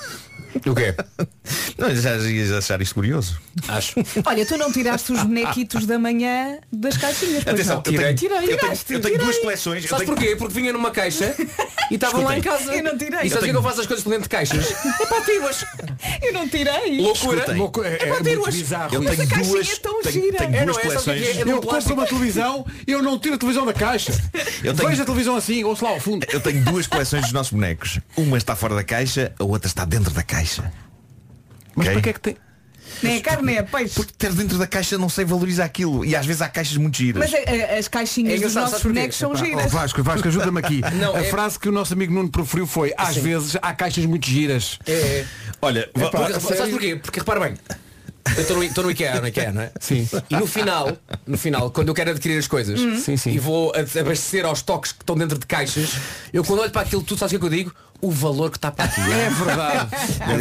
O 0.65 0.75
quê? 0.75 0.95
Não, 1.77 1.95
já 1.95 2.15
ias 2.17 2.51
achar 2.51 2.81
isto 2.81 2.93
curioso. 2.95 3.39
Acho. 3.67 3.95
Olha, 4.25 4.45
tu 4.45 4.57
não 4.57 4.71
tiraste 4.71 5.11
os 5.13 5.23
bonequitos 5.23 5.85
da 5.85 5.97
manhã 5.97 6.59
das 6.71 6.97
caixinhas, 6.97 7.43
pois 7.43 7.55
Atenção, 7.55 7.75
não? 7.77 7.83
eu 7.93 7.99
tenho, 7.99 8.15
Tirei. 8.15 8.37
eu 8.37 8.41
tenho, 8.41 8.57
Tiraste, 8.59 8.93
eu 8.93 8.99
tenho 9.01 9.13
tirei. 9.13 9.17
duas 9.25 9.37
coleções. 9.39 9.83
eu 9.83 9.89
Sabes 9.89 10.05
tenho- 10.05 10.17
porquê? 10.17 10.35
Porque 10.35 10.53
vinha 10.53 10.73
numa 10.73 10.91
caixa 10.91 11.33
e 11.89 11.95
estavam 11.95 12.23
lá 12.23 12.37
em 12.37 12.41
casa. 12.41 12.75
Eu 12.75 12.83
não 12.83 12.97
tirei. 12.97 13.21
E 13.23 13.29
sabes 13.29 13.35
o 13.35 13.39
que 13.39 13.45
é 13.45 13.49
que 13.51 13.57
eu 13.57 13.63
faço 13.63 13.81
as 13.81 13.87
coisas 13.87 14.03
por 14.03 14.09
dentro 14.09 14.23
de 14.23 14.29
caixas? 14.29 14.65
É 14.99 15.05
para 15.05 15.21
tiro-as. 15.21 15.65
Eu 16.21 16.33
não 16.33 16.47
tirei. 16.49 16.99
Loucura. 17.01 17.37
Escutem. 17.39 17.55
Louco- 17.57 17.83
é, 17.83 17.93
é 17.93 17.97
para 17.97 18.07
muito 18.09 18.23
tiro-as. 18.25 18.55
bizarro. 18.55 18.93
Eu 18.95 18.99
tenho 19.01 19.13
Essa 19.13 19.27
caixinha 19.27 19.47
duas, 19.53 19.69
é 19.69 19.75
tão 19.77 20.01
tenho, 20.01 20.13
gira. 20.25 20.37
tenho 20.37 20.55
É, 20.55 20.65
duas 20.65 20.75
não 20.77 20.83
é? 20.83 20.83
Sabe 20.83 20.97
o 20.99 21.03
que 21.03 21.09
é? 21.09 21.13
coleções. 21.13 21.37
É 21.37 21.51
Eu 21.53 21.61
compro 21.61 21.93
uma 21.93 22.05
televisão 22.05 22.65
e 22.87 22.91
eu 22.91 23.01
não 23.01 23.17
tiro 23.19 23.35
a 23.35 23.37
televisão 23.37 23.65
da 23.65 23.73
caixa. 23.73 24.11
Eu 24.63 24.73
tenho- 24.75 24.89
Vejo 24.89 25.01
a 25.01 25.05
televisão 25.05 25.35
assim, 25.37 25.63
ouço 25.63 25.83
lá 25.85 25.91
ao 25.91 25.99
fundo. 25.99 26.25
Eu 26.31 26.39
tenho 26.41 26.63
duas 26.65 26.85
coleções 26.85 27.23
dos 27.23 27.31
nossos 27.31 27.51
bonecos. 27.53 27.99
Uma 28.17 28.37
está 28.37 28.55
fora 28.55 28.75
da 28.75 28.83
caixa, 28.83 29.33
a 29.39 29.43
outra 29.43 29.67
está 29.67 29.85
dentro 29.85 30.11
da 30.11 30.21
caixa. 30.39 30.71
Mas 31.75 31.87
Ok? 31.87 31.93
para 31.93 32.01
que 32.01 32.09
é 32.09 32.13
que 32.13 32.19
tem. 32.19 32.37
Nem 33.03 33.17
é 33.17 33.21
carne, 33.21 33.45
nem 33.45 33.57
é 33.57 33.61
peixe. 33.63 33.93
Porque 33.93 34.11
ter 34.17 34.33
dentro 34.33 34.57
da 34.57 34.65
caixa 34.65 34.97
não 34.97 35.07
sei 35.09 35.23
valorizar 35.23 35.65
aquilo. 35.65 36.03
E 36.03 36.15
às 36.15 36.25
vezes 36.25 36.41
há 36.41 36.49
caixas 36.49 36.75
muito 36.75 36.97
giras. 36.97 37.29
Mas 37.29 37.33
a- 37.33 37.37
a- 37.75 37.77
as 37.77 37.85
É 37.85 37.89
caixinhas 37.89 38.41
dos 38.41 38.49
engraçado, 38.51 38.71
nossos 38.71 38.83
bonecos 38.83 39.15
são 39.17 39.31
Epá, 39.31 39.41
Oh, 39.41 39.45
giras. 39.45 39.71
Vasco, 39.71 40.03
Vasco, 40.03 40.27
ajuda-me 40.27 40.59
aqui. 40.59 40.81
Não, 40.95 41.15
a 41.15 41.21
é- 41.21 41.29
frase 41.29 41.59
que 41.59 41.69
o 41.69 41.71
nosso 41.71 41.93
amigo 41.93 42.13
Nuno 42.13 42.29
preferiu 42.29 42.65
foi 42.65 42.93
às 42.97 43.15
vezes 43.15 43.55
há 43.61 43.73
caixas 43.73 44.05
muito 44.05 44.27
giras. 44.27 44.79
É, 44.87 44.91
é. 44.91 45.25
Olha, 45.61 45.89
va- 45.95 46.09
Porque, 46.09 46.33
va- 46.33 46.39
sabes 46.39 46.71
porquê? 46.71 46.95
Porque 46.95 47.19
repara 47.19 47.39
bem. 47.39 47.53
Eu 48.35 48.41
estou 48.41 48.57
no, 48.57 48.83
no 48.83 48.91
IKEA, 48.91 49.21
no 49.21 49.27
IKEA, 49.27 49.51
não 49.51 49.61
é? 49.61 49.71
Sim. 49.79 50.07
E 50.29 50.35
no 50.35 50.45
final, 50.47 50.95
no 51.25 51.37
final, 51.37 51.71
quando 51.71 51.87
eu 51.89 51.93
quero 51.93 52.11
adquirir 52.11 52.37
as 52.37 52.47
coisas 52.47 52.79
Sim, 53.03 53.17
sim. 53.17 53.31
e 53.31 53.39
vou 53.39 53.71
abastecer 53.99 54.45
aos 54.45 54.61
toques 54.61 54.91
que 54.91 55.01
estão 55.01 55.15
dentro 55.15 55.37
de 55.37 55.45
caixas, 55.45 55.91
eu 56.31 56.43
quando 56.43 56.59
olho 56.61 56.71
para 56.71 56.81
aquilo 56.81 57.01
tudo, 57.01 57.17
sabes 57.19 57.33
o 57.33 57.39
que 57.39 57.45
é 57.45 57.49
que 57.49 57.53
eu 57.55 57.57
digo? 57.57 57.73
O 58.01 58.11
valor 58.11 58.49
que 58.49 58.57
está 58.57 58.71
para 58.71 58.85
aqui. 58.85 59.01
É 59.01 59.29
verdade. 59.29 59.89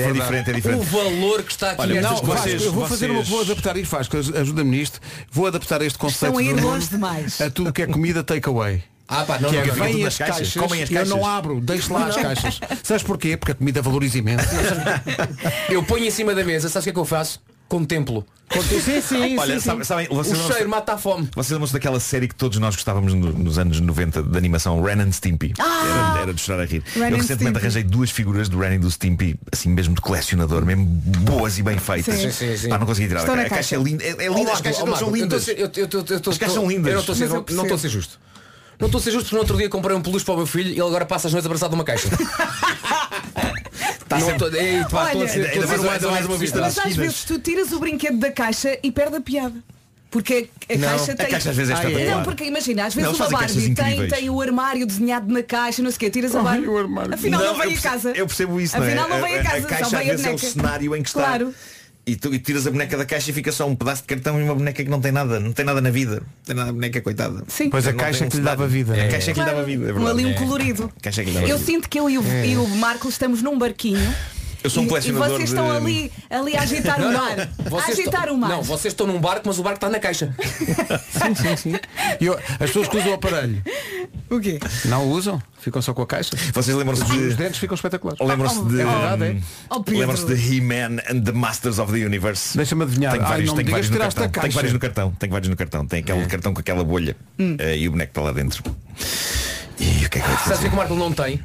é, 0.02 0.12
diferente, 0.12 0.50
é 0.50 0.52
O 0.52 0.56
diferente. 0.56 0.84
valor 0.86 1.42
que 1.42 1.50
está 1.50 1.70
aqui 1.72 1.80
Olha, 1.82 2.00
não, 2.00 2.16
coisas. 2.20 2.42
vocês- 2.44 2.62
eu 2.62 2.72
vou 2.72 2.86
fazer 2.86 3.10
uma, 3.10 3.22
vou 3.22 3.40
adaptar 3.40 3.76
isto, 3.76 3.90
Vasco, 3.90 4.16
ajuda-me 4.16 4.70
nisto. 4.78 5.00
Vou 5.30 5.46
adaptar 5.46 5.82
este 5.82 5.98
conceito 5.98 6.38
Estão 6.38 6.38
a 6.38 6.42
ir 6.42 6.62
longe 6.62 6.86
demais. 6.88 7.40
a 7.40 7.50
tudo 7.50 7.72
que 7.72 7.82
é 7.82 7.86
comida 7.86 8.22
takeaway. 8.22 8.82
Ah 9.10 9.24
pá, 9.24 9.38
não, 9.38 9.48
Que 9.48 9.56
não, 9.56 9.62
é, 9.62 9.66
não, 9.66 9.74
vem 9.74 10.06
as 10.06 10.18
caixas, 10.18 10.36
caixas, 10.36 10.62
comem 10.62 10.82
as 10.82 10.90
e 10.90 10.94
eu 10.94 11.06
não 11.06 11.16
caixas. 11.20 11.34
abro, 11.36 11.60
deixo 11.62 11.92
lá 11.94 12.06
as 12.08 12.16
caixas. 12.16 12.60
Sabes 12.82 13.02
porquê? 13.02 13.36
Porque 13.38 13.52
a 13.52 13.54
comida 13.54 13.80
valoriza 13.80 14.18
imenso. 14.18 14.44
Eu 15.70 15.82
ponho 15.82 16.04
em 16.04 16.10
cima 16.10 16.34
da 16.34 16.44
mesa, 16.44 16.68
sabes 16.68 16.82
o 16.82 16.84
que 16.84 16.90
é 16.90 16.92
que 16.92 16.98
eu 16.98 17.04
faço? 17.06 17.40
Contemplo. 17.68 18.24
sim, 18.82 19.00
sim, 19.02 19.36
Olha, 19.38 19.60
sabe- 19.60 19.84
sabem, 19.84 20.08
vocês 20.08 20.38
O 20.38 20.42
não- 20.42 20.50
cheiro 20.50 20.70
mata 20.70 20.94
a 20.94 20.98
fome. 20.98 21.28
Vocês 21.34 21.50
lembram-se 21.50 21.72
daquela 21.74 22.00
série 22.00 22.26
que 22.26 22.34
todos 22.34 22.58
nós 22.58 22.74
gostávamos 22.74 23.12
no- 23.12 23.30
nos 23.30 23.58
anos 23.58 23.78
90 23.78 24.22
de 24.22 24.38
animação 24.38 24.80
Ren 24.82 25.02
and 25.02 25.12
Stimpy? 25.12 25.52
Era, 25.58 26.22
era 26.22 26.32
de 26.32 26.40
chorar 26.40 26.62
a 26.62 26.64
rir. 26.64 26.82
Ren 26.94 27.10
Eu 27.10 27.16
recentemente 27.18 27.34
Stimpy. 27.44 27.58
arranjei 27.58 27.82
duas 27.84 28.10
figuras 28.10 28.48
do 28.48 28.58
Ren 28.58 28.76
e 28.76 28.78
do 28.78 28.90
Stimpy, 28.90 29.38
assim 29.52 29.68
mesmo 29.68 29.94
de 29.94 30.00
colecionador, 30.00 30.64
mesmo 30.64 30.86
boas 30.86 31.58
e 31.58 31.62
bem 31.62 31.76
feitas. 31.78 32.14
Sim. 32.14 32.30
Sim, 32.30 32.56
sim. 32.56 32.68
Pá, 32.70 32.78
não 32.78 32.86
consegui 32.86 33.08
tirar. 33.08 33.20
Estão 33.20 33.34
A, 33.34 33.36
na 33.36 33.42
a 33.44 33.50
caixa 33.50 33.76
é 33.76 33.78
linda. 33.78 34.02
É, 34.02 34.08
é 34.24 34.28
linda. 34.28 34.52
As 34.52 34.60
caixas 34.62 34.98
são 34.98 35.10
lindas. 35.14 35.46
As 35.46 36.38
caixas 36.38 36.54
são 36.54 36.66
lindas. 36.66 36.86
Eu 36.88 36.94
não 36.94 37.00
estou 37.00 37.12
a 37.12 37.16
ser- 37.16 37.24
Mas 37.28 37.32
eu 37.50 37.54
não- 37.54 37.62
estou 37.64 37.74
a 37.76 37.78
ser 37.78 37.88
justo. 37.90 38.18
Não 38.80 38.86
estou 38.86 38.98
a 39.00 39.02
ser 39.02 39.10
justo 39.10 39.24
porque 39.24 39.34
no 39.34 39.40
outro 39.42 39.56
dia 39.58 39.68
comprei 39.68 39.94
um 39.96 40.00
peluche 40.00 40.24
para 40.24 40.34
o 40.34 40.36
meu 40.38 40.46
filho 40.46 40.68
e 40.68 40.72
ele 40.72 40.80
agora 40.82 41.04
passa 41.04 41.26
as 41.26 41.32
noites 41.34 41.44
abraçado 41.46 41.72
numa 41.72 41.84
caixa. 41.84 42.08
Não 44.10 44.36
tô- 44.38 44.48
Ei, 44.48 44.80
a 44.80 44.88
Olha, 44.92 45.28
ser- 45.28 45.40
estou 45.46 45.62
a 45.62 45.64
ainda 45.64 45.66
mais- 45.66 45.82
mais 45.82 46.04
uma 46.04 46.18
uma 46.32 46.38
vista 46.38 46.60
Mas 46.60 46.78
às 46.78 46.96
vezes 46.96 47.24
tu 47.24 47.38
tiras 47.38 47.72
o 47.72 47.78
brinquedo 47.78 48.18
da 48.18 48.30
caixa 48.30 48.78
e 48.82 48.90
perde 48.90 49.16
a 49.16 49.20
piada. 49.20 49.54
Porque 50.10 50.48
a 50.70 50.76
Não, 50.78 50.88
caixa 50.88 51.12
A 51.12 51.16
tem. 51.16 51.26
caixa 51.28 51.50
às 51.50 51.56
vezes 51.56 51.70
é 51.70 51.74
Ah, 51.74 51.76
é? 51.76 51.80
espetacular. 51.86 52.16
Não, 52.16 52.24
porque 52.24 52.44
imagina, 52.44 52.86
às 52.86 52.94
vezes 52.94 53.10
Não, 53.10 53.16
uma 53.26 53.28
Barbie 53.30 53.74
tem, 53.74 54.08
tem 54.08 54.30
o 54.30 54.40
armário 54.40 54.86
desenhado 54.86 55.30
na 55.30 55.42
caixa, 55.42 55.82
não 55.82 55.90
sei 55.90 55.96
o 55.96 56.00
quê, 56.00 56.10
tiras 56.10 56.34
a 56.34 56.38
Ai, 56.38 56.44
Barbie. 56.44 56.66
o 56.68 56.78
armário. 56.78 57.14
Afinal 57.14 57.40
não, 57.40 57.46
eu 57.48 57.58
vem 57.58 57.76
a 57.76 57.80
casa. 57.80 58.12
Eu 58.16 58.26
percebo 58.26 58.58
isso, 58.58 58.74
Afinal 58.74 59.06
não 59.06 59.16
é? 59.16 59.20
não 59.20 59.26
vem 59.28 59.38
a 59.38 59.42
casa, 59.44 59.66
caixa 59.66 59.84
só 59.84 59.96
às 59.96 60.02
vem 60.02 60.08
a 60.10 60.12
vezes 60.12 60.26
é 60.26 60.32
o 60.32 60.38
cenário 60.38 60.96
em 60.96 61.02
que 61.02 61.08
está. 61.10 61.38
E 62.08 62.16
tu 62.16 62.32
e 62.32 62.38
tiras 62.38 62.66
a 62.66 62.70
boneca 62.70 62.96
da 62.96 63.04
caixa 63.04 63.30
e 63.30 63.34
fica 63.34 63.52
só 63.52 63.68
um 63.68 63.76
pedaço 63.76 64.00
de 64.00 64.08
cartão 64.08 64.40
e 64.40 64.42
uma 64.42 64.54
boneca 64.54 64.82
que 64.82 64.88
não 64.88 64.98
tem 64.98 65.12
nada, 65.12 65.38
não 65.38 65.52
tem 65.52 65.62
nada 65.62 65.78
na 65.82 65.90
vida. 65.90 66.14
Não 66.16 66.44
tem 66.46 66.56
nada 66.56 66.70
a 66.70 66.72
boneca, 66.72 67.00
coitada. 67.02 67.44
Sim. 67.48 67.68
Pois 67.68 67.86
a 67.86 67.90
Não 67.92 67.98
caixa 67.98 68.26
que 68.26 68.36
lhe 68.38 68.42
dava 68.42 68.66
vida. 68.66 68.96
É, 68.96 69.02
a 69.02 69.04
é? 69.04 69.08
caixa 69.08 69.32
que 69.34 69.38
lhe 69.40 69.44
dava 69.44 69.62
vida, 69.62 69.84
é 69.88 69.90
Um 69.92 69.94
verdade. 69.96 70.10
ali 70.10 70.24
um 70.24 70.30
É. 70.30 70.34
colorido. 70.34 70.92
A 70.96 71.00
caixa 71.02 71.22
que 71.22 71.28
lhe 71.28 71.34
dava 71.34 71.46
Eu 71.46 71.58
vida. 71.58 71.70
sinto 71.70 71.86
que 71.88 72.00
eu 72.00 72.08
e 72.08 72.16
o, 72.16 72.22
e 72.44 72.56
o 72.56 72.66
Marco 72.76 73.08
estamos 73.10 73.42
num 73.42 73.58
barquinho. 73.58 74.00
Eu 74.62 74.70
sou 74.70 74.82
um 74.82 74.86
e- 74.86 74.88
colecionador 74.88 75.28
E 75.28 75.30
vocês 75.32 75.48
estão 75.50 75.70
de- 75.70 75.76
ali, 75.76 76.12
ali 76.28 76.56
a 76.56 76.62
agitar 76.62 77.00
o 77.00 77.12
mar. 77.12 77.38
A 77.40 77.90
agitar 77.90 78.20
estão- 78.22 78.34
o 78.34 78.38
mar. 78.38 78.50
Não, 78.50 78.62
vocês 78.62 78.92
estão 78.92 79.06
num 79.06 79.20
barco, 79.20 79.42
mas 79.46 79.58
o 79.58 79.62
barco 79.62 79.76
está 79.76 79.88
na 79.88 79.98
caixa. 80.00 80.34
Sim, 81.10 81.34
sim, 81.34 81.56
sim. 81.56 81.74
E 82.20 82.26
eu- 82.26 82.34
as 82.36 82.58
pessoas 82.58 82.88
que 82.88 82.96
usam 82.96 83.10
o 83.12 83.14
aparelho 83.14 83.62
O 84.30 84.40
quê? 84.40 84.58
não 84.86 85.06
o 85.06 85.10
usam, 85.10 85.40
ficam 85.60 85.80
só 85.80 85.94
com 85.94 86.02
a 86.02 86.06
caixa. 86.06 86.36
Vocês 86.52 86.76
lembram-se 86.76 87.02
Os 87.02 87.08
de. 87.08 87.34
dentes 87.34 87.58
ficam 87.58 87.74
espetaculares. 87.74 88.20
Lembram-se 88.26 88.62
de. 88.64 88.80
É 88.80 88.84
verdade, 88.84 89.24
é? 89.24 89.36
Oh. 89.70 89.84
Lembram-se 89.88 90.26
de 90.26 90.56
He-Man 90.56 91.00
and 91.08 91.20
the 91.22 91.32
Masters 91.32 91.78
of 91.78 91.92
the 91.92 92.04
Universe. 92.04 92.56
Deixa-me 92.56 92.82
adivinhar. 92.84 93.12
Tenho 93.12 93.24
Ai, 93.24 93.30
vários, 93.30 93.50
tenho 93.52 93.58
digas 93.64 93.70
vários 93.72 93.90
no 93.90 93.96
tiraste 93.96 94.18
a 94.18 94.22
cartão. 94.22 94.32
Tenho 94.32 94.42
caixa. 94.42 94.54
vários 94.56 94.72
no 94.72 94.78
cartão. 94.80 95.12
Tenho 95.18 95.32
vários 95.32 95.48
no 95.48 95.56
cartão. 95.56 95.86
Tem 95.86 96.00
aquele 96.00 96.26
cartão 96.26 96.52
com 96.54 96.60
aquela 96.60 96.84
bolha. 96.84 97.16
Hum. 97.38 97.56
eh, 97.58 97.76
e 97.78 97.88
o 97.88 97.92
boneco 97.92 98.10
está 98.10 98.20
lá 98.22 98.32
dentro. 98.32 98.62
E 99.80 100.04
o 100.04 100.10
que 100.10 100.18
é 100.18 100.20
que 100.22 100.26
eu 100.26 100.30
vou 100.30 100.30
Sabes 100.38 100.40
o 100.40 100.42
que 100.42 100.48
fazer? 100.48 100.66
é 100.66 100.68
que 100.68 100.74
o 100.74 100.76
Marco 100.76 100.94
não 100.96 101.12
tem? 101.12 101.40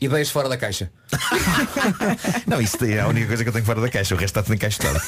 Ideias 0.00 0.30
fora 0.30 0.48
da 0.48 0.56
caixa. 0.56 0.90
Não, 2.46 2.60
isso 2.60 2.84
é 2.84 3.00
a 3.00 3.08
única 3.08 3.28
coisa 3.28 3.42
que 3.42 3.48
eu 3.48 3.52
tenho 3.52 3.64
fora 3.64 3.80
da 3.80 3.88
caixa. 3.88 4.14
O 4.14 4.18
resto 4.18 4.38
está 4.38 4.42
tudo 4.42 4.54
encaixotado. 4.54 5.00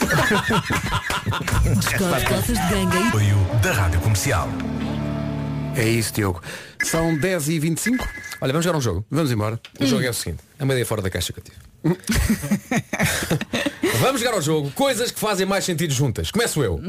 Descobre 1.76 2.24
calças 2.24 2.58
de 2.58 2.68
ganga 2.68 2.98
e 2.98 3.08
Apoio 3.08 3.36
da 3.62 3.72
Rádio 3.72 4.00
Comercial. 4.00 4.48
É 5.76 5.86
isso, 5.86 6.14
Diogo. 6.14 6.42
São 6.82 7.16
10 7.16 7.48
e 7.50 7.58
25 7.58 8.08
Olha, 8.40 8.52
vamos 8.52 8.64
jogar 8.64 8.78
um 8.78 8.80
jogo. 8.80 9.04
Vamos 9.10 9.32
embora. 9.32 9.60
O 9.80 9.86
jogo 9.86 10.02
é 10.02 10.10
o 10.10 10.14
seguinte. 10.14 10.42
É 10.58 10.64
uma 10.64 10.72
ideia 10.72 10.86
fora 10.86 11.02
da 11.02 11.10
caixa 11.10 11.32
que 11.32 11.40
eu 11.40 11.44
tive. 11.44 11.56
vamos 14.00 14.20
jogar 14.20 14.34
ao 14.34 14.42
jogo. 14.42 14.70
Coisas 14.72 15.10
que 15.10 15.18
fazem 15.18 15.44
mais 15.44 15.64
sentido 15.64 15.92
juntas. 15.92 16.30
Começo 16.30 16.62
eu. 16.62 16.80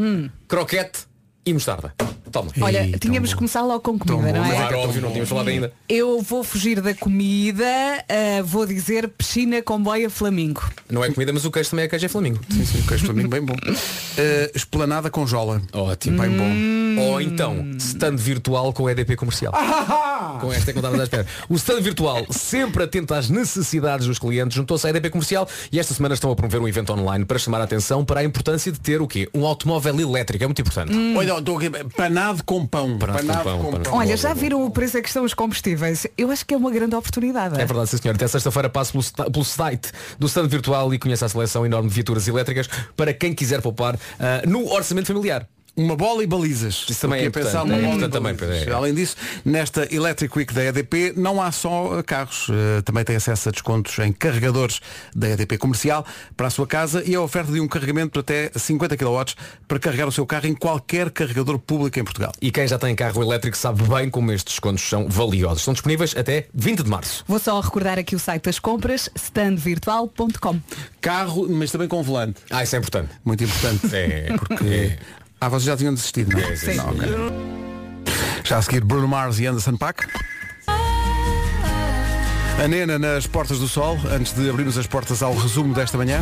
Croquete 0.47 1.09
e 1.46 1.54
mostarda. 1.54 1.94
Toma. 2.32 2.52
Olha, 2.62 2.86
Ei, 2.86 2.92
tínhamos 3.00 3.32
que 3.32 3.38
começar 3.38 3.64
logo 3.64 3.80
com 3.80 3.98
comida, 3.98 4.32
Tão 4.32 4.42
não 4.44 4.48
bom. 4.48 4.54
é? 4.54 4.56
Claro, 4.56 4.78
óbvio, 4.80 5.02
não 5.02 5.10
tínhamos 5.10 5.30
falado 5.30 5.48
ainda. 5.48 5.74
Eu 5.88 6.22
vou 6.22 6.44
fugir 6.44 6.80
da 6.80 6.94
comida, 6.94 7.66
ah, 8.08 8.44
vou 8.44 8.68
dizer 8.68 9.08
piscina 9.10 9.60
com 9.64 9.82
boia 9.82 10.12
flamingo. 10.12 10.62
Não 10.92 11.04
é 11.04 11.12
comida, 11.12 11.34
mas 11.34 11.44
o 11.46 11.50
queijo 11.50 11.72
também 11.72 11.86
é 11.86 11.88
queijo 11.88 12.06
é 12.06 12.10
flamingo. 12.10 12.40
Sim, 12.52 12.66
sim, 12.66 12.82
queijo 12.84 13.06
flamingo 13.06 13.30
bem 13.30 13.42
bom. 13.42 13.56
Eh, 14.22 14.52
esplanada 14.54 15.10
com 15.10 15.26
jola. 15.26 15.62
Ótimo. 15.72 16.20
Bem 16.22 16.30
bom. 16.32 17.02
Ou 17.04 17.22
então, 17.22 17.72
stand 17.78 18.18
virtual 18.18 18.74
com 18.74 18.90
EDP 18.90 19.16
comercial. 19.16 19.54
com 20.42 20.52
esta 20.52 20.72
é 20.72 20.74
que 20.74 20.80
eu 20.80 20.82
estava 20.82 21.00
à 21.00 21.04
espera. 21.04 21.26
O 21.48 21.56
stand 21.56 21.80
virtual, 21.80 22.26
sempre 22.30 22.84
atento 22.84 23.14
às 23.14 23.30
necessidades 23.30 24.08
dos 24.08 24.20
clientes, 24.20 24.56
juntou-se 24.58 24.86
à 24.86 24.90
EDP 24.90 25.10
comercial 25.10 25.48
e 25.72 25.80
esta 25.80 25.94
semana 25.94 26.16
estão 26.16 26.30
a 26.32 26.36
promover 26.36 26.60
um 26.60 26.68
evento 26.68 26.92
online 26.92 27.24
para 27.24 27.40
chamar 27.40 27.62
a 27.62 27.64
atenção 27.64 28.04
para 28.04 28.20
a 28.20 28.24
importância 28.26 28.74
de 28.74 28.80
ter 28.82 29.02
o 29.02 29.08
quê? 29.08 29.30
Um 29.34 29.46
automóvel 29.46 29.98
elétrico. 30.02 30.44
É 30.44 30.48
muito 30.48 30.62
importante. 30.62 30.92
Olha, 31.16 31.28
estou 31.38 31.57
aqui, 31.57 31.69
panado 31.95 32.43
com 32.43 32.65
pão. 32.65 32.97
Panado 32.97 33.27
com 33.27 33.43
pão, 33.43 33.71
panado. 33.71 33.89
Olha, 33.93 34.17
já 34.17 34.34
viram 34.34 34.65
o 34.65 34.71
preço 34.71 34.97
a 34.97 35.01
que 35.01 35.07
estão 35.07 35.23
os 35.23 35.36
combustíveis? 35.36 36.07
Eu 36.17 36.32
acho 36.32 36.43
que 36.43 36.55
é 36.55 36.57
uma 36.57 36.71
grande 36.71 36.95
oportunidade. 36.95 37.53
É 37.61 37.65
verdade, 37.65 37.91
sim 37.91 37.97
senhor. 37.97 38.15
Até 38.15 38.27
sexta-feira 38.27 38.67
passo 38.69 38.93
pelo, 38.93 39.03
sta- 39.03 39.30
pelo 39.30 39.45
site 39.45 39.91
do 40.17 40.25
stand 40.25 40.47
virtual 40.47 40.91
e 40.93 40.97
conheça 40.97 41.27
a 41.27 41.30
seleção 41.30 41.63
enorme 41.65 41.88
de 41.89 41.93
viaturas 41.93 42.27
elétricas 42.27 42.67
para 42.97 43.13
quem 43.13 43.34
quiser 43.36 43.61
poupar 43.61 43.97
ah, 44.19 44.41
no 44.47 44.67
orçamento 44.73 45.07
familiar. 45.07 45.47
Uma 45.80 45.95
bola 45.95 46.21
e 46.21 46.27
balizas. 46.27 46.86
Isso 46.89 46.99
também 46.99 47.21
é 47.21 47.25
importante. 47.27 47.53
pensar 47.53 47.63
uma 47.63 47.77
É 47.77 47.82
bola 47.82 48.05
e 48.05 48.09
também, 48.09 48.36
é. 48.67 48.69
Além 48.69 48.93
disso, 48.93 49.15
nesta 49.45 49.88
Electric 49.89 50.38
Week 50.38 50.53
da 50.53 50.65
EDP 50.65 51.13
não 51.15 51.41
há 51.41 51.53
só 51.53 52.03
carros. 52.03 52.47
Eh, 52.49 52.82
também 52.82 53.05
tem 53.05 53.15
acesso 53.15 53.47
a 53.47 53.51
descontos 53.53 53.97
em 53.99 54.11
carregadores 54.11 54.82
da 55.15 55.30
EDP 55.30 55.57
comercial 55.57 56.05
para 56.36 56.47
a 56.47 56.49
sua 56.49 56.67
casa 56.67 57.01
e 57.05 57.15
a 57.15 57.21
oferta 57.21 57.53
de 57.53 57.61
um 57.61 57.67
carregamento 57.67 58.11
de 58.11 58.19
até 58.19 58.51
50 58.59 58.97
kW 58.97 59.23
para 59.69 59.80
carregar 59.80 60.05
o 60.05 60.11
seu 60.11 60.25
carro 60.25 60.47
em 60.47 60.53
qualquer 60.53 61.09
carregador 61.11 61.57
público 61.57 61.97
em 61.97 62.03
Portugal. 62.03 62.34
E 62.41 62.51
quem 62.51 62.67
já 62.67 62.77
tem 62.77 62.93
carro 62.93 63.23
elétrico 63.23 63.55
sabe 63.55 63.82
bem 63.84 64.09
como 64.09 64.34
estes 64.34 64.55
descontos 64.55 64.84
são 64.84 65.07
valiosos. 65.07 65.59
Estão 65.59 65.73
disponíveis 65.73 66.13
até 66.17 66.47
20 66.53 66.84
de 66.84 66.89
março. 66.89 67.23
Vou 67.25 67.39
só 67.39 67.57
recordar 67.61 67.97
aqui 67.97 68.17
o 68.17 68.19
site 68.19 68.43
das 68.43 68.59
compras, 68.59 69.09
standvirtual.com. 69.15 70.59
Carro, 70.99 71.47
mas 71.49 71.71
também 71.71 71.88
com 71.88 72.03
volante. 72.03 72.41
Ah, 72.49 72.63
isso 72.63 72.75
é 72.75 72.80
importante. 72.80 73.11
Muito 73.23 73.45
importante. 73.45 73.95
É, 73.95 74.34
Porque. 74.38 74.97
Ah, 75.42 75.48
vocês 75.48 75.64
já 75.64 75.78
tinham 75.78 75.94
desistido, 75.94 76.34
não? 76.34 76.40
é? 76.40 76.56
Sim. 76.56 76.76
Não, 76.76 76.90
ok. 76.90 77.08
Já 78.44 78.58
a 78.58 78.62
seguir 78.62 78.84
Bruno 78.84 79.08
Mars 79.08 79.40
e 79.40 79.46
Anderson 79.46 79.78
Paak. 79.78 80.06
A 82.62 82.68
Nena 82.68 83.00
nas 83.00 83.26
Portas 83.26 83.60
do 83.60 83.68
Sol, 83.68 83.98
antes 84.12 84.34
de 84.34 84.50
abrirmos 84.50 84.78
as 84.78 84.86
portas 84.86 85.24
ao 85.24 85.34
resumo 85.34 85.74
desta 85.74 85.98
manhã. 85.98 86.22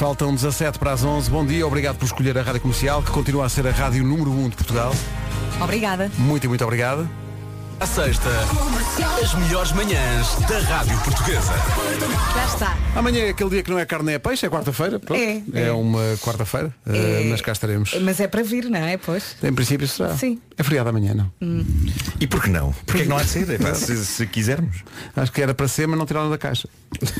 Faltam 0.00 0.34
17 0.34 0.80
para 0.80 0.92
as 0.92 1.04
11. 1.04 1.30
Bom 1.30 1.46
dia, 1.46 1.64
obrigado 1.64 1.96
por 1.96 2.06
escolher 2.06 2.36
a 2.36 2.42
Rádio 2.42 2.60
Comercial, 2.62 3.02
que 3.02 3.10
continua 3.12 3.46
a 3.46 3.48
ser 3.48 3.66
a 3.68 3.70
rádio 3.70 4.02
número 4.02 4.32
1 4.32 4.48
de 4.48 4.56
Portugal. 4.56 4.92
Obrigada. 5.60 6.10
Muito 6.18 6.44
e 6.44 6.48
muito 6.48 6.64
obrigado. 6.64 7.08
À 7.80 7.86
sexta, 7.86 8.28
as 9.22 9.34
melhores 9.34 9.72
manhãs 9.72 10.34
da 10.46 10.58
Rádio 10.58 10.98
Portuguesa. 10.98 11.52
Já 12.34 12.44
está. 12.44 12.78
Amanhã 12.94 13.20
é 13.24 13.28
aquele 13.30 13.48
dia 13.50 13.62
que 13.62 13.70
não 13.70 13.78
é 13.78 13.86
carne, 13.86 14.12
é 14.12 14.18
peixe, 14.18 14.44
é 14.44 14.50
quarta-feira. 14.50 14.98
pronto. 15.00 15.18
É, 15.18 15.42
É, 15.54 15.68
é. 15.68 15.72
uma 15.72 16.00
quarta-feira, 16.20 16.74
eh, 16.86 17.26
mas 17.30 17.40
cá 17.40 17.52
estaremos. 17.52 17.94
Mas 18.02 18.20
é 18.20 18.28
para 18.28 18.42
vir, 18.42 18.64
não 18.68 18.78
é? 18.78 18.98
Pois. 18.98 19.34
Em 19.42 19.52
princípio 19.54 19.88
será. 19.88 20.14
Sim. 20.14 20.38
É 20.58 20.62
feriado 20.62 20.90
amanhã, 20.90 21.14
não? 21.14 21.32
E 22.20 22.26
por 22.26 22.42
que 22.42 22.50
não? 22.50 22.70
Porque 22.84 23.00
é 23.00 23.04
que 23.04 23.08
não 23.08 23.16
há 23.16 23.22
de 23.22 23.28
ser? 23.30 23.48
É 23.48 23.56
pá, 23.56 23.74
se, 23.74 23.96
se 24.04 24.26
quisermos. 24.26 24.84
Acho 25.16 25.32
que 25.32 25.40
era 25.40 25.54
para 25.54 25.66
ser, 25.66 25.88
mas 25.88 25.98
não 25.98 26.04
tiraram 26.04 26.28
da 26.28 26.36
caixa. 26.36 26.68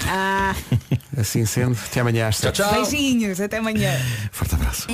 Ah, 0.07 0.55
Assim 1.19 1.47
sendo, 1.47 1.77
até 1.87 2.01
amanhã 2.01 2.29
às 2.29 2.37
sete. 2.37 2.63
beijinhos, 2.63 3.41
até 3.41 3.57
amanhã. 3.59 3.99
Forte 4.31 4.55
abraço. 4.57 4.87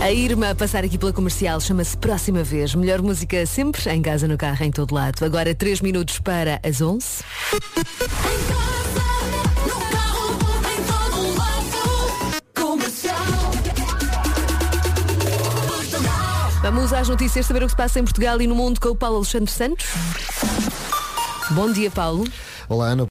A 0.00 0.12
Irma 0.12 0.50
a 0.50 0.54
passar 0.54 0.84
aqui 0.84 0.98
pela 0.98 1.12
comercial 1.12 1.60
chama-se 1.60 1.96
Próxima 1.96 2.42
Vez. 2.42 2.74
Melhor 2.74 3.02
música 3.02 3.44
sempre, 3.46 3.90
em 3.90 4.02
casa, 4.02 4.28
no 4.28 4.36
carro, 4.36 4.64
em 4.64 4.70
todo 4.70 4.94
lado. 4.94 5.24
Agora 5.24 5.54
3 5.54 5.80
minutos 5.80 6.20
para 6.20 6.60
as 6.62 6.80
11. 6.80 7.24
Vamos 16.62 16.92
às 16.92 17.08
notícias, 17.08 17.46
saber 17.46 17.62
o 17.62 17.66
que 17.66 17.70
se 17.70 17.76
passa 17.76 18.00
em 18.00 18.04
Portugal 18.04 18.40
e 18.40 18.46
no 18.46 18.54
mundo 18.54 18.80
com 18.80 18.88
o 18.88 18.96
Paulo 18.96 19.18
Alexandre 19.18 19.50
Santos. 19.50 19.86
Bom 21.50 21.72
dia, 21.72 21.90
Paulo. 21.90 22.24
Olá, 22.68 22.88
Ana. 22.88 23.04